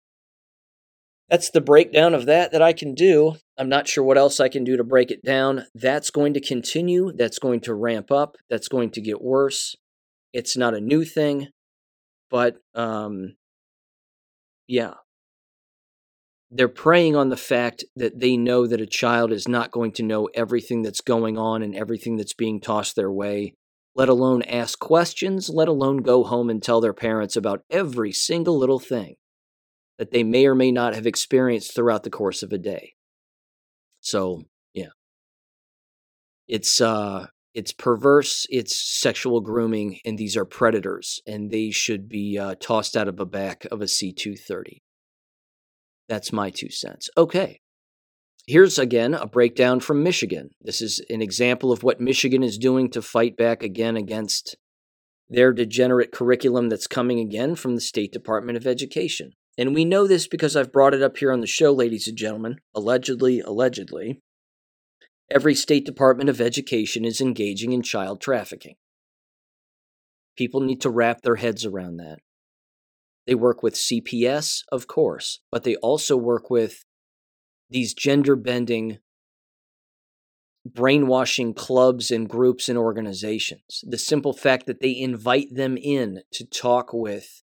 that's 1.30 1.50
the 1.50 1.62
breakdown 1.62 2.14
of 2.14 2.26
that 2.26 2.52
that 2.52 2.62
I 2.62 2.74
can 2.74 2.94
do. 2.94 3.36
I'm 3.58 3.70
not 3.70 3.88
sure 3.88 4.04
what 4.04 4.18
else 4.18 4.40
I 4.40 4.50
can 4.50 4.64
do 4.64 4.78
to 4.78 4.84
break 4.84 5.12
it 5.12 5.24
down. 5.24 5.66
That's 5.76 6.10
going 6.10 6.34
to 6.36 6.42
continue. 6.42 7.12
That's 7.12 7.40
going 7.40 7.60
to 7.62 7.74
ramp 7.74 8.12
up. 8.12 8.38
That's 8.50 8.68
going 8.68 8.92
to 8.92 9.02
get 9.02 9.22
worse. 9.22 9.76
It's 10.32 10.56
not 10.56 10.74
a 10.74 10.82
new 10.82 11.04
thing, 11.04 11.50
but 12.30 12.58
um, 12.76 13.36
yeah. 14.68 14.94
They're 16.50 16.70
preying 16.70 17.18
on 17.18 17.28
the 17.28 17.36
fact 17.36 17.84
that 17.98 18.22
they 18.22 18.38
know 18.38 18.68
that 18.68 18.80
a 18.80 18.86
child 18.86 19.34
is 19.34 19.50
not 19.50 19.72
going 19.72 19.92
to 19.94 20.04
know 20.04 20.30
everything 20.34 20.82
that's 20.82 21.02
going 21.02 21.38
on 21.38 21.62
and 21.62 21.76
everything 21.76 22.16
that's 22.16 22.34
being 22.34 22.62
tossed 22.62 22.96
their 22.96 23.12
way, 23.12 23.54
let 23.96 24.08
alone 24.08 24.44
ask 24.44 24.80
questions, 24.80 25.50
let 25.50 25.68
alone 25.68 25.98
go 25.98 26.24
home 26.24 26.50
and 26.50 26.64
tell 26.64 26.80
their 26.80 26.94
parents 26.94 27.36
about 27.36 27.64
every 27.70 28.14
single 28.14 28.58
little 28.58 28.80
thing 28.80 29.16
that 29.98 30.12
they 30.12 30.24
may 30.24 30.46
or 30.46 30.56
may 30.56 30.72
not 30.72 30.96
have 30.96 31.08
experienced 31.08 31.74
throughout 31.74 32.04
the 32.04 32.10
course 32.10 32.44
of 32.44 32.54
a 32.54 32.58
day. 32.58 32.94
So, 34.02 34.44
yeah. 34.74 34.90
It's 36.48 36.80
uh 36.80 37.28
it's 37.54 37.74
perverse, 37.74 38.46
it's 38.52 38.78
sexual 38.78 39.42
grooming, 39.42 40.00
and 40.06 40.16
these 40.16 40.38
are 40.38 40.46
predators, 40.46 41.20
and 41.26 41.50
they 41.50 41.72
should 41.72 42.08
be 42.08 42.38
uh, 42.38 42.54
tossed 42.60 42.96
out 42.96 43.08
of 43.08 43.18
the 43.18 43.26
back 43.26 43.66
of 43.72 43.82
a 43.82 43.88
C 43.88 44.14
230. 44.14 44.84
That's 46.08 46.32
my 46.32 46.52
two 46.52 46.70
cents. 46.70 47.10
Okay. 47.18 47.62
Here's 48.46 48.78
again 48.78 49.16
a 49.16 49.26
breakdown 49.26 49.80
from 49.80 50.04
Michigan. 50.04 50.52
This 50.62 50.82
is 50.82 51.04
an 51.10 51.22
example 51.22 51.72
of 51.72 51.82
what 51.82 52.00
Michigan 52.00 52.44
is 52.44 52.60
doing 52.60 52.92
to 52.92 53.02
fight 53.02 53.36
back 53.36 53.64
again 53.64 53.98
against 53.98 54.56
their 55.28 55.52
degenerate 55.52 56.12
curriculum 56.12 56.70
that's 56.70 56.88
coming 56.88 57.20
again 57.20 57.56
from 57.56 57.76
the 57.76 57.82
State 57.82 58.14
Department 58.14 58.56
of 58.56 58.68
Education. 58.68 59.32
And 59.58 59.74
we 59.74 59.86
know 59.86 60.06
this 60.06 60.28
because 60.28 60.56
I've 60.56 60.72
brought 60.72 60.94
it 60.94 61.02
up 61.02 61.18
here 61.18 61.32
on 61.32 61.42
the 61.42 61.48
show, 61.48 61.72
ladies 61.74 62.08
and 62.08 62.18
gentlemen. 62.18 62.58
Allegedly, 62.76 63.40
allegedly. 63.40 64.22
every 65.30 65.56
state 65.56 65.86
department 65.86 66.30
of 66.30 66.40
education 66.40 67.04
is 67.04 67.20
engaging 67.20 67.74
in 67.74 67.82
child 67.82 68.22
trafficking. 68.22 68.76
People 70.38 70.62
need 70.62 70.80
to 70.82 70.90
wrap 70.90 71.22
their 71.22 71.36
heads 71.36 71.66
around 71.66 71.98
that. 71.98 72.20
They 73.26 73.36
work 73.36 73.62
with 73.62 73.74
CPS, 73.74 74.62
of 74.72 74.88
course, 74.88 75.42
but 75.52 75.64
they 75.64 75.76
also 75.78 76.16
work 76.16 76.50
with 76.50 76.86
these 77.70 77.94
gender 77.94 78.38
bending, 78.38 79.00
brainwashing 80.66 81.54
clubs 81.54 82.10
and 82.10 82.30
groups 82.30 82.70
and 82.70 82.78
organizations. 82.78 83.84
The 83.86 83.98
simple 83.98 84.32
fact 84.32 84.66
that 84.68 84.80
they 84.80 84.98
invite 84.98 85.54
them 85.54 85.76
in 85.76 86.22
to 86.34 86.46
talk 86.46 86.94
with 86.94 87.44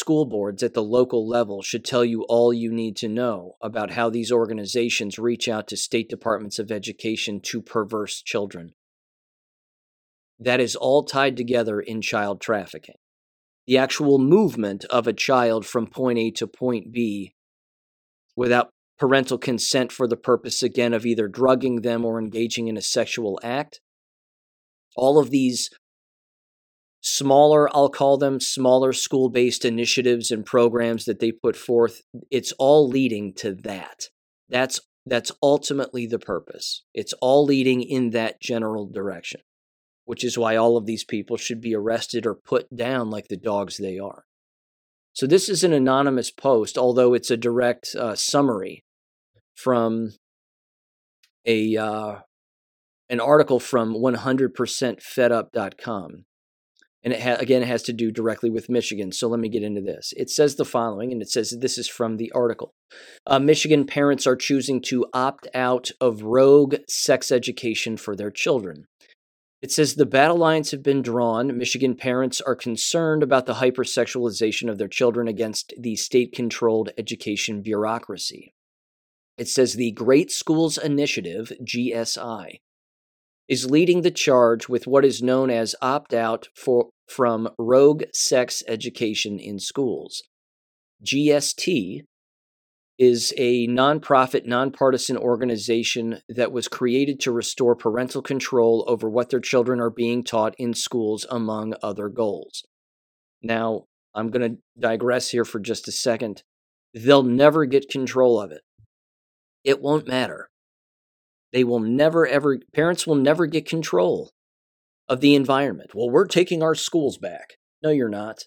school 0.00 0.24
boards 0.24 0.62
at 0.62 0.72
the 0.72 0.82
local 0.82 1.28
level 1.28 1.60
should 1.60 1.84
tell 1.84 2.04
you 2.04 2.22
all 2.22 2.54
you 2.54 2.72
need 2.72 2.96
to 2.96 3.08
know 3.08 3.56
about 3.60 3.90
how 3.90 4.08
these 4.08 4.32
organizations 4.32 5.18
reach 5.18 5.46
out 5.46 5.68
to 5.68 5.76
state 5.76 6.08
departments 6.08 6.58
of 6.58 6.72
education 6.72 7.38
to 7.42 7.60
perverse 7.60 8.22
children. 8.22 8.72
That 10.38 10.58
is 10.58 10.74
all 10.74 11.04
tied 11.04 11.36
together 11.36 11.80
in 11.80 12.00
child 12.00 12.40
trafficking. 12.40 12.94
The 13.66 13.76
actual 13.76 14.18
movement 14.18 14.86
of 14.86 15.06
a 15.06 15.12
child 15.12 15.66
from 15.66 15.86
point 15.86 16.18
A 16.18 16.30
to 16.32 16.46
point 16.46 16.92
B 16.92 17.34
without 18.34 18.70
parental 18.98 19.36
consent 19.36 19.92
for 19.92 20.08
the 20.08 20.16
purpose, 20.16 20.62
again, 20.62 20.94
of 20.94 21.04
either 21.04 21.28
drugging 21.28 21.82
them 21.82 22.06
or 22.06 22.18
engaging 22.18 22.68
in 22.68 22.78
a 22.78 22.82
sexual 22.82 23.38
act. 23.42 23.80
All 24.96 25.18
of 25.18 25.30
these 25.30 25.68
smaller, 27.00 27.74
I'll 27.74 27.88
call 27.88 28.18
them 28.18 28.40
smaller 28.40 28.92
school 28.92 29.30
based 29.30 29.64
initiatives 29.64 30.30
and 30.30 30.44
programs 30.44 31.04
that 31.04 31.20
they 31.20 31.32
put 31.32 31.56
forth, 31.56 32.02
it's 32.30 32.52
all 32.52 32.88
leading 32.88 33.32
to 33.34 33.54
that. 33.54 34.06
That's 34.48 34.80
that's 35.06 35.32
ultimately 35.42 36.06
the 36.06 36.18
purpose. 36.18 36.84
It's 36.94 37.14
all 37.14 37.44
leading 37.44 37.82
in 37.82 38.10
that 38.10 38.40
general 38.40 38.86
direction, 38.86 39.40
which 40.04 40.22
is 40.22 40.36
why 40.36 40.56
all 40.56 40.76
of 40.76 40.86
these 40.86 41.04
people 41.04 41.36
should 41.36 41.60
be 41.60 41.74
arrested 41.74 42.26
or 42.26 42.34
put 42.34 42.74
down 42.74 43.10
like 43.10 43.28
the 43.28 43.36
dogs 43.36 43.78
they 43.78 43.98
are. 43.98 44.24
So, 45.12 45.26
this 45.26 45.48
is 45.48 45.64
an 45.64 45.72
anonymous 45.72 46.30
post, 46.30 46.78
although 46.78 47.14
it's 47.14 47.30
a 47.30 47.36
direct 47.36 47.94
uh, 47.96 48.14
summary 48.14 48.84
from 49.56 50.10
a 51.46 51.76
uh, 51.76 52.16
an 53.08 53.20
article 53.20 53.58
from 53.58 53.94
100%fedup.com. 53.94 56.24
And 57.02 57.14
it 57.14 57.22
ha- 57.22 57.36
again, 57.38 57.62
it 57.62 57.68
has 57.68 57.82
to 57.84 57.92
do 57.92 58.10
directly 58.10 58.50
with 58.50 58.68
Michigan. 58.68 59.12
So 59.12 59.28
let 59.28 59.40
me 59.40 59.48
get 59.48 59.62
into 59.62 59.80
this. 59.80 60.12
It 60.16 60.28
says 60.28 60.56
the 60.56 60.64
following, 60.64 61.12
and 61.12 61.22
it 61.22 61.30
says 61.30 61.50
this 61.50 61.78
is 61.78 61.88
from 61.88 62.16
the 62.16 62.30
article. 62.32 62.74
Uh, 63.26 63.38
Michigan 63.38 63.86
parents 63.86 64.26
are 64.26 64.36
choosing 64.36 64.82
to 64.82 65.06
opt 65.14 65.46
out 65.54 65.90
of 66.00 66.22
rogue 66.22 66.76
sex 66.88 67.32
education 67.32 67.96
for 67.96 68.14
their 68.14 68.30
children. 68.30 68.86
It 69.62 69.70
says 69.70 69.94
the 69.94 70.06
battle 70.06 70.38
lines 70.38 70.70
have 70.70 70.82
been 70.82 71.02
drawn. 71.02 71.56
Michigan 71.56 71.94
parents 71.94 72.40
are 72.40 72.56
concerned 72.56 73.22
about 73.22 73.44
the 73.44 73.54
hypersexualization 73.54 74.70
of 74.70 74.78
their 74.78 74.88
children 74.88 75.28
against 75.28 75.74
the 75.78 75.96
state 75.96 76.32
controlled 76.32 76.90
education 76.96 77.60
bureaucracy. 77.60 78.54
It 79.36 79.48
says 79.48 79.74
the 79.74 79.92
Great 79.92 80.30
Schools 80.30 80.78
Initiative, 80.78 81.52
GSI, 81.62 82.60
is 83.50 83.68
leading 83.68 84.02
the 84.02 84.12
charge 84.12 84.68
with 84.68 84.86
what 84.86 85.04
is 85.04 85.20
known 85.20 85.50
as 85.50 85.74
opt 85.82 86.14
out 86.14 86.46
for 86.54 86.88
from 87.08 87.48
rogue 87.58 88.04
sex 88.14 88.62
education 88.68 89.40
in 89.40 89.58
schools. 89.58 90.22
GST 91.04 92.02
is 92.96 93.34
a 93.36 93.66
nonprofit, 93.66 94.46
nonpartisan 94.46 95.16
organization 95.16 96.20
that 96.28 96.52
was 96.52 96.68
created 96.68 97.18
to 97.18 97.32
restore 97.32 97.74
parental 97.74 98.22
control 98.22 98.84
over 98.86 99.10
what 99.10 99.30
their 99.30 99.40
children 99.40 99.80
are 99.80 99.90
being 99.90 100.22
taught 100.22 100.54
in 100.56 100.72
schools, 100.72 101.26
among 101.28 101.74
other 101.82 102.08
goals. 102.08 102.62
Now, 103.42 103.86
I'm 104.14 104.30
going 104.30 104.48
to 104.48 104.58
digress 104.78 105.30
here 105.30 105.44
for 105.44 105.58
just 105.58 105.88
a 105.88 105.92
second. 105.92 106.44
They'll 106.94 107.24
never 107.24 107.64
get 107.64 107.88
control 107.88 108.40
of 108.40 108.52
it. 108.52 108.60
It 109.64 109.80
won't 109.80 110.06
matter. 110.06 110.49
They 111.52 111.64
will 111.64 111.80
never, 111.80 112.26
ever, 112.26 112.58
parents 112.72 113.06
will 113.06 113.16
never 113.16 113.46
get 113.46 113.68
control 113.68 114.30
of 115.08 115.20
the 115.20 115.34
environment. 115.34 115.90
Well, 115.94 116.10
we're 116.10 116.26
taking 116.26 116.62
our 116.62 116.74
schools 116.74 117.18
back. 117.18 117.54
No, 117.82 117.90
you're 117.90 118.08
not. 118.08 118.44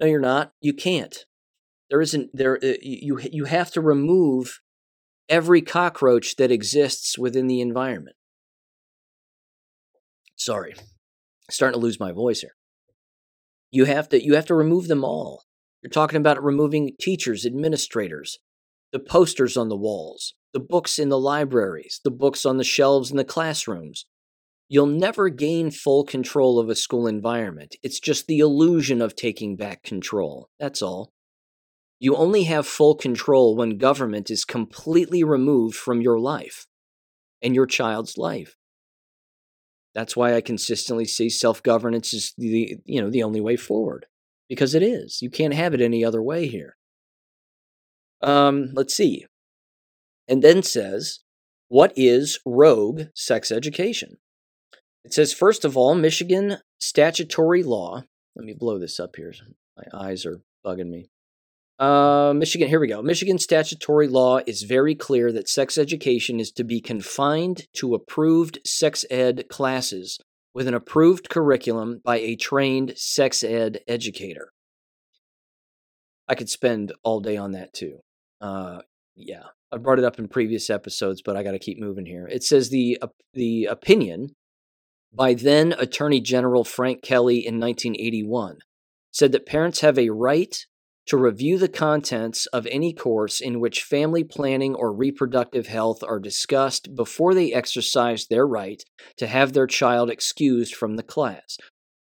No, 0.00 0.06
you're 0.06 0.20
not. 0.20 0.52
You 0.60 0.72
can't. 0.72 1.16
There 1.90 2.00
isn't, 2.00 2.30
there, 2.32 2.58
uh, 2.62 2.74
you, 2.80 3.20
you 3.30 3.44
have 3.44 3.70
to 3.72 3.80
remove 3.80 4.60
every 5.28 5.60
cockroach 5.60 6.36
that 6.36 6.50
exists 6.50 7.18
within 7.18 7.46
the 7.46 7.60
environment. 7.60 8.16
Sorry, 10.36 10.74
starting 11.50 11.78
to 11.78 11.84
lose 11.84 12.00
my 12.00 12.12
voice 12.12 12.40
here. 12.40 12.54
You 13.70 13.84
have 13.84 14.08
to, 14.08 14.24
you 14.24 14.34
have 14.34 14.46
to 14.46 14.54
remove 14.54 14.88
them 14.88 15.04
all. 15.04 15.44
You're 15.82 15.90
talking 15.90 16.16
about 16.16 16.42
removing 16.42 16.92
teachers, 16.98 17.44
administrators, 17.44 18.38
the 18.92 18.98
posters 18.98 19.56
on 19.56 19.68
the 19.68 19.76
walls, 19.76 20.34
the 20.54 20.60
books 20.60 20.98
in 20.98 21.10
the 21.10 21.18
libraries, 21.18 22.00
the 22.04 22.10
books 22.10 22.46
on 22.46 22.56
the 22.56 22.64
shelves 22.64 23.10
in 23.10 23.18
the 23.18 23.24
classrooms. 23.24 24.06
You'll 24.68 24.86
never 24.86 25.28
gain 25.28 25.70
full 25.70 26.04
control 26.04 26.58
of 26.58 26.70
a 26.70 26.74
school 26.74 27.06
environment. 27.06 27.76
It's 27.82 28.00
just 28.00 28.26
the 28.26 28.38
illusion 28.38 29.02
of 29.02 29.14
taking 29.14 29.56
back 29.56 29.82
control. 29.82 30.48
That's 30.58 30.80
all. 30.80 31.12
You 31.98 32.16
only 32.16 32.44
have 32.44 32.66
full 32.66 32.94
control 32.94 33.56
when 33.56 33.78
government 33.78 34.30
is 34.30 34.44
completely 34.44 35.22
removed 35.22 35.76
from 35.76 36.00
your 36.00 36.18
life 36.18 36.66
and 37.42 37.54
your 37.54 37.66
child's 37.66 38.16
life. 38.16 38.54
That's 39.94 40.16
why 40.16 40.34
I 40.34 40.40
consistently 40.40 41.04
say 41.04 41.28
self-governance 41.28 42.14
is 42.14 42.34
the 42.38 42.78
you 42.84 43.00
know 43.00 43.10
the 43.10 43.22
only 43.22 43.40
way 43.40 43.56
forward 43.56 44.06
because 44.48 44.74
it 44.74 44.82
is. 44.82 45.20
You 45.20 45.30
can't 45.30 45.54
have 45.54 45.74
it 45.74 45.80
any 45.80 46.04
other 46.04 46.22
way 46.22 46.46
here. 46.48 46.76
Um, 48.22 48.70
let's 48.72 48.94
see. 48.94 49.26
And 50.28 50.42
then 50.42 50.62
says, 50.62 51.20
what 51.68 51.92
is 51.96 52.38
rogue 52.46 53.02
sex 53.14 53.50
education? 53.50 54.16
It 55.04 55.12
says, 55.12 55.32
first 55.32 55.64
of 55.64 55.76
all, 55.76 55.94
Michigan 55.94 56.58
statutory 56.80 57.62
law. 57.62 58.04
Let 58.36 58.44
me 58.44 58.54
blow 58.54 58.78
this 58.78 58.98
up 58.98 59.16
here. 59.16 59.34
My 59.76 60.06
eyes 60.08 60.24
are 60.24 60.40
bugging 60.64 60.88
me. 60.88 61.08
Uh, 61.78 62.32
Michigan, 62.34 62.68
here 62.68 62.80
we 62.80 62.86
go. 62.86 63.02
Michigan 63.02 63.38
statutory 63.38 64.06
law 64.06 64.38
is 64.46 64.62
very 64.62 64.94
clear 64.94 65.32
that 65.32 65.48
sex 65.48 65.76
education 65.76 66.38
is 66.38 66.52
to 66.52 66.64
be 66.64 66.80
confined 66.80 67.66
to 67.74 67.94
approved 67.94 68.60
sex 68.64 69.04
ed 69.10 69.48
classes 69.48 70.18
with 70.54 70.68
an 70.68 70.74
approved 70.74 71.28
curriculum 71.28 72.00
by 72.04 72.18
a 72.18 72.36
trained 72.36 72.96
sex 72.96 73.42
ed 73.42 73.80
educator. 73.88 74.52
I 76.28 76.36
could 76.36 76.48
spend 76.48 76.92
all 77.02 77.20
day 77.20 77.36
on 77.36 77.52
that 77.52 77.72
too. 77.72 77.98
Uh, 78.40 78.82
yeah, 79.16 79.44
I 79.74 79.78
brought 79.78 79.98
it 79.98 80.04
up 80.04 80.20
in 80.20 80.28
previous 80.28 80.70
episodes, 80.70 81.20
but 81.20 81.36
I 81.36 81.42
got 81.42 81.50
to 81.52 81.58
keep 81.58 81.80
moving 81.80 82.06
here. 82.06 82.28
It 82.28 82.44
says 82.44 82.70
the 82.70 82.96
uh, 83.02 83.08
the 83.32 83.64
opinion 83.64 84.28
by 85.12 85.34
then 85.34 85.74
Attorney 85.78 86.20
General 86.20 86.62
Frank 86.62 87.02
Kelley 87.02 87.38
in 87.38 87.58
1981 87.58 88.58
said 89.10 89.32
that 89.32 89.46
parents 89.46 89.80
have 89.80 89.98
a 89.98 90.10
right 90.10 90.64
to 91.06 91.16
review 91.16 91.58
the 91.58 91.68
contents 91.68 92.46
of 92.46 92.66
any 92.70 92.92
course 92.92 93.40
in 93.40 93.60
which 93.60 93.82
family 93.82 94.24
planning 94.24 94.74
or 94.74 94.94
reproductive 94.94 95.66
health 95.66 96.02
are 96.02 96.20
discussed 96.20 96.94
before 96.94 97.34
they 97.34 97.52
exercise 97.52 98.26
their 98.26 98.46
right 98.46 98.82
to 99.16 99.26
have 99.26 99.52
their 99.52 99.66
child 99.66 100.08
excused 100.08 100.74
from 100.74 100.96
the 100.96 101.02
class. 101.02 101.58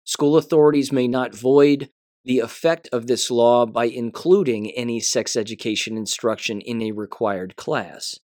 School 0.05 0.37
authorities 0.37 0.91
may 0.91 1.07
not 1.07 1.35
void 1.35 1.89
the 2.25 2.39
effect 2.39 2.89
of 2.91 3.07
this 3.07 3.31
law 3.31 3.65
by 3.65 3.85
including 3.85 4.71
any 4.71 4.99
sex 4.99 5.35
education 5.35 5.97
instruction 5.97 6.61
in 6.61 6.81
a 6.81 6.91
required 6.91 7.55
class. 7.55 8.19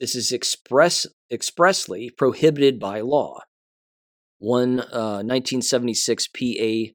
This 0.00 0.14
is 0.14 0.32
express, 0.32 1.06
expressly 1.30 2.10
prohibited 2.10 2.80
by 2.80 3.00
law. 3.00 3.40
1 4.38 4.80
uh, 4.80 5.22
1976 5.22 6.26
PA 6.26 6.92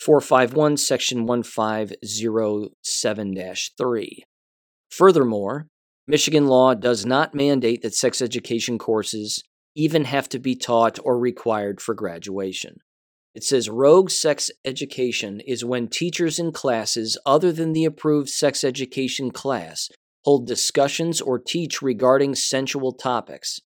451, 0.00 0.76
Section 0.78 1.26
1507 1.26 3.54
3. 3.76 4.24
Furthermore, 4.90 5.66
Michigan 6.06 6.46
law 6.46 6.72
does 6.72 7.04
not 7.04 7.34
mandate 7.34 7.82
that 7.82 7.94
sex 7.94 8.22
education 8.22 8.78
courses 8.78 9.42
even 9.74 10.04
have 10.04 10.30
to 10.30 10.38
be 10.38 10.56
taught 10.56 10.98
or 11.04 11.18
required 11.18 11.82
for 11.82 11.94
graduation. 11.94 12.78
It 13.38 13.44
says 13.44 13.70
rogue 13.70 14.10
sex 14.10 14.50
education 14.64 15.38
is 15.38 15.64
when 15.64 15.86
teachers 15.86 16.40
in 16.40 16.50
classes 16.50 17.16
other 17.24 17.52
than 17.52 17.72
the 17.72 17.84
approved 17.84 18.30
sex 18.30 18.64
education 18.64 19.30
class 19.30 19.90
hold 20.24 20.48
discussions 20.48 21.20
or 21.20 21.38
teach 21.38 21.80
regarding 21.80 22.34
sensual 22.34 22.92
topics, 22.92 23.60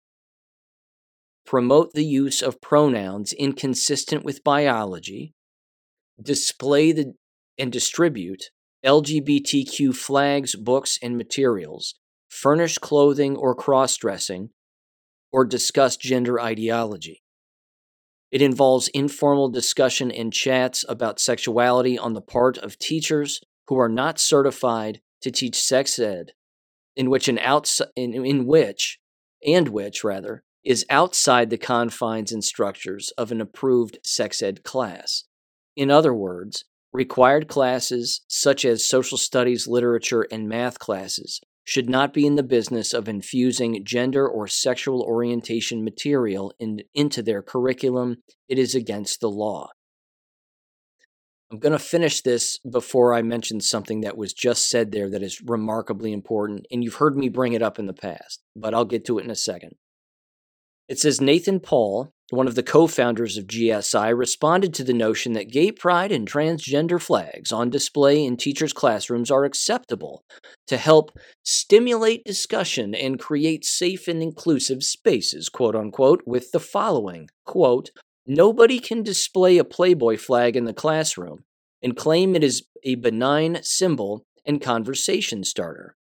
promote 1.45 1.93
the 1.93 2.03
use 2.03 2.41
of 2.41 2.59
pronouns 2.59 3.31
inconsistent 3.31 4.25
with 4.25 4.43
biology, 4.43 5.35
display 6.21 6.91
the, 6.91 7.13
and 7.57 7.71
distribute 7.71 8.49
LGBTQ 8.85 9.95
flags, 9.95 10.53
books, 10.53 10.99
and 11.01 11.15
materials, 11.15 11.95
furnish 12.27 12.77
clothing 12.77 13.37
or 13.37 13.55
cross 13.55 13.95
dressing, 13.95 14.49
or 15.31 15.45
discuss 15.45 15.95
gender 15.95 16.41
ideology. 16.41 17.20
It 18.31 18.41
involves 18.41 18.87
informal 18.89 19.49
discussion 19.49 20.11
and 20.11 20.31
chats 20.31 20.85
about 20.87 21.19
sexuality 21.19 21.97
on 21.97 22.13
the 22.13 22.21
part 22.21 22.57
of 22.57 22.79
teachers 22.79 23.41
who 23.67 23.77
are 23.77 23.89
not 23.89 24.19
certified 24.19 25.01
to 25.21 25.31
teach 25.31 25.61
sex 25.61 25.99
ed, 25.99 26.31
in 26.95 27.09
which 27.09 27.27
an 27.27 27.39
in, 27.95 28.25
in 28.25 28.45
which 28.45 28.99
and 29.45 29.67
which 29.69 30.03
rather 30.03 30.43
is 30.63 30.85
outside 30.89 31.49
the 31.49 31.57
confines 31.57 32.31
and 32.31 32.43
structures 32.43 33.11
of 33.17 33.31
an 33.31 33.41
approved 33.41 33.97
sex 34.03 34.41
ed 34.41 34.63
class. 34.63 35.25
In 35.75 35.89
other 35.89 36.13
words, 36.13 36.65
required 36.93 37.47
classes 37.47 38.21
such 38.27 38.63
as 38.63 38.87
social 38.87 39.17
studies, 39.17 39.67
literature, 39.67 40.27
and 40.31 40.47
math 40.47 40.79
classes 40.79 41.41
should 41.63 41.89
not 41.89 42.13
be 42.13 42.25
in 42.25 42.35
the 42.35 42.43
business 42.43 42.93
of 42.93 43.07
infusing 43.07 43.83
gender 43.85 44.27
or 44.27 44.47
sexual 44.47 45.01
orientation 45.01 45.83
material 45.83 46.53
in, 46.59 46.81
into 46.93 47.21
their 47.21 47.41
curriculum. 47.41 48.17
It 48.49 48.57
is 48.57 48.75
against 48.75 49.21
the 49.21 49.29
law. 49.29 49.69
I'm 51.51 51.59
going 51.59 51.73
to 51.73 51.79
finish 51.79 52.21
this 52.21 52.59
before 52.59 53.13
I 53.13 53.21
mention 53.21 53.59
something 53.59 54.01
that 54.01 54.15
was 54.15 54.33
just 54.33 54.69
said 54.69 54.91
there 54.91 55.09
that 55.09 55.21
is 55.21 55.41
remarkably 55.41 56.13
important, 56.13 56.65
and 56.71 56.81
you've 56.81 56.95
heard 56.95 57.17
me 57.17 57.27
bring 57.27 57.51
it 57.51 57.61
up 57.61 57.77
in 57.77 57.87
the 57.87 57.93
past, 57.93 58.41
but 58.55 58.73
I'll 58.73 58.85
get 58.85 59.03
to 59.05 59.19
it 59.19 59.25
in 59.25 59.31
a 59.31 59.35
second. 59.35 59.75
It 60.87 60.97
says 60.97 61.19
Nathan 61.19 61.59
Paul, 61.59 62.13
one 62.31 62.47
of 62.47 62.55
the 62.55 62.63
co 62.63 62.87
founders 62.87 63.37
of 63.37 63.45
GSI, 63.45 64.17
responded 64.17 64.73
to 64.73 64.83
the 64.83 64.93
notion 64.93 65.33
that 65.33 65.51
gay 65.51 65.71
pride 65.71 66.11
and 66.11 66.29
transgender 66.29 66.99
flags 66.99 67.51
on 67.51 67.69
display 67.69 68.23
in 68.23 68.37
teachers' 68.37 68.73
classrooms 68.73 69.29
are 69.29 69.43
acceptable 69.43 70.23
to 70.67 70.77
help 70.77 71.11
stimulate 71.43 72.23
discussion 72.23 72.95
and 72.95 73.19
create 73.19 73.65
safe 73.65 74.07
and 74.07 74.23
inclusive 74.23 74.81
spaces, 74.81 75.49
quote 75.49 75.75
unquote, 75.75 76.23
with 76.25 76.51
the 76.51 76.59
following 76.59 77.27
quote, 77.45 77.91
Nobody 78.25 78.79
can 78.79 79.03
display 79.03 79.57
a 79.57 79.65
Playboy 79.65 80.15
flag 80.15 80.55
in 80.55 80.65
the 80.65 80.73
classroom 80.73 81.43
and 81.81 81.97
claim 81.97 82.35
it 82.35 82.43
is 82.43 82.63
a 82.83 82.95
benign 82.95 83.59
symbol 83.63 84.25
and 84.45 84.61
conversation 84.61 85.43
starter. 85.43 85.95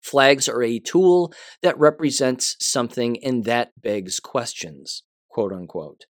Flags 0.00 0.48
are 0.48 0.62
a 0.62 0.78
tool 0.78 1.32
that 1.62 1.78
represents 1.78 2.56
something 2.60 3.22
and 3.24 3.44
that 3.44 3.72
begs 3.82 4.20
questions 4.20 5.02
quote 5.36 5.52
unquote. 5.52 6.06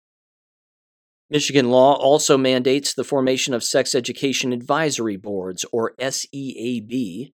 Michigan 1.31 1.71
law 1.71 1.95
also 1.95 2.37
mandates 2.37 2.93
the 2.93 3.03
formation 3.03 3.55
of 3.55 3.63
sex 3.63 3.95
education 3.95 4.53
advisory 4.53 5.17
boards, 5.17 5.65
or 5.71 5.95
SEAB, 5.99 7.31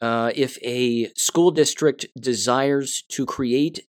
uh, 0.00 0.30
if 0.36 0.56
a 0.62 1.12
school 1.14 1.50
district 1.50 2.06
desires 2.16 3.02
to 3.08 3.26
create 3.26 3.88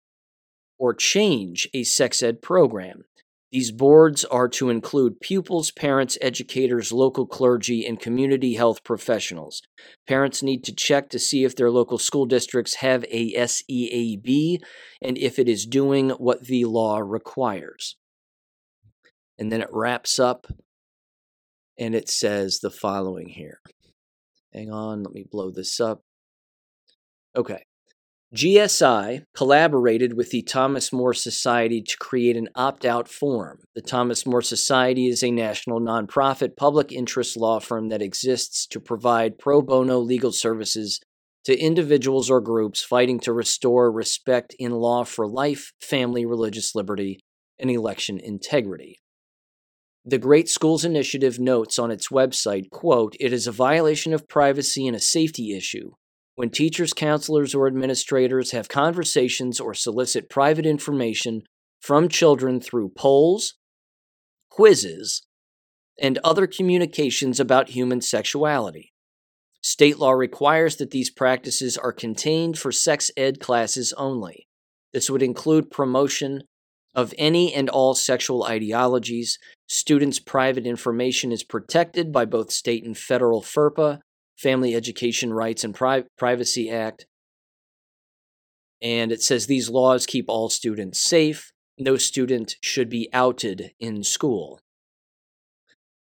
or 0.79 0.95
change 0.95 1.69
a 1.75 1.85
sex 1.85 2.23
ed 2.23 2.41
program. 2.41 3.05
These 3.53 3.71
boards 3.71 4.25
are 4.25 4.49
to 4.49 4.71
include 4.71 5.21
pupils, 5.21 5.71
parents, 5.71 6.19
educators, 6.21 6.93
local 6.93 7.27
clergy, 7.27 7.87
and 7.87 7.99
community 7.99 8.55
health 8.55 8.83
professionals. 8.83 9.63
Parents 10.09 10.43
need 10.43 10.65
to 10.65 10.75
check 10.75 11.09
to 11.11 11.19
see 11.19 11.45
if 11.45 11.55
their 11.55 11.71
local 11.71 11.99
school 11.99 12.27
districts 12.27 12.77
have 12.77 13.05
a 13.09 13.33
SEAB 13.35 14.59
and 15.01 15.17
if 15.17 15.39
it 15.39 15.49
is 15.49 15.65
doing 15.65 16.11
what 16.11 16.47
the 16.47 16.65
law 16.65 16.99
requires. 16.99 17.97
And 19.39 19.53
then 19.53 19.61
it 19.61 19.69
wraps 19.71 20.19
up 20.19 20.47
and 21.79 21.95
it 21.95 22.09
says 22.09 22.59
the 22.61 22.71
following 22.71 23.29
here. 23.29 23.61
Hang 24.53 24.71
on, 24.71 25.03
let 25.03 25.13
me 25.13 25.25
blow 25.31 25.51
this 25.51 25.79
up. 25.79 26.01
Okay. 27.37 27.65
GSI 28.35 29.23
collaborated 29.37 30.17
with 30.17 30.31
the 30.31 30.43
Thomas 30.43 30.93
More 30.93 31.15
Society 31.15 31.81
to 31.81 31.97
create 31.99 32.37
an 32.37 32.49
opt 32.57 32.85
out 32.85 33.07
form. 33.07 33.61
The 33.77 33.81
Thomas 33.81 34.27
More 34.27 34.43
Society 34.43 35.07
is 35.07 35.23
a 35.23 35.31
national 35.31 35.81
nonprofit 35.81 36.57
public 36.57 36.91
interest 36.91 37.37
law 37.37 37.61
firm 37.61 37.89
that 37.91 38.03
exists 38.03 38.67
to 38.67 38.81
provide 38.81 39.39
pro 39.39 39.63
bono 39.63 40.01
legal 40.01 40.33
services 40.33 40.99
to 41.45 41.57
individuals 41.57 42.29
or 42.29 42.41
groups 42.41 42.83
fighting 42.83 43.21
to 43.21 43.33
restore 43.33 43.93
respect 43.93 44.57
in 44.59 44.73
law 44.73 45.05
for 45.05 45.29
life, 45.29 45.71
family, 45.81 46.27
religious 46.27 46.75
liberty, 46.75 47.21
and 47.61 47.71
election 47.71 48.19
integrity. 48.19 48.99
The 50.05 50.19
Great 50.19 50.49
Schools 50.49 50.85
Initiative 50.85 51.39
notes 51.39 51.79
on 51.79 51.93
its 51.93 52.09
website, 52.09 52.71
quote, 52.71 53.15
"It 53.21 53.33
is 53.33 53.47
a 53.47 53.53
violation 53.53 54.13
of 54.13 54.27
privacy 54.27 54.89
and 54.89 54.97
a 54.97 55.01
safety 55.01 55.57
issue 55.57 55.93
when 56.37 56.51
teachers, 56.51 56.93
counselors, 56.93 57.55
or 57.55 57.67
administrators 57.67 58.53
have 58.53 58.69
conversations 58.69 59.59
or 59.59 59.75
solicit 59.75 60.31
private 60.31 60.67
information 60.67 61.43
from 61.81 62.09
children 62.09 62.61
through 62.61 62.91
polls, 62.91 63.55
quizzes, 64.51 65.27
and 66.01 66.19
other 66.23 66.47
communications 66.47 67.41
about 67.41 67.71
human 67.71 68.01
sexuality. 68.01 68.93
State 69.63 69.99
law 69.99 70.13
requires 70.13 70.77
that 70.77 70.91
these 70.91 71.11
practices 71.11 71.77
are 71.77 71.93
contained 71.93 72.59
for 72.59 72.71
sex 72.71 73.11
ed 73.17 73.41
classes 73.41 73.93
only. 73.97 74.47
This 74.93 75.11
would 75.11 75.23
include 75.23 75.71
promotion 75.71 76.43
of 76.95 77.13
any 77.19 77.53
and 77.53 77.69
all 77.69 77.95
sexual 77.95 78.45
ideologies. 78.45 79.39
Students' 79.67 80.19
private 80.19 80.67
information 80.67 81.33
is 81.33 81.43
protected 81.43 82.13
by 82.13 82.25
both 82.25 82.51
state 82.51 82.85
and 82.85 82.97
federal 82.97 83.43
FERPA 83.43 84.01
Family 84.37 84.75
Education 84.75 85.33
Rights 85.33 85.65
and 85.65 85.75
Pri- 85.75 86.05
Privacy 86.19 86.71
Act. 86.71 87.07
And 88.83 89.11
it 89.11 89.23
says 89.23 89.47
these 89.47 89.71
laws 89.71 90.07
keep 90.07 90.27
all 90.29 90.49
students 90.51 91.01
safe. 91.01 91.53
No 91.79 91.97
student 91.97 92.57
should 92.63 92.89
be 92.89 93.09
outed 93.13 93.73
in 93.81 94.03
school. 94.03 94.61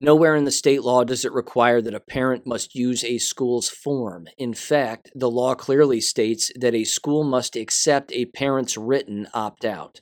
Nowhere 0.02 0.36
in 0.36 0.44
the 0.44 0.52
state 0.52 0.84
law 0.84 1.06
does 1.06 1.24
it 1.24 1.32
require 1.32 1.82
that 1.82 1.94
a 1.94 2.00
parent 2.02 2.46
must 2.46 2.76
use 2.76 3.06
a 3.06 3.20
school's 3.20 3.70
form. 3.70 4.28
In 4.38 4.54
fact, 4.54 5.10
the 5.16 5.32
law 5.32 5.56
clearly 5.56 6.02
states 6.02 6.52
that 6.60 6.76
a 6.76 6.84
school 6.84 7.24
must 7.24 7.56
accept 7.56 8.12
a 8.12 8.26
parent's 8.26 8.76
written 8.76 9.28
opt 9.34 9.64
out. 9.64 10.02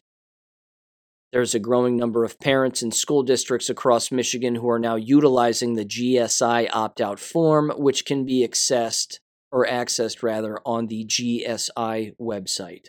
There's 1.31 1.55
a 1.55 1.59
growing 1.59 1.95
number 1.95 2.25
of 2.25 2.39
parents 2.39 2.83
in 2.83 2.91
school 2.91 3.23
districts 3.23 3.69
across 3.69 4.11
Michigan 4.11 4.55
who 4.55 4.69
are 4.69 4.79
now 4.79 4.95
utilizing 4.95 5.75
the 5.75 5.85
GSI 5.85 6.69
opt 6.73 6.99
out 6.99 7.19
form, 7.19 7.71
which 7.77 8.05
can 8.05 8.25
be 8.25 8.45
accessed 8.45 9.19
or 9.49 9.65
accessed 9.65 10.23
rather 10.23 10.59
on 10.65 10.87
the 10.87 11.05
GSI 11.05 12.17
website. 12.19 12.87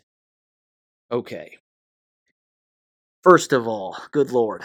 Okay. 1.11 1.59
First 3.23 3.53
of 3.53 3.69
all, 3.69 3.97
good 4.11 4.33
Lord, 4.33 4.65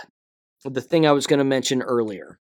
the 0.64 0.82
thing 0.82 1.06
I 1.06 1.12
was 1.12 1.28
going 1.28 1.40
to 1.40 1.46
mention 1.46 1.84
earlier. 1.84 2.40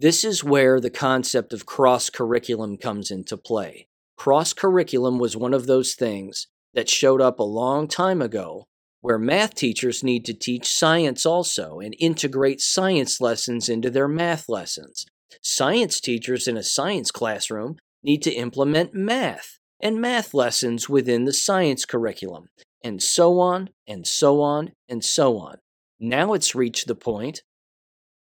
This 0.00 0.24
is 0.24 0.42
where 0.42 0.80
the 0.80 0.90
concept 0.90 1.52
of 1.52 1.66
cross 1.66 2.10
curriculum 2.10 2.78
comes 2.78 3.12
into 3.12 3.36
play. 3.36 3.86
Cross 4.16 4.54
curriculum 4.54 5.18
was 5.18 5.36
one 5.36 5.54
of 5.54 5.66
those 5.66 5.94
things 5.94 6.48
that 6.74 6.90
showed 6.90 7.20
up 7.20 7.38
a 7.38 7.44
long 7.44 7.86
time 7.86 8.20
ago 8.20 8.66
where 9.00 9.18
math 9.18 9.54
teachers 9.54 10.02
need 10.02 10.24
to 10.24 10.34
teach 10.34 10.66
science 10.66 11.24
also 11.24 11.78
and 11.80 11.94
integrate 11.98 12.60
science 12.60 13.20
lessons 13.20 13.68
into 13.68 13.90
their 13.90 14.08
math 14.08 14.48
lessons. 14.48 15.06
Science 15.42 16.00
teachers 16.00 16.48
in 16.48 16.56
a 16.56 16.62
science 16.62 17.10
classroom 17.10 17.76
need 18.02 18.22
to 18.22 18.32
implement 18.32 18.94
math 18.94 19.58
and 19.80 20.00
math 20.00 20.32
lessons 20.32 20.88
within 20.88 21.24
the 21.24 21.32
science 21.32 21.84
curriculum, 21.84 22.48
and 22.82 23.02
so 23.02 23.38
on, 23.38 23.68
and 23.86 24.06
so 24.06 24.40
on, 24.40 24.72
and 24.88 25.04
so 25.04 25.38
on. 25.38 25.56
Now 26.00 26.32
it's 26.32 26.54
reached 26.54 26.86
the 26.86 26.94
point 26.94 27.42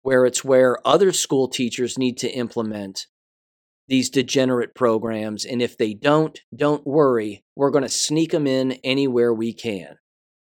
where 0.03 0.27
it's 0.27 0.45
where 0.45 0.87
other 0.87 1.13
school 1.13 1.49
teachers 1.49 1.99
need 1.99 2.17
to 2.19 2.31
implement 2.31 3.07
these 3.87 4.11
degenerate 4.11 4.75
programs, 4.75 5.45
and 5.45 5.63
if 5.63 5.79
they 5.79 5.95
don't, 5.95 6.41
don't 6.55 6.87
worry, 6.87 7.43
we're 7.57 7.71
going 7.71 7.85
to 7.85 7.89
sneak 7.89 8.33
them 8.33 8.47
in 8.47 8.73
anywhere 8.85 9.33
we 9.33 9.53
can 9.53 9.97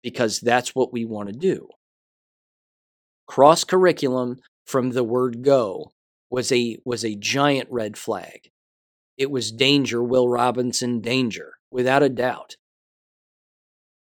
because 0.03 0.39
that's 0.39 0.75
what 0.75 0.91
we 0.91 1.05
want 1.05 1.29
to 1.29 1.35
do. 1.35 1.67
Cross 3.27 3.65
curriculum 3.65 4.37
from 4.65 4.91
the 4.91 5.03
word 5.03 5.43
go 5.43 5.91
was 6.29 6.51
a 6.51 6.77
was 6.85 7.03
a 7.05 7.15
giant 7.15 7.67
red 7.71 7.97
flag. 7.97 8.49
It 9.17 9.29
was 9.29 9.51
danger, 9.51 10.03
Will 10.03 10.27
Robinson 10.27 11.01
danger, 11.01 11.53
without 11.69 12.03
a 12.03 12.09
doubt. 12.09 12.55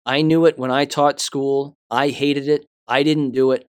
I 0.05 0.21
knew 0.21 0.45
it 0.45 0.57
when 0.57 0.71
I 0.71 0.85
taught 0.85 1.19
school. 1.19 1.75
I 1.89 2.09
hated 2.09 2.47
it. 2.47 2.65
I 2.87 3.03
didn't 3.03 3.31
do 3.31 3.51
it. 3.51 3.67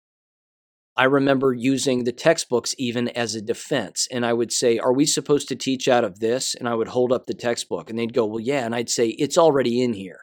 I 0.95 1.05
remember 1.05 1.53
using 1.53 2.03
the 2.03 2.11
textbooks 2.11 2.75
even 2.77 3.07
as 3.09 3.33
a 3.33 3.41
defense. 3.41 4.07
And 4.11 4.25
I 4.25 4.33
would 4.33 4.51
say, 4.51 4.77
Are 4.77 4.93
we 4.93 5.05
supposed 5.05 5.47
to 5.49 5.55
teach 5.55 5.87
out 5.87 6.03
of 6.03 6.19
this? 6.19 6.55
And 6.55 6.67
I 6.67 6.73
would 6.75 6.89
hold 6.89 7.11
up 7.11 7.25
the 7.25 7.33
textbook 7.33 7.89
and 7.89 7.97
they'd 7.97 8.13
go, 8.13 8.25
Well, 8.25 8.39
yeah. 8.39 8.65
And 8.65 8.75
I'd 8.75 8.89
say, 8.89 9.07
It's 9.07 9.37
already 9.37 9.81
in 9.81 9.93
here. 9.93 10.19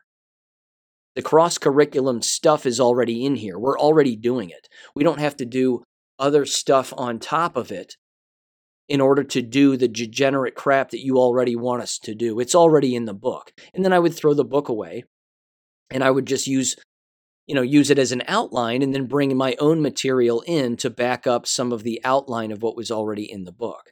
The 1.18 1.22
cross 1.22 1.58
curriculum 1.58 2.22
stuff 2.22 2.64
is 2.64 2.78
already 2.78 3.26
in 3.26 3.34
here. 3.34 3.58
We're 3.58 3.76
already 3.76 4.14
doing 4.14 4.50
it. 4.50 4.68
We 4.94 5.02
don't 5.02 5.18
have 5.18 5.36
to 5.38 5.44
do 5.44 5.82
other 6.16 6.46
stuff 6.46 6.94
on 6.96 7.18
top 7.18 7.56
of 7.56 7.72
it 7.72 7.96
in 8.88 9.00
order 9.00 9.24
to 9.24 9.42
do 9.42 9.76
the 9.76 9.88
degenerate 9.88 10.54
crap 10.54 10.90
that 10.90 11.04
you 11.04 11.16
already 11.16 11.56
want 11.56 11.82
us 11.82 11.98
to 12.04 12.14
do. 12.14 12.38
It's 12.38 12.54
already 12.54 12.94
in 12.94 13.06
the 13.06 13.14
book. 13.14 13.50
And 13.74 13.84
then 13.84 13.92
I 13.92 13.98
would 13.98 14.14
throw 14.14 14.32
the 14.32 14.44
book 14.44 14.68
away 14.68 15.02
and 15.90 16.04
I 16.04 16.12
would 16.12 16.24
just 16.24 16.46
use 16.46 16.76
you 17.48 17.54
know 17.56 17.62
use 17.62 17.90
it 17.90 17.98
as 17.98 18.12
an 18.12 18.22
outline 18.28 18.80
and 18.80 18.94
then 18.94 19.06
bring 19.06 19.36
my 19.36 19.56
own 19.58 19.82
material 19.82 20.44
in 20.46 20.76
to 20.76 20.88
back 20.88 21.26
up 21.26 21.48
some 21.48 21.72
of 21.72 21.82
the 21.82 22.00
outline 22.04 22.52
of 22.52 22.62
what 22.62 22.76
was 22.76 22.92
already 22.92 23.28
in 23.28 23.42
the 23.42 23.50
book 23.50 23.90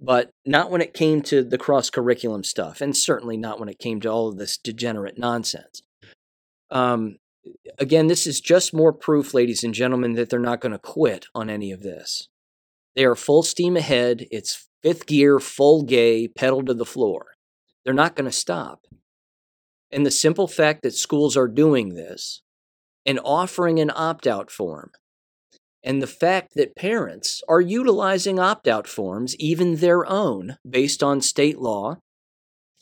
but 0.00 0.30
not 0.44 0.72
when 0.72 0.80
it 0.80 0.92
came 0.92 1.22
to 1.22 1.44
the 1.44 1.58
cross 1.58 1.88
curriculum 1.88 2.42
stuff 2.42 2.80
and 2.80 2.96
certainly 2.96 3.36
not 3.36 3.60
when 3.60 3.68
it 3.68 3.78
came 3.78 4.00
to 4.00 4.08
all 4.08 4.28
of 4.28 4.38
this 4.38 4.56
degenerate 4.56 5.18
nonsense 5.18 5.82
um, 6.70 7.16
again 7.78 8.06
this 8.06 8.26
is 8.26 8.40
just 8.40 8.74
more 8.74 8.92
proof 8.92 9.34
ladies 9.34 9.64
and 9.64 9.74
gentlemen 9.74 10.14
that 10.14 10.30
they're 10.30 10.38
not 10.38 10.60
going 10.60 10.72
to 10.72 10.78
quit 10.78 11.26
on 11.34 11.50
any 11.50 11.72
of 11.72 11.82
this. 11.82 12.28
They 12.94 13.04
are 13.04 13.14
full 13.14 13.42
steam 13.42 13.76
ahead. 13.76 14.26
It's 14.30 14.68
fifth 14.82 15.06
gear 15.06 15.38
full 15.38 15.82
gay 15.82 16.28
pedal 16.28 16.64
to 16.64 16.74
the 16.74 16.84
floor. 16.84 17.26
They're 17.84 17.94
not 17.94 18.16
going 18.16 18.30
to 18.30 18.36
stop. 18.36 18.86
And 19.90 20.04
the 20.04 20.10
simple 20.10 20.48
fact 20.48 20.82
that 20.82 20.94
schools 20.94 21.36
are 21.36 21.48
doing 21.48 21.94
this 21.94 22.42
and 23.06 23.18
offering 23.24 23.80
an 23.80 23.90
opt 23.94 24.26
out 24.26 24.50
form, 24.50 24.90
and 25.82 26.02
the 26.02 26.06
fact 26.06 26.54
that 26.54 26.76
parents 26.76 27.40
are 27.48 27.60
utilizing 27.60 28.38
opt 28.38 28.68
out 28.68 28.86
forms, 28.86 29.34
even 29.36 29.76
their 29.76 30.04
own, 30.06 30.58
based 30.68 31.02
on 31.02 31.20
state 31.20 31.58
law, 31.58 31.96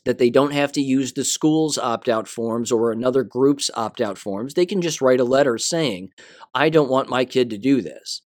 that 0.07 0.19
they 0.19 0.29
don't 0.29 0.53
have 0.53 0.71
to 0.71 0.81
use 0.81 1.11
the 1.11 1.25
school's 1.25 1.77
opt 1.77 2.07
out 2.07 2.29
forms 2.29 2.71
or 2.71 2.93
another 2.93 3.25
group's 3.25 3.69
opt 3.73 3.99
out 3.99 4.17
forms. 4.17 4.53
They 4.53 4.65
can 4.65 4.81
just 4.81 5.01
write 5.01 5.19
a 5.19 5.25
letter 5.25 5.57
saying, 5.57 6.11
I 6.55 6.69
don't 6.69 6.89
want 6.89 7.09
my 7.09 7.25
kid 7.25 7.49
to 7.49 7.57
do 7.57 7.81
this. 7.81 8.21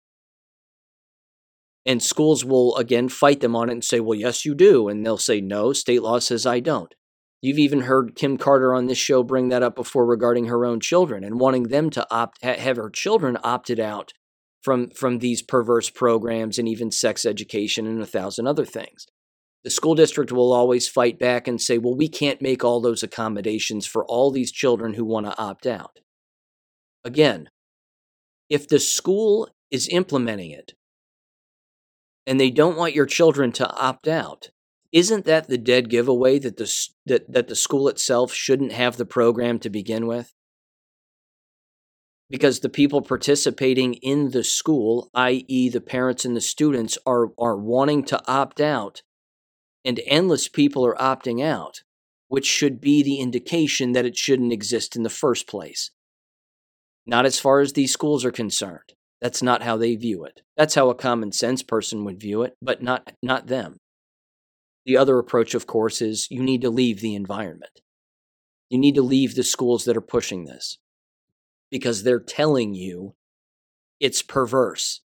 And 1.83 2.03
schools 2.03 2.45
will 2.45 2.77
again 2.77 3.09
fight 3.09 3.39
them 3.39 3.55
on 3.55 3.69
it 3.69 3.73
and 3.73 3.83
say, 3.83 3.99
Well, 3.99 4.13
yes, 4.13 4.45
you 4.45 4.53
do. 4.53 4.89
And 4.89 5.03
they'll 5.03 5.17
say, 5.17 5.41
No, 5.41 5.73
state 5.73 6.03
law 6.03 6.19
says 6.19 6.45
I 6.45 6.59
don't. 6.59 6.93
You've 7.41 7.57
even 7.57 7.81
heard 7.81 8.13
Kim 8.15 8.37
Carter 8.37 8.75
on 8.75 8.85
this 8.85 8.99
show 8.99 9.23
bring 9.23 9.49
that 9.49 9.63
up 9.63 9.75
before 9.75 10.05
regarding 10.05 10.45
her 10.45 10.63
own 10.63 10.81
children 10.81 11.23
and 11.23 11.39
wanting 11.39 11.63
them 11.63 11.89
to 11.89 12.05
opt 12.11 12.43
have 12.43 12.77
her 12.77 12.91
children 12.91 13.39
opted 13.43 13.79
out 13.79 14.13
from 14.61 14.91
from 14.91 15.17
these 15.17 15.41
perverse 15.41 15.89
programs 15.89 16.59
and 16.59 16.67
even 16.67 16.91
sex 16.91 17.25
education 17.25 17.87
and 17.87 18.03
a 18.03 18.05
thousand 18.05 18.45
other 18.45 18.65
things. 18.65 19.07
The 19.63 19.69
school 19.69 19.95
district 19.95 20.31
will 20.31 20.53
always 20.53 20.87
fight 20.87 21.19
back 21.19 21.47
and 21.47 21.61
say, 21.61 21.77
"Well, 21.77 21.95
we 21.95 22.09
can't 22.09 22.41
make 22.41 22.63
all 22.63 22.81
those 22.81 23.03
accommodations 23.03 23.85
for 23.85 24.05
all 24.05 24.31
these 24.31 24.51
children 24.51 24.95
who 24.95 25.05
want 25.05 25.27
to 25.27 25.37
opt 25.37 25.67
out." 25.67 25.99
Again, 27.03 27.49
if 28.49 28.67
the 28.67 28.79
school 28.79 29.49
is 29.69 29.87
implementing 29.87 30.51
it 30.51 30.73
and 32.25 32.39
they 32.39 32.49
don't 32.49 32.77
want 32.77 32.95
your 32.95 33.05
children 33.05 33.51
to 33.53 33.69
opt 33.75 34.07
out, 34.07 34.49
isn't 34.91 35.25
that 35.25 35.47
the 35.47 35.57
dead 35.57 35.89
giveaway 35.89 36.39
that 36.39 36.57
the 36.57 36.89
that 37.05 37.31
that 37.31 37.47
the 37.47 37.55
school 37.55 37.87
itself 37.87 38.33
shouldn't 38.33 38.71
have 38.71 38.97
the 38.97 39.05
program 39.05 39.59
to 39.59 39.69
begin 39.69 40.07
with? 40.07 40.33
Because 42.29 42.59
the 42.59 42.69
people 42.69 43.01
participating 43.01 43.93
in 43.95 44.31
the 44.31 44.43
school, 44.43 45.09
i.e., 45.13 45.69
the 45.69 45.81
parents 45.81 46.25
and 46.25 46.35
the 46.35 46.41
students, 46.41 46.97
are 47.05 47.31
are 47.37 47.57
wanting 47.57 48.03
to 48.05 48.21
opt 48.27 48.59
out, 48.59 49.01
and 49.83 49.99
endless 50.05 50.47
people 50.47 50.85
are 50.85 50.95
opting 50.95 51.43
out, 51.43 51.83
which 52.27 52.45
should 52.45 52.79
be 52.79 53.03
the 53.03 53.19
indication 53.19 53.93
that 53.93 54.05
it 54.05 54.17
shouldn't 54.17 54.53
exist 54.53 54.95
in 54.95 55.03
the 55.03 55.09
first 55.09 55.47
place. 55.47 55.91
Not 57.05 57.25
as 57.25 57.39
far 57.39 57.59
as 57.59 57.73
these 57.73 57.91
schools 57.91 58.23
are 58.23 58.31
concerned. 58.31 58.93
That's 59.21 59.43
not 59.43 59.63
how 59.63 59.77
they 59.77 59.95
view 59.95 60.23
it. 60.25 60.41
That's 60.57 60.75
how 60.75 60.89
a 60.89 60.95
common 60.95 61.31
sense 61.31 61.63
person 61.63 62.05
would 62.05 62.19
view 62.19 62.41
it, 62.43 62.55
but 62.61 62.81
not 62.81 63.13
not 63.21 63.47
them. 63.47 63.77
The 64.85 64.97
other 64.97 65.19
approach, 65.19 65.53
of 65.53 65.67
course, 65.67 66.01
is 66.01 66.27
you 66.31 66.41
need 66.41 66.61
to 66.61 66.69
leave 66.69 67.01
the 67.01 67.15
environment. 67.15 67.81
You 68.69 68.79
need 68.79 68.95
to 68.95 69.01
leave 69.01 69.35
the 69.35 69.43
schools 69.43 69.85
that 69.85 69.97
are 69.97 70.01
pushing 70.01 70.45
this 70.45 70.79
because 71.69 72.03
they're 72.03 72.19
telling 72.19 72.73
you 72.73 73.15
it's 73.99 74.21
perverse. 74.21 75.01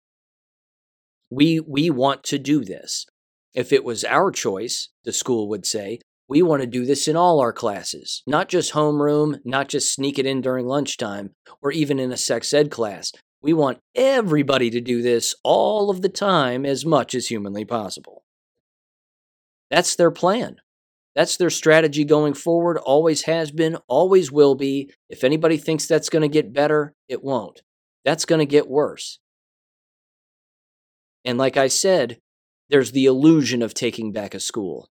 We, 1.31 1.59
we 1.59 1.89
want 1.89 2.23
to 2.25 2.37
do 2.37 2.63
this. 2.63 3.07
If 3.53 3.71
it 3.71 3.84
was 3.84 4.03
our 4.03 4.31
choice, 4.31 4.89
the 5.05 5.13
school 5.13 5.47
would 5.49 5.65
say, 5.65 5.99
we 6.27 6.41
want 6.41 6.61
to 6.61 6.67
do 6.67 6.85
this 6.85 7.07
in 7.07 7.15
all 7.15 7.39
our 7.39 7.53
classes, 7.53 8.23
not 8.25 8.49
just 8.49 8.73
homeroom, 8.73 9.39
not 9.45 9.67
just 9.67 9.93
sneak 9.93 10.17
it 10.17 10.25
in 10.25 10.41
during 10.41 10.65
lunchtime, 10.65 11.31
or 11.61 11.71
even 11.71 11.99
in 11.99 12.11
a 12.11 12.17
sex 12.17 12.53
ed 12.53 12.71
class. 12.71 13.11
We 13.41 13.53
want 13.53 13.80
everybody 13.93 14.69
to 14.69 14.81
do 14.81 15.01
this 15.01 15.35
all 15.43 15.89
of 15.89 16.01
the 16.01 16.09
time 16.09 16.65
as 16.65 16.85
much 16.85 17.13
as 17.13 17.27
humanly 17.27 17.65
possible. 17.65 18.23
That's 19.69 19.95
their 19.95 20.11
plan. 20.11 20.57
That's 21.13 21.38
their 21.38 21.49
strategy 21.49 22.05
going 22.05 22.34
forward, 22.34 22.77
always 22.77 23.23
has 23.23 23.51
been, 23.51 23.77
always 23.88 24.31
will 24.31 24.55
be. 24.55 24.91
If 25.09 25.23
anybody 25.23 25.57
thinks 25.57 25.85
that's 25.85 26.09
going 26.09 26.23
to 26.23 26.27
get 26.27 26.53
better, 26.53 26.93
it 27.07 27.23
won't. 27.23 27.61
That's 28.03 28.25
going 28.25 28.39
to 28.39 28.45
get 28.45 28.67
worse. 28.67 29.19
And 31.23 31.38
like 31.38 31.55
I 31.55 31.67
said, 31.67 32.17
there's 32.69 32.91
the 32.91 33.06
illusion 33.06 33.61
of 33.61 33.73
taking 33.73 34.11
back 34.11 34.34
a 34.34 34.40
school. 34.40 34.90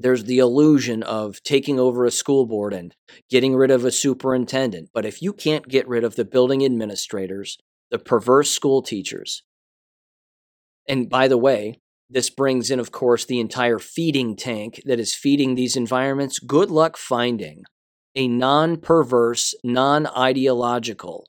There's 0.00 0.24
the 0.24 0.38
illusion 0.38 1.02
of 1.02 1.42
taking 1.42 1.78
over 1.78 2.04
a 2.04 2.10
school 2.10 2.46
board 2.46 2.72
and 2.72 2.94
getting 3.30 3.54
rid 3.54 3.70
of 3.70 3.84
a 3.84 3.92
superintendent. 3.92 4.90
But 4.92 5.04
if 5.04 5.22
you 5.22 5.32
can't 5.32 5.68
get 5.68 5.86
rid 5.86 6.02
of 6.02 6.16
the 6.16 6.24
building 6.24 6.64
administrators, 6.64 7.58
the 7.90 7.98
perverse 7.98 8.50
school 8.50 8.82
teachers, 8.82 9.42
and 10.88 11.08
by 11.08 11.28
the 11.28 11.38
way, 11.38 11.78
this 12.10 12.28
brings 12.30 12.70
in, 12.70 12.80
of 12.80 12.90
course, 12.92 13.24
the 13.24 13.40
entire 13.40 13.78
feeding 13.78 14.36
tank 14.36 14.82
that 14.84 15.00
is 15.00 15.14
feeding 15.14 15.54
these 15.54 15.76
environments. 15.76 16.38
Good 16.38 16.70
luck 16.70 16.96
finding 16.96 17.64
a 18.14 18.28
non 18.28 18.76
perverse, 18.76 19.54
non 19.64 20.06
ideological, 20.06 21.26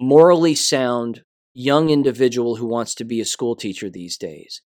morally 0.00 0.54
sound 0.54 1.22
young 1.54 1.90
individual 1.90 2.56
who 2.56 2.66
wants 2.66 2.94
to 2.96 3.04
be 3.04 3.20
a 3.20 3.24
school 3.24 3.56
teacher 3.56 3.90
these 3.90 4.16
days. 4.16 4.62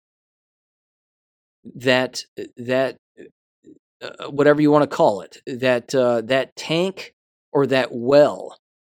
That, 1.75 2.23
that, 2.57 2.97
uh, 4.01 4.29
whatever 4.29 4.61
you 4.61 4.69
want 4.69 4.89
to 4.89 4.95
call 4.95 5.21
it, 5.21 5.37
that, 5.47 5.95
uh, 5.95 6.21
that 6.21 6.55
tank 6.55 7.13
or 7.51 7.65
that 7.67 7.89
well 7.91 8.57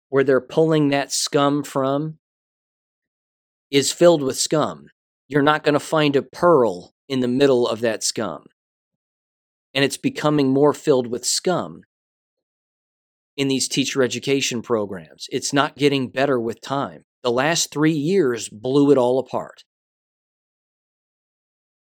where 0.09 0.23
they're 0.23 0.41
pulling 0.41 0.89
that 0.89 1.11
scum 1.11 1.63
from 1.63 2.17
is 3.69 3.91
filled 3.91 4.23
with 4.23 4.37
scum 4.37 4.87
you're 5.27 5.41
not 5.41 5.63
going 5.63 5.73
to 5.73 5.79
find 5.79 6.15
a 6.15 6.21
pearl 6.21 6.93
in 7.07 7.19
the 7.19 7.27
middle 7.27 7.67
of 7.67 7.81
that 7.81 8.03
scum. 8.03 8.45
And 9.73 9.83
it's 9.83 9.97
becoming 9.97 10.49
more 10.49 10.73
filled 10.73 11.07
with 11.07 11.25
scum 11.25 11.81
in 13.35 13.47
these 13.47 13.67
teacher 13.67 14.01
education 14.01 14.61
programs. 14.61 15.27
It's 15.31 15.51
not 15.51 15.75
getting 15.75 16.09
better 16.09 16.39
with 16.39 16.61
time. 16.61 17.03
The 17.25 17.31
last 17.31 17.71
three 17.71 17.91
years 17.91 18.49
blew 18.49 18.91
it 18.91 18.99
all 18.99 19.17
apart. 19.17 19.63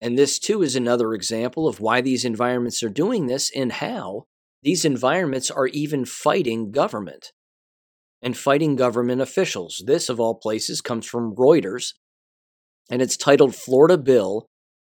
And 0.01 0.17
this, 0.17 0.39
too, 0.39 0.63
is 0.63 0.75
another 0.75 1.13
example 1.13 1.67
of 1.67 1.79
why 1.79 2.01
these 2.01 2.25
environments 2.25 2.81
are 2.81 2.89
doing 2.89 3.27
this 3.27 3.51
and 3.55 3.73
how 3.73 4.23
these 4.63 4.85
environments 4.85 5.51
are 5.51 5.67
even 5.67 6.03
fighting 6.05 6.71
government 6.71 7.27
and 8.23 8.35
fighting 8.35 8.75
government 8.75 9.21
officials. 9.21 9.83
This, 9.85 10.09
of 10.09 10.19
all 10.19 10.33
places, 10.33 10.81
comes 10.81 11.05
from 11.05 11.35
Reuters 11.35 11.93
and 12.89 12.99
it's 12.99 13.15
titled 13.15 13.53
Florida 13.53 13.99
Bill 13.99 14.47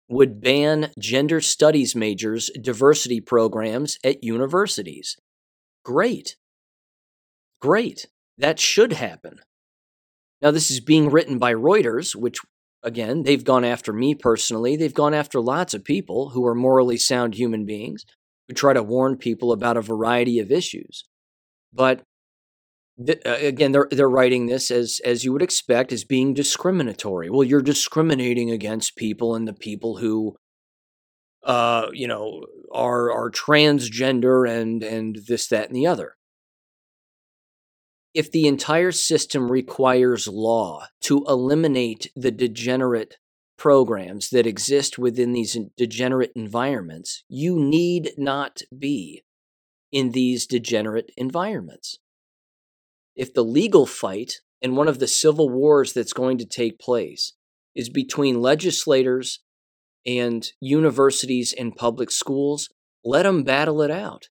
would 0.09 0.41
ban 0.41 0.89
gender 0.97 1.39
studies 1.39 1.95
majors 1.95 2.49
diversity 2.59 3.22
programs 3.22 3.99
at 4.03 4.23
universities. 4.23 5.18
Great. 5.85 6.35
Great. 7.61 8.07
That 8.39 8.59
should 8.59 8.93
happen. 8.93 9.35
Now, 10.41 10.51
this 10.51 10.72
is 10.72 10.80
being 10.80 11.09
written 11.09 11.38
by 11.38 11.53
Reuters, 11.53 12.15
which, 12.15 12.39
again, 12.84 13.23
they've 13.23 13.43
gone 13.43 13.63
after 13.63 13.93
me 13.93 14.15
personally. 14.15 14.76
They've 14.76 14.93
gone 14.93 15.13
after 15.13 15.39
lots 15.39 15.73
of 15.73 15.84
people 15.84 16.30
who 16.30 16.45
are 16.47 16.55
morally 16.55 16.97
sound 16.97 17.35
human 17.35 17.65
beings 17.65 18.05
who 18.47 18.53
try 18.55 18.73
to 18.73 18.84
warn 18.84 19.18
people 19.18 19.51
about 19.51 19.77
a 19.77 19.81
variety 19.81 20.39
of 20.39 20.51
issues. 20.51 21.05
But 21.73 22.03
uh, 22.99 23.13
again 23.26 23.72
they're 23.72 23.88
they're 23.89 24.09
writing 24.09 24.45
this 24.45 24.69
as 24.69 24.99
as 25.05 25.23
you 25.23 25.31
would 25.31 25.41
expect 25.41 25.91
as 25.91 26.03
being 26.03 26.34
discriminatory 26.34 27.30
well 27.30 27.43
you're 27.43 27.61
discriminating 27.61 28.51
against 28.51 28.95
people 28.95 29.34
and 29.34 29.47
the 29.47 29.53
people 29.53 29.97
who 29.97 30.35
uh 31.43 31.88
you 31.93 32.07
know 32.07 32.45
are 32.72 33.11
are 33.11 33.31
transgender 33.31 34.47
and 34.47 34.84
and 34.84 35.19
this 35.27 35.47
that 35.47 35.68
and 35.68 35.76
the 35.76 35.88
other 35.88 36.15
if 38.13 38.31
the 38.31 38.45
entire 38.47 38.91
system 38.91 39.51
requires 39.51 40.27
law 40.27 40.88
to 41.01 41.23
eliminate 41.27 42.11
the 42.15 42.31
degenerate 42.31 43.17
programs 43.57 44.29
that 44.31 44.47
exist 44.47 44.97
within 44.97 45.33
these 45.33 45.57
degenerate 45.77 46.31
environments 46.35 47.23
you 47.29 47.59
need 47.59 48.11
not 48.17 48.61
be 48.77 49.23
in 49.91 50.11
these 50.11 50.47
degenerate 50.47 51.11
environments 51.15 51.99
if 53.15 53.33
the 53.33 53.43
legal 53.43 53.85
fight 53.85 54.41
and 54.61 54.77
one 54.77 54.88
of 54.88 54.99
the 54.99 55.07
civil 55.07 55.49
wars 55.49 55.93
that's 55.93 56.13
going 56.13 56.38
to 56.38 56.45
take 56.45 56.79
place 56.79 57.33
is 57.75 57.89
between 57.89 58.41
legislators 58.41 59.39
and 60.05 60.51
universities 60.59 61.53
and 61.57 61.75
public 61.75 62.11
schools, 62.11 62.69
let 63.03 63.23
them 63.23 63.43
battle 63.43 63.81
it 63.81 63.91
out. 63.91 64.29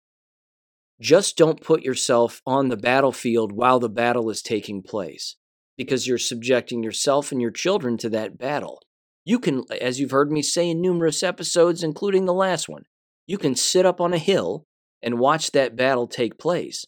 Just 1.01 1.37
don't 1.37 1.63
put 1.63 1.83
yourself 1.83 2.43
on 2.47 2.69
the 2.69 2.77
battlefield 2.77 3.53
while 3.53 3.81
the 3.81 3.89
battle 3.89 4.29
is 4.29 4.43
taking 4.43 4.83
place 4.83 5.37
because 5.79 6.07
you're 6.07 6.19
subjecting 6.19 6.83
yourself 6.83 7.33
and 7.33 7.41
your 7.41 7.51
children 7.51 7.97
to 7.97 8.11
that 8.11 8.37
battle. 8.37 8.81
You 9.25 9.39
can, 9.39 9.65
as 9.81 9.99
you've 9.99 10.11
heard 10.11 10.31
me 10.31 10.43
say 10.43 10.69
in 10.69 10.83
numerous 10.83 11.23
episodes, 11.23 11.83
including 11.83 12.27
the 12.27 12.35
last 12.35 12.69
one, 12.69 12.83
you 13.27 13.39
can 13.39 13.55
sit 13.55 13.87
up 13.87 14.01
on 14.01 14.13
a 14.13 14.19
hill 14.19 14.67
and 15.03 15.19
watch 15.19 15.53
that 15.53 15.77
battle 15.77 16.07
take 16.07 16.39
place. 16.39 16.85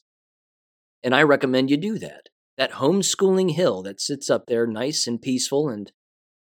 And 1.02 1.14
I 1.14 1.22
recommend 1.22 1.70
you 1.70 1.78
do 1.78 1.98
that. 1.98 2.28
That 2.58 2.72
homeschooling 2.72 3.52
hill 3.52 3.82
that 3.82 4.00
sits 4.00 4.28
up 4.28 4.44
there 4.46 4.66
nice 4.66 5.06
and 5.06 5.22
peaceful, 5.22 5.70
and 5.70 5.90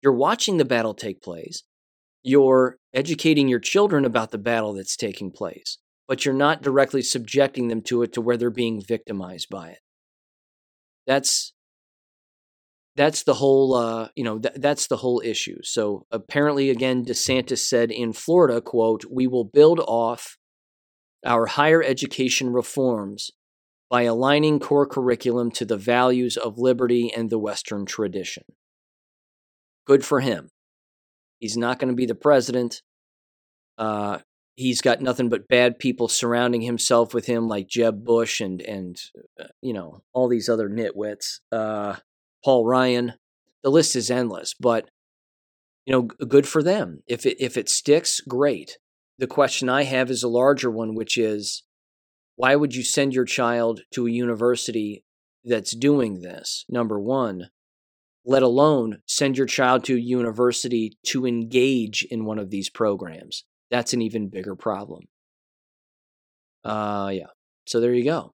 you're 0.01 0.13
watching 0.13 0.55
the 0.55 0.65
battle 0.65 0.93
take 0.93 1.21
place. 1.21 1.63
You're 2.23 2.77
educating 2.93 3.49
your 3.49 3.59
children 3.59 4.05
about 4.05 4.31
the 4.31 4.37
battle 4.37 4.73
that's 4.73 4.95
taking 4.95 5.31
place 5.31 5.77
but 6.07 6.25
you're 6.25 6.33
not 6.33 6.61
directly 6.61 7.01
subjecting 7.01 7.67
them 7.67 7.81
to 7.81 8.01
it 8.01 8.13
to 8.13 8.21
where 8.21 8.37
they're 8.37 8.49
being 8.49 8.81
victimized 8.81 9.49
by 9.49 9.69
it. 9.69 9.79
That's 11.05 11.53
that's 12.95 13.23
the 13.23 13.35
whole 13.35 13.75
uh, 13.75 14.09
you 14.15 14.23
know 14.23 14.39
th- 14.39 14.55
that's 14.57 14.87
the 14.87 14.97
whole 14.97 15.21
issue. 15.23 15.59
So 15.63 16.05
apparently, 16.11 16.69
again, 16.69 17.05
DeSantis 17.05 17.59
said 17.59 17.91
in 17.91 18.11
Florida, 18.11 18.59
"quote 18.59 19.05
We 19.09 19.27
will 19.27 19.45
build 19.45 19.79
off 19.79 20.37
our 21.25 21.45
higher 21.45 21.83
education 21.83 22.51
reforms 22.51 23.31
by 23.89 24.03
aligning 24.03 24.59
core 24.59 24.87
curriculum 24.87 25.51
to 25.51 25.65
the 25.65 25.77
values 25.77 26.37
of 26.37 26.57
liberty 26.57 27.13
and 27.15 27.29
the 27.29 27.39
Western 27.39 27.85
tradition." 27.85 28.43
Good 29.85 30.03
for 30.03 30.19
him. 30.19 30.49
He's 31.39 31.55
not 31.55 31.79
going 31.79 31.89
to 31.89 31.95
be 31.95 32.07
the 32.07 32.15
president. 32.15 32.81
Uh, 33.77 34.19
he's 34.57 34.81
got 34.81 35.01
nothing 35.01 35.29
but 35.29 35.47
bad 35.47 35.79
people 35.79 36.09
surrounding 36.09 36.61
himself 36.61 37.13
with 37.13 37.27
him, 37.27 37.47
like 37.47 37.69
Jeb 37.69 38.03
Bush 38.03 38.41
and 38.41 38.59
and 38.61 38.99
uh, 39.39 39.45
you 39.61 39.71
know 39.71 40.01
all 40.11 40.27
these 40.27 40.49
other 40.49 40.67
nitwits. 40.67 41.39
Uh, 41.51 41.95
Paul 42.43 42.65
Ryan. 42.65 43.13
The 43.63 43.71
list 43.71 43.95
is 43.95 44.11
endless, 44.11 44.53
but 44.53 44.89
you 45.85 45.93
know, 45.93 46.03
good 46.03 46.47
for 46.47 46.61
them. 46.61 47.03
If 47.07 47.25
it 47.25 47.37
if 47.39 47.55
it 47.57 47.69
sticks, 47.69 48.19
great. 48.21 48.77
The 49.19 49.27
question 49.27 49.69
I 49.69 49.83
have 49.83 50.11
is 50.11 50.21
a 50.21 50.27
larger 50.27 50.69
one, 50.69 50.93
which 50.93 51.17
is, 51.17 51.63
why 52.35 52.55
would 52.55 52.75
you 52.75 52.83
send 52.83 53.15
your 53.15 53.25
child 53.25 53.81
to 53.93 54.05
a 54.05 54.11
university 54.11 55.03
that's 55.43 55.75
doing 55.75 56.21
this? 56.21 56.65
Number 56.67 56.99
one. 56.99 57.49
Let 58.29 58.43
alone 58.43 58.97
send 59.05 59.37
your 59.37 59.47
child 59.47 59.85
to 59.85 59.95
a 59.95 59.99
university 59.99 60.97
to 61.05 61.25
engage 61.25 62.05
in 62.11 62.25
one 62.25 62.39
of 62.39 62.49
these 62.49 62.69
programs 62.69 63.45
that's 63.69 63.93
an 63.93 64.01
even 64.01 64.29
bigger 64.29 64.55
problem. 64.55 65.03
Uh, 66.63 67.11
yeah. 67.13 67.27
So 67.65 67.79
there 67.79 67.93
you 67.93 68.03
go. 68.03 68.33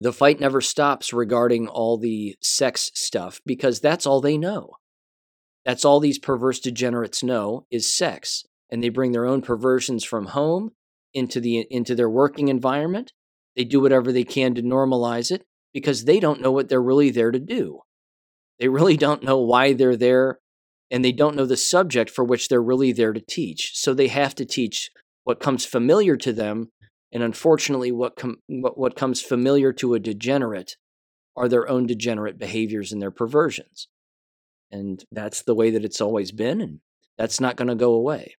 The 0.00 0.12
fight 0.12 0.38
never 0.38 0.60
stops 0.60 1.12
regarding 1.12 1.66
all 1.66 1.98
the 1.98 2.36
sex 2.40 2.90
stuff 2.94 3.40
because 3.44 3.80
that's 3.80 4.06
all 4.06 4.20
they 4.20 4.38
know. 4.38 4.74
That's 5.64 5.84
all 5.84 6.00
these 6.00 6.18
perverse 6.18 6.60
degenerates 6.60 7.22
know 7.22 7.66
is 7.70 7.92
sex, 7.92 8.44
and 8.70 8.82
they 8.82 8.90
bring 8.90 9.12
their 9.12 9.26
own 9.26 9.42
perversions 9.42 10.04
from 10.04 10.26
home 10.26 10.70
into 11.12 11.40
the 11.40 11.66
into 11.70 11.94
their 11.94 12.08
working 12.08 12.48
environment. 12.48 13.12
They 13.56 13.64
do 13.64 13.80
whatever 13.80 14.12
they 14.12 14.24
can 14.24 14.54
to 14.54 14.62
normalize 14.62 15.30
it 15.32 15.44
because 15.74 16.04
they 16.04 16.20
don't 16.20 16.40
know 16.40 16.52
what 16.52 16.68
they're 16.68 16.80
really 16.80 17.10
there 17.10 17.32
to 17.32 17.40
do. 17.40 17.80
They 18.60 18.68
really 18.68 18.96
don't 18.96 19.22
know 19.22 19.38
why 19.38 19.72
they're 19.72 19.96
there 19.96 20.38
and 20.90 21.04
they 21.04 21.12
don't 21.12 21.36
know 21.36 21.46
the 21.46 21.56
subject 21.56 22.10
for 22.10 22.24
which 22.24 22.48
they're 22.48 22.62
really 22.62 22.92
there 22.92 23.12
to 23.12 23.20
teach. 23.20 23.72
So 23.74 23.94
they 23.94 24.08
have 24.08 24.34
to 24.36 24.44
teach 24.44 24.90
what 25.24 25.40
comes 25.40 25.64
familiar 25.64 26.16
to 26.16 26.32
them, 26.32 26.70
and 27.12 27.22
unfortunately, 27.22 27.92
what 27.92 28.16
com- 28.16 28.40
what, 28.46 28.78
what 28.78 28.96
comes 28.96 29.20
familiar 29.20 29.72
to 29.74 29.94
a 29.94 30.00
degenerate 30.00 30.76
are 31.36 31.48
their 31.48 31.68
own 31.68 31.86
degenerate 31.86 32.38
behaviors 32.38 32.92
and 32.92 33.00
their 33.00 33.10
perversions, 33.10 33.88
and 34.70 35.04
that's 35.12 35.42
the 35.42 35.54
way 35.54 35.70
that 35.70 35.84
it's 35.84 36.00
always 36.00 36.32
been, 36.32 36.60
and 36.60 36.80
that's 37.18 37.40
not 37.40 37.56
going 37.56 37.68
to 37.68 37.74
go 37.74 37.92
away. 37.92 38.36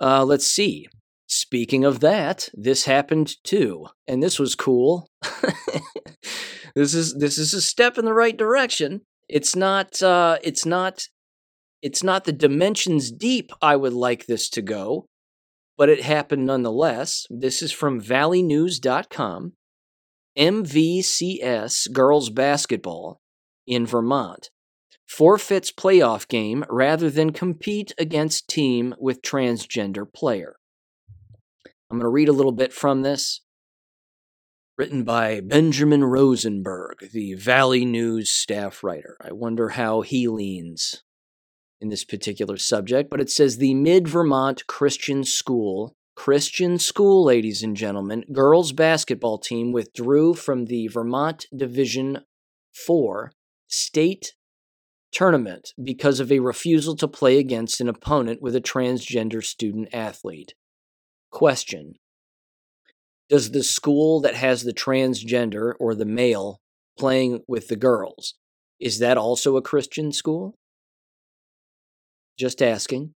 Uh, 0.00 0.24
let's 0.24 0.46
see. 0.46 0.86
Speaking 1.26 1.84
of 1.84 2.00
that, 2.00 2.48
this 2.54 2.86
happened 2.86 3.36
too, 3.44 3.86
and 4.08 4.22
this 4.22 4.38
was 4.38 4.54
cool. 4.54 5.08
this 6.74 6.92
is 6.92 7.14
this 7.14 7.38
is 7.38 7.54
a 7.54 7.60
step 7.60 7.98
in 7.98 8.04
the 8.04 8.12
right 8.12 8.36
direction. 8.36 9.02
It's 9.32 9.54
not 9.54 10.02
uh, 10.02 10.38
it's 10.42 10.66
not 10.66 11.04
it's 11.82 12.02
not 12.02 12.24
the 12.24 12.32
dimensions 12.32 13.12
deep 13.12 13.52
I 13.62 13.76
would 13.76 13.92
like 13.92 14.26
this 14.26 14.50
to 14.50 14.60
go, 14.60 15.06
but 15.78 15.88
it 15.88 16.02
happened 16.02 16.46
nonetheless. 16.46 17.26
This 17.30 17.62
is 17.62 17.70
from 17.70 18.00
valleynews.com. 18.00 19.52
MVCS 20.36 21.92
girls 21.92 22.30
basketball 22.30 23.20
in 23.68 23.86
Vermont 23.86 24.50
forfeits 25.08 25.70
playoff 25.70 26.26
game 26.26 26.64
rather 26.68 27.08
than 27.08 27.32
compete 27.32 27.92
against 27.98 28.48
team 28.48 28.94
with 28.98 29.22
transgender 29.22 30.12
player. 30.12 30.56
I'm 31.90 31.98
going 31.98 32.02
to 32.02 32.08
read 32.08 32.28
a 32.28 32.32
little 32.32 32.52
bit 32.52 32.72
from 32.72 33.02
this 33.02 33.40
written 34.80 35.04
by 35.04 35.40
Benjamin 35.40 36.02
Rosenberg, 36.02 37.10
the 37.12 37.34
Valley 37.34 37.84
News 37.84 38.30
staff 38.30 38.82
writer. 38.82 39.18
I 39.20 39.30
wonder 39.30 39.68
how 39.68 40.00
he 40.00 40.26
leans 40.26 41.02
in 41.82 41.90
this 41.90 42.02
particular 42.02 42.56
subject, 42.56 43.10
but 43.10 43.20
it 43.20 43.28
says 43.28 43.58
the 43.58 43.74
Mid 43.74 44.08
Vermont 44.08 44.66
Christian 44.66 45.22
School, 45.22 45.92
Christian 46.16 46.78
School, 46.78 47.22
ladies 47.26 47.62
and 47.62 47.76
gentlemen, 47.76 48.24
girls 48.32 48.72
basketball 48.72 49.36
team 49.36 49.70
withdrew 49.70 50.32
from 50.32 50.64
the 50.64 50.88
Vermont 50.88 51.44
Division 51.54 52.20
4 52.72 53.32
state 53.68 54.32
tournament 55.12 55.74
because 55.84 56.20
of 56.20 56.32
a 56.32 56.38
refusal 56.38 56.96
to 56.96 57.06
play 57.06 57.36
against 57.36 57.82
an 57.82 57.88
opponent 57.90 58.40
with 58.40 58.56
a 58.56 58.62
transgender 58.62 59.44
student 59.44 59.90
athlete. 59.92 60.54
Question 61.30 61.96
does 63.30 63.52
the 63.52 63.62
school 63.62 64.20
that 64.20 64.34
has 64.34 64.64
the 64.64 64.74
transgender 64.74 65.72
or 65.80 65.94
the 65.94 66.04
male 66.04 66.60
playing 66.98 67.40
with 67.48 67.68
the 67.68 67.76
girls 67.76 68.34
is 68.80 68.98
that 68.98 69.18
also 69.18 69.56
a 69.56 69.62
christian 69.62 70.10
school? 70.10 70.56
Just 72.38 72.62
asking. 72.62 73.14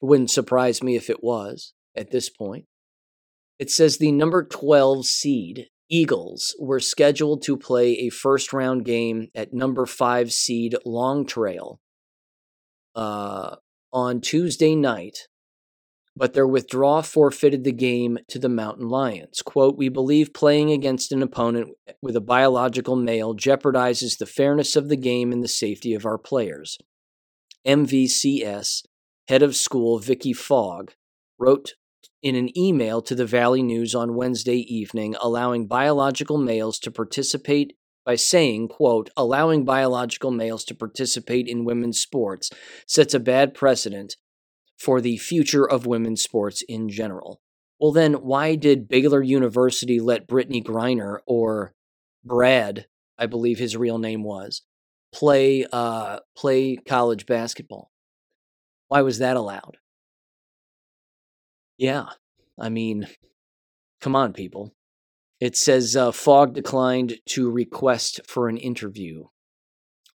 Wouldn't 0.00 0.30
surprise 0.30 0.82
me 0.82 0.96
if 0.96 1.10
it 1.10 1.22
was 1.22 1.74
at 1.94 2.10
this 2.10 2.30
point. 2.30 2.64
It 3.58 3.70
says 3.70 3.98
the 3.98 4.12
number 4.12 4.44
12 4.44 5.06
seed 5.06 5.66
eagles 5.90 6.54
were 6.58 6.80
scheduled 6.80 7.42
to 7.42 7.56
play 7.56 7.92
a 7.98 8.08
first 8.08 8.52
round 8.52 8.84
game 8.84 9.28
at 9.34 9.52
number 9.52 9.86
5 9.86 10.32
seed 10.32 10.74
long 10.84 11.26
trail 11.26 11.78
uh, 12.94 13.56
on 13.92 14.20
tuesday 14.20 14.74
night 14.74 15.28
but 16.16 16.32
their 16.32 16.46
withdrawal 16.46 17.02
forfeited 17.02 17.64
the 17.64 17.72
game 17.72 18.18
to 18.28 18.38
the 18.38 18.48
Mountain 18.48 18.88
Lions. 18.88 19.42
Quote, 19.42 19.76
We 19.76 19.90
believe 19.90 20.32
playing 20.32 20.70
against 20.70 21.12
an 21.12 21.22
opponent 21.22 21.68
with 22.00 22.16
a 22.16 22.20
biological 22.20 22.96
male 22.96 23.34
jeopardizes 23.36 24.16
the 24.16 24.26
fairness 24.26 24.76
of 24.76 24.88
the 24.88 24.96
game 24.96 25.30
and 25.30 25.44
the 25.44 25.48
safety 25.48 25.92
of 25.92 26.06
our 26.06 26.16
players. 26.16 26.78
MVCS 27.66 28.84
head 29.28 29.42
of 29.42 29.56
school 29.56 29.98
Vicky 29.98 30.32
Fogg 30.32 30.92
wrote 31.38 31.74
in 32.22 32.34
an 32.34 32.56
email 32.56 33.02
to 33.02 33.14
the 33.14 33.26
Valley 33.26 33.62
News 33.62 33.94
on 33.94 34.14
Wednesday 34.14 34.58
evening 34.58 35.16
allowing 35.20 35.66
biological 35.66 36.38
males 36.38 36.78
to 36.78 36.90
participate 36.90 37.74
by 38.04 38.14
saying, 38.14 38.68
quote, 38.68 39.10
allowing 39.16 39.64
biological 39.64 40.30
males 40.30 40.64
to 40.64 40.74
participate 40.74 41.48
in 41.48 41.64
women's 41.64 42.00
sports 42.00 42.50
sets 42.86 43.12
a 43.12 43.20
bad 43.20 43.52
precedent 43.52 44.16
for 44.78 45.00
the 45.00 45.16
future 45.16 45.68
of 45.68 45.86
women's 45.86 46.22
sports 46.22 46.62
in 46.68 46.88
general. 46.88 47.40
Well, 47.80 47.92
then, 47.92 48.14
why 48.14 48.54
did 48.54 48.88
Baylor 48.88 49.22
University 49.22 50.00
let 50.00 50.26
Brittney 50.26 50.64
Griner 50.64 51.18
or 51.26 51.74
Brad, 52.24 52.86
I 53.18 53.26
believe 53.26 53.58
his 53.58 53.76
real 53.76 53.98
name 53.98 54.22
was, 54.22 54.62
play 55.12 55.66
uh, 55.72 56.20
play 56.36 56.76
college 56.76 57.26
basketball? 57.26 57.90
Why 58.88 59.02
was 59.02 59.18
that 59.18 59.36
allowed? 59.36 59.78
Yeah, 61.76 62.06
I 62.58 62.70
mean, 62.70 63.08
come 64.00 64.16
on, 64.16 64.32
people. 64.32 64.74
It 65.38 65.56
says 65.56 65.94
uh, 65.94 66.12
Fogg 66.12 66.54
declined 66.54 67.18
to 67.30 67.50
request 67.50 68.20
for 68.26 68.48
an 68.48 68.56
interview. 68.56 69.24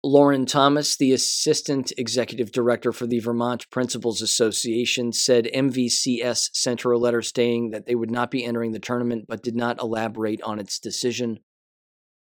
Lauren 0.04 0.48
Thomas, 0.48 0.98
the 0.98 1.14
assistant 1.14 1.94
executive 1.96 2.52
director 2.52 2.92
for 2.92 3.06
the 3.06 3.20
Vermont 3.20 3.70
Principals 3.70 4.22
Association, 4.22 5.14
said 5.14 5.50
MVCS 5.54 6.50
sent 6.54 6.82
her 6.82 6.92
a 6.92 6.98
letter 6.98 7.22
stating 7.22 7.70
that 7.70 7.86
they 7.86 7.94
would 7.94 8.10
not 8.10 8.32
be 8.32 8.44
entering 8.44 8.72
the 8.72 8.80
tournament 8.80 9.26
but 9.28 9.44
did 9.44 9.56
not 9.56 9.80
elaborate 9.80 10.42
on 10.42 10.58
its 10.58 10.80
decision. 10.80 11.40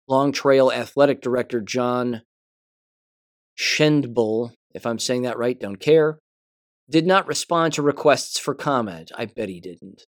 Long 0.09 0.33
Trail 0.33 0.73
athletic 0.73 1.21
director 1.21 1.61
John 1.61 2.23
Shendbull, 3.57 4.53
if 4.75 4.85
I'm 4.85 4.99
saying 4.99 5.23
that 5.23 5.39
right, 5.39 5.59
don't 5.59 5.77
care, 5.77 6.19
did 6.91 7.07
not 7.07 7.29
respond 7.29 7.75
to 7.75 7.83
requests 7.83 8.41
for 8.41 8.55
comment. 8.55 9.13
I 9.17 9.27
bet 9.27 9.49
he 9.49 9.61
didn't. 9.61 10.03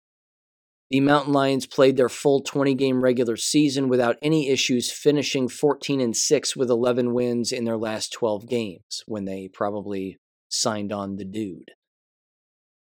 The 0.90 1.02
Mountain 1.02 1.34
Lions 1.34 1.68
played 1.68 1.98
their 1.98 2.10
full 2.10 2.42
20 2.42 2.74
game 2.74 3.04
regular 3.04 3.38
season 3.38 3.90
without 3.90 4.18
any 4.24 4.50
issues, 4.50 4.92
finishing 4.92 5.48
14 5.48 6.02
and 6.02 6.18
6 6.18 6.56
with 6.56 6.70
11 6.70 7.14
wins 7.14 7.52
in 7.52 7.64
their 7.64 7.78
last 7.78 8.12
12 8.12 8.48
games 8.48 9.04
when 9.06 9.26
they 9.26 9.48
probably 9.48 10.18
signed 10.50 10.92
on 10.92 11.18
the 11.18 11.26
dude. 11.26 11.72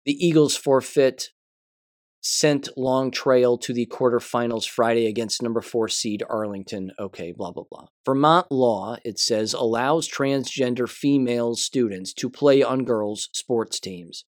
The 0.05 0.13
Eagles 0.25 0.55
forfeit 0.55 1.31
sent 2.21 2.69
Long 2.77 3.11
Trail 3.11 3.57
to 3.57 3.73
the 3.73 3.85
quarterfinals 3.85 4.67
Friday 4.67 5.05
against 5.05 5.41
number 5.41 5.61
four 5.61 5.89
seed 5.89 6.23
Arlington. 6.29 6.91
Okay, 6.97 7.33
blah, 7.33 7.51
blah, 7.51 7.65
blah. 7.69 7.87
Vermont 8.05 8.47
law, 8.49 8.95
it 9.03 9.19
says, 9.19 9.53
allows 9.53 10.09
transgender 10.09 10.89
female 10.89 11.55
students 11.55 12.13
to 12.13 12.29
play 12.29 12.63
on 12.63 12.85
girls' 12.85 13.27
sports 13.33 13.81
teams, 13.81 14.23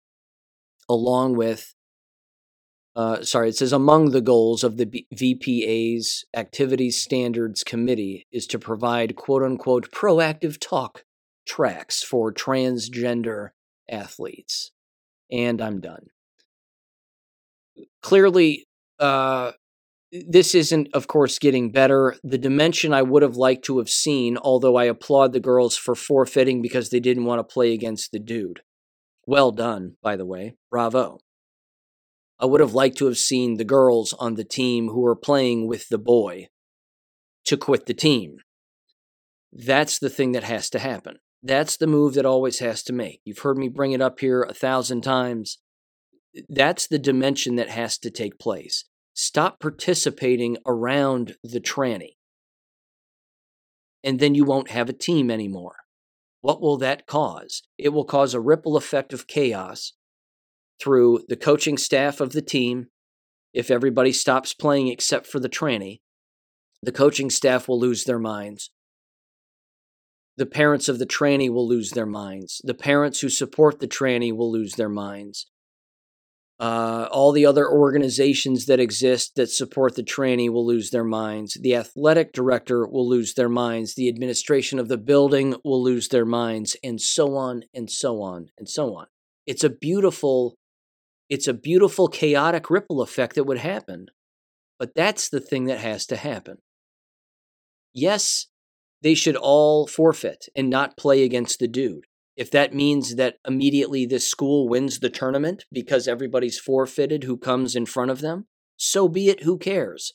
along 0.89 1.37
with 1.37 1.75
uh, 2.97 3.23
sorry, 3.23 3.49
it 3.49 3.57
says 3.57 3.73
among 3.73 4.11
the 4.11 4.21
goals 4.21 4.63
of 4.63 4.77
the 4.77 4.87
B- 4.87 5.07
VPA's 5.15 6.25
Activities 6.35 7.01
Standards 7.01 7.65
Committee 7.65 8.27
is 8.31 8.47
to 8.49 8.59
provide 8.59 9.17
quote 9.17 9.43
unquote 9.43 9.91
proactive 9.91 10.59
talk 10.61 11.05
tracks 11.47 12.03
for 12.03 12.33
transgender 12.33 13.51
athletes. 13.91 14.71
And 15.31 15.61
I'm 15.61 15.81
done. 15.81 16.07
Clearly, 18.03 18.67
uh, 19.01 19.53
this 20.13 20.55
isn't, 20.55 20.89
of 20.95 21.09
course, 21.09 21.41
getting 21.41 21.73
better. 21.73 22.15
The 22.23 22.39
dimension 22.39 22.93
I 22.93 23.03
would 23.03 23.23
have 23.23 23.37
liked 23.37 23.65
to 23.65 23.79
have 23.79 23.91
seen, 23.91 24.37
although 24.37 24.77
I 24.77 24.85
applaud 24.85 25.33
the 25.33 25.41
girls 25.41 25.77
for 25.77 25.97
forfeiting 25.97 26.63
because 26.63 26.91
they 26.91 27.01
didn't 27.01 27.25
want 27.25 27.41
to 27.41 27.53
play 27.53 27.73
against 27.73 28.13
the 28.13 28.21
dude. 28.21 28.61
Well 29.27 29.51
done, 29.51 29.97
by 30.01 30.15
the 30.15 30.27
way. 30.27 30.55
Bravo. 30.71 31.19
I 32.45 32.47
would 32.47 32.61
have 32.61 32.75
liked 32.75 32.99
to 32.99 33.07
have 33.07 33.17
seen 33.17 33.57
the 33.57 33.65
girls 33.65 34.13
on 34.19 34.35
the 34.35 34.45
team 34.45 34.89
who 34.89 35.01
were 35.01 35.17
playing 35.17 35.67
with 35.67 35.89
the 35.89 35.97
boy 35.97 36.49
to 37.47 37.57
quit 37.57 37.87
the 37.87 37.95
team. 37.95 38.37
That's 39.51 39.99
the 39.99 40.11
thing 40.11 40.33
that 40.33 40.45
has 40.45 40.69
to 40.69 40.79
happen. 40.79 41.21
That's 41.43 41.79
the 41.79 41.87
move 41.87 42.13
that 42.13 42.27
always 42.27 42.59
has 42.59 42.83
to 42.83 42.93
make. 42.93 43.23
You've 43.25 43.39
heard 43.39 43.57
me 43.57 43.71
bring 43.71 43.93
it 43.93 44.03
up 44.03 44.21
here 44.21 44.43
a 44.43 44.53
thousand 44.53 45.01
times. 45.01 45.57
That's 46.47 46.87
the 46.87 46.99
dimension 46.99 47.57
that 47.57 47.71
has 47.71 47.97
to 47.97 48.11
take 48.11 48.39
place. 48.39 48.85
Stop 49.15 49.59
participating 49.59 50.59
around 50.67 51.37
the 51.43 51.63
tranny. 51.63 52.17
And 54.03 54.21
then 54.21 54.35
you 54.35 54.45
won't 54.45 54.69
have 54.69 54.91
a 54.91 54.93
team 54.93 55.31
anymore. 55.31 55.77
What 56.43 56.61
will 56.61 56.77
that 56.77 57.07
cause? 57.07 57.63
It 57.79 57.95
will 57.95 58.05
cause 58.05 58.35
a 58.35 58.39
ripple 58.39 58.77
effect 58.77 59.15
of 59.15 59.27
chaos 59.27 59.95
through 60.81 61.25
the 61.29 61.37
coaching 61.37 61.79
staff 61.79 62.21
of 62.21 62.33
the 62.33 62.43
team. 62.43 62.89
If 63.53 63.71
everybody 63.71 64.13
stops 64.13 64.53
playing 64.53 64.89
except 64.89 65.27
for 65.27 65.39
the 65.39 65.49
tranny, 65.49 66.01
the 66.83 66.93
coaching 66.93 67.31
staff 67.31 67.69
will 67.69 67.79
lose 67.79 68.05
their 68.05 68.19
minds. 68.19 68.71
The 70.37 70.47
parents 70.47 70.89
of 70.89 70.99
the 70.99 71.07
tranny 71.07 71.49
will 71.49 71.69
lose 71.69 71.91
their 71.91 72.07
minds. 72.07 72.61
The 72.65 72.75
parents 72.75 73.21
who 73.21 73.29
support 73.29 73.79
the 73.79 73.87
tranny 73.87 74.37
will 74.37 74.51
lose 74.51 74.75
their 74.75 74.89
minds. 74.89 75.47
Uh, 76.61 77.09
all 77.11 77.33
the 77.33 77.47
other 77.47 77.69
organizations 77.69 78.67
that 78.67 78.79
exist 78.79 79.35
that 79.35 79.51
support 79.51 79.97
the 79.97 80.03
tranny 80.03 80.49
will 80.49 80.67
lose 80.67 80.91
their 80.91 81.05
minds. 81.05 81.59
The 81.61 81.75
athletic 81.75 82.33
director 82.33 82.87
will 82.87 83.09
lose 83.09 83.35
their 83.35 83.49
minds. 83.49 83.95
The 83.95 84.09
administration 84.09 84.79
of 84.79 84.89
the 84.89 84.99
building 84.99 85.57
will 85.65 85.83
lose 85.83 86.09
their 86.09 86.25
minds, 86.25 86.77
and 86.83 87.01
so 87.01 87.37
on 87.37 87.65
and 87.75 87.91
so 87.91 88.23
on 88.23 88.51
and 88.57 88.69
so 88.69 88.95
on. 88.95 89.07
It's 89.47 89.65
a 89.65 89.71
beautiful 89.71 90.57
it's 91.29 91.49
a 91.49 91.55
beautiful, 91.55 92.09
chaotic 92.09 92.71
ripple 92.71 93.01
effect 93.01 93.35
that 93.35 93.45
would 93.45 93.59
happen. 93.59 94.07
But 94.79 94.95
that's 94.95 95.29
the 95.29 95.41
thing 95.41 95.65
that 95.67 95.79
has 95.79 96.07
to 96.07 96.17
happen. 96.17 96.59
Yes, 97.93 98.49
they 99.03 99.15
should 99.15 99.37
all 99.37 99.87
forfeit 99.87 100.47
and 100.57 100.69
not 100.69 100.97
play 100.97 101.23
against 101.23 101.59
the 101.59 101.69
dude. 101.69 102.07
If 102.37 102.51
that 102.51 102.75
means 102.75 103.15
that 103.15 103.37
immediately 103.47 104.07
this 104.07 104.29
school 104.29 104.69
wins 104.69 104.99
the 104.99 105.11
tournament 105.11 105.65
because 105.73 106.09
everybody's 106.09 106.59
forfeited 106.59 107.25
who 107.25 107.37
comes 107.37 107.77
in 107.77 107.87
front 107.87 108.11
of 108.11 108.21
them, 108.21 108.47
so 108.77 109.09
be 109.09 109.29
it, 109.29 109.45
who 109.45 109.57
cares? 109.57 110.13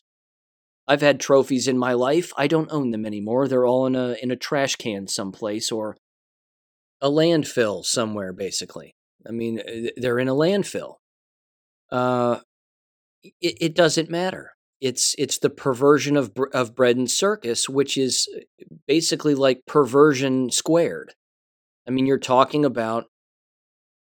I've 0.88 1.02
had 1.02 1.20
trophies 1.20 1.68
in 1.68 1.78
my 1.78 1.94
life. 1.94 2.34
I 2.36 2.48
don't 2.48 2.72
own 2.72 2.92
them 2.92 3.06
anymore. 3.06 3.48
They're 3.48 3.66
all 3.66 3.86
in 3.86 3.96
a 3.96 4.16
in 4.22 4.32
a 4.32 4.36
trash 4.36 4.76
can 4.76 5.08
someplace 5.08 5.72
or 5.72 5.96
a 7.00 7.10
landfill 7.10 7.86
somewhere 7.86 8.34
basically. 8.34 8.96
I 9.28 9.32
mean, 9.32 9.60
uh, 9.60 9.90
they're 9.98 10.20
in 10.20 10.28
a 10.28 10.34
landfill. 10.34 10.96
Uh, 11.92 12.40
it, 13.24 13.58
it 13.62 13.76
doesn't 13.76 14.10
matter. 14.10 14.52
It's 14.82 15.14
it's 15.18 15.40
the 15.40 15.50
perversion 15.50 16.16
of 16.16 16.32
of 16.54 16.76
bread 16.76 16.96
and 16.96 17.10
circus, 17.10 17.68
which 17.68 17.98
is 17.98 18.28
uh, 18.36 18.66
basically 18.88 19.36
like 19.36 19.66
perversion 19.68 20.52
squared. 20.52 21.14
I 21.88 21.92
mean, 21.92 22.06
you're 22.06 22.18
talking 22.18 22.64
about 22.64 23.06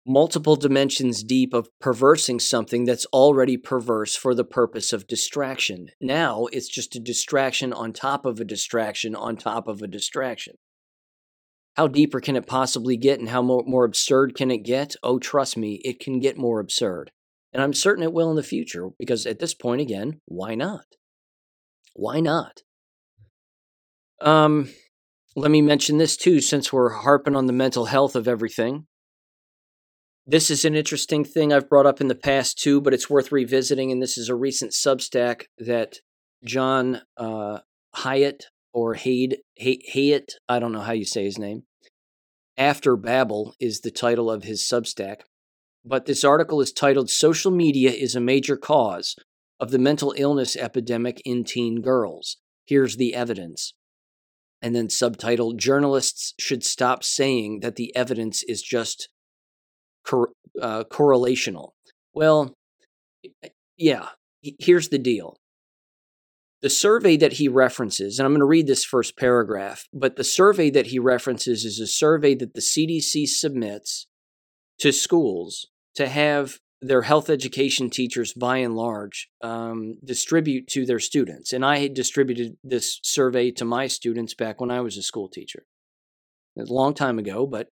multiple 0.05 0.55
dimensions 0.55 1.23
deep 1.23 1.53
of 1.53 1.69
perversing 1.79 2.39
something 2.39 2.85
that's 2.85 3.05
already 3.07 3.55
perverse 3.55 4.15
for 4.15 4.33
the 4.33 4.43
purpose 4.43 4.93
of 4.93 5.07
distraction. 5.07 5.89
Now 5.99 6.47
it's 6.51 6.67
just 6.67 6.95
a 6.95 6.99
distraction 6.99 7.71
on 7.71 7.93
top 7.93 8.25
of 8.25 8.39
a 8.39 8.45
distraction 8.45 9.15
on 9.15 9.37
top 9.37 9.67
of 9.67 9.81
a 9.81 9.87
distraction. 9.87 10.55
How 11.75 11.87
deeper 11.87 12.19
can 12.19 12.35
it 12.35 12.47
possibly 12.47 12.97
get 12.97 13.19
and 13.19 13.29
how 13.29 13.41
more, 13.41 13.63
more 13.65 13.85
absurd 13.85 14.35
can 14.35 14.51
it 14.51 14.59
get? 14.59 14.95
Oh, 15.03 15.19
trust 15.19 15.55
me, 15.55 15.79
it 15.85 15.99
can 15.99 16.19
get 16.19 16.37
more 16.37 16.59
absurd. 16.59 17.11
And 17.53 17.61
I'm 17.61 17.73
certain 17.73 18.03
it 18.03 18.13
will 18.13 18.29
in 18.29 18.35
the 18.35 18.43
future 18.43 18.89
because 18.97 19.25
at 19.25 19.39
this 19.39 19.53
point, 19.53 19.81
again, 19.81 20.21
why 20.25 20.55
not? 20.55 20.85
Why 21.93 22.19
not? 22.19 22.61
Um, 24.21 24.69
let 25.35 25.51
me 25.51 25.61
mention 25.61 25.97
this 25.97 26.15
too, 26.15 26.39
since 26.41 26.71
we're 26.71 26.89
harping 26.89 27.35
on 27.35 27.47
the 27.47 27.53
mental 27.53 27.85
health 27.85 28.15
of 28.15 28.27
everything. 28.27 28.85
This 30.25 30.51
is 30.51 30.63
an 30.63 30.75
interesting 30.75 31.25
thing 31.25 31.51
I've 31.51 31.69
brought 31.69 31.87
up 31.87 31.99
in 31.99 32.07
the 32.07 32.15
past 32.15 32.57
too, 32.57 32.79
but 32.79 32.93
it's 32.93 33.09
worth 33.09 33.31
revisiting. 33.31 33.91
And 33.91 34.01
this 34.01 34.17
is 34.17 34.29
a 34.29 34.35
recent 34.35 34.71
Substack 34.71 35.45
that 35.57 35.97
John 36.45 37.01
uh, 37.17 37.59
Hyatt 37.95 38.45
or 38.73 38.93
Haid 38.93 39.39
Hyatt, 39.59 40.35
I 40.47 40.59
don't 40.59 40.71
know 40.71 40.81
how 40.81 40.93
you 40.93 41.05
say 41.05 41.25
his 41.25 41.37
name. 41.37 41.63
After 42.57 42.95
Babel 42.95 43.55
is 43.59 43.81
the 43.81 43.91
title 43.91 44.29
of 44.29 44.43
his 44.43 44.61
Substack, 44.61 45.21
but 45.85 46.05
this 46.05 46.23
article 46.23 46.61
is 46.61 46.71
titled 46.71 47.09
"Social 47.09 47.51
Media 47.51 47.91
is 47.91 48.15
a 48.15 48.21
Major 48.21 48.57
Cause 48.57 49.15
of 49.59 49.71
the 49.71 49.79
Mental 49.79 50.13
Illness 50.17 50.55
Epidemic 50.55 51.21
in 51.25 51.43
Teen 51.43 51.81
Girls." 51.81 52.37
Here's 52.65 52.97
the 52.97 53.15
evidence. 53.15 53.73
And 54.61 54.75
then 54.75 54.87
subtitled 54.87 55.57
Journalists 55.57 56.33
should 56.39 56.63
stop 56.63 57.03
saying 57.03 57.61
that 57.61 57.75
the 57.75 57.95
evidence 57.95 58.43
is 58.43 58.61
just 58.61 59.09
cor- 60.05 60.33
uh, 60.61 60.83
correlational. 60.83 61.71
Well, 62.13 62.53
yeah, 63.77 64.09
here's 64.41 64.89
the 64.89 64.99
deal 64.99 65.37
the 66.61 66.69
survey 66.69 67.17
that 67.17 67.33
he 67.33 67.47
references, 67.47 68.19
and 68.19 68.25
I'm 68.25 68.33
going 68.33 68.41
to 68.41 68.45
read 68.45 68.67
this 68.67 68.85
first 68.85 69.17
paragraph, 69.17 69.87
but 69.91 70.15
the 70.15 70.23
survey 70.23 70.69
that 70.69 70.87
he 70.87 70.99
references 70.99 71.65
is 71.65 71.79
a 71.79 71.87
survey 71.87 72.35
that 72.35 72.53
the 72.53 72.61
CDC 72.61 73.27
submits 73.27 74.05
to 74.79 74.91
schools 74.91 75.70
to 75.95 76.07
have 76.07 76.59
their 76.81 77.03
health 77.03 77.29
education 77.29 77.89
teachers, 77.89 78.33
by 78.33 78.57
and 78.57 78.75
large, 78.75 79.29
um, 79.41 79.97
distribute 80.03 80.67
to 80.67 80.85
their 80.85 80.99
students. 80.99 81.53
And 81.53 81.63
I 81.63 81.77
had 81.77 81.93
distributed 81.93 82.57
this 82.63 82.99
survey 83.03 83.51
to 83.51 83.65
my 83.65 83.85
students 83.87 84.33
back 84.33 84.59
when 84.59 84.71
I 84.71 84.81
was 84.81 84.97
a 84.97 85.03
school 85.03 85.29
teacher. 85.29 85.65
It 86.55 86.69
a 86.69 86.73
long 86.73 86.93
time 86.93 87.19
ago, 87.19 87.45
but 87.45 87.67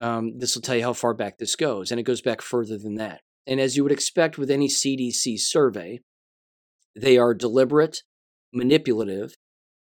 um, 0.00 0.38
this 0.38 0.54
will 0.54 0.62
tell 0.62 0.76
you 0.76 0.84
how 0.84 0.92
far 0.92 1.14
back 1.14 1.38
this 1.38 1.56
goes. 1.56 1.90
And 1.90 1.98
it 1.98 2.04
goes 2.04 2.22
back 2.22 2.42
further 2.42 2.78
than 2.78 2.94
that. 2.94 3.22
And 3.46 3.60
as 3.60 3.76
you 3.76 3.82
would 3.82 3.92
expect 3.92 4.38
with 4.38 4.50
any 4.50 4.68
CDC 4.68 5.38
survey, 5.40 6.00
they 6.94 7.18
are 7.18 7.34
deliberate, 7.34 8.02
manipulative, 8.52 9.34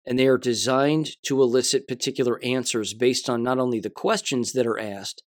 and 0.05 0.17
they 0.17 0.27
are 0.27 0.37
designed 0.37 1.11
to 1.23 1.41
elicit 1.41 1.87
particular 1.87 2.43
answers 2.43 2.93
based 2.93 3.29
on 3.29 3.43
not 3.43 3.59
only 3.59 3.79
the 3.79 3.89
questions 3.89 4.53
that 4.53 4.67
are 4.67 4.79
asked, 4.79 5.23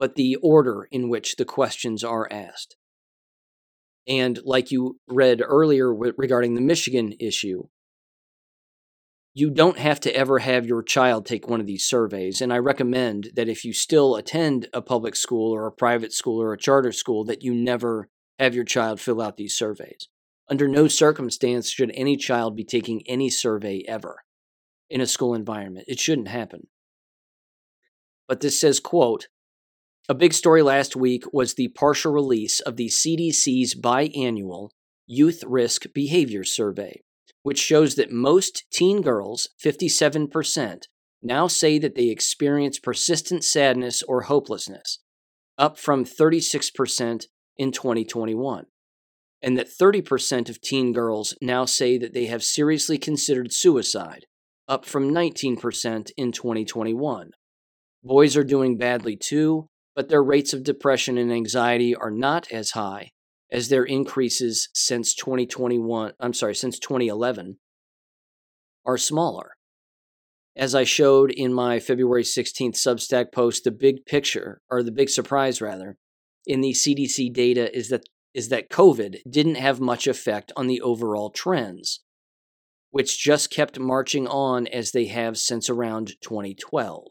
but 0.00 0.16
the 0.16 0.34
order 0.42 0.88
in 0.90 1.10
which 1.10 1.36
the 1.36 1.44
questions 1.44 2.02
are 2.02 2.26
asked. 2.32 2.74
And 4.08 4.40
like 4.44 4.72
you 4.72 4.98
read 5.06 5.42
earlier 5.44 5.94
regarding 5.94 6.54
the 6.54 6.62
Michigan 6.62 7.12
issue, 7.20 7.64
you 9.34 9.50
don't 9.50 9.78
have 9.78 10.00
to 10.00 10.16
ever 10.16 10.40
have 10.40 10.66
your 10.66 10.82
child 10.82 11.26
take 11.26 11.48
one 11.48 11.60
of 11.60 11.66
these 11.66 11.84
surveys. 11.84 12.40
And 12.40 12.52
I 12.52 12.58
recommend 12.58 13.28
that 13.36 13.48
if 13.48 13.64
you 13.64 13.72
still 13.72 14.16
attend 14.16 14.68
a 14.72 14.82
public 14.82 15.14
school 15.14 15.54
or 15.54 15.66
a 15.66 15.72
private 15.72 16.12
school 16.12 16.42
or 16.42 16.52
a 16.52 16.58
charter 16.58 16.92
school, 16.92 17.24
that 17.26 17.42
you 17.42 17.54
never 17.54 18.08
have 18.40 18.54
your 18.54 18.64
child 18.64 19.00
fill 19.00 19.20
out 19.20 19.36
these 19.36 19.54
surveys. 19.54 20.08
Under 20.48 20.66
no 20.66 20.88
circumstance 20.88 21.70
should 21.70 21.92
any 21.94 22.16
child 22.16 22.56
be 22.56 22.64
taking 22.64 23.02
any 23.06 23.30
survey 23.30 23.84
ever 23.86 24.24
in 24.88 25.00
a 25.00 25.06
school 25.06 25.34
environment. 25.34 25.84
It 25.86 26.00
shouldn't 26.00 26.28
happen. 26.28 26.66
But 28.26 28.40
this 28.40 28.58
says, 28.58 28.80
quote, 28.80 29.28
a 30.08 30.14
big 30.14 30.32
story 30.32 30.62
last 30.62 30.96
week 30.96 31.24
was 31.32 31.54
the 31.54 31.68
partial 31.68 32.12
release 32.12 32.60
of 32.60 32.76
the 32.76 32.88
CDC's 32.88 33.74
biannual 33.74 34.70
Youth 35.06 35.44
Risk 35.46 35.86
Behavior 35.94 36.44
Survey, 36.44 37.02
which 37.42 37.58
shows 37.58 37.94
that 37.94 38.10
most 38.10 38.64
teen 38.72 39.02
girls, 39.02 39.48
57%, 39.64 40.84
now 41.22 41.46
say 41.46 41.78
that 41.78 41.94
they 41.94 42.08
experience 42.08 42.78
persistent 42.78 43.44
sadness 43.44 44.02
or 44.02 44.22
hopelessness, 44.22 45.00
up 45.58 45.78
from 45.78 46.04
36% 46.04 47.26
in 47.56 47.72
2021. 47.72 48.64
And 49.42 49.56
that 49.56 49.68
30% 49.68 50.50
of 50.50 50.60
teen 50.60 50.92
girls 50.92 51.34
now 51.40 51.64
say 51.64 51.98
that 51.98 52.14
they 52.14 52.26
have 52.26 52.42
seriously 52.42 52.98
considered 52.98 53.52
suicide, 53.52 54.26
up 54.68 54.84
from 54.84 55.10
19% 55.10 56.10
in 56.16 56.32
2021. 56.32 57.30
Boys 58.02 58.36
are 58.36 58.44
doing 58.44 58.76
badly 58.76 59.16
too, 59.16 59.69
but 59.94 60.08
their 60.08 60.22
rates 60.22 60.52
of 60.52 60.64
depression 60.64 61.18
and 61.18 61.32
anxiety 61.32 61.94
are 61.94 62.10
not 62.10 62.50
as 62.52 62.72
high 62.72 63.10
as 63.52 63.68
their 63.68 63.84
increases 63.84 64.68
since 64.72 65.14
2021, 65.14 66.12
I'm 66.20 66.32
sorry, 66.32 66.54
since 66.54 66.78
2011 66.78 67.58
are 68.86 68.96
smaller. 68.96 69.52
As 70.56 70.74
I 70.74 70.84
showed 70.84 71.30
in 71.30 71.52
my 71.52 71.80
February 71.80 72.22
16th 72.22 72.74
Substack 72.74 73.32
post, 73.32 73.64
the 73.64 73.70
big 73.70 74.04
picture, 74.04 74.60
or 74.70 74.82
the 74.82 74.92
big 74.92 75.08
surprise 75.08 75.60
rather, 75.60 75.96
in 76.46 76.60
the 76.60 76.72
CDC 76.72 77.32
data 77.32 77.74
is 77.76 77.88
that 77.88 78.02
is 78.32 78.48
that 78.48 78.70
COVID 78.70 79.18
didn't 79.28 79.56
have 79.56 79.80
much 79.80 80.06
effect 80.06 80.52
on 80.56 80.68
the 80.68 80.80
overall 80.80 81.30
trends, 81.30 82.00
which 82.90 83.18
just 83.18 83.50
kept 83.50 83.78
marching 83.78 84.28
on 84.28 84.68
as 84.68 84.92
they 84.92 85.06
have 85.06 85.36
since 85.36 85.68
around 85.68 86.12
2012. 86.22 87.08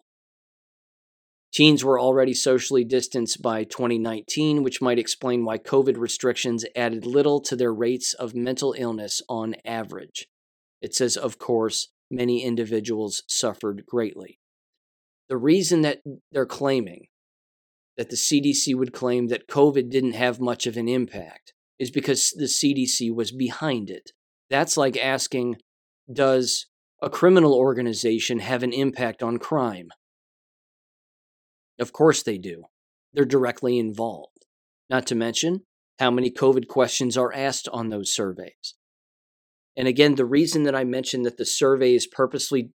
Teens 1.52 1.84
were 1.84 2.00
already 2.00 2.34
socially 2.34 2.84
distanced 2.84 3.42
by 3.42 3.64
2019, 3.64 4.62
which 4.64 4.82
might 4.82 5.00
explain 5.00 5.44
why 5.44 5.58
COVID 5.58 5.98
restrictions 5.98 6.64
added 6.76 7.06
little 7.06 7.42
to 7.42 7.56
their 7.56 7.74
rates 7.74 8.14
of 8.14 8.36
mental 8.36 8.76
illness 8.78 9.22
on 9.28 9.56
average. 9.66 10.28
It 10.82 10.94
says, 10.94 11.18
of 11.18 11.40
course, 11.40 11.90
many 12.12 12.44
individuals 12.44 13.24
suffered 13.28 13.86
greatly. 13.88 14.40
The 15.28 15.38
reason 15.38 15.82
that 15.82 16.02
they're 16.32 16.46
claiming 16.46 17.08
that 17.98 18.10
the 18.10 18.16
CDC 18.16 18.76
would 18.76 18.94
claim 18.94 19.28
that 19.28 19.48
COVID 19.48 19.90
didn't 19.90 20.14
have 20.14 20.40
much 20.40 20.68
of 20.68 20.78
an 20.78 20.88
impact 20.88 21.54
is 21.80 21.92
because 21.92 22.32
the 22.32 22.46
CDC 22.46 23.14
was 23.14 23.32
behind 23.32 23.90
it. 23.90 24.12
That's 24.50 24.78
like 24.78 24.98
asking, 24.98 25.58
does 26.12 26.68
a 27.02 27.10
criminal 27.10 27.54
organization 27.54 28.40
have 28.40 28.64
an 28.64 28.74
impact 28.74 29.22
on 29.24 29.38
crime? 29.38 29.90
Of 31.80 31.94
course 31.94 32.24
they 32.24 32.38
do. 32.38 32.64
They're 33.14 33.26
directly 33.26 33.80
involved. 33.80 34.46
Not 34.90 35.08
to 35.08 35.16
mention 35.16 35.62
how 36.00 36.12
many 36.12 36.32
COVID 36.32 36.68
questions 36.68 37.18
are 37.18 37.34
asked 37.34 37.68
on 37.72 37.90
those 37.90 38.14
surveys. 38.14 38.76
And 39.76 39.88
again, 39.88 40.16
the 40.16 40.26
reason 40.26 40.64
that 40.64 40.76
I 40.76 40.84
mentioned 40.84 41.26
that 41.26 41.38
the 41.38 41.46
survey 41.46 41.94
is 41.94 42.08
purposely, 42.08 42.72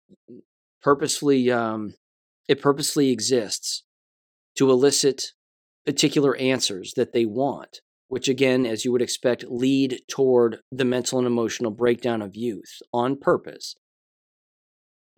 purposely, 0.81 1.51
um, 1.51 1.95
it 2.47 2.61
purposely 2.61 3.11
exists 3.11 3.83
to 4.57 4.69
elicit 4.69 5.27
particular 5.85 6.35
answers 6.35 6.93
that 6.95 7.13
they 7.13 7.25
want, 7.25 7.79
which 8.07 8.27
again, 8.27 8.65
as 8.65 8.85
you 8.85 8.91
would 8.91 9.01
expect, 9.01 9.45
lead 9.47 10.01
toward 10.09 10.59
the 10.71 10.85
mental 10.85 11.17
and 11.17 11.27
emotional 11.27 11.71
breakdown 11.71 12.21
of 12.21 12.35
youth 12.35 12.81
on 12.93 13.17
purpose 13.17 13.75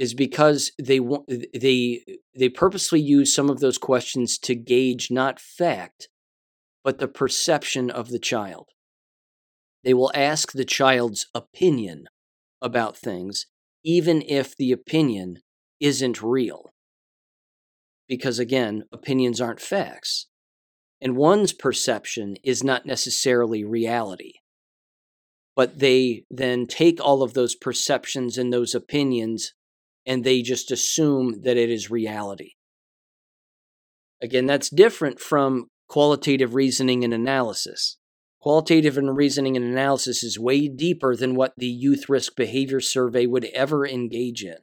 is 0.03 0.13
because 0.13 0.73
they 0.77 0.99
they 1.53 2.03
they 2.35 2.49
purposely 2.49 2.99
use 2.99 3.33
some 3.33 3.49
of 3.49 3.61
those 3.61 3.77
questions 3.77 4.37
to 4.37 4.53
gauge 4.53 5.09
not 5.09 5.39
fact 5.39 6.09
but 6.83 6.97
the 6.97 7.07
perception 7.07 7.89
of 7.89 8.09
the 8.09 8.19
child. 8.19 8.67
They 9.85 9.93
will 9.93 10.11
ask 10.13 10.51
the 10.51 10.65
child's 10.65 11.27
opinion 11.33 12.07
about 12.61 12.97
things 12.97 13.45
even 13.85 14.21
if 14.27 14.57
the 14.57 14.73
opinion 14.73 15.37
isn't 15.79 16.21
real. 16.21 16.73
Because 18.09 18.39
again 18.39 18.83
opinions 18.91 19.39
aren't 19.39 19.61
facts 19.61 20.27
and 20.99 21.15
one's 21.15 21.53
perception 21.53 22.35
is 22.43 22.61
not 22.61 22.85
necessarily 22.85 23.63
reality. 23.63 24.33
But 25.55 25.79
they 25.79 26.25
then 26.29 26.67
take 26.67 26.99
all 26.99 27.23
of 27.23 27.35
those 27.35 27.55
perceptions 27.55 28.37
and 28.37 28.51
those 28.51 28.75
opinions 28.75 29.53
and 30.05 30.23
they 30.23 30.41
just 30.41 30.71
assume 30.71 31.41
that 31.43 31.57
it 31.57 31.69
is 31.69 31.91
reality. 31.91 32.51
Again, 34.21 34.45
that's 34.45 34.69
different 34.69 35.19
from 35.19 35.67
qualitative 35.87 36.55
reasoning 36.55 37.03
and 37.03 37.13
analysis. 37.13 37.97
Qualitative 38.41 38.97
and 38.97 39.15
reasoning 39.15 39.55
and 39.55 39.65
analysis 39.65 40.23
is 40.23 40.39
way 40.39 40.67
deeper 40.67 41.15
than 41.15 41.35
what 41.35 41.53
the 41.57 41.67
Youth 41.67 42.09
Risk 42.09 42.35
Behavior 42.35 42.81
Survey 42.81 43.25
would 43.25 43.45
ever 43.53 43.87
engage 43.87 44.43
in 44.43 44.57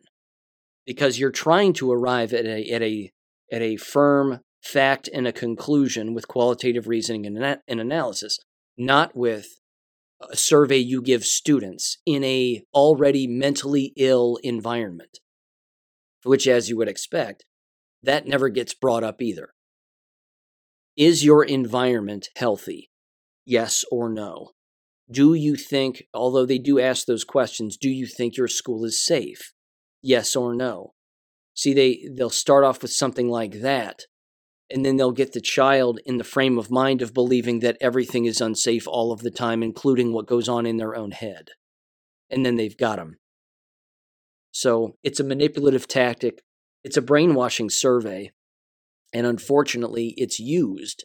because 0.87 1.19
you're 1.19 1.31
trying 1.31 1.73
to 1.75 1.93
arrive 1.93 2.33
at 2.33 2.47
a, 2.47 2.71
at 2.71 2.83
a, 2.83 3.13
at 3.53 3.63
a 3.63 3.77
firm 3.77 4.41
fact 4.63 5.09
and 5.13 5.27
a 5.27 5.33
conclusion 5.33 6.15
with 6.15 6.29
qualitative 6.29 6.89
reasoning 6.89 7.27
and, 7.27 7.59
and 7.67 7.81
analysis, 7.81 8.39
not 8.77 9.17
with 9.17 9.61
a 10.21 10.37
survey 10.37 10.77
you 10.77 11.01
give 11.01 11.25
students 11.25 11.99
in 12.05 12.23
a 12.25 12.63
already 12.75 13.27
mentally 13.27 13.93
ill 13.97 14.39
environment 14.43 15.21
which, 16.25 16.47
as 16.47 16.69
you 16.69 16.77
would 16.77 16.89
expect, 16.89 17.45
that 18.03 18.27
never 18.27 18.49
gets 18.49 18.75
brought 18.75 19.05
up 19.05 19.21
either. 19.21 19.51
Is 20.97 21.25
your 21.25 21.45
environment 21.45 22.29
healthy? 22.37 22.91
Yes 23.47 23.85
or 23.91 24.09
no? 24.09 24.51
Do 25.11 25.35
you 25.35 25.57
think, 25.57 26.05
although 26.15 26.47
they 26.47 26.59
do 26.59 26.79
ask 26.79 27.07
those 27.07 27.25
questions, 27.25 27.77
do 27.77 27.89
you 27.89 28.07
think 28.07 28.37
your 28.37 28.49
school 28.49 28.85
is 28.85 29.05
safe? 29.05 29.53
Yes 30.03 30.37
or 30.37 30.55
no? 30.55 30.93
See, 31.55 31.75
they, 31.75 32.09
they'll 32.17 32.31
start 32.31 32.65
off 32.65 32.81
with 32.81 32.93
something 32.93 33.29
like 33.29 33.61
that, 33.61 34.03
and 34.71 34.85
then 34.85 34.97
they'll 34.97 35.11
get 35.11 35.33
the 35.33 35.41
child 35.41 35.99
in 36.07 36.19
the 36.19 36.25
frame 36.25 36.59
of 36.59 36.71
mind 36.71 37.03
of 37.03 37.13
believing 37.13 37.59
that 37.61 37.77
everything 37.81 38.25
is 38.25 38.41
unsafe 38.41 38.87
all 38.87 39.11
of 39.11 39.23
the 39.23 39.33
time, 39.33 39.63
including 39.63 40.13
what 40.13 40.27
goes 40.27 40.49
on 40.49 40.65
in 40.65 40.77
their 40.77 40.95
own 40.95 41.11
head. 41.11 41.49
And 42.31 42.47
then 42.47 42.57
they've 42.57 42.77
got 42.77 42.97
them. 42.97 43.19
So 44.53 44.97
it's 45.03 45.21
a 45.21 45.25
manipulative 45.25 45.87
tactic, 45.87 46.43
it's 46.83 46.97
a 46.97 47.03
brainwashing 47.03 47.71
survey, 47.71 48.33
and 49.13 49.27
unfortunately, 49.27 50.15
it's 50.17 50.39
used 50.39 51.05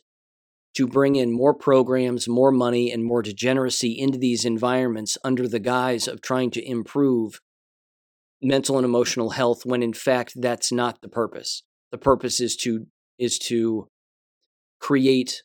to 0.75 0.87
bring 0.87 1.15
in 1.15 1.31
more 1.31 1.53
programs, 1.53 2.27
more 2.27 2.51
money, 2.51 2.91
and 2.91 3.03
more 3.03 3.21
degeneracy 3.21 3.97
into 3.97 4.17
these 4.17 4.45
environments 4.45 5.17
under 5.23 5.47
the 5.47 5.59
guise 5.59 6.07
of 6.07 6.21
trying 6.21 6.51
to 6.51 6.67
improve 6.67 7.39
mental 8.41 8.77
and 8.77 8.85
emotional 8.85 9.31
health 9.31 9.65
when 9.65 9.81
in 9.81 9.93
fact 9.93 10.33
that's 10.35 10.71
not 10.71 11.01
the 11.01 11.09
purpose. 11.09 11.63
The 11.91 11.97
purpose 11.97 12.41
is 12.41 12.55
to 12.57 12.87
is 13.17 13.39
to 13.39 13.87
create 14.79 15.43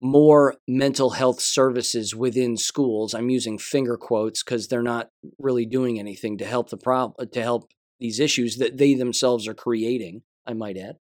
more 0.00 0.56
mental 0.68 1.10
health 1.10 1.40
services 1.40 2.14
within 2.14 2.56
schools. 2.56 3.14
I'm 3.14 3.30
using 3.30 3.58
finger 3.58 3.96
quotes 3.96 4.42
because 4.42 4.68
they're 4.68 4.82
not 4.82 5.08
really 5.38 5.66
doing 5.66 5.98
anything 5.98 6.38
to 6.38 6.44
help 6.44 6.70
the 6.70 6.76
problem 6.76 7.14
uh, 7.18 7.30
to 7.32 7.42
help 7.42 7.70
these 7.98 8.20
issues 8.20 8.56
that 8.56 8.76
they 8.76 8.94
themselves 8.94 9.48
are 9.48 9.54
creating, 9.54 10.22
I 10.46 10.52
might 10.52 10.76
add. 10.76 10.96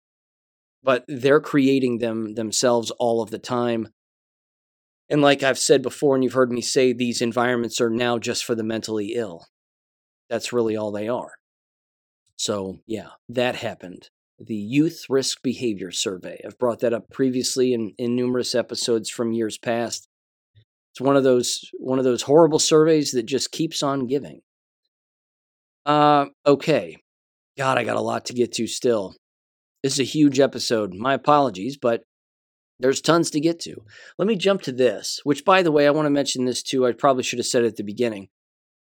But 0.83 1.05
they're 1.07 1.39
creating 1.39 1.99
them 1.99 2.33
themselves 2.35 2.91
all 2.91 3.21
of 3.21 3.29
the 3.29 3.39
time. 3.39 3.89
And 5.09 5.21
like 5.21 5.43
I've 5.43 5.59
said 5.59 5.81
before, 5.81 6.15
and 6.15 6.23
you've 6.23 6.33
heard 6.33 6.51
me 6.51 6.61
say, 6.61 6.91
these 6.91 7.21
environments 7.21 7.79
are 7.79 7.89
now 7.89 8.17
just 8.17 8.43
for 8.43 8.55
the 8.55 8.63
mentally 8.63 9.13
ill. 9.15 9.45
That's 10.29 10.53
really 10.53 10.75
all 10.75 10.91
they 10.91 11.07
are. 11.07 11.33
So, 12.35 12.79
yeah, 12.87 13.09
that 13.29 13.55
happened 13.55 14.09
the 14.45 14.55
Youth 14.55 15.05
Risk 15.09 15.41
Behavior 15.41 15.91
Survey. 15.91 16.41
I've 16.45 16.57
brought 16.57 16.79
that 16.79 16.93
up 16.93 17.09
previously 17.11 17.73
in, 17.73 17.93
in 17.97 18.15
numerous 18.15 18.55
episodes 18.55 19.09
from 19.09 19.33
years 19.33 19.57
past. 19.57 20.07
It's 20.93 21.01
one 21.01 21.15
of 21.15 21.23
those 21.23 21.61
one 21.79 21.99
of 21.99 22.05
those 22.05 22.23
horrible 22.23 22.59
surveys 22.59 23.11
that 23.11 23.25
just 23.25 23.51
keeps 23.51 23.81
on 23.81 24.07
giving. 24.07 24.41
Uh, 25.85 26.25
okay. 26.45 26.97
God, 27.57 27.77
I 27.77 27.83
got 27.83 27.97
a 27.97 28.01
lot 28.01 28.25
to 28.25 28.33
get 28.33 28.51
to 28.53 28.67
still. 28.67 29.15
This 29.83 29.93
is 29.93 29.99
a 29.99 30.03
huge 30.03 30.39
episode. 30.39 30.93
My 30.93 31.13
apologies, 31.13 31.77
but 31.77 32.03
there's 32.79 33.01
tons 33.01 33.29
to 33.31 33.39
get 33.39 33.59
to. 33.61 33.75
Let 34.17 34.27
me 34.27 34.35
jump 34.35 34.61
to 34.63 34.71
this, 34.71 35.21
which, 35.23 35.45
by 35.45 35.61
the 35.61 35.71
way, 35.71 35.87
I 35.87 35.91
want 35.91 36.07
to 36.07 36.11
mention 36.11 36.45
this 36.45 36.63
too. 36.63 36.85
I 36.85 36.91
probably 36.91 37.23
should 37.23 37.39
have 37.39 37.45
said 37.45 37.63
it 37.63 37.67
at 37.67 37.75
the 37.77 37.83
beginning. 37.83 38.29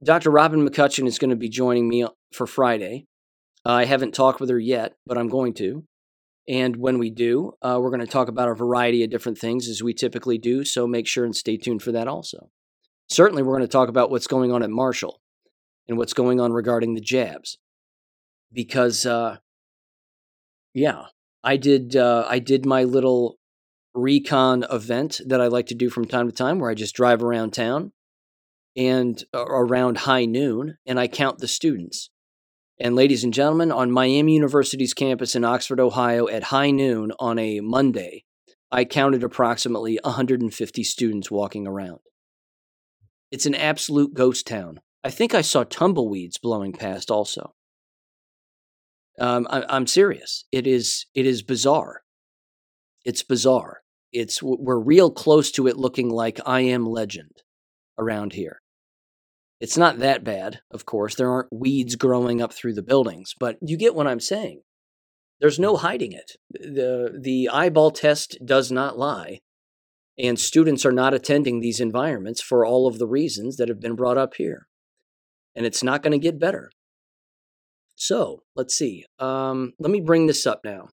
Dr. 0.02 0.31
Robin 0.31 0.66
McCutcheon 0.66 1.06
is 1.06 1.19
going 1.19 1.31
to 1.31 1.36
be 1.36 1.48
joining 1.48 1.89
me 1.89 2.06
for 2.32 2.47
Friday. 2.47 3.06
I 3.64 3.84
haven't 3.84 4.14
talked 4.14 4.40
with 4.40 4.51
her 4.51 4.59
yet, 4.59 4.94
but 5.06 5.16
I'm 5.16 5.28
going 5.28 5.55
to. 5.55 5.84
And 6.48 6.76
when 6.76 6.98
we 6.98 7.10
do, 7.10 7.52
uh, 7.62 7.78
we're 7.80 7.90
going 7.90 8.01
to 8.01 8.06
talk 8.06 8.28
about 8.28 8.48
a 8.48 8.55
variety 8.55 9.05
of 9.05 9.10
different 9.10 9.39
things 9.39 9.68
as 9.68 9.82
we 9.82 9.94
typically 9.94 10.39
do. 10.39 10.64
So 10.64 10.86
make 10.86 11.06
sure 11.06 11.24
and 11.24 11.36
stay 11.36 11.56
tuned 11.56 11.82
for 11.82 11.93
that 11.93 12.09
also. 12.09 12.51
Certainly, 13.09 13.43
we're 13.43 13.56
going 13.56 13.62
to 13.62 13.68
talk 13.68 13.89
about 13.89 14.10
what's 14.10 14.26
going 14.26 14.51
on 14.51 14.62
at 14.62 14.70
Marshall 14.70 15.20
and 15.89 15.98
what's 15.98 16.14
going 16.14 16.40
on 16.40 16.52
regarding 16.52 16.94
the 16.94 17.01
jabs. 17.01 17.59
Because, 18.52 19.06
uh, 19.06 19.36
yeah, 20.74 21.05
I 21.44 21.56
did. 21.56 21.94
Uh, 21.94 22.26
I 22.28 22.39
did 22.39 22.66
my 22.66 22.84
little 22.84 23.39
recon 23.94 24.64
event 24.70 25.20
that 25.26 25.40
I 25.40 25.47
like 25.47 25.66
to 25.66 25.74
do 25.74 25.90
from 25.90 26.06
time 26.06 26.28
to 26.28 26.34
time, 26.34 26.59
where 26.59 26.70
I 26.70 26.74
just 26.74 26.94
drive 26.94 27.22
around 27.22 27.52
town 27.52 27.93
and 28.76 29.22
uh, 29.34 29.44
around 29.44 29.98
high 29.98 30.24
noon, 30.24 30.78
and 30.86 30.98
I 30.98 31.06
count 31.06 31.39
the 31.39 31.48
students. 31.48 32.10
And 32.78 32.96
ladies 32.96 33.22
and 33.22 33.34
gentlemen, 33.34 33.70
on 33.70 33.90
Miami 33.90 34.34
University's 34.34 34.94
campus 34.94 35.34
in 35.34 35.44
Oxford, 35.44 35.78
Ohio, 35.78 36.26
at 36.28 36.44
high 36.44 36.70
noon 36.70 37.12
on 37.18 37.38
a 37.38 37.60
Monday, 37.60 38.24
I 38.70 38.84
counted 38.84 39.22
approximately 39.22 39.98
150 40.02 40.82
students 40.82 41.30
walking 41.30 41.66
around. 41.66 42.00
It's 43.30 43.46
an 43.46 43.54
absolute 43.54 44.14
ghost 44.14 44.46
town. 44.46 44.80
I 45.04 45.10
think 45.10 45.34
I 45.34 45.42
saw 45.42 45.64
tumbleweeds 45.64 46.38
blowing 46.38 46.72
past 46.72 47.10
also. 47.10 47.54
Um, 49.18 49.46
I, 49.50 49.76
am 49.76 49.86
serious. 49.86 50.46
It 50.50 50.66
is 50.66 51.06
it 51.14 51.26
is 51.26 51.42
bizarre. 51.42 52.02
It's 53.04 53.22
bizarre. 53.22 53.82
It's 54.12 54.42
we're 54.42 54.78
real 54.78 55.10
close 55.10 55.50
to 55.52 55.66
it 55.66 55.76
looking 55.76 56.08
like 56.08 56.40
I 56.46 56.60
am 56.60 56.86
legend 56.86 57.42
around 57.98 58.32
here. 58.32 58.61
It's 59.62 59.78
not 59.78 60.01
that 60.01 60.24
bad, 60.24 60.59
of 60.72 60.86
course. 60.86 61.14
There 61.14 61.30
aren't 61.30 61.52
weeds 61.52 61.94
growing 61.94 62.43
up 62.43 62.52
through 62.52 62.74
the 62.74 62.82
buildings, 62.82 63.32
but 63.39 63.59
you 63.62 63.76
get 63.76 63.94
what 63.94 64.09
I'm 64.09 64.18
saying. 64.18 64.62
There's 65.40 65.60
no 65.60 65.76
hiding 65.76 66.10
it. 66.10 66.32
The 66.51 67.16
the 67.16 67.48
eyeball 67.48 67.93
test 67.93 68.39
does 68.44 68.72
not 68.72 68.98
lie. 68.98 69.39
And 70.18 70.36
students 70.36 70.84
are 70.84 70.90
not 70.90 71.14
attending 71.14 71.60
these 71.60 71.78
environments 71.78 72.43
for 72.43 72.66
all 72.66 72.89
of 72.89 72.98
the 72.98 73.06
reasons 73.06 73.56
that 73.56 73.68
have 73.68 73.78
been 73.78 73.94
brought 73.94 74.18
up 74.18 74.34
here. 74.34 74.66
And 75.55 75.64
it's 75.64 75.84
not 75.84 76.02
going 76.02 76.10
to 76.12 76.18
get 76.18 76.40
better. 76.40 76.72
So 77.94 78.43
let's 78.56 78.76
see. 78.76 79.05
Um, 79.20 79.74
let 79.78 79.93
me 79.93 80.01
bring 80.01 80.26
this 80.26 80.44
up 80.44 80.62
now. 80.64 80.89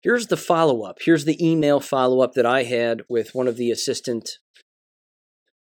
Here's 0.00 0.28
the 0.28 0.38
follow 0.38 0.82
up. 0.82 0.96
Here's 1.04 1.26
the 1.26 1.46
email 1.46 1.78
follow 1.78 2.22
up 2.22 2.32
that 2.34 2.46
I 2.46 2.62
had 2.62 3.02
with 3.06 3.34
one 3.34 3.48
of 3.48 3.58
the 3.58 3.70
assistant 3.70 4.38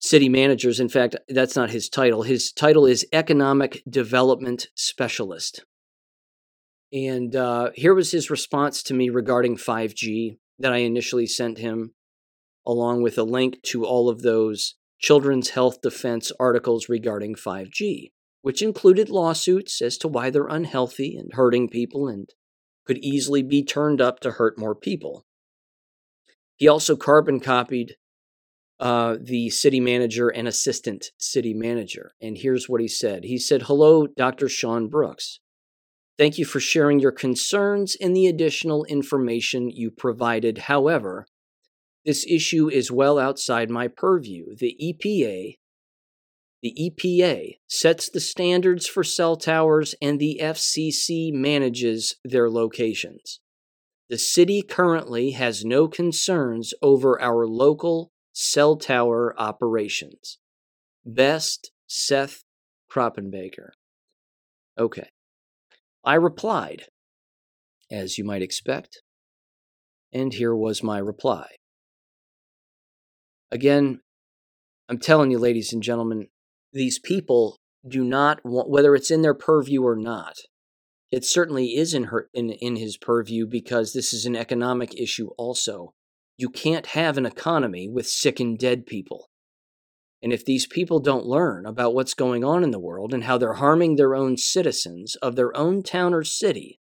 city 0.00 0.28
managers. 0.28 0.80
In 0.80 0.88
fact, 0.88 1.16
that's 1.28 1.56
not 1.56 1.70
his 1.70 1.88
title. 1.88 2.22
His 2.22 2.52
title 2.52 2.86
is 2.86 3.06
Economic 3.12 3.82
Development 3.88 4.68
Specialist. 4.74 5.64
And 6.92 7.36
uh, 7.36 7.70
here 7.74 7.94
was 7.94 8.12
his 8.12 8.30
response 8.30 8.82
to 8.84 8.94
me 8.94 9.10
regarding 9.10 9.56
5G 9.56 10.38
that 10.58 10.72
I 10.72 10.78
initially 10.78 11.26
sent 11.26 11.58
him, 11.58 11.92
along 12.66 13.02
with 13.02 13.18
a 13.18 13.24
link 13.24 13.62
to 13.64 13.84
all 13.84 14.08
of 14.08 14.22
those 14.22 14.74
children's 14.98 15.50
health 15.50 15.80
defense 15.82 16.32
articles 16.40 16.88
regarding 16.88 17.34
5G, 17.34 18.10
which 18.42 18.62
included 18.62 19.10
lawsuits 19.10 19.82
as 19.82 19.98
to 19.98 20.08
why 20.08 20.30
they're 20.30 20.46
unhealthy 20.46 21.16
and 21.16 21.34
hurting 21.34 21.68
people 21.68 22.08
and 22.08 22.30
could 22.86 22.98
easily 22.98 23.42
be 23.42 23.62
turned 23.62 24.00
up 24.00 24.18
to 24.20 24.32
hurt 24.32 24.58
more 24.58 24.74
people. 24.74 25.26
He 26.56 26.66
also 26.66 26.96
carbon 26.96 27.38
copied 27.38 27.96
uh, 28.80 29.16
the 29.20 29.50
city 29.50 29.80
manager 29.80 30.28
and 30.28 30.46
assistant 30.46 31.10
city 31.18 31.55
manager. 31.55 32.12
And 32.20 32.38
here's 32.38 32.68
what 32.68 32.80
he 32.80 32.88
said 32.88 33.24
He 33.24 33.38
said, 33.38 33.62
Hello, 33.62 34.06
Dr. 34.06 34.48
Sean 34.48 34.88
Brooks. 34.88 35.40
Thank 36.16 36.38
you 36.38 36.44
for 36.44 36.59
sharing 36.59 36.98
your 36.98 37.12
concerns 37.12 37.96
and 38.00 38.14
the 38.14 38.26
additional 38.26 38.84
information 38.84 39.70
you 39.70 39.90
provided. 39.90 40.59
However, 40.59 41.26
this 42.05 42.26
issue 42.26 42.68
is 42.68 42.90
well 42.90 43.18
outside 43.18 43.70
my 43.70 43.86
purview. 43.86 44.56
The 44.56 44.76
EPA 44.82 45.59
the 46.62 46.74
EPA 46.76 47.59
sets 47.68 48.09
the 48.09 48.20
standards 48.20 48.88
for 48.88 49.05
cell 49.05 49.36
towers 49.36 49.94
and 50.02 50.18
the 50.18 50.40
FCC 50.42 51.32
manages 51.32 52.16
their 52.24 52.50
locations. 52.50 53.38
The 54.10 54.18
city 54.18 54.62
currently 54.62 55.32
has 55.32 55.64
no 55.64 55.86
concerns 55.86 56.74
over 56.82 57.20
our 57.20 57.46
local 57.46 58.10
cell 58.40 58.77
tower 58.77 59.35
operations. 59.36 60.39
Best 61.05 61.73
Seth 61.89 62.44
Kroppenbaker. 62.89 63.70
Okay. 64.78 65.09
I 66.05 66.15
replied, 66.15 66.85
as 67.90 68.16
you 68.16 68.23
might 68.23 68.40
expect, 68.40 69.02
and 70.12 70.32
here 70.32 70.55
was 70.55 70.85
my 70.85 70.98
reply. 70.98 71.48
Again, 73.51 74.02
I'm 74.89 75.01
telling 75.01 75.32
you, 75.32 75.39
ladies 75.40 75.73
and 75.73 75.82
gentlemen, 75.82 76.28
these 76.73 77.01
people 77.01 77.56
do 77.89 78.05
not 78.05 78.39
want, 78.44 78.70
whether 78.70 78.94
it's 78.94 79.10
in 79.10 79.23
their 79.23 79.35
purview 79.35 79.82
or 79.82 79.97
not. 79.97 80.36
It 81.10 81.24
certainly 81.24 81.74
is 81.74 81.93
in, 81.93 82.05
her, 82.05 82.28
in, 82.32 82.51
in 82.51 82.77
his 82.77 82.97
purview 82.98 83.48
because 83.48 83.93
this 83.93 84.12
is 84.12 84.27
an 84.27 84.36
economic 84.36 84.94
issue 84.94 85.31
also. 85.36 85.94
You 86.39 86.48
can't 86.48 86.86
have 86.86 87.19
an 87.19 87.27
economy 87.27 87.89
with 87.89 88.06
sick 88.06 88.39
and 88.39 88.56
dead 88.56 88.86
people. 88.86 89.28
And 90.23 90.32
if 90.32 90.44
these 90.44 90.66
people 90.66 91.01
don't 91.01 91.27
learn 91.27 91.66
about 91.66 91.94
what's 91.94 92.15
going 92.15 92.44
on 92.44 92.65
in 92.65 92.70
the 92.70 92.78
world 92.78 93.12
and 93.12 93.24
how 93.24 93.39
they're 93.39 93.55
harming 93.55 93.97
their 93.97 94.15
own 94.15 94.36
citizens 94.36 95.16
of 95.16 95.36
their 95.36 95.55
own 95.56 95.82
town 95.82 96.15
or 96.15 96.24
city 96.24 96.78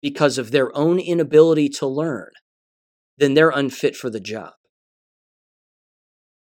because 0.00 0.38
of 0.38 0.52
their 0.52 0.74
own 0.76 0.98
inability 0.98 1.68
to 1.68 1.86
learn, 1.86 2.30
then 3.16 3.34
they're 3.34 3.50
unfit 3.50 3.96
for 3.96 4.10
the 4.10 4.20
job. 4.20 4.52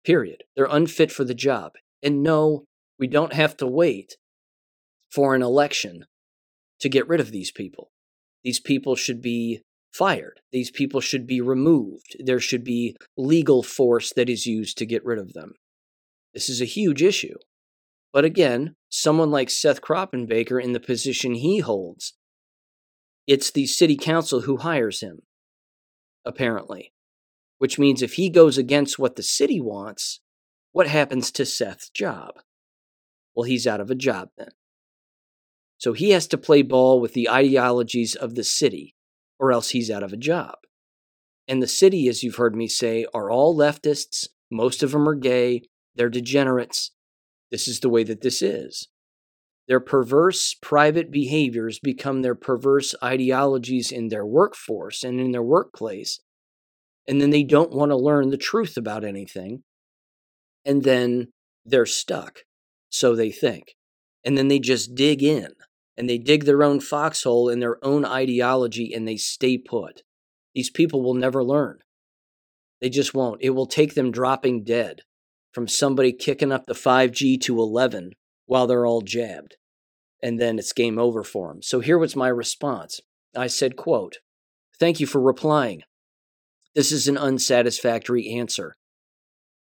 Period. 0.05 0.43
They're 0.55 0.67
unfit 0.69 1.11
for 1.11 1.23
the 1.23 1.33
job. 1.33 1.73
And 2.03 2.21
no, 2.21 2.65
we 2.99 3.07
don't 3.07 3.33
have 3.33 3.57
to 3.57 3.67
wait 3.67 4.17
for 5.09 5.35
an 5.35 5.41
election 5.41 6.05
to 6.81 6.89
get 6.89 7.07
rid 7.07 7.21
of 7.21 7.31
these 7.31 7.51
people. 7.51 7.91
These 8.43 8.59
people 8.59 8.95
should 8.95 9.21
be 9.21 9.61
fired. 9.95 10.41
These 10.51 10.71
people 10.71 10.99
should 10.99 11.25
be 11.25 11.41
removed. 11.41 12.17
There 12.19 12.39
should 12.39 12.63
be 12.63 12.97
legal 13.15 13.63
force 13.63 14.11
that 14.13 14.29
is 14.29 14.45
used 14.45 14.77
to 14.77 14.85
get 14.85 15.05
rid 15.05 15.19
of 15.19 15.33
them. 15.33 15.53
This 16.33 16.49
is 16.49 16.61
a 16.61 16.65
huge 16.65 17.01
issue. 17.01 17.35
But 18.11 18.25
again, 18.25 18.75
someone 18.89 19.31
like 19.31 19.49
Seth 19.49 19.81
Kroppenbaker 19.81 20.61
in 20.61 20.73
the 20.73 20.79
position 20.79 21.35
he 21.35 21.59
holds, 21.59 22.13
it's 23.27 23.51
the 23.51 23.67
city 23.67 23.95
council 23.95 24.41
who 24.41 24.57
hires 24.57 25.01
him, 25.01 25.21
apparently. 26.25 26.91
Which 27.57 27.79
means 27.79 28.01
if 28.01 28.13
he 28.13 28.29
goes 28.29 28.57
against 28.57 28.99
what 28.99 29.15
the 29.15 29.23
city 29.23 29.61
wants, 29.61 30.19
what 30.73 30.87
happens 30.87 31.31
to 31.31 31.45
Seth's 31.45 31.89
job? 31.89 32.35
Well, 33.33 33.45
he's 33.45 33.65
out 33.65 33.79
of 33.79 33.89
a 33.89 33.95
job 33.95 34.29
then. 34.37 34.49
So 35.77 35.93
he 35.93 36.11
has 36.11 36.27
to 36.27 36.37
play 36.37 36.61
ball 36.63 36.99
with 36.99 37.13
the 37.13 37.29
ideologies 37.29 38.13
of 38.13 38.35
the 38.35 38.43
city, 38.43 38.95
or 39.39 39.51
else 39.51 39.69
he's 39.69 39.91
out 39.91 40.03
of 40.03 40.13
a 40.13 40.17
job. 40.17 40.55
And 41.47 41.61
the 41.61 41.67
city, 41.67 42.07
as 42.07 42.23
you've 42.23 42.35
heard 42.35 42.55
me 42.55 42.67
say, 42.67 43.05
are 43.13 43.29
all 43.29 43.57
leftists. 43.57 44.27
Most 44.51 44.83
of 44.83 44.91
them 44.91 45.07
are 45.07 45.15
gay. 45.15 45.63
They're 45.95 46.09
degenerates. 46.09 46.91
This 47.51 47.67
is 47.67 47.79
the 47.79 47.89
way 47.89 48.03
that 48.03 48.21
this 48.21 48.41
is. 48.41 48.87
Their 49.67 49.79
perverse 49.79 50.55
private 50.61 51.11
behaviors 51.11 51.79
become 51.79 52.21
their 52.21 52.35
perverse 52.35 52.93
ideologies 53.03 53.91
in 53.91 54.09
their 54.09 54.25
workforce 54.25 55.03
and 55.03 55.19
in 55.19 55.31
their 55.31 55.43
workplace. 55.43 56.19
And 57.07 57.21
then 57.21 57.29
they 57.29 57.43
don't 57.43 57.71
want 57.71 57.91
to 57.91 57.97
learn 57.97 58.29
the 58.29 58.37
truth 58.37 58.77
about 58.77 59.03
anything. 59.03 59.63
And 60.65 60.83
then 60.83 61.27
they're 61.65 61.85
stuck. 61.85 62.39
So 62.89 63.15
they 63.15 63.31
think. 63.31 63.75
And 64.23 64.37
then 64.37 64.47
they 64.47 64.59
just 64.59 64.95
dig 64.95 65.21
in 65.21 65.49
and 65.97 66.09
they 66.09 66.17
dig 66.17 66.45
their 66.45 66.63
own 66.63 66.79
foxhole 66.79 67.49
in 67.49 67.59
their 67.59 67.83
own 67.83 68.05
ideology 68.05 68.93
and 68.93 69.07
they 69.07 69.17
stay 69.17 69.57
put. 69.57 70.01
These 70.53 70.69
people 70.69 71.03
will 71.03 71.13
never 71.13 71.43
learn. 71.43 71.79
They 72.81 72.89
just 72.89 73.13
won't. 73.13 73.41
It 73.41 73.51
will 73.51 73.65
take 73.65 73.95
them 73.95 74.11
dropping 74.11 74.63
dead 74.63 75.01
from 75.53 75.67
somebody 75.67 76.11
kicking 76.11 76.51
up 76.51 76.65
the 76.65 76.73
5G 76.73 77.39
to 77.41 77.59
11 77.59 78.11
while 78.45 78.67
they're 78.67 78.85
all 78.85 79.01
jabbed. 79.01 79.55
And 80.21 80.39
then 80.39 80.59
it's 80.59 80.73
game 80.73 80.99
over 80.99 81.23
for 81.23 81.49
them. 81.49 81.61
So 81.61 81.79
here 81.79 81.97
was 81.97 82.15
my 82.15 82.27
response. 82.27 82.99
I 83.35 83.47
said, 83.47 83.75
quote, 83.75 84.17
Thank 84.79 84.99
you 84.99 85.07
for 85.07 85.21
replying. 85.21 85.83
This 86.73 86.91
is 86.91 87.07
an 87.07 87.17
unsatisfactory 87.17 88.29
answer. 88.29 88.75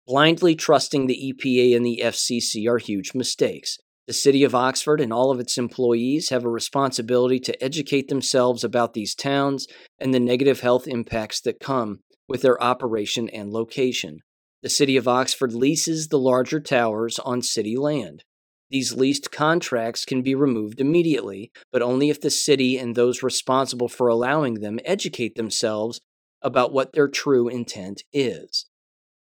Blindly 0.07 0.55
trusting 0.55 1.07
the 1.07 1.33
EPA 1.33 1.75
and 1.75 1.87
the 1.87 2.03
FCC 2.05 2.69
are 2.69 2.79
huge 2.79 3.15
mistakes. 3.15 3.79
The 4.11 4.15
City 4.15 4.43
of 4.43 4.57
Oxford 4.57 5.01
and 5.01 5.13
all 5.13 5.31
of 5.31 5.39
its 5.39 5.57
employees 5.57 6.31
have 6.31 6.45
a 6.45 6.51
responsibility 6.51 7.39
to 7.39 7.63
educate 7.63 8.09
themselves 8.09 8.65
about 8.65 8.93
these 8.93 9.15
towns 9.15 9.69
and 10.01 10.13
the 10.13 10.19
negative 10.19 10.63
health 10.63 10.89
impacts 10.89 11.41
that 11.43 11.61
come 11.61 12.01
with 12.27 12.43
their 12.43 12.61
operation 12.61 13.29
and 13.29 13.53
location. 13.53 14.19
The 14.65 14.69
City 14.69 14.97
of 14.97 15.07
Oxford 15.07 15.53
leases 15.53 16.09
the 16.09 16.19
larger 16.19 16.59
towers 16.59 17.21
on 17.21 17.41
city 17.41 17.77
land. 17.77 18.25
These 18.69 18.95
leased 18.95 19.31
contracts 19.31 20.05
can 20.05 20.23
be 20.23 20.35
removed 20.35 20.81
immediately, 20.81 21.53
but 21.71 21.81
only 21.81 22.11
if 22.11 22.21
the 22.21 22.31
city 22.31 22.77
and 22.79 22.97
those 22.97 23.23
responsible 23.23 23.89
for 23.89 24.09
allowing 24.09 24.55
them 24.55 24.81
educate 24.85 25.37
themselves 25.37 26.01
about 26.43 26.73
what 26.73 26.95
their 26.95 27.07
true 27.07 27.47
intent 27.47 28.03
is. 28.13 28.67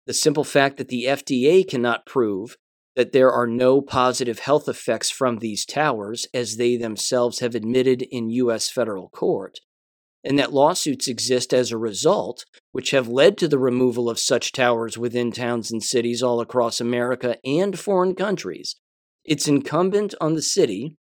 The 0.06 0.14
simple 0.14 0.44
fact 0.44 0.78
that 0.78 0.90
the 0.90 1.06
FDA 1.06 1.68
cannot 1.68 2.06
prove 2.06 2.58
that 2.98 3.11
there 3.11 3.32
are 3.32 3.45
no 3.45 3.80
positive 3.80 4.40
health 4.40 4.68
effects 4.68 5.11
from 5.11 5.38
these 5.38 5.68
towers, 5.68 6.26
as 6.34 6.57
they 6.57 6.76
themselves 6.76 7.40
have 7.41 7.53
admitted 7.53 8.02
in 8.02 8.32
U.S. 8.32 8.72
federal 8.72 9.10
court, 9.10 9.60
and 10.24 10.40
that 10.40 10.52
lawsuits 10.52 11.07
exist 11.07 11.53
as 11.53 11.72
a 11.72 11.78
result, 11.78 12.44
which 12.72 12.90
have 12.90 13.07
led 13.07 13.38
to 13.38 13.48
the 13.48 13.60
removal 13.60 14.10
of 14.10 14.18
such 14.18 14.52
towers 14.52 14.98
within 14.98 15.32
towns 15.32 15.69
and 15.69 15.84
cities 15.84 16.24
all 16.24 16.41
across 16.41 16.82
America 16.82 17.38
and 17.45 17.78
foreign 17.78 18.15
countries. 18.15 18.76
It's 19.24 19.48
incumbent 19.48 20.15
on 20.19 20.34
the 20.34 20.41
city 20.41 20.95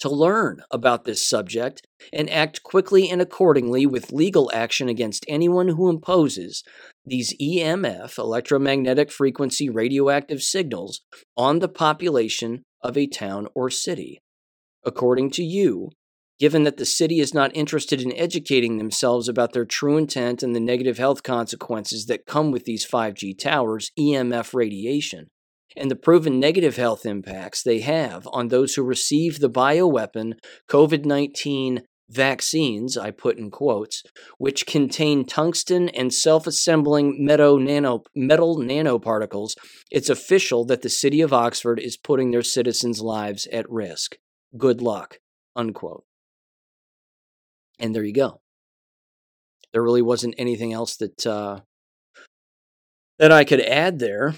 to 0.00 0.10
learn 0.10 0.62
about 0.72 1.04
this 1.04 1.24
subject 1.24 1.86
and 2.12 2.28
act 2.28 2.64
quickly 2.64 3.08
and 3.08 3.22
accordingly 3.22 3.86
with 3.86 4.10
legal 4.10 4.50
action 4.52 4.88
against 4.88 5.24
anyone 5.28 5.68
who 5.68 5.88
imposes 5.88 6.64
these 7.04 7.34
EMF, 7.40 8.18
electromagnetic 8.18 9.10
frequency 9.10 9.68
radioactive 9.68 10.42
signals, 10.42 11.00
on 11.36 11.58
the 11.58 11.68
population 11.68 12.62
of 12.82 12.96
a 12.96 13.06
town 13.06 13.48
or 13.54 13.70
city. 13.70 14.18
According 14.84 15.30
to 15.32 15.42
you, 15.42 15.90
given 16.38 16.64
that 16.64 16.76
the 16.76 16.84
city 16.84 17.20
is 17.20 17.32
not 17.32 17.54
interested 17.54 18.02
in 18.02 18.12
educating 18.16 18.78
themselves 18.78 19.28
about 19.28 19.52
their 19.52 19.64
true 19.64 19.96
intent 19.96 20.42
and 20.42 20.56
the 20.56 20.60
negative 20.60 20.98
health 20.98 21.22
consequences 21.22 22.06
that 22.06 22.26
come 22.26 22.50
with 22.50 22.64
these 22.64 22.86
5G 22.86 23.38
towers, 23.38 23.90
EMF 23.98 24.52
radiation, 24.52 25.28
and 25.76 25.90
the 25.90 25.96
proven 25.96 26.40
negative 26.40 26.76
health 26.76 27.06
impacts 27.06 27.62
they 27.62 27.80
have 27.80 28.28
on 28.32 28.48
those 28.48 28.74
who 28.74 28.82
receive 28.82 29.38
the 29.38 29.50
bioweapon 29.50 30.34
COVID 30.68 31.04
19 31.04 31.82
vaccines, 32.08 32.96
I 32.96 33.10
put 33.10 33.38
in 33.38 33.50
quotes, 33.50 34.02
which 34.38 34.66
contain 34.66 35.24
tungsten 35.24 35.88
and 35.88 36.12
self 36.12 36.46
assembling 36.46 37.24
metal, 37.24 37.58
nano, 37.58 38.02
metal 38.14 38.58
nanoparticles, 38.58 39.54
it's 39.90 40.10
official 40.10 40.64
that 40.66 40.82
the 40.82 40.88
city 40.90 41.20
of 41.20 41.32
Oxford 41.32 41.78
is 41.78 41.96
putting 41.96 42.30
their 42.30 42.42
citizens' 42.42 43.00
lives 43.00 43.46
at 43.52 43.70
risk. 43.70 44.16
Good 44.56 44.82
luck. 44.82 45.18
Unquote. 45.56 46.04
And 47.78 47.94
there 47.94 48.04
you 48.04 48.14
go. 48.14 48.40
There 49.72 49.82
really 49.82 50.02
wasn't 50.02 50.34
anything 50.38 50.72
else 50.72 50.96
that 50.96 51.26
uh, 51.26 51.60
that 53.18 53.32
I 53.32 53.44
could 53.44 53.60
add 53.60 53.98
there. 53.98 54.34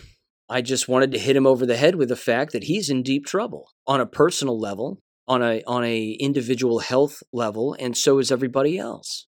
I 0.48 0.60
just 0.60 0.88
wanted 0.88 1.10
to 1.12 1.18
hit 1.18 1.36
him 1.36 1.46
over 1.46 1.64
the 1.64 1.76
head 1.76 1.94
with 1.94 2.08
the 2.08 2.16
fact 2.16 2.52
that 2.52 2.64
he's 2.64 2.90
in 2.90 3.02
deep 3.02 3.26
trouble 3.26 3.70
on 3.86 4.00
a 4.00 4.06
personal 4.06 4.60
level, 4.60 5.00
on 5.26 5.42
a 5.42 5.62
on 5.66 5.84
a 5.84 6.10
individual 6.12 6.80
health 6.80 7.22
level, 7.32 7.76
and 7.78 7.96
so 7.96 8.18
is 8.18 8.30
everybody 8.30 8.78
else. 8.78 9.26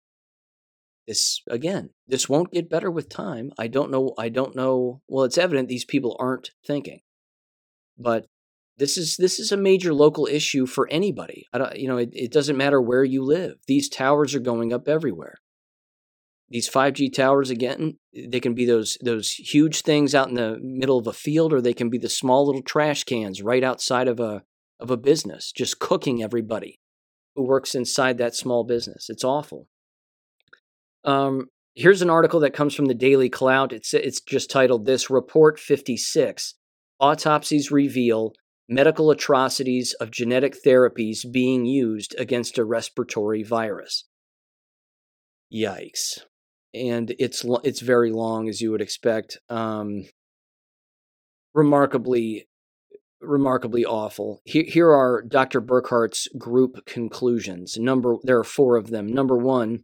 This 1.07 1.41
again, 1.49 1.91
this 2.07 2.27
won't 2.27 2.51
get 2.51 2.69
better 2.69 2.89
with 2.89 3.09
time. 3.09 3.51
I 3.57 3.67
don't 3.67 3.91
know. 3.91 4.13
I 4.17 4.30
don't 4.30 4.55
know. 4.55 5.01
Well, 5.07 5.26
it's 5.26 5.38
evident 5.38 5.69
these 5.69 5.85
people 5.85 6.17
aren't 6.19 6.51
thinking, 6.65 7.01
but 7.97 8.26
this 8.77 8.97
is 8.97 9.17
this 9.17 9.39
is 9.39 9.51
a 9.51 9.57
major 9.57 9.93
local 9.93 10.26
issue 10.26 10.65
for 10.65 10.88
anybody. 10.89 11.45
I 11.53 11.57
don't, 11.59 11.76
you 11.77 11.88
know, 11.88 11.97
it, 11.97 12.09
it 12.13 12.31
doesn't 12.31 12.57
matter 12.57 12.81
where 12.81 13.03
you 13.03 13.23
live. 13.23 13.55
These 13.67 13.89
towers 13.89 14.35
are 14.35 14.39
going 14.39 14.73
up 14.73 14.88
everywhere 14.88 15.35
these 16.49 16.69
5G 16.69 17.13
towers 17.13 17.49
again, 17.49 17.97
they 18.13 18.39
can 18.39 18.53
be 18.53 18.65
those 18.65 18.97
those 19.01 19.31
huge 19.31 19.81
things 19.81 20.13
out 20.13 20.30
in 20.30 20.35
the 20.35 20.57
middle 20.61 20.97
of 20.97 21.07
a 21.07 21.13
field 21.13 21.53
or 21.53 21.61
they 21.61 21.73
can 21.73 21.89
be 21.89 21.97
the 21.97 22.09
small 22.09 22.45
little 22.45 22.61
trash 22.61 23.03
cans 23.03 23.41
right 23.41 23.63
outside 23.63 24.07
of 24.07 24.19
a 24.19 24.43
of 24.80 24.91
a 24.91 24.97
business 24.97 25.52
just 25.52 25.80
cooking 25.80 26.22
everybody 26.22 26.80
who 27.35 27.43
works 27.43 27.76
inside 27.76 28.18
that 28.18 28.35
small 28.35 28.64
business. 28.64 29.10
It's 29.10 29.23
awful. 29.23 29.68
Um, 31.03 31.47
here's 31.76 32.02
an 32.02 32.10
article 32.10 32.39
that 32.41 32.53
comes 32.53 32.73
from 32.73 32.85
the 32.85 32.93
Daily 32.93 33.30
Clout. 33.30 33.73
It's 33.73 33.93
it's 33.93 34.22
just 34.22 34.49
titled 34.49 34.85
this 34.85 35.10
report 35.10 35.60
56 35.60 36.56
autopsies 36.99 37.72
reveal 37.72 38.34
medical 38.68 39.11
atrocities 39.11 39.93
of 39.99 40.11
genetic 40.11 40.56
therapies 40.65 41.19
being 41.31 41.65
used 41.65 42.15
against 42.18 42.57
a 42.57 42.65
respiratory 42.65 43.43
virus. 43.43 44.06
Yikes 45.53 46.19
and 46.76 47.15
it's 47.18 47.45
it's 47.64 47.80
very 47.80 48.11
long 48.11 48.49
as 48.49 48.61
you 48.61 48.72
would 48.72 48.81
expect. 48.81 49.39
Um, 49.49 50.06
remarkably, 51.53 52.47
remarkably 53.21 53.85
awful. 53.85 54.41
Here, 54.45 54.65
here 54.67 54.91
are 54.91 55.21
Dr. 55.21 55.61
Burkhardt's 55.61 56.27
group 56.37 56.85
conclusions. 56.85 57.77
Number, 57.77 58.15
there 58.23 58.39
are 58.39 58.43
four 58.43 58.77
of 58.77 58.89
them. 58.89 59.07
Number 59.07 59.37
one. 59.37 59.83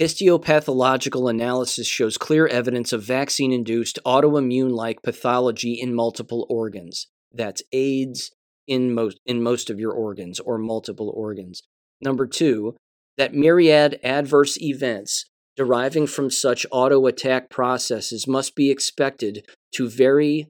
Histopathological 0.00 1.30
analysis 1.30 1.86
shows 1.86 2.18
clear 2.18 2.48
evidence 2.48 2.92
of 2.92 3.04
vaccine 3.04 3.52
induced 3.52 4.00
autoimmune 4.04 4.70
like 4.70 5.02
pathology 5.02 5.74
in 5.80 5.94
multiple 5.94 6.46
organs. 6.50 7.06
That's 7.32 7.62
AIDS 7.72 8.32
in 8.66 8.92
most, 8.92 9.20
in 9.24 9.40
most 9.40 9.70
of 9.70 9.78
your 9.78 9.92
organs 9.92 10.40
or 10.40 10.58
multiple 10.58 11.12
organs. 11.14 11.62
Number 12.00 12.26
two, 12.26 12.76
that 13.16 13.34
myriad 13.34 14.00
adverse 14.02 14.60
events 14.60 15.26
deriving 15.56 16.06
from 16.08 16.30
such 16.30 16.66
auto 16.72 17.06
attack 17.06 17.48
processes 17.48 18.26
must 18.26 18.56
be 18.56 18.70
expected 18.70 19.46
to 19.74 19.88
very 19.88 20.48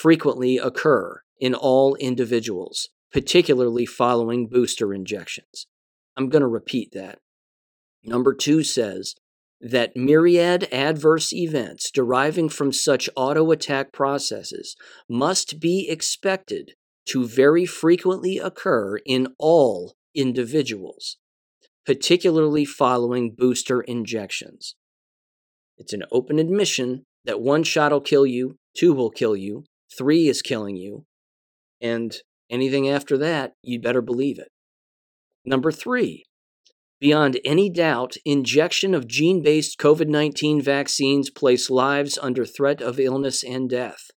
frequently 0.00 0.58
occur 0.58 1.22
in 1.40 1.54
all 1.54 1.94
individuals, 1.96 2.88
particularly 3.12 3.86
following 3.86 4.46
booster 4.46 4.94
injections. 4.94 5.66
I'm 6.16 6.28
going 6.28 6.42
to 6.42 6.48
repeat 6.48 6.92
that. 6.92 7.18
Number 8.04 8.34
two 8.34 8.62
says 8.62 9.14
that 9.60 9.96
myriad 9.96 10.68
adverse 10.72 11.32
events 11.32 11.90
deriving 11.90 12.48
from 12.48 12.72
such 12.72 13.10
auto 13.16 13.50
attack 13.50 13.92
processes 13.92 14.76
must 15.08 15.58
be 15.58 15.88
expected 15.88 16.72
to 17.06 17.26
very 17.26 17.66
frequently 17.66 18.38
occur 18.38 18.98
in 18.98 19.28
all 19.38 19.96
individuals, 20.14 21.16
particularly 21.84 22.64
following 22.64 23.34
booster 23.36 23.80
injections. 23.80 24.76
It's 25.76 25.92
an 25.92 26.04
open 26.12 26.38
admission 26.38 27.04
that 27.24 27.40
one 27.40 27.62
shot 27.64 27.92
will 27.92 28.00
kill 28.00 28.26
you, 28.26 28.56
two 28.76 28.92
will 28.92 29.10
kill 29.10 29.36
you, 29.36 29.64
three 29.96 30.28
is 30.28 30.42
killing 30.42 30.76
you, 30.76 31.04
and 31.80 32.16
anything 32.50 32.88
after 32.88 33.16
that, 33.18 33.54
you'd 33.62 33.82
better 33.82 34.02
believe 34.02 34.38
it. 34.38 34.50
Number 35.44 35.72
three, 35.72 36.24
beyond 37.00 37.38
any 37.44 37.70
doubt, 37.70 38.16
injection 38.24 38.94
of 38.94 39.08
gene 39.08 39.42
based 39.42 39.78
COVID 39.78 40.08
19 40.08 40.60
vaccines 40.60 41.30
place 41.30 41.70
lives 41.70 42.18
under 42.20 42.44
threat 42.44 42.80
of 42.80 43.00
illness 43.00 43.42
and 43.42 43.68
death. 43.70 44.10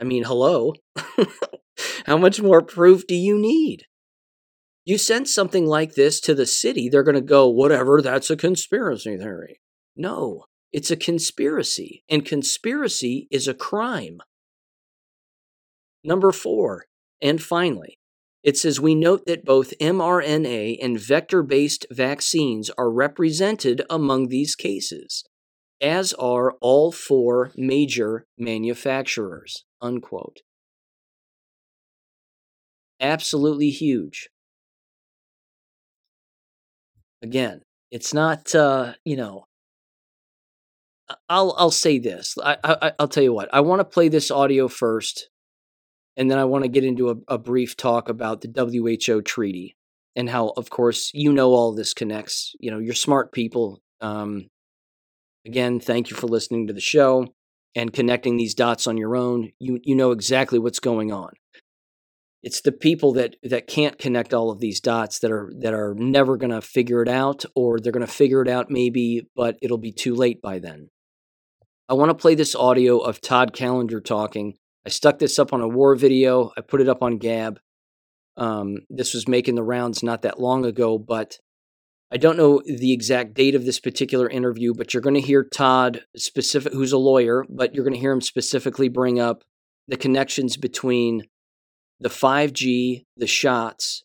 I 0.00 0.04
mean, 0.04 0.24
hello. 0.24 0.74
How 2.06 2.16
much 2.16 2.40
more 2.40 2.62
proof 2.62 3.06
do 3.06 3.14
you 3.14 3.38
need? 3.38 3.84
You 4.84 4.98
send 4.98 5.28
something 5.28 5.66
like 5.66 5.94
this 5.94 6.20
to 6.20 6.34
the 6.34 6.46
city, 6.46 6.88
they're 6.88 7.02
going 7.02 7.16
to 7.16 7.20
go, 7.20 7.48
whatever, 7.48 8.00
that's 8.00 8.30
a 8.30 8.36
conspiracy 8.36 9.16
theory. 9.16 9.60
No, 9.96 10.44
it's 10.72 10.90
a 10.90 10.96
conspiracy, 10.96 12.02
and 12.08 12.24
conspiracy 12.24 13.28
is 13.30 13.48
a 13.48 13.54
crime. 13.54 14.20
Number 16.04 16.32
four, 16.32 16.86
and 17.20 17.42
finally, 17.42 17.98
it 18.42 18.56
says 18.56 18.80
we 18.80 18.94
note 18.94 19.26
that 19.26 19.44
both 19.44 19.78
mRNA 19.80 20.78
and 20.82 21.00
vector 21.00 21.42
based 21.42 21.86
vaccines 21.90 22.70
are 22.78 22.90
represented 22.90 23.82
among 23.90 24.28
these 24.28 24.54
cases, 24.54 25.24
as 25.80 26.12
are 26.14 26.52
all 26.60 26.92
four 26.92 27.52
major 27.56 28.26
manufacturers. 28.38 29.64
Unquote. 29.80 30.38
Absolutely 33.00 33.70
huge 33.70 34.28
again, 37.26 37.62
it's 37.90 38.14
not 38.14 38.54
uh, 38.54 38.94
you 39.04 39.16
know. 39.16 39.46
I'll 41.28 41.54
I'll 41.56 41.70
say 41.70 41.98
this. 41.98 42.36
I, 42.42 42.56
I 42.64 42.92
I'll 42.98 43.08
tell 43.08 43.22
you 43.22 43.32
what. 43.32 43.48
I 43.52 43.60
want 43.60 43.80
to 43.80 43.84
play 43.84 44.08
this 44.08 44.30
audio 44.30 44.68
first, 44.68 45.28
and 46.16 46.30
then 46.30 46.38
I 46.38 46.44
want 46.44 46.64
to 46.64 46.68
get 46.68 46.84
into 46.84 47.10
a, 47.10 47.14
a 47.28 47.38
brief 47.38 47.76
talk 47.76 48.08
about 48.08 48.40
the 48.40 48.52
WHO 49.08 49.22
treaty 49.22 49.76
and 50.16 50.30
how, 50.30 50.48
of 50.56 50.70
course, 50.70 51.10
you 51.14 51.32
know 51.32 51.50
all 51.50 51.74
this 51.74 51.94
connects. 51.94 52.54
You 52.58 52.70
know, 52.70 52.78
you're 52.78 52.94
smart 52.94 53.32
people. 53.32 53.82
Um, 54.00 54.48
again, 55.46 55.78
thank 55.78 56.10
you 56.10 56.16
for 56.16 56.26
listening 56.26 56.66
to 56.66 56.72
the 56.72 56.80
show 56.80 57.34
and 57.74 57.92
connecting 57.92 58.36
these 58.36 58.54
dots 58.54 58.86
on 58.86 58.96
your 58.96 59.16
own. 59.16 59.52
You 59.60 59.78
you 59.84 59.94
know 59.94 60.10
exactly 60.10 60.58
what's 60.58 60.80
going 60.80 61.12
on 61.12 61.30
it's 62.46 62.60
the 62.60 62.70
people 62.70 63.12
that 63.14 63.34
that 63.42 63.66
can't 63.66 63.98
connect 63.98 64.32
all 64.32 64.50
of 64.50 64.60
these 64.60 64.80
dots 64.80 65.18
that 65.18 65.32
are 65.32 65.52
that 65.58 65.74
are 65.74 65.94
never 65.98 66.36
going 66.36 66.52
to 66.52 66.60
figure 66.60 67.02
it 67.02 67.08
out 67.08 67.44
or 67.56 67.80
they're 67.80 67.90
going 67.90 68.06
to 68.06 68.12
figure 68.12 68.40
it 68.40 68.48
out 68.48 68.70
maybe 68.70 69.28
but 69.34 69.58
it'll 69.60 69.78
be 69.78 69.90
too 69.90 70.14
late 70.14 70.40
by 70.40 70.60
then 70.60 70.88
i 71.88 71.94
want 71.94 72.10
to 72.10 72.14
play 72.14 72.34
this 72.34 72.54
audio 72.54 72.98
of 72.98 73.20
todd 73.20 73.52
callender 73.52 74.00
talking. 74.00 74.54
I 74.84 74.88
stuck 74.88 75.18
this 75.18 75.38
up 75.38 75.52
on 75.52 75.60
a 75.60 75.68
war 75.68 75.96
video. 75.96 76.52
I 76.56 76.60
put 76.60 76.80
it 76.80 76.88
up 76.88 77.02
on 77.02 77.18
gab. 77.18 77.58
Um, 78.36 78.78
this 78.88 79.14
was 79.14 79.26
making 79.26 79.56
the 79.56 79.64
rounds 79.64 80.02
not 80.02 80.22
that 80.22 80.38
long 80.38 80.66
ago 80.66 80.98
but 80.98 81.38
i 82.12 82.18
don't 82.18 82.36
know 82.36 82.60
the 82.66 82.92
exact 82.92 83.32
date 83.34 83.54
of 83.54 83.64
this 83.64 83.80
particular 83.80 84.28
interview 84.28 84.74
but 84.74 84.92
you're 84.92 85.00
going 85.00 85.14
to 85.14 85.20
hear 85.20 85.42
todd 85.42 86.02
specific 86.16 86.74
who's 86.74 86.92
a 86.92 86.98
lawyer 86.98 87.46
but 87.48 87.74
you're 87.74 87.82
going 87.84 87.94
to 87.94 88.00
hear 88.00 88.12
him 88.12 88.20
specifically 88.20 88.88
bring 88.88 89.18
up 89.18 89.42
the 89.88 89.96
connections 89.96 90.56
between 90.56 91.22
the 92.00 92.08
5G, 92.08 93.04
the 93.16 93.26
shots, 93.26 94.02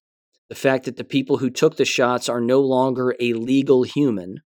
The 0.50 0.56
fact 0.56 0.84
that 0.86 0.98
the 0.98 1.04
people 1.04 1.38
who 1.38 1.50
took 1.50 1.78
the 1.78 1.86
shots 1.86 2.28
are 2.28 2.42
no 2.42 2.60
longer 2.60 3.16
a 3.20 3.34
legal 3.34 3.84
human. 3.84 4.42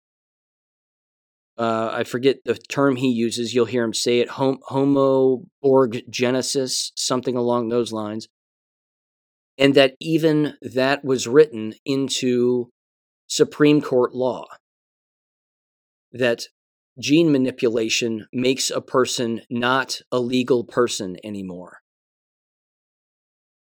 Uh, 1.57 1.91
I 1.93 2.05
forget 2.05 2.39
the 2.45 2.55
term 2.55 2.97
he 2.97 3.09
uses. 3.09 3.55
You'll 3.55 3.67
hear 3.67 3.85
him 3.85 3.95
say 3.95 4.19
it 4.19 4.31
hom- 4.31 4.59
homoborgenesis, 4.69 6.91
something 6.97 7.37
along 7.37 7.69
those 7.69 7.93
lines. 7.93 8.27
And 9.57 9.75
that 9.75 9.95
even 10.01 10.55
that 10.63 11.05
was 11.05 11.29
written 11.29 11.75
into 11.85 12.71
Supreme 13.29 13.81
Court 13.81 14.15
law. 14.15 14.47
That 16.13 16.49
gene 16.99 17.31
manipulation 17.31 18.27
makes 18.33 18.71
a 18.71 18.81
person 18.81 19.43
not 19.49 20.01
a 20.11 20.19
legal 20.19 20.65
person 20.65 21.17
anymore. 21.23 21.79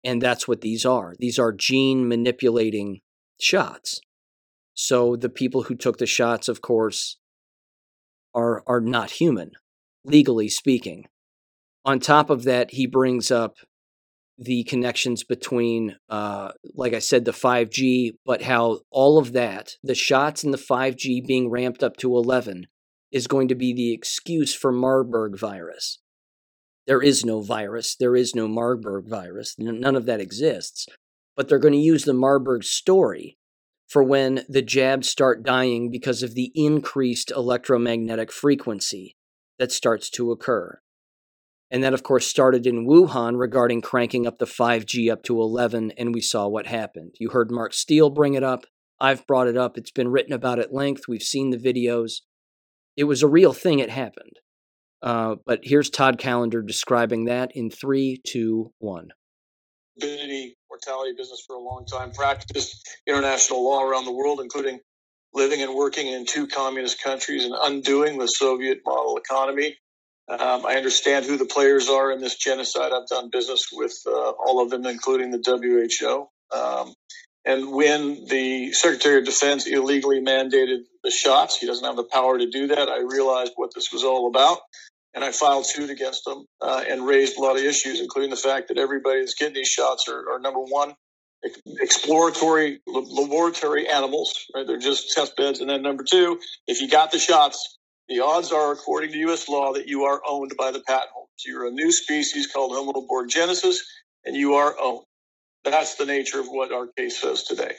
And 0.04 0.22
that's 0.22 0.48
what 0.48 0.62
these 0.62 0.86
are. 0.86 1.16
These 1.20 1.40
are 1.40 1.52
gene 1.52 2.08
manipulating 2.08 3.02
shots. 3.40 4.00
So 4.76 5.16
the 5.16 5.30
people 5.30 5.64
who 5.64 5.76
took 5.76 5.98
the 5.98 6.06
shots, 6.06 6.48
of 6.48 6.62
course, 6.62 7.18
are 8.36 8.62
are 8.68 8.82
not 8.82 9.12
human, 9.12 9.52
legally 10.04 10.50
speaking. 10.50 11.06
On 11.84 12.00
top 12.00 12.30
of 12.30 12.44
that, 12.44 12.72
he 12.72 12.86
brings 12.86 13.32
up 13.32 13.58
the 14.38 14.64
connections 14.66 15.24
between, 15.24 15.96
uh, 16.10 16.52
like 16.74 16.94
I 16.94 17.00
said, 17.00 17.26
the 17.26 17.32
5G, 17.32 18.16
but 18.26 18.42
how 18.42 18.82
all 18.92 19.18
of 19.18 19.32
that, 19.34 19.78
the 19.82 19.96
shots 19.96 20.44
in 20.44 20.52
the 20.52 20.58
5G 20.58 21.26
being 21.26 21.50
ramped 21.50 21.84
up 21.84 21.96
to 21.98 22.16
11, 22.16 22.68
is 23.12 23.28
going 23.28 23.48
to 23.48 23.56
be 23.56 23.74
the 23.74 23.94
excuse 23.94 24.54
for 24.54 24.72
Marburg 24.72 25.40
virus. 25.40 26.00
There 26.86 27.02
is 27.02 27.24
no 27.24 27.42
virus. 27.42 27.96
There 27.96 28.16
is 28.16 28.36
no 28.36 28.48
Marburg 28.48 29.08
virus. 29.08 29.56
None 29.58 29.96
of 29.96 30.06
that 30.06 30.20
exists. 30.20 30.86
But 31.36 31.48
they're 31.48 31.60
going 31.60 31.74
to 31.74 31.80
use 31.80 32.04
the 32.04 32.14
Marburg 32.14 32.64
story 32.64 33.38
for 33.88 34.04
when 34.04 34.44
the 34.50 34.62
jabs 34.62 35.10
start 35.10 35.44
dying 35.44 35.90
because 35.92 36.24
of 36.24 36.34
the 36.34 36.52
increased 36.56 37.32
electromagnetic 37.32 38.32
frequency 38.32 39.16
that 39.60 39.72
starts 39.72 40.10
to 40.12 40.32
occur. 40.32 40.80
And 41.72 41.84
that, 41.84 41.94
of 41.94 42.04
course, 42.04 42.28
started 42.28 42.68
in 42.68 42.88
Wuhan 42.88 43.40
regarding 43.40 43.82
cranking 43.82 44.28
up 44.28 44.38
the 44.38 44.46
5G 44.46 45.12
up 45.12 45.24
to 45.24 45.42
11, 45.42 45.92
and 45.98 46.14
we 46.14 46.22
saw 46.22 46.48
what 46.48 46.68
happened. 46.68 47.16
You 47.20 47.30
heard 47.30 47.52
Mark 47.52 47.74
Steele 47.74 48.10
bring 48.10 48.36
it 48.36 48.44
up. 48.44 48.66
I've 49.00 49.26
brought 49.28 49.48
it 49.48 49.58
up. 49.58 49.78
It's 49.78 49.92
been 49.92 50.10
written 50.10 50.34
about 50.34 50.60
at 50.60 50.74
length. 50.74 51.08
We've 51.08 51.22
seen 51.22 51.50
the 51.50 51.58
videos. 51.58 52.22
It 52.96 53.06
was 53.06 53.24
a 53.24 53.28
real 53.28 53.52
thing, 53.52 53.80
it 53.80 53.90
happened. 53.90 54.40
Uh, 55.02 55.36
but 55.46 55.60
here's 55.64 55.90
Todd 55.90 56.18
Callender 56.18 56.62
describing 56.62 57.26
that 57.26 57.52
in 57.56 57.70
three, 57.70 58.22
two, 58.26 58.72
one. 58.80 59.10
Morbidity, 60.02 60.56
mortality 60.76 61.14
business 61.18 61.44
for 61.48 61.56
a 61.56 61.60
long 61.60 61.86
time, 61.86 62.12
practiced 62.12 62.90
international 63.08 63.64
law 63.64 63.82
around 63.84 64.06
the 64.06 64.12
world, 64.12 64.42
including 64.42 64.80
living 65.34 65.62
and 65.62 65.74
working 65.74 66.08
in 66.08 66.26
two 66.26 66.48
communist 66.48 67.02
countries 67.04 67.46
and 67.46 67.56
undoing 67.64 68.18
the 68.18 68.28
Soviet 68.28 68.82
model 68.86 69.18
economy. 69.18 69.78
Um, 70.28 70.66
I 70.66 70.76
understand 70.76 71.26
who 71.26 71.38
the 71.38 71.46
players 71.46 71.90
are 71.90 72.12
in 72.12 72.20
this 72.20 72.36
genocide. 72.36 72.92
I've 72.94 73.08
done 73.08 73.30
business 73.32 73.70
with 73.72 73.96
uh, 74.08 74.32
all 74.32 74.62
of 74.62 74.70
them, 74.70 74.86
including 74.86 75.32
the 75.32 75.42
WHO. 75.46 76.28
Um, 76.58 76.94
and 77.46 77.72
when 77.72 78.26
the 78.26 78.74
Secretary 78.74 79.20
of 79.20 79.26
Defense 79.26 79.68
illegally 79.68 80.20
mandated 80.22 80.80
the 81.04 81.12
shots, 81.12 81.58
he 81.60 81.68
doesn't 81.68 81.86
have 81.86 81.96
the 81.96 82.04
power 82.04 82.38
to 82.40 82.50
do 82.50 82.68
that. 82.68 82.90
I 82.90 83.00
realized 83.02 83.54
what 83.56 83.72
this 83.76 83.94
was 83.94 84.04
all 84.04 84.28
about. 84.28 84.60
And 85.16 85.24
I 85.24 85.32
filed 85.32 85.66
suit 85.66 85.90
against 85.90 86.26
them 86.26 86.46
uh, 86.62 86.84
and 86.88 87.08
raised 87.08 87.38
a 87.38 87.42
lot 87.42 87.56
of 87.56 87.64
issues, 87.64 88.02
including 88.02 88.30
the 88.30 88.36
fact 88.36 88.68
that 88.68 88.78
everybody 88.78 89.22
that's 89.22 89.34
getting 89.34 89.56
these 89.56 89.70
shots 89.70 90.10
are, 90.10 90.30
are 90.30 90.40
number 90.40 90.60
one, 90.60 90.94
exploratory 91.80 92.82
laboratory 92.86 93.88
animals, 93.88 94.34
right? 94.54 94.68
They're 94.68 94.78
just 94.78 95.14
test 95.14 95.38
beds. 95.38 95.62
And 95.62 95.70
then 95.70 95.82
number 95.82 96.04
two, 96.04 96.40
if 96.68 96.82
you 96.82 96.90
got 96.90 97.12
the 97.12 97.20
shots, 97.20 97.78
the 98.08 98.20
odds 98.20 98.52
are, 98.52 98.72
according 98.72 99.12
to 99.14 99.18
U.S. 99.20 99.50
law, 99.50 99.74
that 99.74 99.88
you 99.88 100.04
are 100.04 100.22
owned 100.28 100.54
by 100.58 100.72
the 100.72 100.82
patent 100.82 101.10
holders. 101.14 101.32
You're 101.46 101.68
a 101.68 101.72
new 101.72 101.92
species 101.92 102.48
called 102.48 102.72
Homo 102.72 102.94
borgenesis, 103.08 103.78
and 104.26 104.36
you 104.36 104.56
are 104.56 104.76
owned. 104.80 105.06
That's 105.64 105.96
the 105.96 106.06
nature 106.06 106.40
of 106.40 106.48
what 106.48 106.72
our 106.72 106.88
case 106.96 107.22
says 107.22 107.44
today. 107.44 107.74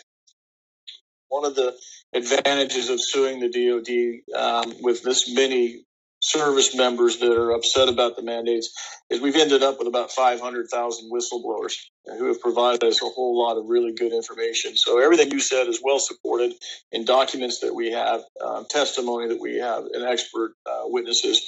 One 1.28 1.44
of 1.44 1.54
the 1.54 1.74
advantages 2.12 2.88
of 2.88 3.00
suing 3.00 3.40
the 3.40 3.48
DoD 3.48 4.40
um, 4.40 4.74
with 4.80 5.02
this 5.02 5.32
many 5.32 5.84
service 6.26 6.74
members 6.74 7.18
that 7.18 7.30
are 7.30 7.52
upset 7.52 7.88
about 7.88 8.16
the 8.16 8.22
mandates 8.22 8.74
is 9.10 9.20
we've 9.20 9.36
ended 9.36 9.62
up 9.62 9.78
with 9.78 9.86
about 9.86 10.10
500,000 10.10 11.10
whistleblowers 11.12 11.74
who 12.18 12.26
have 12.26 12.40
provided 12.40 12.82
us 12.82 13.00
a 13.00 13.04
whole 13.04 13.40
lot 13.40 13.56
of 13.56 13.68
really 13.68 13.92
good 13.92 14.12
information. 14.12 14.76
So 14.76 15.00
everything 15.00 15.30
you 15.30 15.38
said 15.38 15.68
is 15.68 15.80
well 15.82 16.00
supported 16.00 16.54
in 16.90 17.04
documents 17.04 17.60
that 17.60 17.72
we 17.72 17.92
have, 17.92 18.22
um, 18.44 18.66
testimony 18.68 19.28
that 19.28 19.40
we 19.40 19.58
have, 19.58 19.84
and 19.84 20.02
expert 20.04 20.54
uh, 20.66 20.82
witnesses. 20.86 21.46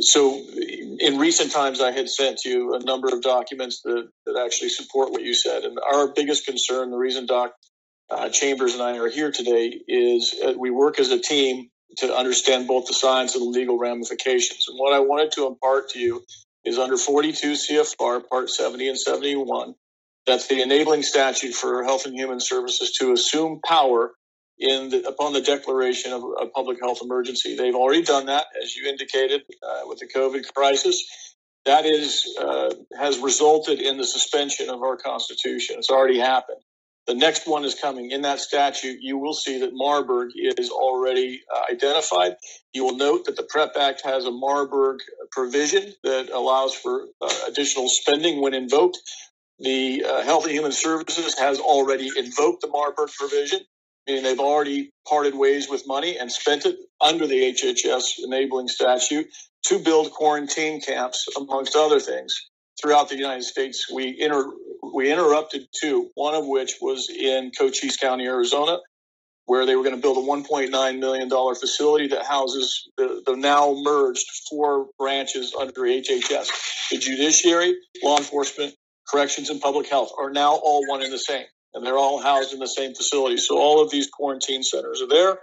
So 0.00 0.36
in 0.36 1.18
recent 1.18 1.50
times, 1.50 1.80
I 1.80 1.90
had 1.90 2.08
sent 2.08 2.44
you 2.44 2.74
a 2.74 2.84
number 2.84 3.08
of 3.08 3.20
documents 3.20 3.82
that, 3.82 4.08
that 4.26 4.40
actually 4.44 4.68
support 4.68 5.10
what 5.10 5.22
you 5.22 5.34
said. 5.34 5.64
And 5.64 5.76
our 5.92 6.12
biggest 6.14 6.46
concern, 6.46 6.92
the 6.92 6.98
reason 6.98 7.26
Doc 7.26 7.52
uh, 8.10 8.28
Chambers 8.28 8.74
and 8.74 8.82
I 8.82 8.96
are 8.98 9.08
here 9.08 9.32
today, 9.32 9.80
is 9.88 10.34
uh, 10.44 10.52
we 10.56 10.70
work 10.70 11.00
as 11.00 11.10
a 11.10 11.18
team 11.18 11.70
to 11.98 12.14
understand 12.14 12.66
both 12.66 12.86
the 12.86 12.94
science 12.94 13.34
and 13.34 13.42
the 13.42 13.58
legal 13.58 13.78
ramifications. 13.78 14.66
And 14.68 14.78
what 14.78 14.92
I 14.92 15.00
wanted 15.00 15.32
to 15.32 15.46
impart 15.46 15.90
to 15.90 15.98
you 15.98 16.24
is 16.64 16.78
under 16.78 16.96
42 16.96 17.52
CFR 17.52 18.26
Part 18.28 18.50
70 18.50 18.88
and 18.88 18.98
71. 18.98 19.74
That's 20.26 20.48
the 20.48 20.62
enabling 20.62 21.02
statute 21.02 21.54
for 21.54 21.84
Health 21.84 22.06
and 22.06 22.14
Human 22.14 22.40
Services 22.40 22.92
to 22.98 23.12
assume 23.12 23.60
power 23.64 24.12
in 24.58 24.88
the, 24.88 25.06
upon 25.06 25.32
the 25.32 25.42
declaration 25.42 26.12
of 26.12 26.22
a 26.40 26.46
public 26.46 26.78
health 26.80 27.00
emergency. 27.02 27.56
They've 27.56 27.74
already 27.74 28.02
done 28.02 28.26
that, 28.26 28.46
as 28.62 28.74
you 28.74 28.88
indicated, 28.88 29.42
uh, 29.62 29.82
with 29.86 29.98
the 29.98 30.08
COVID 30.08 30.44
crisis. 30.54 31.04
That 31.66 31.84
is 31.86 32.26
uh, 32.40 32.74
has 32.98 33.18
resulted 33.18 33.80
in 33.80 33.96
the 33.96 34.04
suspension 34.04 34.68
of 34.70 34.82
our 34.82 34.96
Constitution. 34.96 35.76
It's 35.78 35.90
already 35.90 36.18
happened. 36.18 36.60
The 37.06 37.14
next 37.14 37.46
one 37.46 37.64
is 37.64 37.74
coming. 37.74 38.12
In 38.12 38.22
that 38.22 38.40
statute, 38.40 38.98
you 39.00 39.18
will 39.18 39.34
see 39.34 39.60
that 39.60 39.70
Marburg 39.74 40.30
is 40.34 40.70
already 40.70 41.42
uh, 41.54 41.62
identified. 41.70 42.36
You 42.72 42.84
will 42.84 42.96
note 42.96 43.26
that 43.26 43.36
the 43.36 43.42
PREP 43.42 43.76
Act 43.78 44.02
has 44.04 44.24
a 44.24 44.30
Marburg 44.30 45.00
provision 45.30 45.92
that 46.02 46.30
allows 46.30 46.74
for 46.74 47.06
uh, 47.20 47.34
additional 47.46 47.88
spending 47.88 48.40
when 48.40 48.54
invoked. 48.54 48.98
The 49.58 50.04
uh, 50.04 50.22
Health 50.22 50.44
and 50.44 50.52
Human 50.52 50.72
Services 50.72 51.38
has 51.38 51.60
already 51.60 52.10
invoked 52.16 52.62
the 52.62 52.68
Marburg 52.68 53.10
provision, 53.18 53.60
meaning 54.06 54.22
they've 54.22 54.40
already 54.40 54.90
parted 55.06 55.34
ways 55.34 55.68
with 55.68 55.86
money 55.86 56.18
and 56.18 56.32
spent 56.32 56.64
it 56.64 56.76
under 57.02 57.26
the 57.26 57.52
HHS 57.52 58.14
enabling 58.24 58.68
statute 58.68 59.26
to 59.66 59.78
build 59.78 60.10
quarantine 60.10 60.80
camps, 60.80 61.26
amongst 61.36 61.76
other 61.76 62.00
things, 62.00 62.34
throughout 62.80 63.08
the 63.08 63.16
United 63.16 63.44
States. 63.44 63.90
We 63.92 64.20
inter- 64.20 64.50
we 64.94 65.10
interrupted 65.10 65.68
two, 65.80 66.10
one 66.14 66.34
of 66.34 66.46
which 66.46 66.74
was 66.80 67.08
in 67.10 67.52
Cochise 67.58 67.96
County, 67.96 68.26
Arizona, 68.26 68.78
where 69.46 69.66
they 69.66 69.76
were 69.76 69.82
going 69.82 69.94
to 69.94 70.00
build 70.00 70.18
a 70.18 70.20
$1.9 70.20 70.98
million 70.98 71.30
facility 71.30 72.08
that 72.08 72.24
houses 72.24 72.88
the, 72.96 73.22
the 73.26 73.36
now 73.36 73.74
merged 73.82 74.26
four 74.48 74.88
branches 74.98 75.54
under 75.58 75.82
HHS. 75.82 76.48
The 76.90 76.98
judiciary, 76.98 77.76
law 78.02 78.18
enforcement, 78.18 78.74
corrections, 79.08 79.50
and 79.50 79.60
public 79.60 79.88
health 79.88 80.12
are 80.18 80.30
now 80.30 80.54
all 80.54 80.86
one 80.88 81.02
and 81.02 81.12
the 81.12 81.18
same, 81.18 81.46
and 81.74 81.84
they're 81.84 81.98
all 81.98 82.22
housed 82.22 82.52
in 82.52 82.58
the 82.58 82.66
same 82.68 82.94
facility. 82.94 83.36
So 83.36 83.58
all 83.58 83.82
of 83.82 83.90
these 83.90 84.08
quarantine 84.10 84.62
centers 84.62 85.02
are 85.02 85.08
there. 85.08 85.38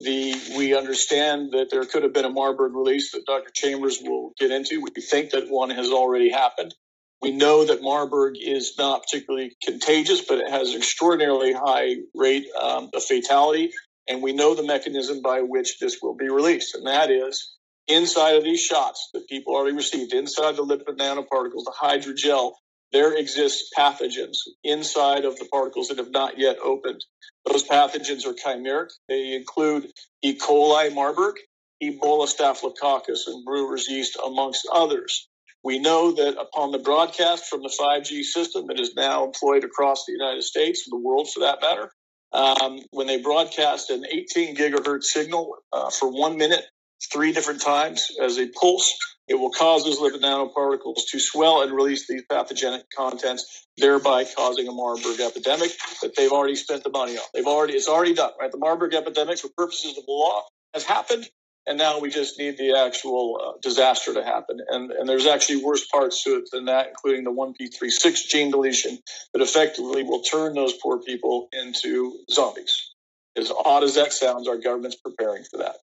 The 0.00 0.34
we 0.56 0.76
understand 0.76 1.52
that 1.52 1.68
there 1.70 1.84
could 1.84 2.02
have 2.02 2.12
been 2.12 2.24
a 2.24 2.30
Marburg 2.30 2.74
release 2.74 3.12
that 3.12 3.26
Dr. 3.26 3.50
Chambers 3.52 3.98
will 4.02 4.32
get 4.38 4.50
into. 4.50 4.80
We 4.80 4.90
think 5.00 5.30
that 5.30 5.50
one 5.50 5.70
has 5.70 5.88
already 5.88 6.30
happened. 6.30 6.74
We 7.20 7.32
know 7.32 7.64
that 7.64 7.82
Marburg 7.82 8.36
is 8.40 8.74
not 8.78 9.02
particularly 9.02 9.56
contagious, 9.62 10.22
but 10.22 10.38
it 10.38 10.50
has 10.50 10.70
an 10.70 10.76
extraordinarily 10.76 11.52
high 11.52 11.96
rate 12.14 12.46
um, 12.60 12.90
of 12.94 13.02
fatality. 13.02 13.72
And 14.08 14.22
we 14.22 14.32
know 14.32 14.54
the 14.54 14.62
mechanism 14.62 15.20
by 15.20 15.42
which 15.42 15.78
this 15.80 15.98
will 16.00 16.14
be 16.14 16.30
released, 16.30 16.74
and 16.74 16.86
that 16.86 17.10
is 17.10 17.56
inside 17.88 18.36
of 18.36 18.44
these 18.44 18.60
shots 18.60 19.10
that 19.12 19.28
people 19.28 19.54
already 19.54 19.76
received, 19.76 20.12
inside 20.12 20.56
the 20.56 20.64
lipid 20.64 20.96
nanoparticles, 20.96 21.64
the 21.64 21.74
hydrogel, 21.78 22.52
there 22.92 23.16
exists 23.16 23.70
pathogens 23.76 24.38
inside 24.64 25.24
of 25.24 25.38
the 25.38 25.44
particles 25.46 25.88
that 25.88 25.98
have 25.98 26.10
not 26.10 26.38
yet 26.38 26.58
opened. 26.62 27.04
Those 27.44 27.64
pathogens 27.64 28.26
are 28.26 28.34
chimeric. 28.34 28.90
They 29.08 29.34
include 29.34 29.90
E. 30.22 30.38
coli, 30.38 30.94
Marburg, 30.94 31.36
Ebola 31.82 32.26
staphylococcus, 32.26 33.26
and 33.26 33.44
brewer's 33.44 33.88
yeast, 33.88 34.16
amongst 34.24 34.68
others. 34.72 35.28
We 35.62 35.78
know 35.78 36.12
that 36.12 36.38
upon 36.38 36.72
the 36.72 36.78
broadcast 36.78 37.46
from 37.46 37.62
the 37.62 37.68
5G 37.68 38.22
system 38.22 38.68
that 38.68 38.80
is 38.80 38.94
now 38.94 39.24
employed 39.24 39.64
across 39.64 40.04
the 40.06 40.12
United 40.12 40.42
States, 40.42 40.86
and 40.86 40.98
the 40.98 41.04
world 41.04 41.28
for 41.30 41.40
that 41.40 41.60
matter, 41.60 41.90
um, 42.32 42.80
when 42.90 43.06
they 43.06 43.20
broadcast 43.20 43.90
an 43.90 44.04
18 44.10 44.56
gigahertz 44.56 45.04
signal 45.04 45.56
uh, 45.72 45.90
for 45.90 46.08
one 46.08 46.36
minute, 46.36 46.64
three 47.12 47.32
different 47.32 47.62
times 47.62 48.08
as 48.20 48.38
a 48.38 48.48
pulse. 48.48 48.96
It 49.28 49.34
will 49.34 49.50
cause 49.50 49.84
those 49.84 49.98
lipid 49.98 50.22
nanoparticles 50.22 51.02
to 51.10 51.20
swell 51.20 51.62
and 51.62 51.72
release 51.72 52.06
these 52.08 52.22
pathogenic 52.30 52.86
contents, 52.96 53.66
thereby 53.76 54.24
causing 54.24 54.68
a 54.68 54.72
Marburg 54.72 55.20
epidemic 55.20 55.70
that 56.02 56.16
they've 56.16 56.32
already 56.32 56.56
spent 56.56 56.82
the 56.82 56.90
money 56.90 57.18
on. 57.18 57.24
They've 57.34 57.46
already 57.46 57.74
it's 57.74 57.88
already 57.88 58.14
done, 58.14 58.32
right? 58.40 58.50
The 58.50 58.58
Marburg 58.58 58.94
epidemic, 58.94 59.38
for 59.38 59.48
purposes 59.56 59.98
of 59.98 60.06
the 60.06 60.12
law, 60.12 60.44
has 60.72 60.84
happened, 60.84 61.28
and 61.66 61.76
now 61.76 62.00
we 62.00 62.08
just 62.08 62.38
need 62.38 62.56
the 62.56 62.78
actual 62.78 63.38
uh, 63.42 63.58
disaster 63.60 64.14
to 64.14 64.24
happen. 64.24 64.60
And 64.66 64.90
and 64.90 65.06
there's 65.06 65.26
actually 65.26 65.62
worse 65.62 65.86
parts 65.86 66.24
to 66.24 66.36
it 66.36 66.48
than 66.50 66.64
that, 66.64 66.88
including 66.88 67.24
the 67.24 67.30
1p36 67.30 68.28
gene 68.28 68.50
deletion 68.50 68.98
that 69.34 69.42
effectively 69.42 70.04
will 70.04 70.22
turn 70.22 70.54
those 70.54 70.72
poor 70.82 71.00
people 71.02 71.48
into 71.52 72.18
zombies. 72.30 72.94
As 73.36 73.52
odd 73.52 73.84
as 73.84 73.94
that 73.96 74.14
sounds, 74.14 74.48
our 74.48 74.56
government's 74.56 74.96
preparing 74.96 75.44
for 75.44 75.58
that. 75.58 75.76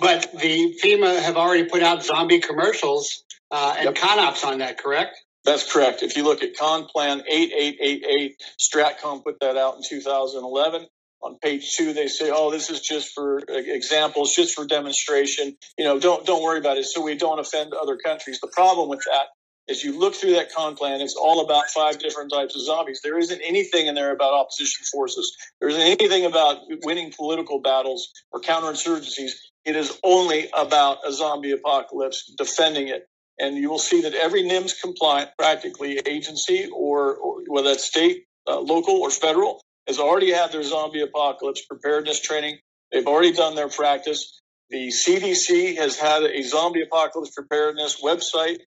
But 0.00 0.32
the 0.32 0.78
FEMA 0.82 1.20
have 1.22 1.36
already 1.36 1.64
put 1.64 1.82
out 1.82 2.04
zombie 2.04 2.40
commercials 2.40 3.24
uh, 3.50 3.74
and 3.78 3.86
Yep. 3.86 3.94
ConOps 3.96 4.44
on 4.44 4.58
that, 4.58 4.78
correct? 4.78 5.16
That's 5.44 5.70
correct. 5.72 6.02
If 6.02 6.16
you 6.16 6.24
look 6.24 6.42
at 6.42 6.56
Con 6.56 6.86
Plan 6.86 7.22
8888, 7.28 8.42
Stratcom 8.58 9.24
put 9.24 9.40
that 9.40 9.56
out 9.56 9.76
in 9.76 9.82
2011. 9.88 10.86
On 11.22 11.38
page 11.42 11.76
two, 11.76 11.92
they 11.94 12.08
say, 12.08 12.30
"Oh, 12.32 12.50
this 12.50 12.70
is 12.70 12.80
just 12.80 13.12
for 13.14 13.40
examples, 13.48 14.34
just 14.34 14.54
for 14.54 14.66
demonstration. 14.66 15.56
You 15.78 15.84
know, 15.84 15.98
don't 15.98 16.26
don't 16.26 16.42
worry 16.42 16.58
about 16.58 16.78
it, 16.78 16.86
so 16.86 17.02
we 17.02 17.14
don't 17.16 17.38
offend 17.38 17.74
other 17.74 17.98
countries." 17.98 18.40
The 18.40 18.48
problem 18.48 18.88
with 18.88 19.00
that 19.06 19.26
is, 19.68 19.84
you 19.84 19.98
look 19.98 20.14
through 20.14 20.32
that 20.32 20.52
con 20.52 20.76
plan; 20.76 21.00
it's 21.00 21.16
all 21.16 21.44
about 21.44 21.68
five 21.70 21.98
different 21.98 22.32
types 22.32 22.54
of 22.56 22.62
zombies. 22.62 23.00
There 23.02 23.18
isn't 23.18 23.40
anything 23.44 23.86
in 23.86 23.94
there 23.94 24.12
about 24.12 24.34
opposition 24.34 24.84
forces. 24.92 25.36
There 25.60 25.68
isn't 25.68 25.82
anything 25.82 26.26
about 26.26 26.58
winning 26.84 27.12
political 27.16 27.60
battles 27.60 28.10
or 28.32 28.40
counterinsurgencies. 28.40 29.32
It 29.64 29.76
is 29.76 29.98
only 30.02 30.48
about 30.56 30.98
a 31.06 31.12
zombie 31.12 31.52
apocalypse, 31.52 32.32
defending 32.36 32.88
it 32.88 33.06
and 33.40 33.56
you 33.56 33.70
will 33.70 33.78
see 33.78 34.02
that 34.02 34.14
every 34.14 34.42
NIMS 34.42 34.80
compliant 34.80 35.30
practically 35.38 35.98
agency 36.06 36.68
or, 36.72 37.16
or 37.16 37.42
whether 37.46 37.70
that's 37.70 37.84
state, 37.84 38.26
uh, 38.46 38.60
local, 38.60 38.96
or 38.96 39.10
federal 39.10 39.62
has 39.86 39.98
already 39.98 40.30
had 40.30 40.52
their 40.52 40.62
zombie 40.62 41.00
apocalypse 41.00 41.64
preparedness 41.64 42.20
training. 42.20 42.58
They've 42.92 43.06
already 43.06 43.32
done 43.32 43.54
their 43.54 43.68
practice. 43.68 44.40
The 44.68 44.88
CDC 44.88 45.76
has 45.78 45.98
had 45.98 46.22
a 46.22 46.42
zombie 46.42 46.82
apocalypse 46.82 47.34
preparedness 47.34 48.00
website 48.02 48.58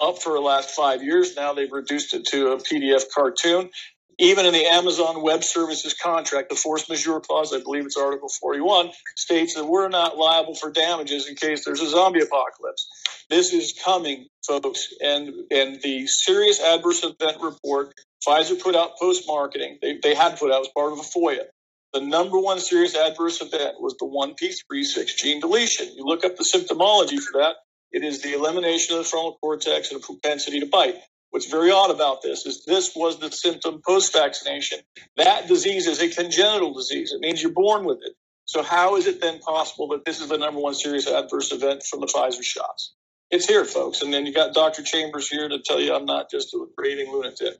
up 0.00 0.22
for 0.22 0.32
the 0.32 0.40
last 0.40 0.70
five 0.70 1.02
years. 1.02 1.36
Now 1.36 1.52
they've 1.52 1.70
reduced 1.70 2.14
it 2.14 2.26
to 2.26 2.52
a 2.52 2.56
PDF 2.58 3.04
cartoon. 3.14 3.70
Even 4.18 4.44
in 4.44 4.52
the 4.52 4.66
Amazon 4.66 5.22
Web 5.22 5.42
Services 5.42 5.94
contract, 5.94 6.50
the 6.50 6.54
force 6.54 6.90
majeure 6.90 7.20
clause, 7.20 7.54
I 7.54 7.60
believe 7.60 7.86
it's 7.86 7.96
Article 7.96 8.28
41, 8.28 8.90
states 9.16 9.54
that 9.54 9.64
we're 9.64 9.88
not 9.88 10.18
liable 10.18 10.54
for 10.54 10.70
damages 10.70 11.26
in 11.26 11.36
case 11.36 11.64
there's 11.64 11.80
a 11.80 11.88
zombie 11.88 12.20
apocalypse. 12.20 12.86
This 13.30 13.54
is 13.54 13.72
coming, 13.82 14.26
folks, 14.46 14.88
and 15.00 15.32
and 15.50 15.80
the 15.82 16.06
serious 16.06 16.60
adverse 16.60 17.02
event 17.02 17.38
report 17.40 17.94
Pfizer 18.26 18.60
put 18.60 18.76
out 18.76 18.98
post 18.98 19.24
marketing. 19.26 19.78
They, 19.80 19.98
they 20.02 20.14
had 20.14 20.38
put 20.38 20.52
out 20.52 20.62
as 20.62 20.68
part 20.68 20.92
of 20.92 20.98
a 20.98 21.02
FOIA. 21.02 21.44
The 21.92 22.00
number 22.00 22.38
one 22.38 22.60
serious 22.60 22.94
adverse 22.94 23.40
event 23.40 23.80
was 23.80 23.96
the 23.98 24.06
1p36 24.06 25.16
gene 25.16 25.40
deletion. 25.40 25.88
You 25.96 26.04
look 26.04 26.24
up 26.24 26.36
the 26.36 26.44
symptomology 26.44 27.18
for 27.18 27.40
that. 27.40 27.56
It 27.92 28.04
is 28.04 28.22
the 28.22 28.34
elimination 28.34 28.96
of 28.96 29.02
the 29.02 29.08
frontal 29.08 29.38
cortex 29.40 29.90
and 29.90 30.02
a 30.02 30.04
propensity 30.04 30.60
to 30.60 30.66
bite. 30.66 30.96
What's 31.30 31.46
very 31.46 31.70
odd 31.70 31.90
about 31.90 32.22
this 32.22 32.46
is 32.46 32.64
this 32.64 32.94
was 32.94 33.18
the 33.18 33.30
symptom 33.30 33.80
post 33.86 34.12
vaccination. 34.12 34.80
That 35.16 35.48
disease 35.48 35.86
is 35.86 36.00
a 36.00 36.08
congenital 36.08 36.74
disease. 36.74 37.12
It 37.12 37.20
means 37.20 37.42
you're 37.42 37.52
born 37.52 37.84
with 37.84 37.98
it. 38.02 38.14
So 38.44 38.62
how 38.62 38.96
is 38.96 39.06
it 39.06 39.20
then 39.20 39.38
possible 39.38 39.88
that 39.88 40.04
this 40.04 40.20
is 40.20 40.28
the 40.28 40.38
number 40.38 40.60
one 40.60 40.74
serious 40.74 41.06
adverse 41.06 41.52
event 41.52 41.84
from 41.84 42.00
the 42.00 42.06
Pfizer 42.06 42.42
shots? 42.42 42.94
It's 43.30 43.46
here, 43.46 43.64
folks. 43.64 44.02
And 44.02 44.12
then 44.12 44.26
you 44.26 44.34
got 44.34 44.54
Dr. 44.54 44.82
Chambers 44.82 45.28
here 45.28 45.48
to 45.48 45.60
tell 45.60 45.80
you 45.80 45.94
I'm 45.94 46.04
not 46.04 46.30
just 46.30 46.52
a 46.52 46.66
raving 46.76 47.12
lunatic. 47.12 47.54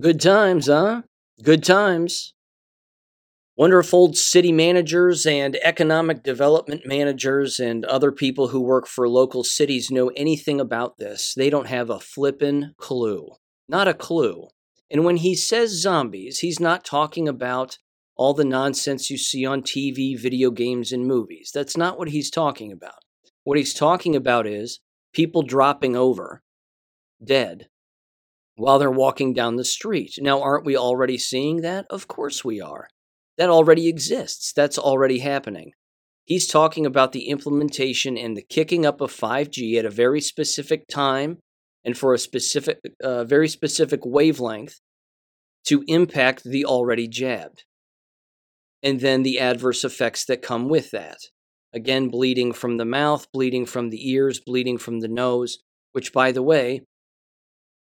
Good 0.00 0.20
times, 0.20 0.66
huh? 0.66 1.02
Good 1.42 1.62
times. 1.62 2.32
Wonder 3.58 3.78
if 3.78 3.94
old 3.94 4.18
city 4.18 4.52
managers 4.52 5.24
and 5.24 5.56
economic 5.62 6.22
development 6.22 6.82
managers 6.84 7.58
and 7.58 7.86
other 7.86 8.12
people 8.12 8.48
who 8.48 8.60
work 8.60 8.86
for 8.86 9.08
local 9.08 9.42
cities 9.44 9.90
know 9.90 10.08
anything 10.14 10.60
about 10.60 10.98
this. 10.98 11.32
They 11.34 11.48
don't 11.48 11.66
have 11.66 11.88
a 11.88 11.98
flippin' 11.98 12.74
clue. 12.76 13.30
Not 13.66 13.88
a 13.88 13.94
clue. 13.94 14.48
And 14.90 15.06
when 15.06 15.16
he 15.16 15.34
says 15.34 15.80
zombies, 15.80 16.40
he's 16.40 16.60
not 16.60 16.84
talking 16.84 17.26
about 17.26 17.78
all 18.14 18.34
the 18.34 18.44
nonsense 18.44 19.08
you 19.08 19.16
see 19.16 19.46
on 19.46 19.62
TV, 19.62 20.20
video 20.20 20.50
games, 20.50 20.92
and 20.92 21.06
movies. 21.06 21.50
That's 21.54 21.78
not 21.78 21.98
what 21.98 22.10
he's 22.10 22.30
talking 22.30 22.70
about. 22.70 23.04
What 23.44 23.56
he's 23.56 23.72
talking 23.72 24.14
about 24.14 24.46
is 24.46 24.80
people 25.14 25.40
dropping 25.40 25.96
over 25.96 26.42
dead 27.24 27.68
while 28.56 28.78
they're 28.78 28.90
walking 28.90 29.32
down 29.32 29.56
the 29.56 29.64
street. 29.64 30.16
Now, 30.18 30.42
aren't 30.42 30.66
we 30.66 30.76
already 30.76 31.16
seeing 31.16 31.62
that? 31.62 31.86
Of 31.88 32.06
course 32.06 32.44
we 32.44 32.60
are. 32.60 32.88
That 33.38 33.50
already 33.50 33.88
exists. 33.88 34.52
That's 34.52 34.78
already 34.78 35.18
happening. 35.18 35.72
He's 36.24 36.46
talking 36.48 36.86
about 36.86 37.12
the 37.12 37.28
implementation 37.28 38.18
and 38.18 38.36
the 38.36 38.42
kicking 38.42 38.84
up 38.84 39.00
of 39.00 39.12
5G 39.12 39.78
at 39.78 39.84
a 39.84 39.90
very 39.90 40.20
specific 40.20 40.88
time 40.88 41.38
and 41.84 41.96
for 41.96 42.14
a 42.14 42.18
specific, 42.18 42.78
uh, 43.02 43.24
very 43.24 43.48
specific 43.48 44.00
wavelength 44.04 44.80
to 45.66 45.84
impact 45.86 46.42
the 46.44 46.64
already 46.64 47.06
jabbed. 47.06 47.64
And 48.82 49.00
then 49.00 49.22
the 49.22 49.38
adverse 49.38 49.84
effects 49.84 50.24
that 50.26 50.42
come 50.42 50.68
with 50.68 50.90
that. 50.90 51.18
Again, 51.72 52.08
bleeding 52.08 52.52
from 52.52 52.76
the 52.76 52.84
mouth, 52.84 53.30
bleeding 53.32 53.66
from 53.66 53.90
the 53.90 54.10
ears, 54.10 54.40
bleeding 54.40 54.78
from 54.78 55.00
the 55.00 55.08
nose, 55.08 55.58
which, 55.92 56.12
by 56.12 56.32
the 56.32 56.42
way, 56.42 56.82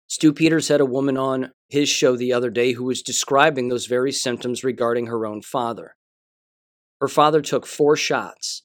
Stu 0.08 0.32
Peters 0.32 0.68
had 0.68 0.80
a 0.80 0.86
woman 0.86 1.16
on 1.16 1.50
his 1.68 1.88
show 1.88 2.16
the 2.16 2.32
other 2.32 2.50
day 2.50 2.72
who 2.72 2.84
was 2.84 3.02
describing 3.02 3.68
those 3.68 3.86
very 3.86 4.12
symptoms 4.12 4.62
regarding 4.62 5.06
her 5.06 5.26
own 5.26 5.42
father. 5.42 5.96
Her 7.00 7.08
father 7.08 7.42
took 7.42 7.66
four 7.66 7.96
shots, 7.96 8.62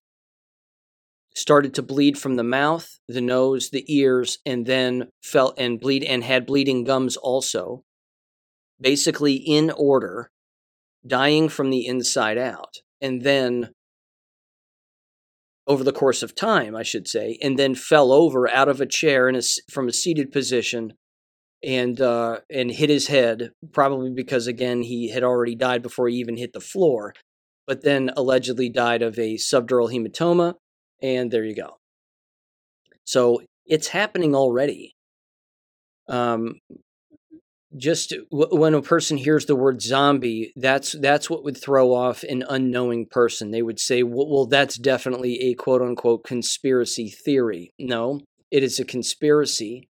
started 1.35 1.73
to 1.73 1.81
bleed 1.81 2.17
from 2.17 2.35
the 2.35 2.43
mouth, 2.43 2.99
the 3.07 3.21
nose, 3.21 3.69
the 3.71 3.83
ears, 3.87 4.37
and 4.45 4.65
then 4.65 5.09
felt 5.23 5.55
and 5.57 5.79
bleed 5.79 6.03
and 6.03 6.23
had 6.23 6.45
bleeding 6.45 6.83
gums 6.83 7.17
also. 7.17 7.83
Basically, 8.79 9.35
in 9.35 9.71
order, 9.71 10.31
dying 11.05 11.49
from 11.49 11.69
the 11.69 11.85
inside 11.85 12.37
out. 12.37 12.77
And 12.99 13.23
then, 13.23 13.71
over 15.67 15.83
the 15.83 15.91
course 15.91 16.23
of 16.23 16.35
time, 16.35 16.75
I 16.75 16.83
should 16.83 17.07
say, 17.07 17.37
and 17.41 17.57
then 17.57 17.75
fell 17.75 18.11
over 18.11 18.49
out 18.49 18.69
of 18.69 18.79
a 18.79 18.85
chair 18.85 19.27
in 19.27 19.35
a, 19.35 19.41
from 19.69 19.87
a 19.87 19.93
seated 19.93 20.31
position 20.31 20.93
and 21.63 21.99
uh, 22.01 22.39
and 22.49 22.71
hit 22.71 22.89
his 22.89 23.07
head, 23.07 23.51
probably 23.71 24.11
because 24.11 24.47
again 24.47 24.81
he 24.81 25.09
had 25.09 25.23
already 25.23 25.55
died 25.55 25.81
before 25.81 26.07
he 26.07 26.15
even 26.17 26.37
hit 26.37 26.53
the 26.53 26.59
floor, 26.59 27.13
but 27.67 27.83
then 27.83 28.11
allegedly 28.15 28.69
died 28.69 29.01
of 29.01 29.17
a 29.19 29.35
subdural 29.35 29.91
hematoma, 29.91 30.55
and 31.01 31.31
there 31.31 31.45
you 31.45 31.55
go. 31.55 31.77
So 33.03 33.41
it's 33.65 33.87
happening 33.87 34.35
already. 34.35 34.95
Um, 36.07 36.55
just 37.77 38.13
w- 38.31 38.59
when 38.59 38.73
a 38.73 38.81
person 38.81 39.17
hears 39.17 39.45
the 39.45 39.55
word 39.55 39.81
zombie, 39.81 40.51
that's 40.55 40.93
that's 40.93 41.29
what 41.29 41.43
would 41.43 41.57
throw 41.57 41.93
off 41.93 42.23
an 42.23 42.43
unknowing 42.49 43.05
person. 43.05 43.51
They 43.51 43.61
would 43.61 43.79
say, 43.79 44.03
"Well, 44.03 44.29
well 44.29 44.45
that's 44.45 44.77
definitely 44.77 45.39
a 45.41 45.53
quote 45.53 45.81
unquote 45.81 46.23
conspiracy 46.23 47.09
theory." 47.09 47.71
No, 47.79 48.21
it 48.49 48.63
is 48.63 48.79
a 48.79 48.85
conspiracy 48.85 49.87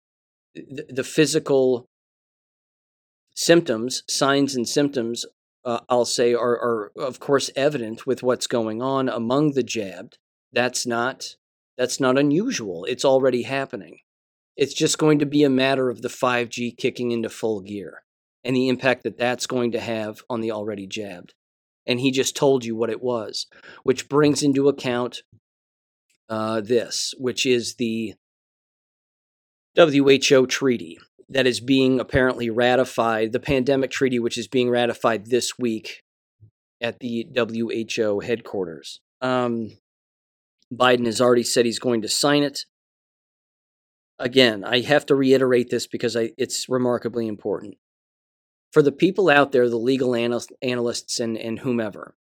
the, 0.54 1.04
physical 1.04 1.86
symptoms, 3.34 4.02
signs 4.08 4.54
and 4.54 4.68
symptoms, 4.68 5.24
uh, 5.64 5.80
I'll 5.88 6.04
say, 6.04 6.34
are, 6.34 6.58
are 6.58 6.92
of 6.96 7.20
course 7.20 7.50
evident 7.54 8.06
with 8.06 8.22
what's 8.22 8.46
going 8.46 8.82
on 8.82 9.08
among 9.08 9.52
the 9.52 9.62
jabbed. 9.62 10.18
That's 10.52 10.86
not 10.86 11.36
that's 11.76 12.00
not 12.00 12.18
unusual. 12.18 12.84
It's 12.86 13.04
already 13.04 13.42
happening. 13.42 14.00
It's 14.56 14.74
just 14.74 14.98
going 14.98 15.20
to 15.20 15.26
be 15.26 15.44
a 15.44 15.50
matter 15.50 15.88
of 15.88 16.02
the 16.02 16.08
5G 16.08 16.76
kicking 16.76 17.12
into 17.12 17.28
full 17.28 17.60
gear 17.60 18.02
and 18.42 18.56
the 18.56 18.68
impact 18.68 19.04
that 19.04 19.16
that's 19.16 19.46
going 19.46 19.70
to 19.72 19.80
have 19.80 20.22
on 20.28 20.40
the 20.40 20.50
already 20.50 20.88
jabbed. 20.88 21.34
And 21.86 22.00
he 22.00 22.10
just 22.10 22.34
told 22.34 22.64
you 22.64 22.74
what 22.74 22.90
it 22.90 23.00
was, 23.00 23.46
which 23.84 24.08
brings 24.08 24.42
into 24.42 24.68
account 24.68 25.22
uh, 26.28 26.60
this, 26.60 27.14
which 27.18 27.46
is 27.46 27.76
the 27.76 28.14
WHO 29.78 30.46
treaty 30.46 30.98
that 31.28 31.46
is 31.46 31.60
being 31.60 32.00
apparently 32.00 32.50
ratified, 32.50 33.32
the 33.32 33.40
pandemic 33.40 33.90
treaty, 33.90 34.18
which 34.18 34.36
is 34.36 34.48
being 34.48 34.70
ratified 34.70 35.26
this 35.26 35.58
week 35.58 36.02
at 36.80 37.00
the 37.00 37.26
WHO 37.36 38.20
headquarters. 38.20 39.00
Um, 39.20 39.72
Biden 40.72 41.06
has 41.06 41.20
already 41.20 41.42
said 41.42 41.64
he's 41.64 41.78
going 41.78 42.02
to 42.02 42.08
sign 42.08 42.42
it. 42.42 42.64
Again, 44.18 44.64
I 44.64 44.80
have 44.80 45.06
to 45.06 45.14
reiterate 45.14 45.70
this 45.70 45.86
because 45.86 46.16
I, 46.16 46.30
it's 46.36 46.68
remarkably 46.68 47.28
important. 47.28 47.76
For 48.72 48.82
the 48.82 48.92
people 48.92 49.30
out 49.30 49.52
there, 49.52 49.68
the 49.68 49.76
legal 49.78 50.14
analysts, 50.14 51.20
and, 51.20 51.38
and 51.38 51.60
whomever, 51.60 52.14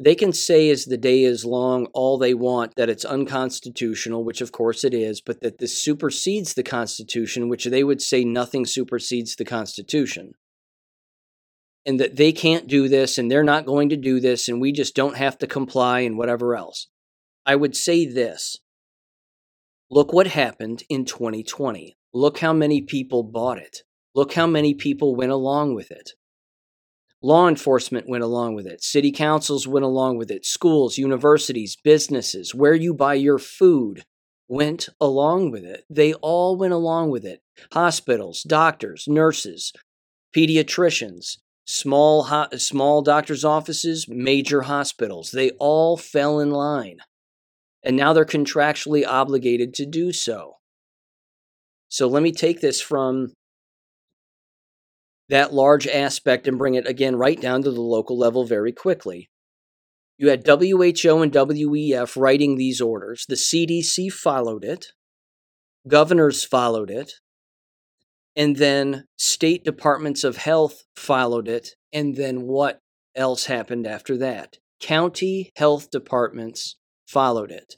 they 0.00 0.14
can 0.14 0.32
say 0.32 0.70
as 0.70 0.84
the 0.84 0.96
day 0.96 1.22
is 1.22 1.44
long 1.44 1.86
all 1.94 2.18
they 2.18 2.34
want 2.34 2.74
that 2.76 2.88
it's 2.88 3.04
unconstitutional, 3.04 4.24
which 4.24 4.40
of 4.40 4.52
course 4.52 4.84
it 4.84 4.92
is, 4.92 5.20
but 5.20 5.40
that 5.40 5.58
this 5.58 5.80
supersedes 5.80 6.54
the 6.54 6.62
Constitution, 6.62 7.48
which 7.48 7.66
they 7.66 7.84
would 7.84 8.02
say 8.02 8.24
nothing 8.24 8.66
supersedes 8.66 9.36
the 9.36 9.44
Constitution. 9.44 10.32
And 11.86 12.00
that 12.00 12.16
they 12.16 12.32
can't 12.32 12.66
do 12.66 12.88
this 12.88 13.18
and 13.18 13.30
they're 13.30 13.44
not 13.44 13.66
going 13.66 13.90
to 13.90 13.96
do 13.96 14.18
this 14.18 14.48
and 14.48 14.60
we 14.60 14.72
just 14.72 14.96
don't 14.96 15.16
have 15.16 15.38
to 15.38 15.46
comply 15.46 16.00
and 16.00 16.18
whatever 16.18 16.56
else. 16.56 16.88
I 17.46 17.56
would 17.56 17.76
say 17.76 18.06
this 18.06 18.56
look 19.90 20.12
what 20.12 20.26
happened 20.26 20.82
in 20.88 21.04
2020. 21.04 21.96
Look 22.12 22.38
how 22.38 22.52
many 22.52 22.80
people 22.80 23.22
bought 23.22 23.58
it. 23.58 23.82
Look 24.14 24.32
how 24.32 24.46
many 24.46 24.74
people 24.74 25.14
went 25.14 25.30
along 25.30 25.74
with 25.74 25.90
it. 25.90 26.12
Law 27.24 27.48
enforcement 27.48 28.06
went 28.06 28.22
along 28.22 28.54
with 28.54 28.66
it. 28.66 28.84
City 28.84 29.10
councils 29.10 29.66
went 29.66 29.82
along 29.82 30.18
with 30.18 30.30
it. 30.30 30.44
Schools, 30.44 30.98
universities, 30.98 31.74
businesses, 31.82 32.54
where 32.54 32.74
you 32.74 32.92
buy 32.92 33.14
your 33.14 33.38
food 33.38 34.04
went 34.46 34.90
along 35.00 35.50
with 35.50 35.64
it. 35.64 35.86
They 35.88 36.12
all 36.12 36.54
went 36.54 36.74
along 36.74 37.08
with 37.08 37.24
it. 37.24 37.40
Hospitals, 37.72 38.42
doctors, 38.42 39.06
nurses, 39.08 39.72
pediatricians, 40.36 41.38
small 41.64 42.24
ho- 42.24 42.48
small 42.58 43.00
doctors' 43.00 43.42
offices, 43.42 44.06
major 44.06 44.60
hospitals. 44.60 45.30
They 45.30 45.52
all 45.52 45.96
fell 45.96 46.40
in 46.40 46.50
line. 46.50 46.98
And 47.82 47.96
now 47.96 48.12
they're 48.12 48.26
contractually 48.26 49.06
obligated 49.06 49.72
to 49.76 49.86
do 49.86 50.12
so. 50.12 50.56
So 51.88 52.06
let 52.06 52.22
me 52.22 52.32
take 52.32 52.60
this 52.60 52.82
from 52.82 53.32
that 55.28 55.54
large 55.54 55.86
aspect 55.86 56.46
and 56.46 56.58
bring 56.58 56.74
it 56.74 56.86
again 56.86 57.16
right 57.16 57.40
down 57.40 57.62
to 57.62 57.70
the 57.70 57.80
local 57.80 58.18
level 58.18 58.44
very 58.44 58.72
quickly. 58.72 59.30
You 60.18 60.28
had 60.28 60.46
WHO 60.46 61.22
and 61.22 61.32
WEF 61.32 62.16
writing 62.16 62.56
these 62.56 62.80
orders. 62.80 63.26
The 63.26 63.34
CDC 63.34 64.12
followed 64.12 64.64
it. 64.64 64.92
Governors 65.88 66.44
followed 66.44 66.90
it. 66.90 67.14
And 68.36 68.56
then 68.56 69.06
state 69.16 69.64
departments 69.64 70.24
of 70.24 70.36
health 70.36 70.84
followed 70.96 71.48
it. 71.48 71.70
And 71.92 72.16
then 72.16 72.42
what 72.42 72.80
else 73.14 73.46
happened 73.46 73.86
after 73.86 74.16
that? 74.18 74.58
County 74.80 75.50
health 75.56 75.90
departments 75.90 76.76
followed 77.06 77.50
it. 77.50 77.76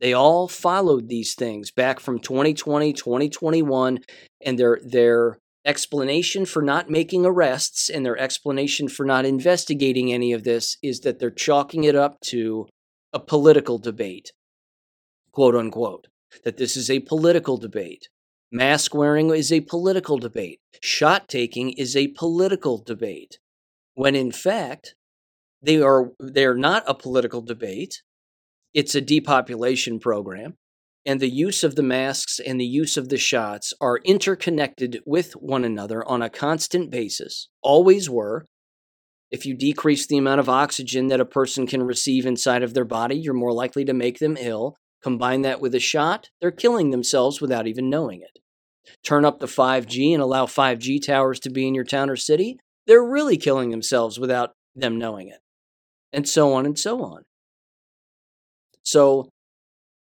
They 0.00 0.12
all 0.12 0.48
followed 0.48 1.08
these 1.08 1.34
things 1.34 1.70
back 1.70 2.00
from 2.00 2.18
2020, 2.18 2.92
2021, 2.92 4.00
and 4.44 4.58
their 4.58 4.78
their 4.84 5.38
explanation 5.64 6.44
for 6.44 6.62
not 6.62 6.90
making 6.90 7.24
arrests 7.24 7.88
and 7.88 8.04
their 8.04 8.18
explanation 8.18 8.88
for 8.88 9.04
not 9.04 9.24
investigating 9.24 10.12
any 10.12 10.32
of 10.32 10.44
this 10.44 10.76
is 10.82 11.00
that 11.00 11.18
they're 11.18 11.30
chalking 11.30 11.84
it 11.84 11.96
up 11.96 12.20
to 12.20 12.66
a 13.12 13.20
political 13.20 13.78
debate, 13.78 14.32
quote 15.32 15.54
unquote. 15.54 16.08
That 16.44 16.56
this 16.56 16.76
is 16.76 16.90
a 16.90 16.98
political 17.00 17.56
debate. 17.56 18.08
Mask 18.50 18.92
wearing 18.92 19.30
is 19.30 19.52
a 19.52 19.60
political 19.60 20.18
debate. 20.18 20.60
Shot 20.80 21.28
taking 21.28 21.70
is 21.70 21.96
a 21.96 22.08
political 22.08 22.78
debate. 22.78 23.38
When 23.94 24.16
in 24.16 24.32
fact, 24.32 24.96
they 25.62 25.80
are 25.80 26.10
they're 26.18 26.56
not 26.56 26.82
a 26.86 26.94
political 26.94 27.40
debate. 27.40 28.02
It's 28.74 28.96
a 28.96 29.00
depopulation 29.00 30.00
program 30.00 30.56
and 31.06 31.20
the 31.20 31.28
use 31.28 31.62
of 31.62 31.76
the 31.76 31.82
masks 31.82 32.40
and 32.40 32.60
the 32.60 32.66
use 32.66 32.96
of 32.96 33.08
the 33.08 33.18
shots 33.18 33.74
are 33.80 34.00
interconnected 34.04 35.00
with 35.04 35.32
one 35.34 35.64
another 35.64 36.06
on 36.08 36.22
a 36.22 36.30
constant 36.30 36.90
basis, 36.90 37.48
always 37.62 38.08
were. 38.08 38.46
If 39.30 39.44
you 39.44 39.54
decrease 39.54 40.06
the 40.06 40.16
amount 40.16 40.40
of 40.40 40.48
oxygen 40.48 41.08
that 41.08 41.20
a 41.20 41.26
person 41.26 41.66
can 41.66 41.82
receive 41.82 42.24
inside 42.24 42.62
of 42.62 42.72
their 42.72 42.84
body, 42.84 43.16
you're 43.16 43.34
more 43.34 43.52
likely 43.52 43.84
to 43.84 43.92
make 43.92 44.18
them 44.18 44.36
ill. 44.38 44.76
Combine 45.02 45.42
that 45.42 45.60
with 45.60 45.74
a 45.74 45.80
shot, 45.80 46.30
they're 46.40 46.50
killing 46.50 46.90
themselves 46.90 47.40
without 47.40 47.66
even 47.66 47.90
knowing 47.90 48.22
it. 48.22 48.38
Turn 49.04 49.24
up 49.24 49.40
the 49.40 49.46
5G 49.46 50.14
and 50.14 50.22
allow 50.22 50.46
5G 50.46 51.04
towers 51.04 51.40
to 51.40 51.50
be 51.50 51.66
in 51.66 51.74
your 51.74 51.84
town 51.84 52.08
or 52.08 52.16
city, 52.16 52.58
they're 52.86 53.04
really 53.04 53.36
killing 53.36 53.70
themselves 53.70 54.18
without 54.18 54.52
them 54.74 54.98
knowing 54.98 55.28
it. 55.28 55.40
And 56.12 56.28
so 56.28 56.52
on 56.54 56.64
and 56.64 56.78
so 56.78 57.02
on. 57.02 57.22
So, 58.82 59.30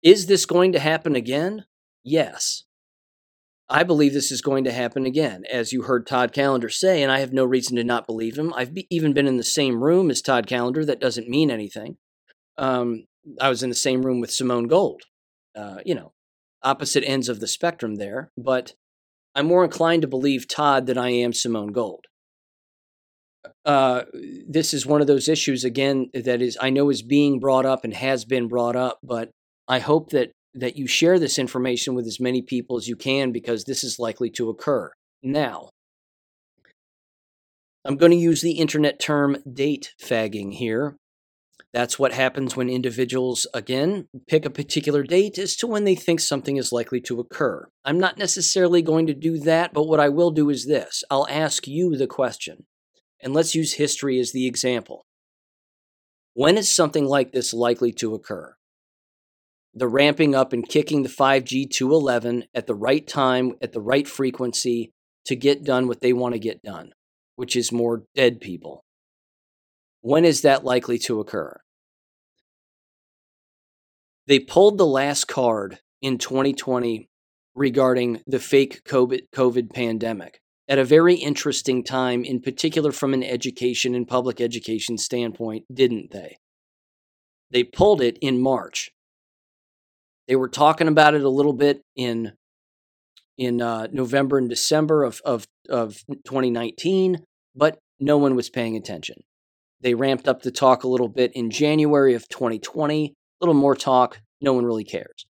is 0.07 0.27
this 0.27 0.47
going 0.47 0.70
to 0.70 0.78
happen 0.78 1.16
again? 1.16 1.65
Yes. 2.05 2.62
I 3.69 3.83
believe 3.83 4.12
this 4.12 4.31
is 4.31 4.41
going 4.41 4.62
to 4.62 4.73
happen 4.73 5.05
again, 5.05 5.43
as 5.51 5.73
you 5.73 5.83
heard 5.83 6.07
Todd 6.07 6.33
Callender 6.33 6.69
say, 6.69 7.03
and 7.03 7.11
I 7.11 7.19
have 7.19 7.33
no 7.33 7.45
reason 7.45 7.74
to 7.74 7.83
not 7.83 8.07
believe 8.07 8.39
him. 8.39 8.55
I've 8.55 8.73
be, 8.73 8.87
even 8.89 9.12
been 9.12 9.27
in 9.27 9.37
the 9.37 9.43
same 9.43 9.83
room 9.83 10.09
as 10.09 10.23
Todd 10.23 10.47
Callender. 10.47 10.85
That 10.85 11.01
doesn't 11.01 11.28
mean 11.28 11.51
anything. 11.51 11.97
Um, 12.57 13.07
I 13.41 13.49
was 13.49 13.65
in 13.65 13.69
the 13.69 13.74
same 13.74 14.07
room 14.07 14.20
with 14.20 14.31
Simone 14.31 14.69
Gold. 14.69 15.03
Uh, 15.57 15.78
you 15.85 15.97
know, 15.97 16.12
opposite 16.62 17.03
ends 17.03 17.28
of 17.28 17.41
the 17.41 17.49
spectrum 17.49 17.97
there, 17.97 18.31
but 18.39 18.74
I'm 19.35 19.47
more 19.47 19.65
inclined 19.65 20.03
to 20.03 20.09
believe 20.09 20.47
Todd 20.47 20.87
than 20.87 20.99
I 20.99 21.11
am 21.11 21.33
Simone 21.33 21.73
Gold. 21.73 22.05
Uh, 23.65 24.03
this 24.49 24.73
is 24.73 24.87
one 24.87 25.01
of 25.01 25.09
those 25.09 25.28
issues 25.28 25.65
again 25.65 26.11
that 26.15 26.41
is 26.41 26.57
I 26.61 26.70
know 26.70 26.91
is 26.91 27.03
being 27.03 27.41
brought 27.41 27.66
up 27.66 27.83
and 27.83 27.93
has 27.93 28.24
been 28.24 28.47
brought 28.47 28.77
up, 28.77 29.01
but 29.03 29.31
I 29.69 29.81
hope 29.81 30.11
that 30.11 30.33
that 30.55 30.77
you 30.77 30.87
share 30.87 31.19
this 31.19 31.39
information 31.39 31.95
with 31.95 32.07
as 32.07 32.19
many 32.19 32.41
people 32.41 32.79
as 32.79 32.89
you 32.89 32.97
can 32.97 33.31
because 33.31 33.65
this 33.65 33.85
is 33.85 33.99
likely 33.99 34.31
to 34.31 34.49
occur. 34.49 34.91
Now, 35.23 35.69
I'm 37.85 37.97
going 37.97 38.13
to 38.13 38.17
use 38.17 38.41
the 38.41 38.53
internet 38.53 38.99
term 38.99 39.37
date 39.51 39.95
fagging 40.03 40.55
here. 40.55 40.97
That's 41.73 41.99
what 41.99 42.15
happens 42.15 42.57
when 42.57 42.71
individuals, 42.71 43.47
again, 43.53 44.09
pick 44.29 44.47
a 44.47 44.51
particular 44.51 45.03
date 45.03 45.37
as 45.37 45.57
to 45.57 45.67
when 45.67 45.85
they 45.85 45.95
think 45.95 46.21
something 46.21 46.57
is 46.57 46.73
likely 46.73 47.03
to 47.03 47.21
occur. 47.21 47.69
I'm 47.85 48.01
not 48.01 48.17
necessarily 48.17 48.81
going 48.81 49.07
to 49.09 49.15
do 49.15 49.39
that, 49.41 49.75
but 49.75 49.87
what 49.87 50.01
I 50.01 50.09
will 50.09 50.31
do 50.31 50.49
is 50.49 50.67
this 50.67 51.05
I'll 51.11 51.29
ask 51.29 51.69
you 51.69 51.97
the 51.97 52.07
question, 52.07 52.65
and 53.23 53.35
let's 53.35 53.55
use 53.55 53.75
history 53.75 54.19
as 54.19 54.33
the 54.33 54.47
example. 54.47 55.05
When 56.33 56.57
is 56.57 56.75
something 56.75 57.05
like 57.05 57.33
this 57.33 57.53
likely 57.53 57.93
to 57.93 58.15
occur? 58.15 58.57
The 59.77 59.86
ramping 59.86 60.35
up 60.35 60.55
and 60.55 60.66
kicking 60.66 61.03
the 61.03 61.09
5G 61.09 61.70
to 61.73 61.93
11 61.93 62.44
at 62.55 62.66
the 62.66 62.74
right 62.74 63.07
time, 63.07 63.53
at 63.61 63.73
the 63.73 63.81
right 63.81 64.09
frequency 64.09 64.90
to 65.27 65.36
get 65.36 65.65
done 65.65 65.86
what 65.86 66.01
they 66.01 66.15
want 66.15 66.32
to 66.32 66.40
get 66.40 66.62
done, 66.62 66.93
which 67.36 67.55
is 67.55 67.70
more 67.70 68.05
dead 68.15 68.40
people. 68.40 68.85
When 70.01 70.24
is 70.24 70.40
that 70.43 70.65
likely 70.65 70.98
to 71.01 71.20
occur? 71.20 71.61
They 74.27 74.40
pulled 74.40 74.78
the 74.78 74.86
last 74.86 75.27
card 75.27 75.81
in 76.01 76.19
2020 76.19 77.09
regarding 77.55 78.23
the 78.27 78.40
fake 78.40 78.82
COVID, 78.85 79.27
COVID 79.35 79.73
pandemic 79.74 80.40
at 80.69 80.78
a 80.78 80.85
very 80.85 81.15
interesting 81.15 81.85
time, 81.85 82.24
in 82.24 82.40
particular 82.40 82.93
from 82.93 83.15
an 83.15 83.23
education 83.23 83.94
and 83.94 84.09
public 84.09 84.40
education 84.40 84.98
standpoint, 84.98 85.65
didn't 85.73 86.11
they? 86.11 86.39
They 87.51 87.62
pulled 87.62 88.01
it 88.01 88.19
in 88.20 88.40
March. 88.40 88.90
They 90.28 90.36
were 90.36 90.48
talking 90.48 90.89
about 90.89 91.15
it 91.15 91.23
a 91.23 91.28
little 91.28 91.53
bit 91.53 91.82
in 91.94 92.32
in 93.39 93.61
uh, 93.61 93.86
November 93.93 94.39
and 94.39 94.48
December 94.48 95.05
of, 95.05 95.20
of 95.24 95.47
of 95.69 95.98
2019, 96.24 97.19
but 97.55 97.78
no 98.01 98.19
one 98.19 98.35
was 98.35 98.51
paying 98.51 98.77
attention. 98.77 99.16
They 99.81 99.94
ramped 99.94 100.27
up 100.27 100.43
the 100.43 100.51
talk 100.51 100.85
a 100.85 100.89
little 100.89 101.09
bit 101.09 101.32
in 101.35 101.51
January 101.51 102.15
of 102.15 102.28
2020. 102.28 103.07
A 103.07 103.44
little 103.44 103.55
more 103.55 103.74
talk. 103.74 104.20
No 104.40 104.53
one 104.53 104.65
really 104.65 104.85
cares. 104.85 105.27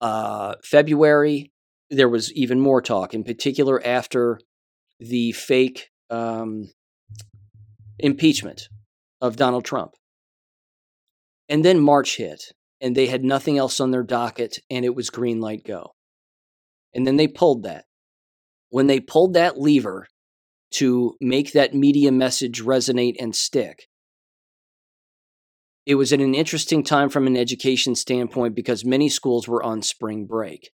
Uh, 0.00 0.54
February, 0.62 1.50
there 1.90 2.08
was 2.08 2.32
even 2.32 2.60
more 2.60 2.80
talk, 2.80 3.14
in 3.14 3.24
particular 3.24 3.84
after 3.84 4.38
the 5.00 5.32
fake 5.32 5.90
um, 6.10 6.70
impeachment 7.98 8.68
of 9.20 9.36
Donald 9.36 9.64
Trump. 9.64 9.92
And 11.48 11.64
then 11.64 11.80
March 11.80 12.16
hit, 12.16 12.52
and 12.80 12.96
they 12.96 13.06
had 13.06 13.24
nothing 13.24 13.58
else 13.58 13.80
on 13.80 13.90
their 13.90 14.02
docket 14.02 14.58
and 14.70 14.84
it 14.84 14.94
was 14.94 15.10
green 15.10 15.40
light 15.40 15.64
go. 15.64 15.94
And 16.94 17.06
then 17.06 17.16
they 17.16 17.28
pulled 17.28 17.64
that. 17.64 17.84
When 18.70 18.86
they 18.86 19.00
pulled 19.00 19.34
that 19.34 19.58
lever 19.58 20.06
to 20.72 21.16
make 21.20 21.52
that 21.52 21.74
media 21.74 22.12
message 22.12 22.62
resonate 22.62 23.16
and 23.18 23.34
stick, 23.34 23.88
it 25.86 25.94
was 25.94 26.12
at 26.12 26.20
an 26.20 26.34
interesting 26.34 26.82
time 26.82 27.08
from 27.08 27.26
an 27.26 27.36
education 27.36 27.94
standpoint 27.94 28.54
because 28.54 28.84
many 28.84 29.08
schools 29.08 29.48
were 29.48 29.62
on 29.62 29.80
spring 29.80 30.26
break. 30.26 30.70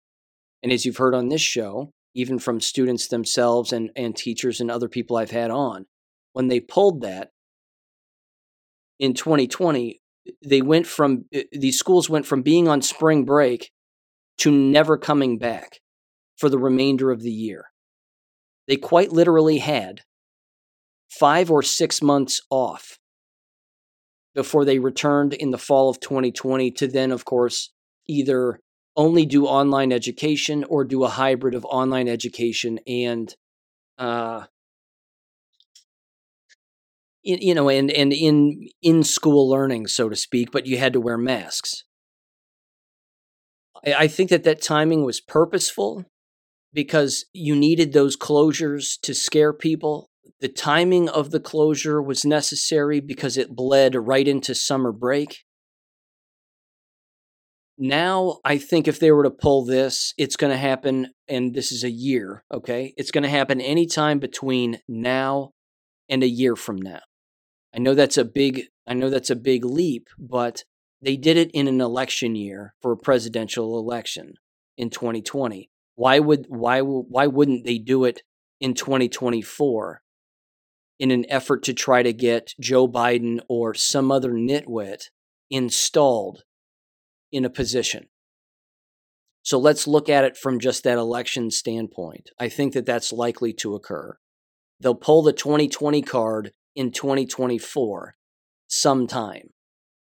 And 0.63 0.71
as 0.71 0.85
you've 0.85 0.97
heard 0.97 1.13
on 1.13 1.27
this 1.27 1.41
show, 1.41 1.91
even 2.13 2.39
from 2.39 2.61
students 2.61 3.07
themselves 3.07 3.73
and, 3.73 3.89
and 3.95 4.15
teachers 4.15 4.61
and 4.61 4.71
other 4.71 4.87
people 4.87 5.17
I've 5.17 5.31
had 5.31 5.51
on, 5.51 5.85
when 6.33 6.47
they 6.47 6.59
pulled 6.59 7.01
that 7.01 7.31
in 8.99 9.13
2020, 9.13 10.00
they 10.45 10.61
went 10.61 10.87
from 10.87 11.25
uh, 11.35 11.41
these 11.51 11.77
schools 11.77 12.09
went 12.09 12.25
from 12.25 12.41
being 12.41 12.67
on 12.67 12.81
spring 12.81 13.25
break 13.25 13.71
to 14.37 14.51
never 14.51 14.97
coming 14.97 15.37
back 15.37 15.79
for 16.37 16.49
the 16.49 16.59
remainder 16.59 17.11
of 17.11 17.21
the 17.21 17.31
year. 17.31 17.65
They 18.67 18.75
quite 18.75 19.11
literally 19.11 19.59
had 19.59 20.01
five 21.09 21.51
or 21.51 21.61
six 21.61 22.01
months 22.01 22.41
off 22.49 22.97
before 24.33 24.65
they 24.65 24.79
returned 24.79 25.33
in 25.33 25.51
the 25.51 25.57
fall 25.57 25.89
of 25.89 25.99
2020 25.99 26.71
to 26.71 26.87
then, 26.87 27.11
of 27.11 27.25
course, 27.25 27.71
either 28.07 28.59
only 28.95 29.25
do 29.25 29.45
online 29.45 29.91
education 29.91 30.63
or 30.63 30.83
do 30.83 31.03
a 31.03 31.09
hybrid 31.09 31.53
of 31.53 31.65
online 31.65 32.07
education 32.07 32.79
and 32.87 33.35
uh, 33.97 34.45
you 37.23 37.53
know 37.53 37.69
and 37.69 37.91
and 37.91 38.13
in 38.13 38.67
in 38.81 39.03
school 39.03 39.49
learning 39.49 39.87
so 39.87 40.09
to 40.09 40.15
speak 40.15 40.51
but 40.51 40.65
you 40.65 40.77
had 40.77 40.93
to 40.93 41.01
wear 41.01 41.17
masks 41.17 41.83
I, 43.85 43.93
I 43.93 44.07
think 44.07 44.29
that 44.29 44.43
that 44.43 44.61
timing 44.61 45.03
was 45.03 45.21
purposeful 45.21 46.05
because 46.73 47.25
you 47.33 47.55
needed 47.55 47.93
those 47.93 48.17
closures 48.17 48.99
to 49.01 49.13
scare 49.13 49.53
people 49.53 50.09
the 50.39 50.49
timing 50.49 51.07
of 51.09 51.29
the 51.29 51.39
closure 51.39 52.01
was 52.01 52.25
necessary 52.25 52.99
because 52.99 53.37
it 53.37 53.55
bled 53.55 53.95
right 53.95 54.27
into 54.27 54.55
summer 54.55 54.91
break 54.91 55.43
now 57.77 58.37
I 58.45 58.59
think 58.59 58.87
if 58.87 58.99
they 58.99 59.11
were 59.11 59.23
to 59.23 59.31
pull 59.31 59.65
this, 59.65 60.13
it's 60.15 60.35
going 60.35 60.51
to 60.51 60.57
happen, 60.57 61.07
and 61.27 61.55
this 61.55 61.71
is 61.71 61.83
a 61.83 61.89
year, 61.89 62.43
okay? 62.53 62.93
It's 62.95 63.09
going 63.09 63.23
to 63.23 63.29
happen 63.29 63.59
anytime 63.59 64.19
between 64.19 64.77
now 64.87 65.49
and 66.07 66.21
a 66.21 66.27
year 66.27 66.55
from 66.55 66.75
now. 66.75 66.99
I 67.73 67.79
know 67.79 67.93
that's 67.93 68.17
a 68.17 68.25
big 68.25 68.63
I 68.87 68.93
know 68.93 69.09
that's 69.09 69.29
a 69.29 69.35
big 69.35 69.63
leap, 69.63 70.07
but 70.17 70.63
they 71.01 71.15
did 71.15 71.37
it 71.37 71.51
in 71.53 71.67
an 71.67 71.81
election 71.81 72.35
year 72.35 72.75
for 72.81 72.91
a 72.91 72.97
presidential 72.97 73.77
election 73.79 74.33
in 74.77 74.89
2020. 74.89 75.69
Why 75.95 76.19
would 76.19 76.45
why 76.49 76.81
why 76.81 77.27
wouldn't 77.27 77.65
they 77.65 77.77
do 77.77 78.05
it 78.05 78.23
in 78.59 78.73
2024 78.73 80.01
in 80.99 81.09
an 81.09 81.25
effort 81.29 81.63
to 81.63 81.73
try 81.73 82.03
to 82.03 82.13
get 82.13 82.53
Joe 82.59 82.87
Biden 82.87 83.39
or 83.49 83.73
some 83.73 84.11
other 84.11 84.33
nitwit 84.33 85.05
installed 85.49 86.43
in 87.31 87.43
a 87.43 87.49
position. 87.49 88.07
So 89.41 89.57
let's 89.57 89.87
look 89.87 90.09
at 90.09 90.23
it 90.23 90.37
from 90.37 90.59
just 90.59 90.83
that 90.83 90.99
election 90.99 91.49
standpoint. 91.49 92.29
I 92.39 92.49
think 92.49 92.73
that 92.73 92.85
that's 92.85 93.11
likely 93.11 93.51
to 93.53 93.73
occur. 93.73 94.17
They'll 94.79 94.93
pull 94.93 95.23
the 95.23 95.33
2020 95.33 96.03
card 96.03 96.51
in 96.75 96.91
2024 96.91 98.15
sometime. 98.67 99.49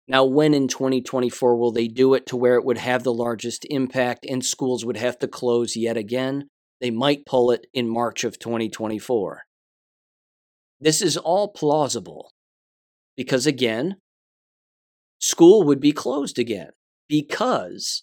Now, 0.07 0.25
when 0.25 0.53
in 0.53 0.69
2024 0.69 1.57
will 1.57 1.73
they 1.73 1.89
do 1.89 2.15
it 2.15 2.27
to 2.27 2.37
where 2.37 2.57
it 2.57 2.65
would 2.65 2.79
have 2.79 3.03
the 3.03 3.13
largest 3.13 3.67
impact 3.71 4.27
and 4.29 4.45
schools 4.45 4.85
would 4.85 4.99
have 4.99 5.19
to 5.21 5.29
close 5.29 5.77
yet 5.77 5.97
again? 5.97 6.49
They 6.81 6.91
might 6.91 7.25
pull 7.25 7.51
it 7.51 7.67
in 7.73 7.89
March 7.89 8.25
of 8.25 8.39
2024. 8.39 9.45
This 10.81 11.01
is 11.01 11.17
all 11.17 11.49
plausible 11.49 12.33
because, 13.17 13.47
again, 13.47 13.97
school 15.19 15.63
would 15.63 15.81
be 15.81 15.93
closed 15.93 16.39
again 16.39 16.71
because 17.09 18.03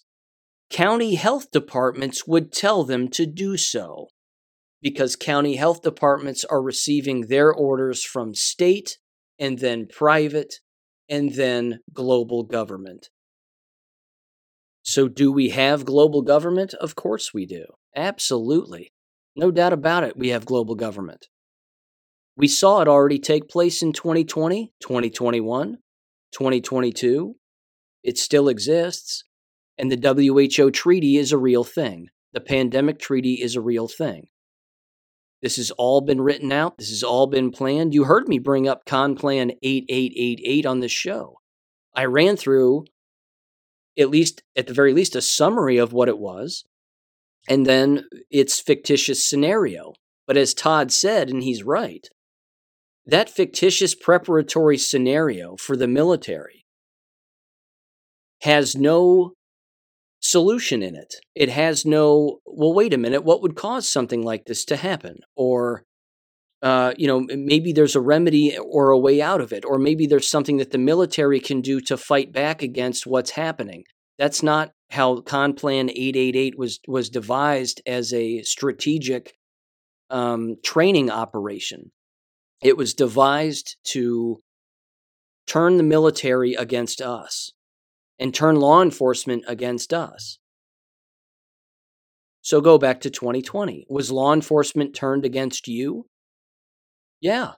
county 0.70 1.14
health 1.14 1.50
departments 1.52 2.26
would 2.26 2.50
tell 2.50 2.82
them 2.82 3.08
to 3.08 3.26
do 3.26 3.56
so. 3.56 4.08
Because 4.82 5.16
county 5.16 5.56
health 5.56 5.82
departments 5.82 6.44
are 6.44 6.60
receiving 6.60 7.22
their 7.22 7.52
orders 7.52 8.02
from 8.02 8.34
state 8.34 8.98
and 9.38 9.58
then 9.58 9.86
private 9.86 10.56
and 11.08 11.34
then 11.34 11.80
global 11.92 12.42
government. 12.42 13.08
So, 14.82 15.06
do 15.06 15.30
we 15.30 15.50
have 15.50 15.84
global 15.84 16.22
government? 16.22 16.74
Of 16.74 16.96
course 16.96 17.32
we 17.32 17.46
do. 17.46 17.66
Absolutely. 17.94 18.92
No 19.36 19.50
doubt 19.50 19.72
about 19.72 20.04
it, 20.04 20.16
we 20.16 20.30
have 20.30 20.44
global 20.44 20.74
government. 20.74 21.28
We 22.36 22.48
saw 22.48 22.80
it 22.80 22.88
already 22.88 23.18
take 23.18 23.48
place 23.48 23.82
in 23.82 23.92
2020, 23.92 24.72
2021, 24.80 25.78
2022, 26.32 27.36
it 28.02 28.18
still 28.18 28.48
exists. 28.48 29.24
And 29.78 29.90
the 29.90 30.46
WHO 30.56 30.70
treaty 30.70 31.16
is 31.16 31.32
a 31.32 31.38
real 31.38 31.64
thing. 31.64 32.08
The 32.32 32.40
pandemic 32.40 32.98
treaty 32.98 33.34
is 33.34 33.56
a 33.56 33.60
real 33.60 33.88
thing. 33.88 34.28
This 35.42 35.56
has 35.56 35.72
all 35.72 36.00
been 36.00 36.20
written 36.20 36.52
out. 36.52 36.78
This 36.78 36.90
has 36.90 37.02
all 37.02 37.26
been 37.26 37.50
planned. 37.50 37.94
You 37.94 38.04
heard 38.04 38.28
me 38.28 38.38
bring 38.38 38.68
up 38.68 38.86
Con 38.86 39.16
Plan 39.16 39.50
8888 39.62 40.64
on 40.66 40.80
this 40.80 40.92
show. 40.92 41.38
I 41.94 42.04
ran 42.04 42.36
through, 42.36 42.84
at 43.98 44.08
least, 44.08 44.42
at 44.56 44.68
the 44.68 44.74
very 44.74 44.92
least, 44.92 45.16
a 45.16 45.20
summary 45.20 45.78
of 45.78 45.92
what 45.92 46.08
it 46.08 46.18
was, 46.18 46.64
and 47.48 47.66
then 47.66 48.04
its 48.30 48.60
fictitious 48.60 49.28
scenario. 49.28 49.94
But 50.26 50.36
as 50.36 50.54
Todd 50.54 50.92
said, 50.92 51.28
and 51.28 51.42
he's 51.42 51.64
right, 51.64 52.08
that 53.04 53.28
fictitious 53.28 53.96
preparatory 53.96 54.78
scenario 54.78 55.56
for 55.56 55.76
the 55.76 55.88
military 55.88 56.64
has 58.42 58.76
no 58.76 59.32
solution 60.22 60.82
in 60.82 60.94
it. 60.94 61.16
It 61.34 61.50
has 61.50 61.84
no, 61.84 62.38
well, 62.46 62.72
wait 62.72 62.94
a 62.94 62.98
minute, 62.98 63.24
what 63.24 63.42
would 63.42 63.56
cause 63.56 63.88
something 63.88 64.22
like 64.22 64.46
this 64.46 64.64
to 64.66 64.76
happen? 64.76 65.18
Or, 65.36 65.84
uh, 66.62 66.94
you 66.96 67.08
know, 67.08 67.26
maybe 67.28 67.72
there's 67.72 67.96
a 67.96 68.00
remedy 68.00 68.56
or 68.56 68.90
a 68.90 68.98
way 68.98 69.20
out 69.20 69.40
of 69.40 69.52
it, 69.52 69.64
or 69.64 69.78
maybe 69.78 70.06
there's 70.06 70.30
something 70.30 70.58
that 70.58 70.70
the 70.70 70.78
military 70.78 71.40
can 71.40 71.60
do 71.60 71.80
to 71.82 71.96
fight 71.96 72.32
back 72.32 72.62
against 72.62 73.06
what's 73.06 73.32
happening. 73.32 73.84
That's 74.18 74.42
not 74.42 74.70
how 74.90 75.20
Con 75.20 75.54
Plan 75.54 75.90
888 75.90 76.56
was 76.56 76.78
was 76.86 77.08
devised 77.08 77.80
as 77.86 78.12
a 78.12 78.42
strategic 78.42 79.32
um, 80.10 80.56
training 80.62 81.10
operation. 81.10 81.90
It 82.62 82.76
was 82.76 82.94
devised 82.94 83.76
to 83.88 84.40
turn 85.48 85.78
the 85.78 85.82
military 85.82 86.54
against 86.54 87.00
us 87.00 87.52
and 88.18 88.34
turn 88.34 88.56
law 88.56 88.82
enforcement 88.82 89.44
against 89.46 89.92
us. 89.92 90.38
So 92.42 92.60
go 92.60 92.76
back 92.76 93.00
to 93.00 93.10
2020. 93.10 93.86
Was 93.88 94.10
law 94.10 94.32
enforcement 94.32 94.94
turned 94.94 95.24
against 95.24 95.68
you? 95.68 96.06
Yeah, 97.20 97.52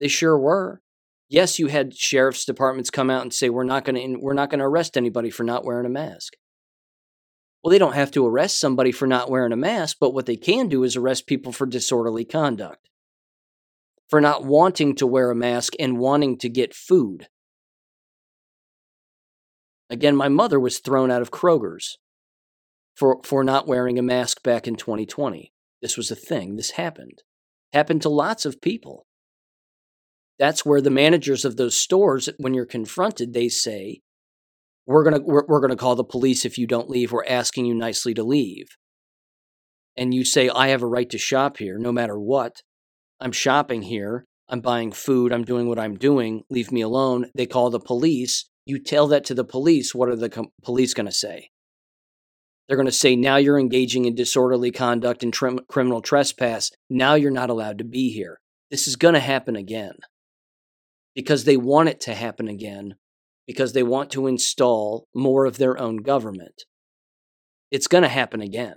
they 0.00 0.08
sure 0.08 0.38
were. 0.38 0.80
Yes, 1.28 1.58
you 1.58 1.66
had 1.66 1.94
sheriff's 1.94 2.44
departments 2.44 2.88
come 2.88 3.10
out 3.10 3.22
and 3.22 3.34
say 3.34 3.50
we're 3.50 3.64
not 3.64 3.84
going 3.84 3.96
to 3.96 4.20
we're 4.20 4.34
not 4.34 4.48
going 4.48 4.60
to 4.60 4.64
arrest 4.64 4.96
anybody 4.96 5.28
for 5.28 5.44
not 5.44 5.64
wearing 5.64 5.86
a 5.86 5.90
mask. 5.90 6.34
Well, 7.62 7.70
they 7.70 7.78
don't 7.78 7.94
have 7.94 8.12
to 8.12 8.26
arrest 8.26 8.60
somebody 8.60 8.92
for 8.92 9.06
not 9.06 9.28
wearing 9.28 9.52
a 9.52 9.56
mask, 9.56 9.98
but 10.00 10.14
what 10.14 10.26
they 10.26 10.36
can 10.36 10.68
do 10.68 10.84
is 10.84 10.96
arrest 10.96 11.26
people 11.26 11.52
for 11.52 11.66
disorderly 11.66 12.24
conduct. 12.24 12.88
For 14.08 14.20
not 14.20 14.44
wanting 14.44 14.94
to 14.96 15.06
wear 15.06 15.30
a 15.30 15.34
mask 15.34 15.74
and 15.78 15.98
wanting 15.98 16.38
to 16.38 16.48
get 16.48 16.74
food. 16.74 17.28
Again, 19.90 20.16
my 20.16 20.28
mother 20.28 20.60
was 20.60 20.78
thrown 20.78 21.10
out 21.10 21.22
of 21.22 21.30
Kroger's 21.30 21.98
for, 22.94 23.20
for 23.24 23.42
not 23.42 23.66
wearing 23.66 23.98
a 23.98 24.02
mask 24.02 24.42
back 24.42 24.66
in 24.66 24.76
2020. 24.76 25.52
This 25.80 25.96
was 25.96 26.10
a 26.10 26.16
thing. 26.16 26.56
This 26.56 26.72
happened. 26.72 27.22
Happened 27.72 28.02
to 28.02 28.08
lots 28.08 28.44
of 28.44 28.60
people. 28.60 29.06
That's 30.38 30.64
where 30.64 30.80
the 30.80 30.90
managers 30.90 31.44
of 31.44 31.56
those 31.56 31.76
stores, 31.76 32.28
when 32.38 32.54
you're 32.54 32.66
confronted, 32.66 33.32
they 33.32 33.48
say, 33.48 34.00
we're 34.86 35.04
going 35.04 35.16
to 35.16 35.22
we're, 35.22 35.44
we're 35.46 35.60
going 35.60 35.70
to 35.70 35.76
call 35.76 35.96
the 35.96 36.04
police 36.04 36.44
if 36.44 36.56
you 36.56 36.66
don't 36.66 36.88
leave. 36.88 37.12
We're 37.12 37.26
asking 37.26 37.66
you 37.66 37.74
nicely 37.74 38.14
to 38.14 38.22
leave. 38.22 38.68
And 39.96 40.14
you 40.14 40.24
say, 40.24 40.48
I 40.48 40.68
have 40.68 40.82
a 40.82 40.86
right 40.86 41.10
to 41.10 41.18
shop 41.18 41.58
here 41.58 41.78
no 41.78 41.92
matter 41.92 42.18
what. 42.18 42.62
I'm 43.20 43.32
shopping 43.32 43.82
here. 43.82 44.24
I'm 44.48 44.60
buying 44.60 44.92
food. 44.92 45.32
I'm 45.32 45.44
doing 45.44 45.68
what 45.68 45.78
I'm 45.78 45.96
doing. 45.96 46.44
Leave 46.48 46.72
me 46.72 46.80
alone. 46.80 47.26
They 47.34 47.46
call 47.46 47.68
the 47.68 47.80
police 47.80 48.48
you 48.68 48.78
tell 48.78 49.06
that 49.08 49.24
to 49.24 49.34
the 49.34 49.44
police, 49.44 49.94
what 49.94 50.10
are 50.10 50.16
the 50.16 50.28
com- 50.28 50.52
police 50.62 50.92
going 50.92 51.06
to 51.06 51.12
say? 51.12 51.50
They're 52.66 52.76
going 52.76 52.86
to 52.86 52.92
say, 52.92 53.16
now 53.16 53.36
you're 53.36 53.58
engaging 53.58 54.04
in 54.04 54.14
disorderly 54.14 54.70
conduct 54.70 55.22
and 55.22 55.32
criminal 55.32 56.02
trespass. 56.02 56.70
Now 56.90 57.14
you're 57.14 57.30
not 57.30 57.48
allowed 57.48 57.78
to 57.78 57.84
be 57.84 58.10
here. 58.10 58.40
This 58.70 58.86
is 58.86 58.96
going 58.96 59.14
to 59.14 59.20
happen 59.20 59.56
again 59.56 59.94
because 61.14 61.44
they 61.44 61.56
want 61.56 61.88
it 61.88 61.98
to 62.02 62.14
happen 62.14 62.46
again 62.46 62.96
because 63.46 63.72
they 63.72 63.82
want 63.82 64.10
to 64.10 64.26
install 64.26 65.08
more 65.14 65.46
of 65.46 65.56
their 65.56 65.78
own 65.80 65.96
government. 65.98 66.64
It's 67.70 67.86
going 67.86 68.02
to 68.02 68.08
happen 68.08 68.42
again. 68.42 68.74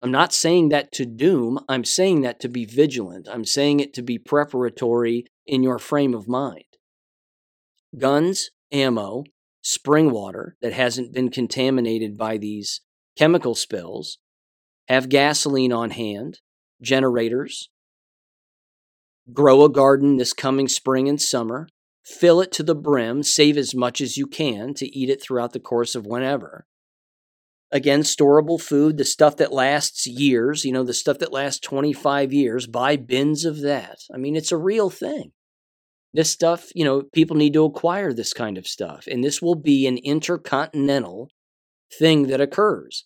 I'm 0.00 0.12
not 0.12 0.32
saying 0.32 0.68
that 0.68 0.92
to 0.92 1.06
doom. 1.06 1.58
I'm 1.68 1.84
saying 1.84 2.20
that 2.20 2.38
to 2.40 2.48
be 2.48 2.64
vigilant. 2.64 3.26
I'm 3.28 3.44
saying 3.44 3.80
it 3.80 3.92
to 3.94 4.02
be 4.02 4.18
preparatory 4.18 5.24
in 5.44 5.64
your 5.64 5.80
frame 5.80 6.14
of 6.14 6.28
mind 6.28 6.65
guns, 7.98 8.50
ammo, 8.72 9.24
spring 9.62 10.10
water 10.10 10.56
that 10.62 10.72
hasn't 10.72 11.12
been 11.12 11.30
contaminated 11.30 12.16
by 12.16 12.36
these 12.36 12.80
chemical 13.16 13.54
spills, 13.54 14.18
have 14.88 15.08
gasoline 15.08 15.72
on 15.72 15.90
hand, 15.90 16.40
generators, 16.80 17.70
grow 19.32 19.64
a 19.64 19.68
garden 19.68 20.16
this 20.16 20.32
coming 20.32 20.68
spring 20.68 21.08
and 21.08 21.20
summer, 21.20 21.68
fill 22.04 22.40
it 22.40 22.52
to 22.52 22.62
the 22.62 22.74
brim, 22.74 23.22
save 23.22 23.56
as 23.56 23.74
much 23.74 24.00
as 24.00 24.16
you 24.16 24.26
can 24.26 24.74
to 24.74 24.86
eat 24.96 25.10
it 25.10 25.20
throughout 25.20 25.52
the 25.52 25.60
course 25.60 25.94
of 25.94 26.06
whenever. 26.06 26.66
Again, 27.72 28.02
storable 28.02 28.60
food, 28.60 28.96
the 28.96 29.04
stuff 29.04 29.36
that 29.38 29.52
lasts 29.52 30.06
years, 30.06 30.64
you 30.64 30.70
know, 30.70 30.84
the 30.84 30.94
stuff 30.94 31.18
that 31.18 31.32
lasts 31.32 31.58
25 31.60 32.32
years, 32.32 32.68
buy 32.68 32.96
bins 32.96 33.44
of 33.44 33.60
that. 33.62 33.98
I 34.14 34.18
mean, 34.18 34.36
it's 34.36 34.52
a 34.52 34.56
real 34.56 34.88
thing. 34.88 35.32
This 36.12 36.30
stuff, 36.30 36.68
you 36.74 36.84
know, 36.84 37.02
people 37.12 37.36
need 37.36 37.52
to 37.54 37.64
acquire 37.64 38.12
this 38.12 38.32
kind 38.32 38.56
of 38.56 38.66
stuff, 38.66 39.06
and 39.06 39.22
this 39.22 39.42
will 39.42 39.54
be 39.54 39.86
an 39.86 39.98
intercontinental 39.98 41.30
thing 41.98 42.28
that 42.28 42.40
occurs. 42.40 43.04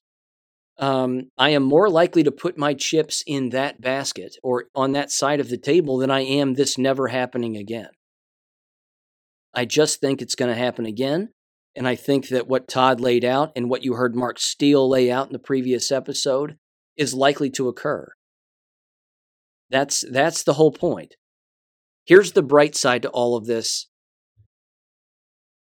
Um, 0.79 1.31
I 1.37 1.51
am 1.51 1.63
more 1.63 1.91
likely 1.91 2.23
to 2.23 2.33
put 2.33 2.57
my 2.57 2.73
chips 2.73 3.23
in 3.27 3.51
that 3.51 3.81
basket 3.81 4.37
or 4.43 4.65
on 4.75 4.93
that 4.93 5.11
side 5.11 5.41
of 5.41 5.51
the 5.51 5.59
table 5.59 5.99
than 5.99 6.11
I 6.11 6.21
am 6.21 6.55
this 6.55 6.79
never 6.79 7.09
happening 7.09 7.57
again. 7.57 7.91
I 9.53 9.67
just 9.67 10.01
think 10.01 10.23
it's 10.23 10.35
going 10.35 10.51
to 10.51 10.59
happen 10.59 10.87
again. 10.87 11.31
And 11.77 11.87
I 11.87 11.95
think 11.97 12.29
that 12.29 12.49
what 12.49 12.67
Todd 12.67 13.01
laid 13.01 13.25
out 13.25 13.53
and 13.55 13.69
what 13.69 13.85
you 13.85 13.95
heard 13.95 14.17
Mark 14.17 14.39
Steele 14.39 14.89
lay 14.89 15.11
out 15.11 15.27
in 15.27 15.33
the 15.33 15.39
previous 15.39 15.93
episode 15.93 16.57
is 16.97 17.15
likely 17.15 17.51
to 17.51 17.69
occur. 17.69 18.09
That's 19.71 20.05
that's 20.11 20.43
the 20.43 20.55
whole 20.55 20.73
point. 20.73 21.15
Here's 22.05 22.33
the 22.33 22.43
bright 22.43 22.75
side 22.75 23.03
to 23.03 23.09
all 23.11 23.37
of 23.37 23.47
this. 23.47 23.87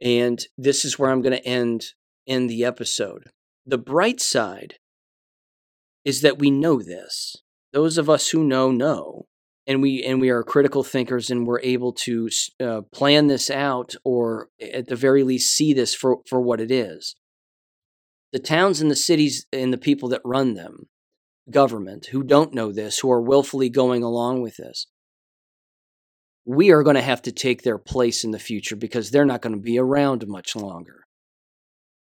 And 0.00 0.42
this 0.56 0.84
is 0.84 0.98
where 0.98 1.10
I'm 1.10 1.22
going 1.22 1.36
to 1.36 1.46
end 1.46 1.92
in 2.26 2.46
the 2.46 2.64
episode. 2.64 3.30
The 3.66 3.78
bright 3.78 4.20
side 4.20 4.76
is 6.04 6.22
that 6.22 6.38
we 6.38 6.50
know 6.50 6.80
this. 6.80 7.36
Those 7.72 7.98
of 7.98 8.08
us 8.08 8.30
who 8.30 8.42
know 8.44 8.70
know 8.70 9.26
and 9.66 9.82
we 9.82 10.02
and 10.02 10.20
we 10.20 10.30
are 10.30 10.42
critical 10.42 10.82
thinkers 10.82 11.30
and 11.30 11.46
we're 11.46 11.60
able 11.60 11.92
to 11.92 12.28
uh, 12.60 12.80
plan 12.92 13.28
this 13.28 13.50
out 13.50 13.94
or 14.04 14.48
at 14.60 14.88
the 14.88 14.96
very 14.96 15.22
least 15.22 15.54
see 15.54 15.72
this 15.72 15.94
for 15.94 16.18
for 16.26 16.40
what 16.40 16.60
it 16.60 16.70
is 16.70 17.14
the 18.32 18.38
towns 18.38 18.80
and 18.80 18.90
the 18.90 18.96
cities 18.96 19.46
and 19.52 19.72
the 19.72 19.78
people 19.78 20.08
that 20.08 20.20
run 20.24 20.54
them 20.54 20.88
government 21.50 22.06
who 22.06 22.22
don't 22.22 22.52
know 22.52 22.72
this 22.72 22.98
who 22.98 23.10
are 23.10 23.22
willfully 23.22 23.68
going 23.68 24.02
along 24.02 24.42
with 24.42 24.56
this 24.56 24.86
we 26.56 26.70
are 26.70 26.82
going 26.82 26.96
to 26.96 27.02
have 27.02 27.22
to 27.22 27.32
take 27.32 27.62
their 27.62 27.78
place 27.78 28.24
in 28.24 28.30
the 28.30 28.38
future 28.38 28.76
because 28.76 29.10
they're 29.10 29.24
not 29.24 29.42
going 29.42 29.54
to 29.54 29.60
be 29.60 29.78
around 29.78 30.26
much 30.26 30.56
longer 30.56 31.00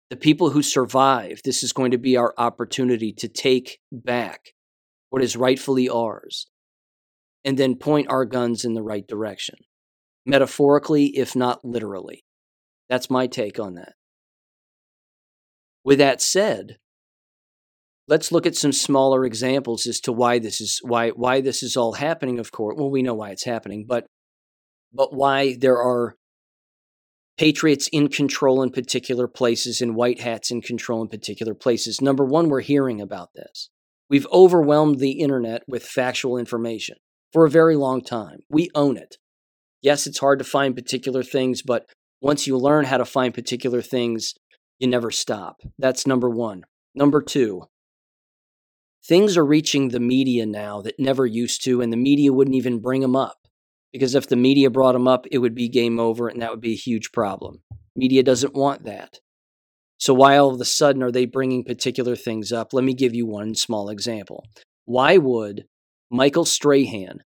the 0.10 0.16
people 0.16 0.52
who 0.52 0.62
survive 0.62 1.42
this 1.44 1.64
is 1.64 1.74
going 1.74 1.92
to 1.92 1.98
be 1.98 2.16
our 2.16 2.34
opportunity 2.38 3.12
to 3.12 3.28
take 3.28 3.80
back 3.92 4.52
what 5.10 5.24
is 5.24 5.36
rightfully 5.36 5.90
ours 5.90 6.48
and 7.44 7.58
then 7.58 7.76
point 7.76 8.08
our 8.10 8.26
guns 8.26 8.66
in 8.66 8.74
the 8.74 8.84
right 8.84 9.08
direction, 9.08 9.56
metaphorically, 10.26 11.06
if 11.18 11.36
not 11.36 11.64
literally. 11.64 12.24
That's 12.90 13.10
my 13.10 13.28
take 13.28 13.60
on 13.60 13.76
that. 13.76 13.94
With 15.84 16.00
that 16.00 16.22
said, 16.22 16.78
let's 18.08 18.32
look 18.32 18.46
at 18.46 18.56
some 18.56 18.72
smaller 18.72 19.26
examples 19.26 19.86
as 19.86 20.00
to 20.02 20.12
why 20.12 20.40
this 20.40 20.60
is 20.60 20.80
why 20.84 21.10
why 21.10 21.42
this 21.42 21.64
is 21.64 21.76
all 21.76 21.94
happening 21.94 22.38
of 22.38 22.52
course 22.52 22.76
well 22.78 22.92
we 22.92 23.02
know 23.02 23.16
why 23.16 23.32
it's 23.32 23.46
happening 23.46 23.84
but 23.88 24.06
but 24.96 25.14
why 25.14 25.56
there 25.60 25.78
are 25.78 26.16
patriots 27.38 27.90
in 27.92 28.08
control 28.08 28.64
in 28.64 28.70
particular 28.70 29.28
places 29.28 29.82
and 29.82 29.96
white 29.96 30.22
hats 30.22 30.52
in 30.52 30.62
control 30.62 31.02
in 31.02 31.08
particular 31.10 31.54
places 31.54 32.02
number 32.02 32.24
1 32.24 32.50
we're 32.50 32.62
hearing 32.62 33.02
about 33.02 33.30
this 33.36 33.70
we've 34.10 34.28
overwhelmed 34.32 35.00
the 35.00 35.20
internet 35.20 35.64
with 35.68 35.84
factual 35.84 36.38
information 36.38 36.96
for 37.36 37.44
a 37.44 37.50
very 37.50 37.76
long 37.76 38.00
time. 38.00 38.40
We 38.50 38.70
own 38.74 38.96
it. 38.96 39.18
Yes, 39.82 40.08
it's 40.08 40.20
hard 40.20 40.40
to 40.40 40.46
find 40.46 40.74
particular 40.74 41.22
things, 41.22 41.62
but 41.62 41.86
once 42.22 42.48
you 42.48 42.58
learn 42.58 42.86
how 42.86 42.96
to 42.96 43.04
find 43.04 43.34
particular 43.34 43.82
things, 43.82 44.36
you 44.80 44.88
never 44.88 45.12
stop. 45.12 45.58
That's 45.78 46.08
number 46.08 46.30
one. 46.30 46.64
Number 46.96 47.22
two, 47.22 47.64
things 49.06 49.36
are 49.36 49.46
reaching 49.46 49.90
the 49.90 50.00
media 50.00 50.46
now 50.46 50.82
that 50.82 50.98
never 50.98 51.26
used 51.26 51.62
to, 51.66 51.82
and 51.82 51.92
the 51.92 51.98
media 51.98 52.32
wouldn't 52.32 52.56
even 52.56 52.80
bring 52.80 53.02
them 53.02 53.18
up. 53.18 53.45
Because 53.96 54.14
if 54.14 54.28
the 54.28 54.36
media 54.36 54.70
brought 54.70 54.92
them 54.92 55.08
up, 55.08 55.26
it 55.32 55.38
would 55.38 55.56
be 55.56 55.70
game 55.70 56.02
over, 56.02 56.28
and 56.28 56.42
that 56.42 56.52
would 56.52 56.60
be 56.60 56.74
a 56.74 56.76
huge 56.76 57.14
problem. 57.14 57.62
Media 57.96 58.24
doesn't 58.24 58.54
want 58.54 58.84
that. 58.84 59.20
So, 59.98 60.14
why 60.14 60.36
all 60.36 60.54
of 60.54 60.60
a 60.60 60.66
sudden 60.66 61.02
are 61.02 61.12
they 61.12 61.26
bringing 61.26 61.64
particular 61.64 62.18
things 62.18 62.52
up? 62.52 62.74
Let 62.74 62.84
me 62.84 62.94
give 62.94 63.16
you 63.16 63.26
one 63.26 63.56
small 63.56 63.88
example. 63.88 64.44
Why 64.84 65.16
would 65.16 65.64
Michael 66.12 66.44
Strahan 66.44 67.20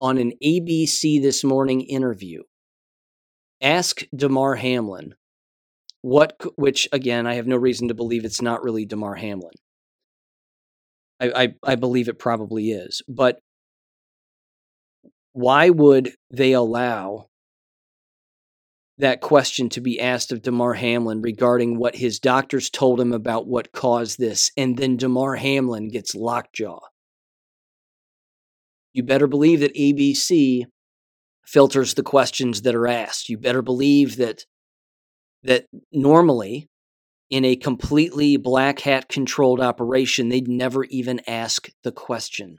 on 0.00 0.16
an 0.16 0.32
ABC 0.42 1.20
This 1.20 1.44
Morning 1.44 1.82
interview 1.82 2.44
ask 3.60 4.00
Damar 4.16 4.54
Hamlin 4.54 5.12
what, 6.00 6.40
which 6.56 6.88
again, 6.92 7.26
I 7.26 7.34
have 7.34 7.46
no 7.46 7.56
reason 7.56 7.88
to 7.88 7.94
believe 7.94 8.24
it's 8.24 8.40
not 8.40 8.62
really 8.62 8.86
Damar 8.86 9.16
Hamlin. 9.16 9.52
I, 11.20 11.42
I, 11.42 11.54
I 11.62 11.74
believe 11.74 12.08
it 12.08 12.18
probably 12.18 12.70
is. 12.70 13.02
But 13.06 13.40
why 15.32 15.70
would 15.70 16.12
they 16.30 16.52
allow 16.52 17.26
that 18.98 19.20
question 19.20 19.68
to 19.70 19.80
be 19.80 20.00
asked 20.00 20.30
of 20.30 20.42
Damar 20.42 20.74
Hamlin 20.74 21.22
regarding 21.22 21.78
what 21.78 21.96
his 21.96 22.18
doctors 22.18 22.68
told 22.68 23.00
him 23.00 23.12
about 23.12 23.46
what 23.46 23.72
caused 23.72 24.18
this, 24.18 24.50
and 24.56 24.76
then 24.76 24.96
Damar 24.96 25.36
Hamlin 25.36 25.88
gets 25.88 26.14
lockjaw? 26.14 26.80
you 28.92 29.02
better 29.02 29.26
believe 29.26 29.60
that 29.60 29.74
ABC 29.74 30.64
filters 31.44 31.94
the 31.94 32.02
questions 32.02 32.62
that 32.62 32.74
are 32.74 32.88
asked. 32.88 33.28
You 33.28 33.38
better 33.38 33.62
believe 33.62 34.16
that 34.16 34.44
that 35.42 35.66
normally 35.92 36.68
in 37.30 37.44
a 37.44 37.56
completely 37.56 38.36
black 38.36 38.80
hat 38.80 39.08
controlled 39.08 39.60
operation, 39.60 40.28
they'd 40.28 40.48
never 40.48 40.84
even 40.84 41.20
ask 41.26 41.70
the 41.82 41.92
question. 41.92 42.58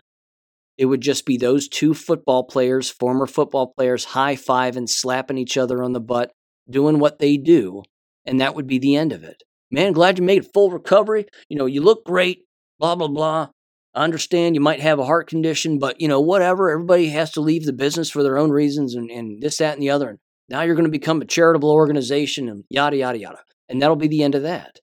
It 0.77 0.85
would 0.85 1.01
just 1.01 1.25
be 1.25 1.37
those 1.37 1.67
two 1.67 1.93
football 1.93 2.43
players, 2.43 2.89
former 2.89 3.27
football 3.27 3.73
players, 3.77 4.05
high 4.05 4.35
five 4.35 4.77
and 4.77 4.89
slapping 4.89 5.37
each 5.37 5.57
other 5.57 5.83
on 5.83 5.93
the 5.93 5.99
butt, 5.99 6.31
doing 6.69 6.99
what 6.99 7.19
they 7.19 7.37
do, 7.37 7.83
and 8.25 8.39
that 8.39 8.55
would 8.55 8.67
be 8.67 8.79
the 8.79 8.95
end 8.95 9.13
of 9.13 9.23
it. 9.23 9.43
Man, 9.69 9.93
glad 9.93 10.17
you 10.17 10.25
made 10.25 10.51
full 10.53 10.71
recovery. 10.71 11.25
You 11.49 11.57
know, 11.57 11.65
you 11.65 11.81
look 11.81 12.05
great, 12.05 12.39
blah, 12.79 12.95
blah, 12.95 13.07
blah. 13.07 13.49
I 13.93 14.03
understand 14.03 14.55
you 14.55 14.61
might 14.61 14.79
have 14.79 14.99
a 14.99 15.05
heart 15.05 15.27
condition, 15.27 15.79
but 15.79 15.99
you 15.99 16.07
know, 16.07 16.21
whatever. 16.21 16.69
Everybody 16.69 17.09
has 17.09 17.31
to 17.31 17.41
leave 17.41 17.65
the 17.65 17.73
business 17.73 18.09
for 18.09 18.23
their 18.23 18.37
own 18.37 18.51
reasons 18.51 18.95
and, 18.95 19.09
and 19.09 19.41
this, 19.41 19.57
that, 19.57 19.73
and 19.73 19.81
the 19.81 19.89
other. 19.89 20.09
And 20.09 20.19
now 20.49 20.61
you're 20.61 20.75
going 20.75 20.85
to 20.85 20.91
become 20.91 21.21
a 21.21 21.25
charitable 21.25 21.71
organization 21.71 22.49
and 22.49 22.63
yada, 22.69 22.97
yada, 22.97 23.19
yada. 23.19 23.39
And 23.69 23.81
that'll 23.81 23.95
be 23.95 24.07
the 24.07 24.23
end 24.23 24.35
of 24.35 24.43
that. 24.43 24.79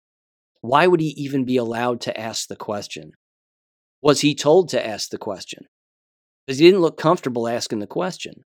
Why 0.60 0.86
would 0.86 1.00
he 1.00 1.14
even 1.16 1.44
be 1.44 1.56
allowed 1.56 2.00
to 2.02 2.18
ask 2.18 2.48
the 2.48 2.56
question? 2.56 3.12
Was 4.02 4.20
he 4.20 4.34
told 4.34 4.68
to 4.70 4.86
ask 4.86 5.10
the 5.10 5.18
question? 5.18 5.64
Because 6.48 6.60
he 6.60 6.64
didn't 6.64 6.80
look 6.80 6.96
comfortable 6.96 7.46
asking 7.46 7.80
the 7.80 7.86
question. 7.86 8.46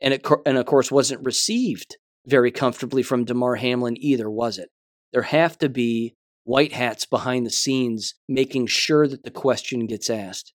And, 0.00 0.14
it, 0.14 0.26
and 0.46 0.56
of 0.56 0.64
course, 0.64 0.90
wasn't 0.90 1.22
received 1.22 1.98
very 2.26 2.50
comfortably 2.50 3.02
from 3.02 3.26
Damar 3.26 3.56
Hamlin 3.56 3.98
either, 3.98 4.30
was 4.30 4.56
it? 4.56 4.70
There 5.12 5.20
have 5.20 5.58
to 5.58 5.68
be 5.68 6.14
white 6.44 6.72
hats 6.72 7.04
behind 7.04 7.44
the 7.44 7.50
scenes 7.50 8.14
making 8.26 8.68
sure 8.68 9.06
that 9.06 9.22
the 9.22 9.30
question 9.30 9.86
gets 9.86 10.08
asked 10.08 10.54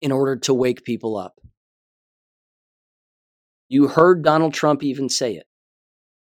in 0.00 0.10
order 0.10 0.36
to 0.36 0.54
wake 0.54 0.84
people 0.84 1.18
up. 1.18 1.34
You 3.68 3.88
heard 3.88 4.24
Donald 4.24 4.54
Trump 4.54 4.82
even 4.82 5.10
say 5.10 5.34
it 5.34 5.44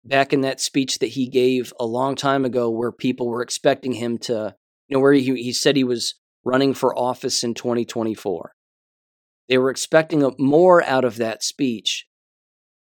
back 0.05 0.33
in 0.33 0.41
that 0.41 0.61
speech 0.61 0.99
that 0.99 1.11
he 1.11 1.29
gave 1.29 1.73
a 1.79 1.87
long 1.87 2.17
time 2.17 2.45
ago, 2.45 2.69
where 2.69 2.91
people 2.91 3.29
were 3.29 3.43
expecting 3.43 3.93
him 3.93 4.19
to, 4.19 4.57
you 4.89 4.97
know, 4.97 5.01
where 5.01 5.13
he, 5.13 5.23
he 5.37 5.53
said 5.53 5.77
he 5.77 5.85
was 5.85 6.17
running 6.45 6.75
for 6.75 6.99
office 6.99 7.45
in 7.45 7.55
2024. 7.55 8.54
They 9.49 9.59
were 9.59 9.71
expecting 9.71 10.35
more 10.39 10.83
out 10.85 11.05
of 11.05 11.17
that 11.17 11.43
speech 11.43 12.07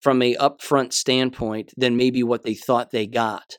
from 0.01 0.21
a 0.21 0.35
upfront 0.37 0.93
standpoint 0.93 1.73
than 1.77 1.97
maybe 1.97 2.23
what 2.23 2.43
they 2.43 2.55
thought 2.55 2.91
they 2.91 3.07
got. 3.07 3.57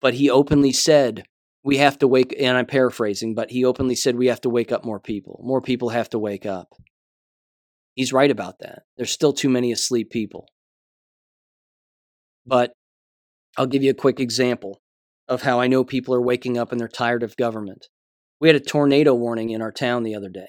But 0.00 0.14
he 0.14 0.30
openly 0.30 0.72
said 0.72 1.24
we 1.62 1.76
have 1.78 1.98
to 1.98 2.08
wake 2.08 2.34
and 2.38 2.56
i'm 2.56 2.66
paraphrasing 2.66 3.34
but 3.34 3.50
he 3.50 3.64
openly 3.64 3.96
said 3.96 4.16
we 4.16 4.28
have 4.28 4.40
to 4.42 4.50
wake 4.50 4.72
up 4.72 4.84
more 4.84 5.00
people. 5.00 5.40
More 5.44 5.60
people 5.60 5.90
have 5.90 6.08
to 6.10 6.18
wake 6.18 6.46
up. 6.46 6.68
He's 7.94 8.12
right 8.12 8.30
about 8.30 8.60
that. 8.60 8.82
There's 8.96 9.10
still 9.10 9.32
too 9.32 9.48
many 9.48 9.72
asleep 9.72 10.10
people. 10.10 10.48
But 12.46 12.72
i'll 13.56 13.66
give 13.66 13.82
you 13.82 13.90
a 13.90 13.94
quick 13.94 14.20
example 14.20 14.80
of 15.28 15.42
how 15.42 15.60
i 15.60 15.66
know 15.66 15.82
people 15.82 16.14
are 16.14 16.22
waking 16.22 16.56
up 16.56 16.70
and 16.72 16.80
they're 16.80 16.88
tired 16.88 17.22
of 17.22 17.36
government. 17.36 17.86
We 18.40 18.48
had 18.48 18.56
a 18.56 18.60
tornado 18.60 19.14
warning 19.14 19.50
in 19.50 19.62
our 19.62 19.72
town 19.72 20.02
the 20.02 20.14
other 20.14 20.28
day 20.28 20.48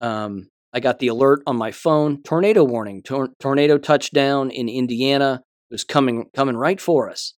um, 0.00 0.48
i 0.72 0.80
got 0.80 0.98
the 0.98 1.08
alert 1.08 1.40
on 1.46 1.56
my 1.56 1.70
phone 1.70 2.22
tornado 2.22 2.64
warning 2.64 3.02
tor- 3.02 3.30
tornado 3.40 3.78
touchdown 3.78 4.50
in 4.50 4.68
indiana 4.68 5.42
it 5.70 5.74
was 5.74 5.84
coming 5.84 6.26
coming 6.34 6.56
right 6.56 6.80
for 6.80 7.10
us 7.10 7.34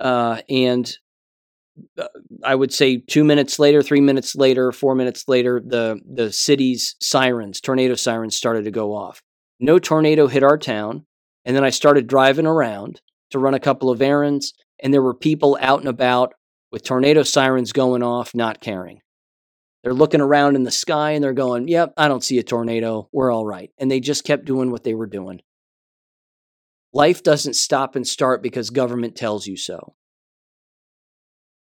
uh, 0.00 0.40
and 0.48 0.98
uh, 1.98 2.08
I 2.44 2.54
would 2.54 2.72
say 2.72 2.98
two 2.98 3.24
minutes 3.24 3.58
later, 3.58 3.82
three 3.82 4.00
minutes 4.00 4.34
later, 4.34 4.72
four 4.72 4.94
minutes 4.94 5.24
later, 5.26 5.62
the 5.64 6.00
the 6.04 6.32
city's 6.32 6.96
sirens, 7.00 7.60
tornado 7.60 7.94
sirens, 7.94 8.36
started 8.36 8.64
to 8.64 8.70
go 8.70 8.94
off. 8.94 9.22
No 9.58 9.78
tornado 9.78 10.26
hit 10.26 10.42
our 10.42 10.58
town, 10.58 11.06
and 11.44 11.56
then 11.56 11.64
I 11.64 11.70
started 11.70 12.06
driving 12.06 12.46
around 12.46 13.00
to 13.30 13.38
run 13.38 13.54
a 13.54 13.60
couple 13.60 13.88
of 13.90 14.02
errands, 14.02 14.52
and 14.82 14.92
there 14.92 15.02
were 15.02 15.14
people 15.14 15.56
out 15.60 15.80
and 15.80 15.88
about 15.88 16.34
with 16.70 16.84
tornado 16.84 17.22
sirens 17.22 17.72
going 17.72 18.02
off, 18.02 18.34
not 18.34 18.60
caring. 18.60 19.00
They're 19.82 19.94
looking 19.94 20.20
around 20.20 20.54
in 20.54 20.62
the 20.62 20.70
sky 20.70 21.12
and 21.12 21.24
they're 21.24 21.32
going, 21.32 21.66
Yep, 21.68 21.94
I 21.96 22.08
don't 22.08 22.22
see 22.22 22.38
a 22.38 22.42
tornado. 22.42 23.08
We're 23.12 23.32
all 23.32 23.44
right. 23.44 23.70
And 23.78 23.90
they 23.90 24.00
just 24.00 24.24
kept 24.24 24.44
doing 24.44 24.70
what 24.70 24.84
they 24.84 24.94
were 24.94 25.06
doing. 25.06 25.40
Life 26.92 27.22
doesn't 27.22 27.54
stop 27.54 27.96
and 27.96 28.06
start 28.06 28.42
because 28.42 28.70
government 28.70 29.16
tells 29.16 29.46
you 29.46 29.56
so. 29.56 29.94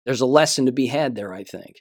There's 0.05 0.23
a 0.23 0.27
lesson 0.27 0.67
to 0.67 0.73
be 0.73 0.87
had 0.87 1.15
there, 1.15 1.35
I 1.35 1.45
think. 1.45 1.77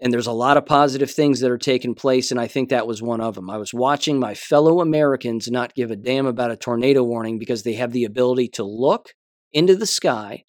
And 0.00 0.12
there's 0.12 0.26
a 0.26 0.32
lot 0.32 0.58
of 0.58 0.66
positive 0.66 1.10
things 1.10 1.40
that 1.40 1.50
are 1.50 1.56
taking 1.56 1.94
place, 1.94 2.30
and 2.30 2.38
I 2.38 2.46
think 2.46 2.68
that 2.68 2.86
was 2.86 3.00
one 3.00 3.22
of 3.22 3.36
them. 3.36 3.48
I 3.48 3.56
was 3.56 3.72
watching 3.72 4.18
my 4.18 4.34
fellow 4.34 4.80
Americans 4.80 5.50
not 5.50 5.74
give 5.74 5.90
a 5.90 5.96
damn 5.96 6.26
about 6.26 6.50
a 6.50 6.56
tornado 6.56 7.02
warning 7.02 7.38
because 7.38 7.62
they 7.62 7.74
have 7.74 7.92
the 7.92 8.04
ability 8.04 8.48
to 8.48 8.64
look 8.64 9.14
into 9.52 9.76
the 9.76 9.86
sky 9.86 10.44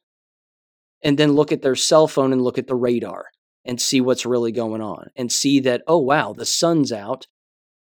and 1.04 1.18
then 1.18 1.34
look 1.34 1.54
at 1.54 1.62
their 1.62 1.76
cell 1.76 2.08
phone 2.08 2.34
and 2.34 2.42
look 2.42 2.58
at 2.58 2.68
the 2.68 2.76
radar 2.76 3.28
and 3.66 3.82
see 3.82 4.00
what's 4.00 4.26
really 4.26 4.52
going 4.52 4.82
on 4.82 5.10
and 5.16 5.32
see 5.32 5.60
that, 5.62 5.82
oh, 5.88 5.98
wow, 5.98 6.34
the 6.34 6.46
sun's 6.46 6.92
out. 6.92 7.26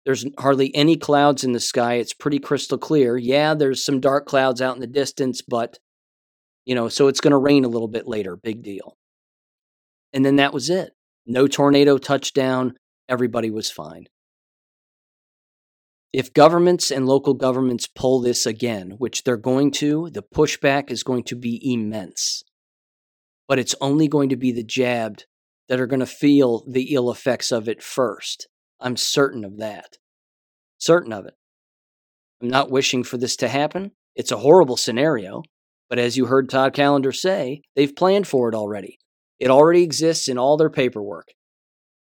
There's 0.06 0.26
hardly 0.40 0.74
any 0.74 0.98
clouds 0.98 1.44
in 1.44 1.52
the 1.52 1.60
sky. 1.60 1.96
It's 1.96 2.14
pretty 2.14 2.40
crystal 2.40 2.78
clear. 2.78 3.18
Yeah, 3.18 3.54
there's 3.54 3.86
some 3.86 4.00
dark 4.00 4.26
clouds 4.26 4.62
out 4.62 4.76
in 4.76 4.82
the 4.82 4.88
distance, 4.88 5.42
but, 5.42 5.78
you 6.66 6.74
know, 6.74 6.90
so 6.90 7.08
it's 7.08 7.22
going 7.22 7.32
to 7.32 7.38
rain 7.38 7.66
a 7.66 7.70
little 7.70 7.88
bit 7.88 8.08
later. 8.08 8.36
Big 8.36 8.64
deal. 8.64 8.98
And 10.14 10.26
then 10.26 10.38
that 10.38 10.54
was 10.54 10.70
it. 10.70 10.94
No 11.26 11.46
tornado 11.46 11.98
touchdown. 11.98 12.74
Everybody 13.10 13.52
was 13.52 13.70
fine. 13.70 14.06
If 16.14 16.34
governments 16.34 16.90
and 16.90 17.06
local 17.06 17.34
governments 17.34 17.86
pull 17.86 18.22
this 18.22 18.46
again, 18.46 18.96
which 18.98 19.24
they're 19.24 19.38
going 19.38 19.72
to, 19.72 20.10
the 20.10 20.24
pushback 20.24 20.90
is 20.90 21.04
going 21.04 21.24
to 21.26 21.36
be 21.36 21.60
immense. 21.62 22.44
But 23.48 23.60
it's 23.60 23.76
only 23.82 24.08
going 24.08 24.30
to 24.30 24.38
be 24.38 24.52
the 24.54 24.64
jabbed 24.64 25.26
that 25.70 25.80
are 25.80 25.88
going 25.88 26.00
to 26.00 26.06
feel 26.06 26.64
the 26.68 26.94
ill 26.94 27.12
effects 27.12 27.52
of 27.52 27.68
it 27.68 27.84
first. 27.84 28.48
I'm 28.80 28.98
certain 28.98 29.44
of 29.44 29.58
that. 29.58 29.98
Certain 30.78 31.12
of 31.12 31.26
it. 31.26 31.34
I'm 32.42 32.50
not 32.50 32.72
wishing 32.72 33.04
for 33.04 33.18
this 33.18 33.36
to 33.38 33.48
happen. 33.48 33.92
It's 34.16 34.32
a 34.32 34.38
horrible 34.38 34.78
scenario, 34.78 35.44
but 35.90 36.00
as 36.00 36.18
you 36.18 36.26
heard 36.26 36.50
Todd 36.50 36.74
Callender 36.74 37.12
say, 37.12 37.62
they've 37.76 37.96
planned 37.96 38.28
for 38.28 38.50
it 38.50 38.56
already. 38.56 39.00
It 39.40 39.50
already 39.50 39.84
exists 39.84 40.28
in 40.28 40.38
all 40.38 40.58
their 40.58 40.70
paperwork. 40.70 41.28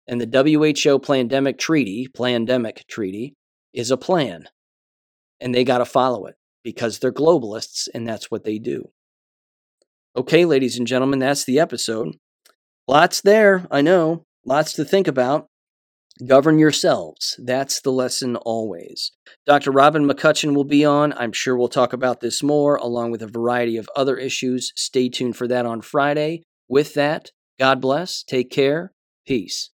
And 0.07 0.19
the 0.19 0.73
WHO 0.83 0.99
Pandemic 0.99 1.57
Treaty, 1.57 2.07
Pandemic 2.15 2.85
Treaty, 2.89 3.35
is 3.73 3.91
a 3.91 3.97
plan. 3.97 4.45
And 5.39 5.53
they 5.53 5.63
got 5.63 5.77
to 5.77 5.85
follow 5.85 6.25
it 6.25 6.35
because 6.63 6.99
they're 6.99 7.11
globalists 7.11 7.87
and 7.93 8.07
that's 8.07 8.31
what 8.31 8.43
they 8.43 8.57
do. 8.57 8.89
Okay, 10.15 10.45
ladies 10.45 10.77
and 10.77 10.87
gentlemen, 10.87 11.19
that's 11.19 11.43
the 11.45 11.59
episode. 11.59 12.15
Lots 12.89 13.21
there, 13.21 13.67
I 13.69 13.81
know. 13.81 14.23
Lots 14.43 14.73
to 14.73 14.83
think 14.83 15.07
about. 15.07 15.45
Govern 16.25 16.57
yourselves. 16.57 17.39
That's 17.39 17.81
the 17.81 17.91
lesson 17.91 18.35
always. 18.35 19.11
Dr. 19.45 19.69
Robin 19.69 20.07
McCutcheon 20.07 20.55
will 20.55 20.63
be 20.63 20.83
on. 20.83 21.13
I'm 21.13 21.31
sure 21.31 21.55
we'll 21.55 21.67
talk 21.67 21.93
about 21.93 22.19
this 22.19 22.41
more, 22.41 22.77
along 22.77 23.11
with 23.11 23.21
a 23.21 23.27
variety 23.27 23.77
of 23.77 23.87
other 23.95 24.17
issues. 24.17 24.73
Stay 24.75 25.07
tuned 25.07 25.37
for 25.37 25.47
that 25.47 25.67
on 25.67 25.81
Friday. 25.81 26.41
With 26.67 26.95
that, 26.95 27.29
God 27.59 27.79
bless, 27.79 28.23
take 28.23 28.49
care, 28.49 28.91
peace. 29.27 29.69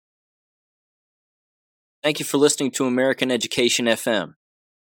Thank 2.02 2.18
you 2.18 2.26
for 2.26 2.40
listening 2.40 2.72
to 2.72 2.86
American 2.86 3.30
Education 3.30 3.86
FM. 3.86 4.34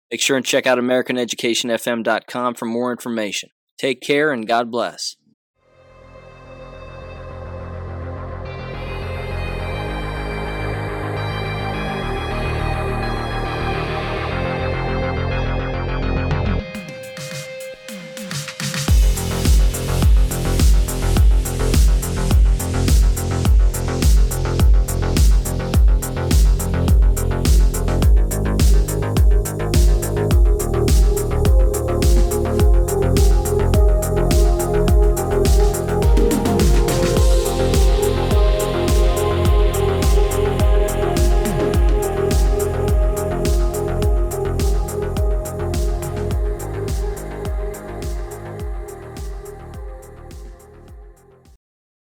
Make 0.09 0.20
sure 0.20 0.36
and 0.36 0.47
check 0.47 0.69
out 0.69 0.78
AmericanEducationFM.com 0.78 2.55
for 2.55 2.66
more 2.66 2.93
information. 2.93 3.51
Take 3.77 4.01
care 4.01 4.31
and 4.31 4.47
God 4.47 4.70
bless. 4.70 5.16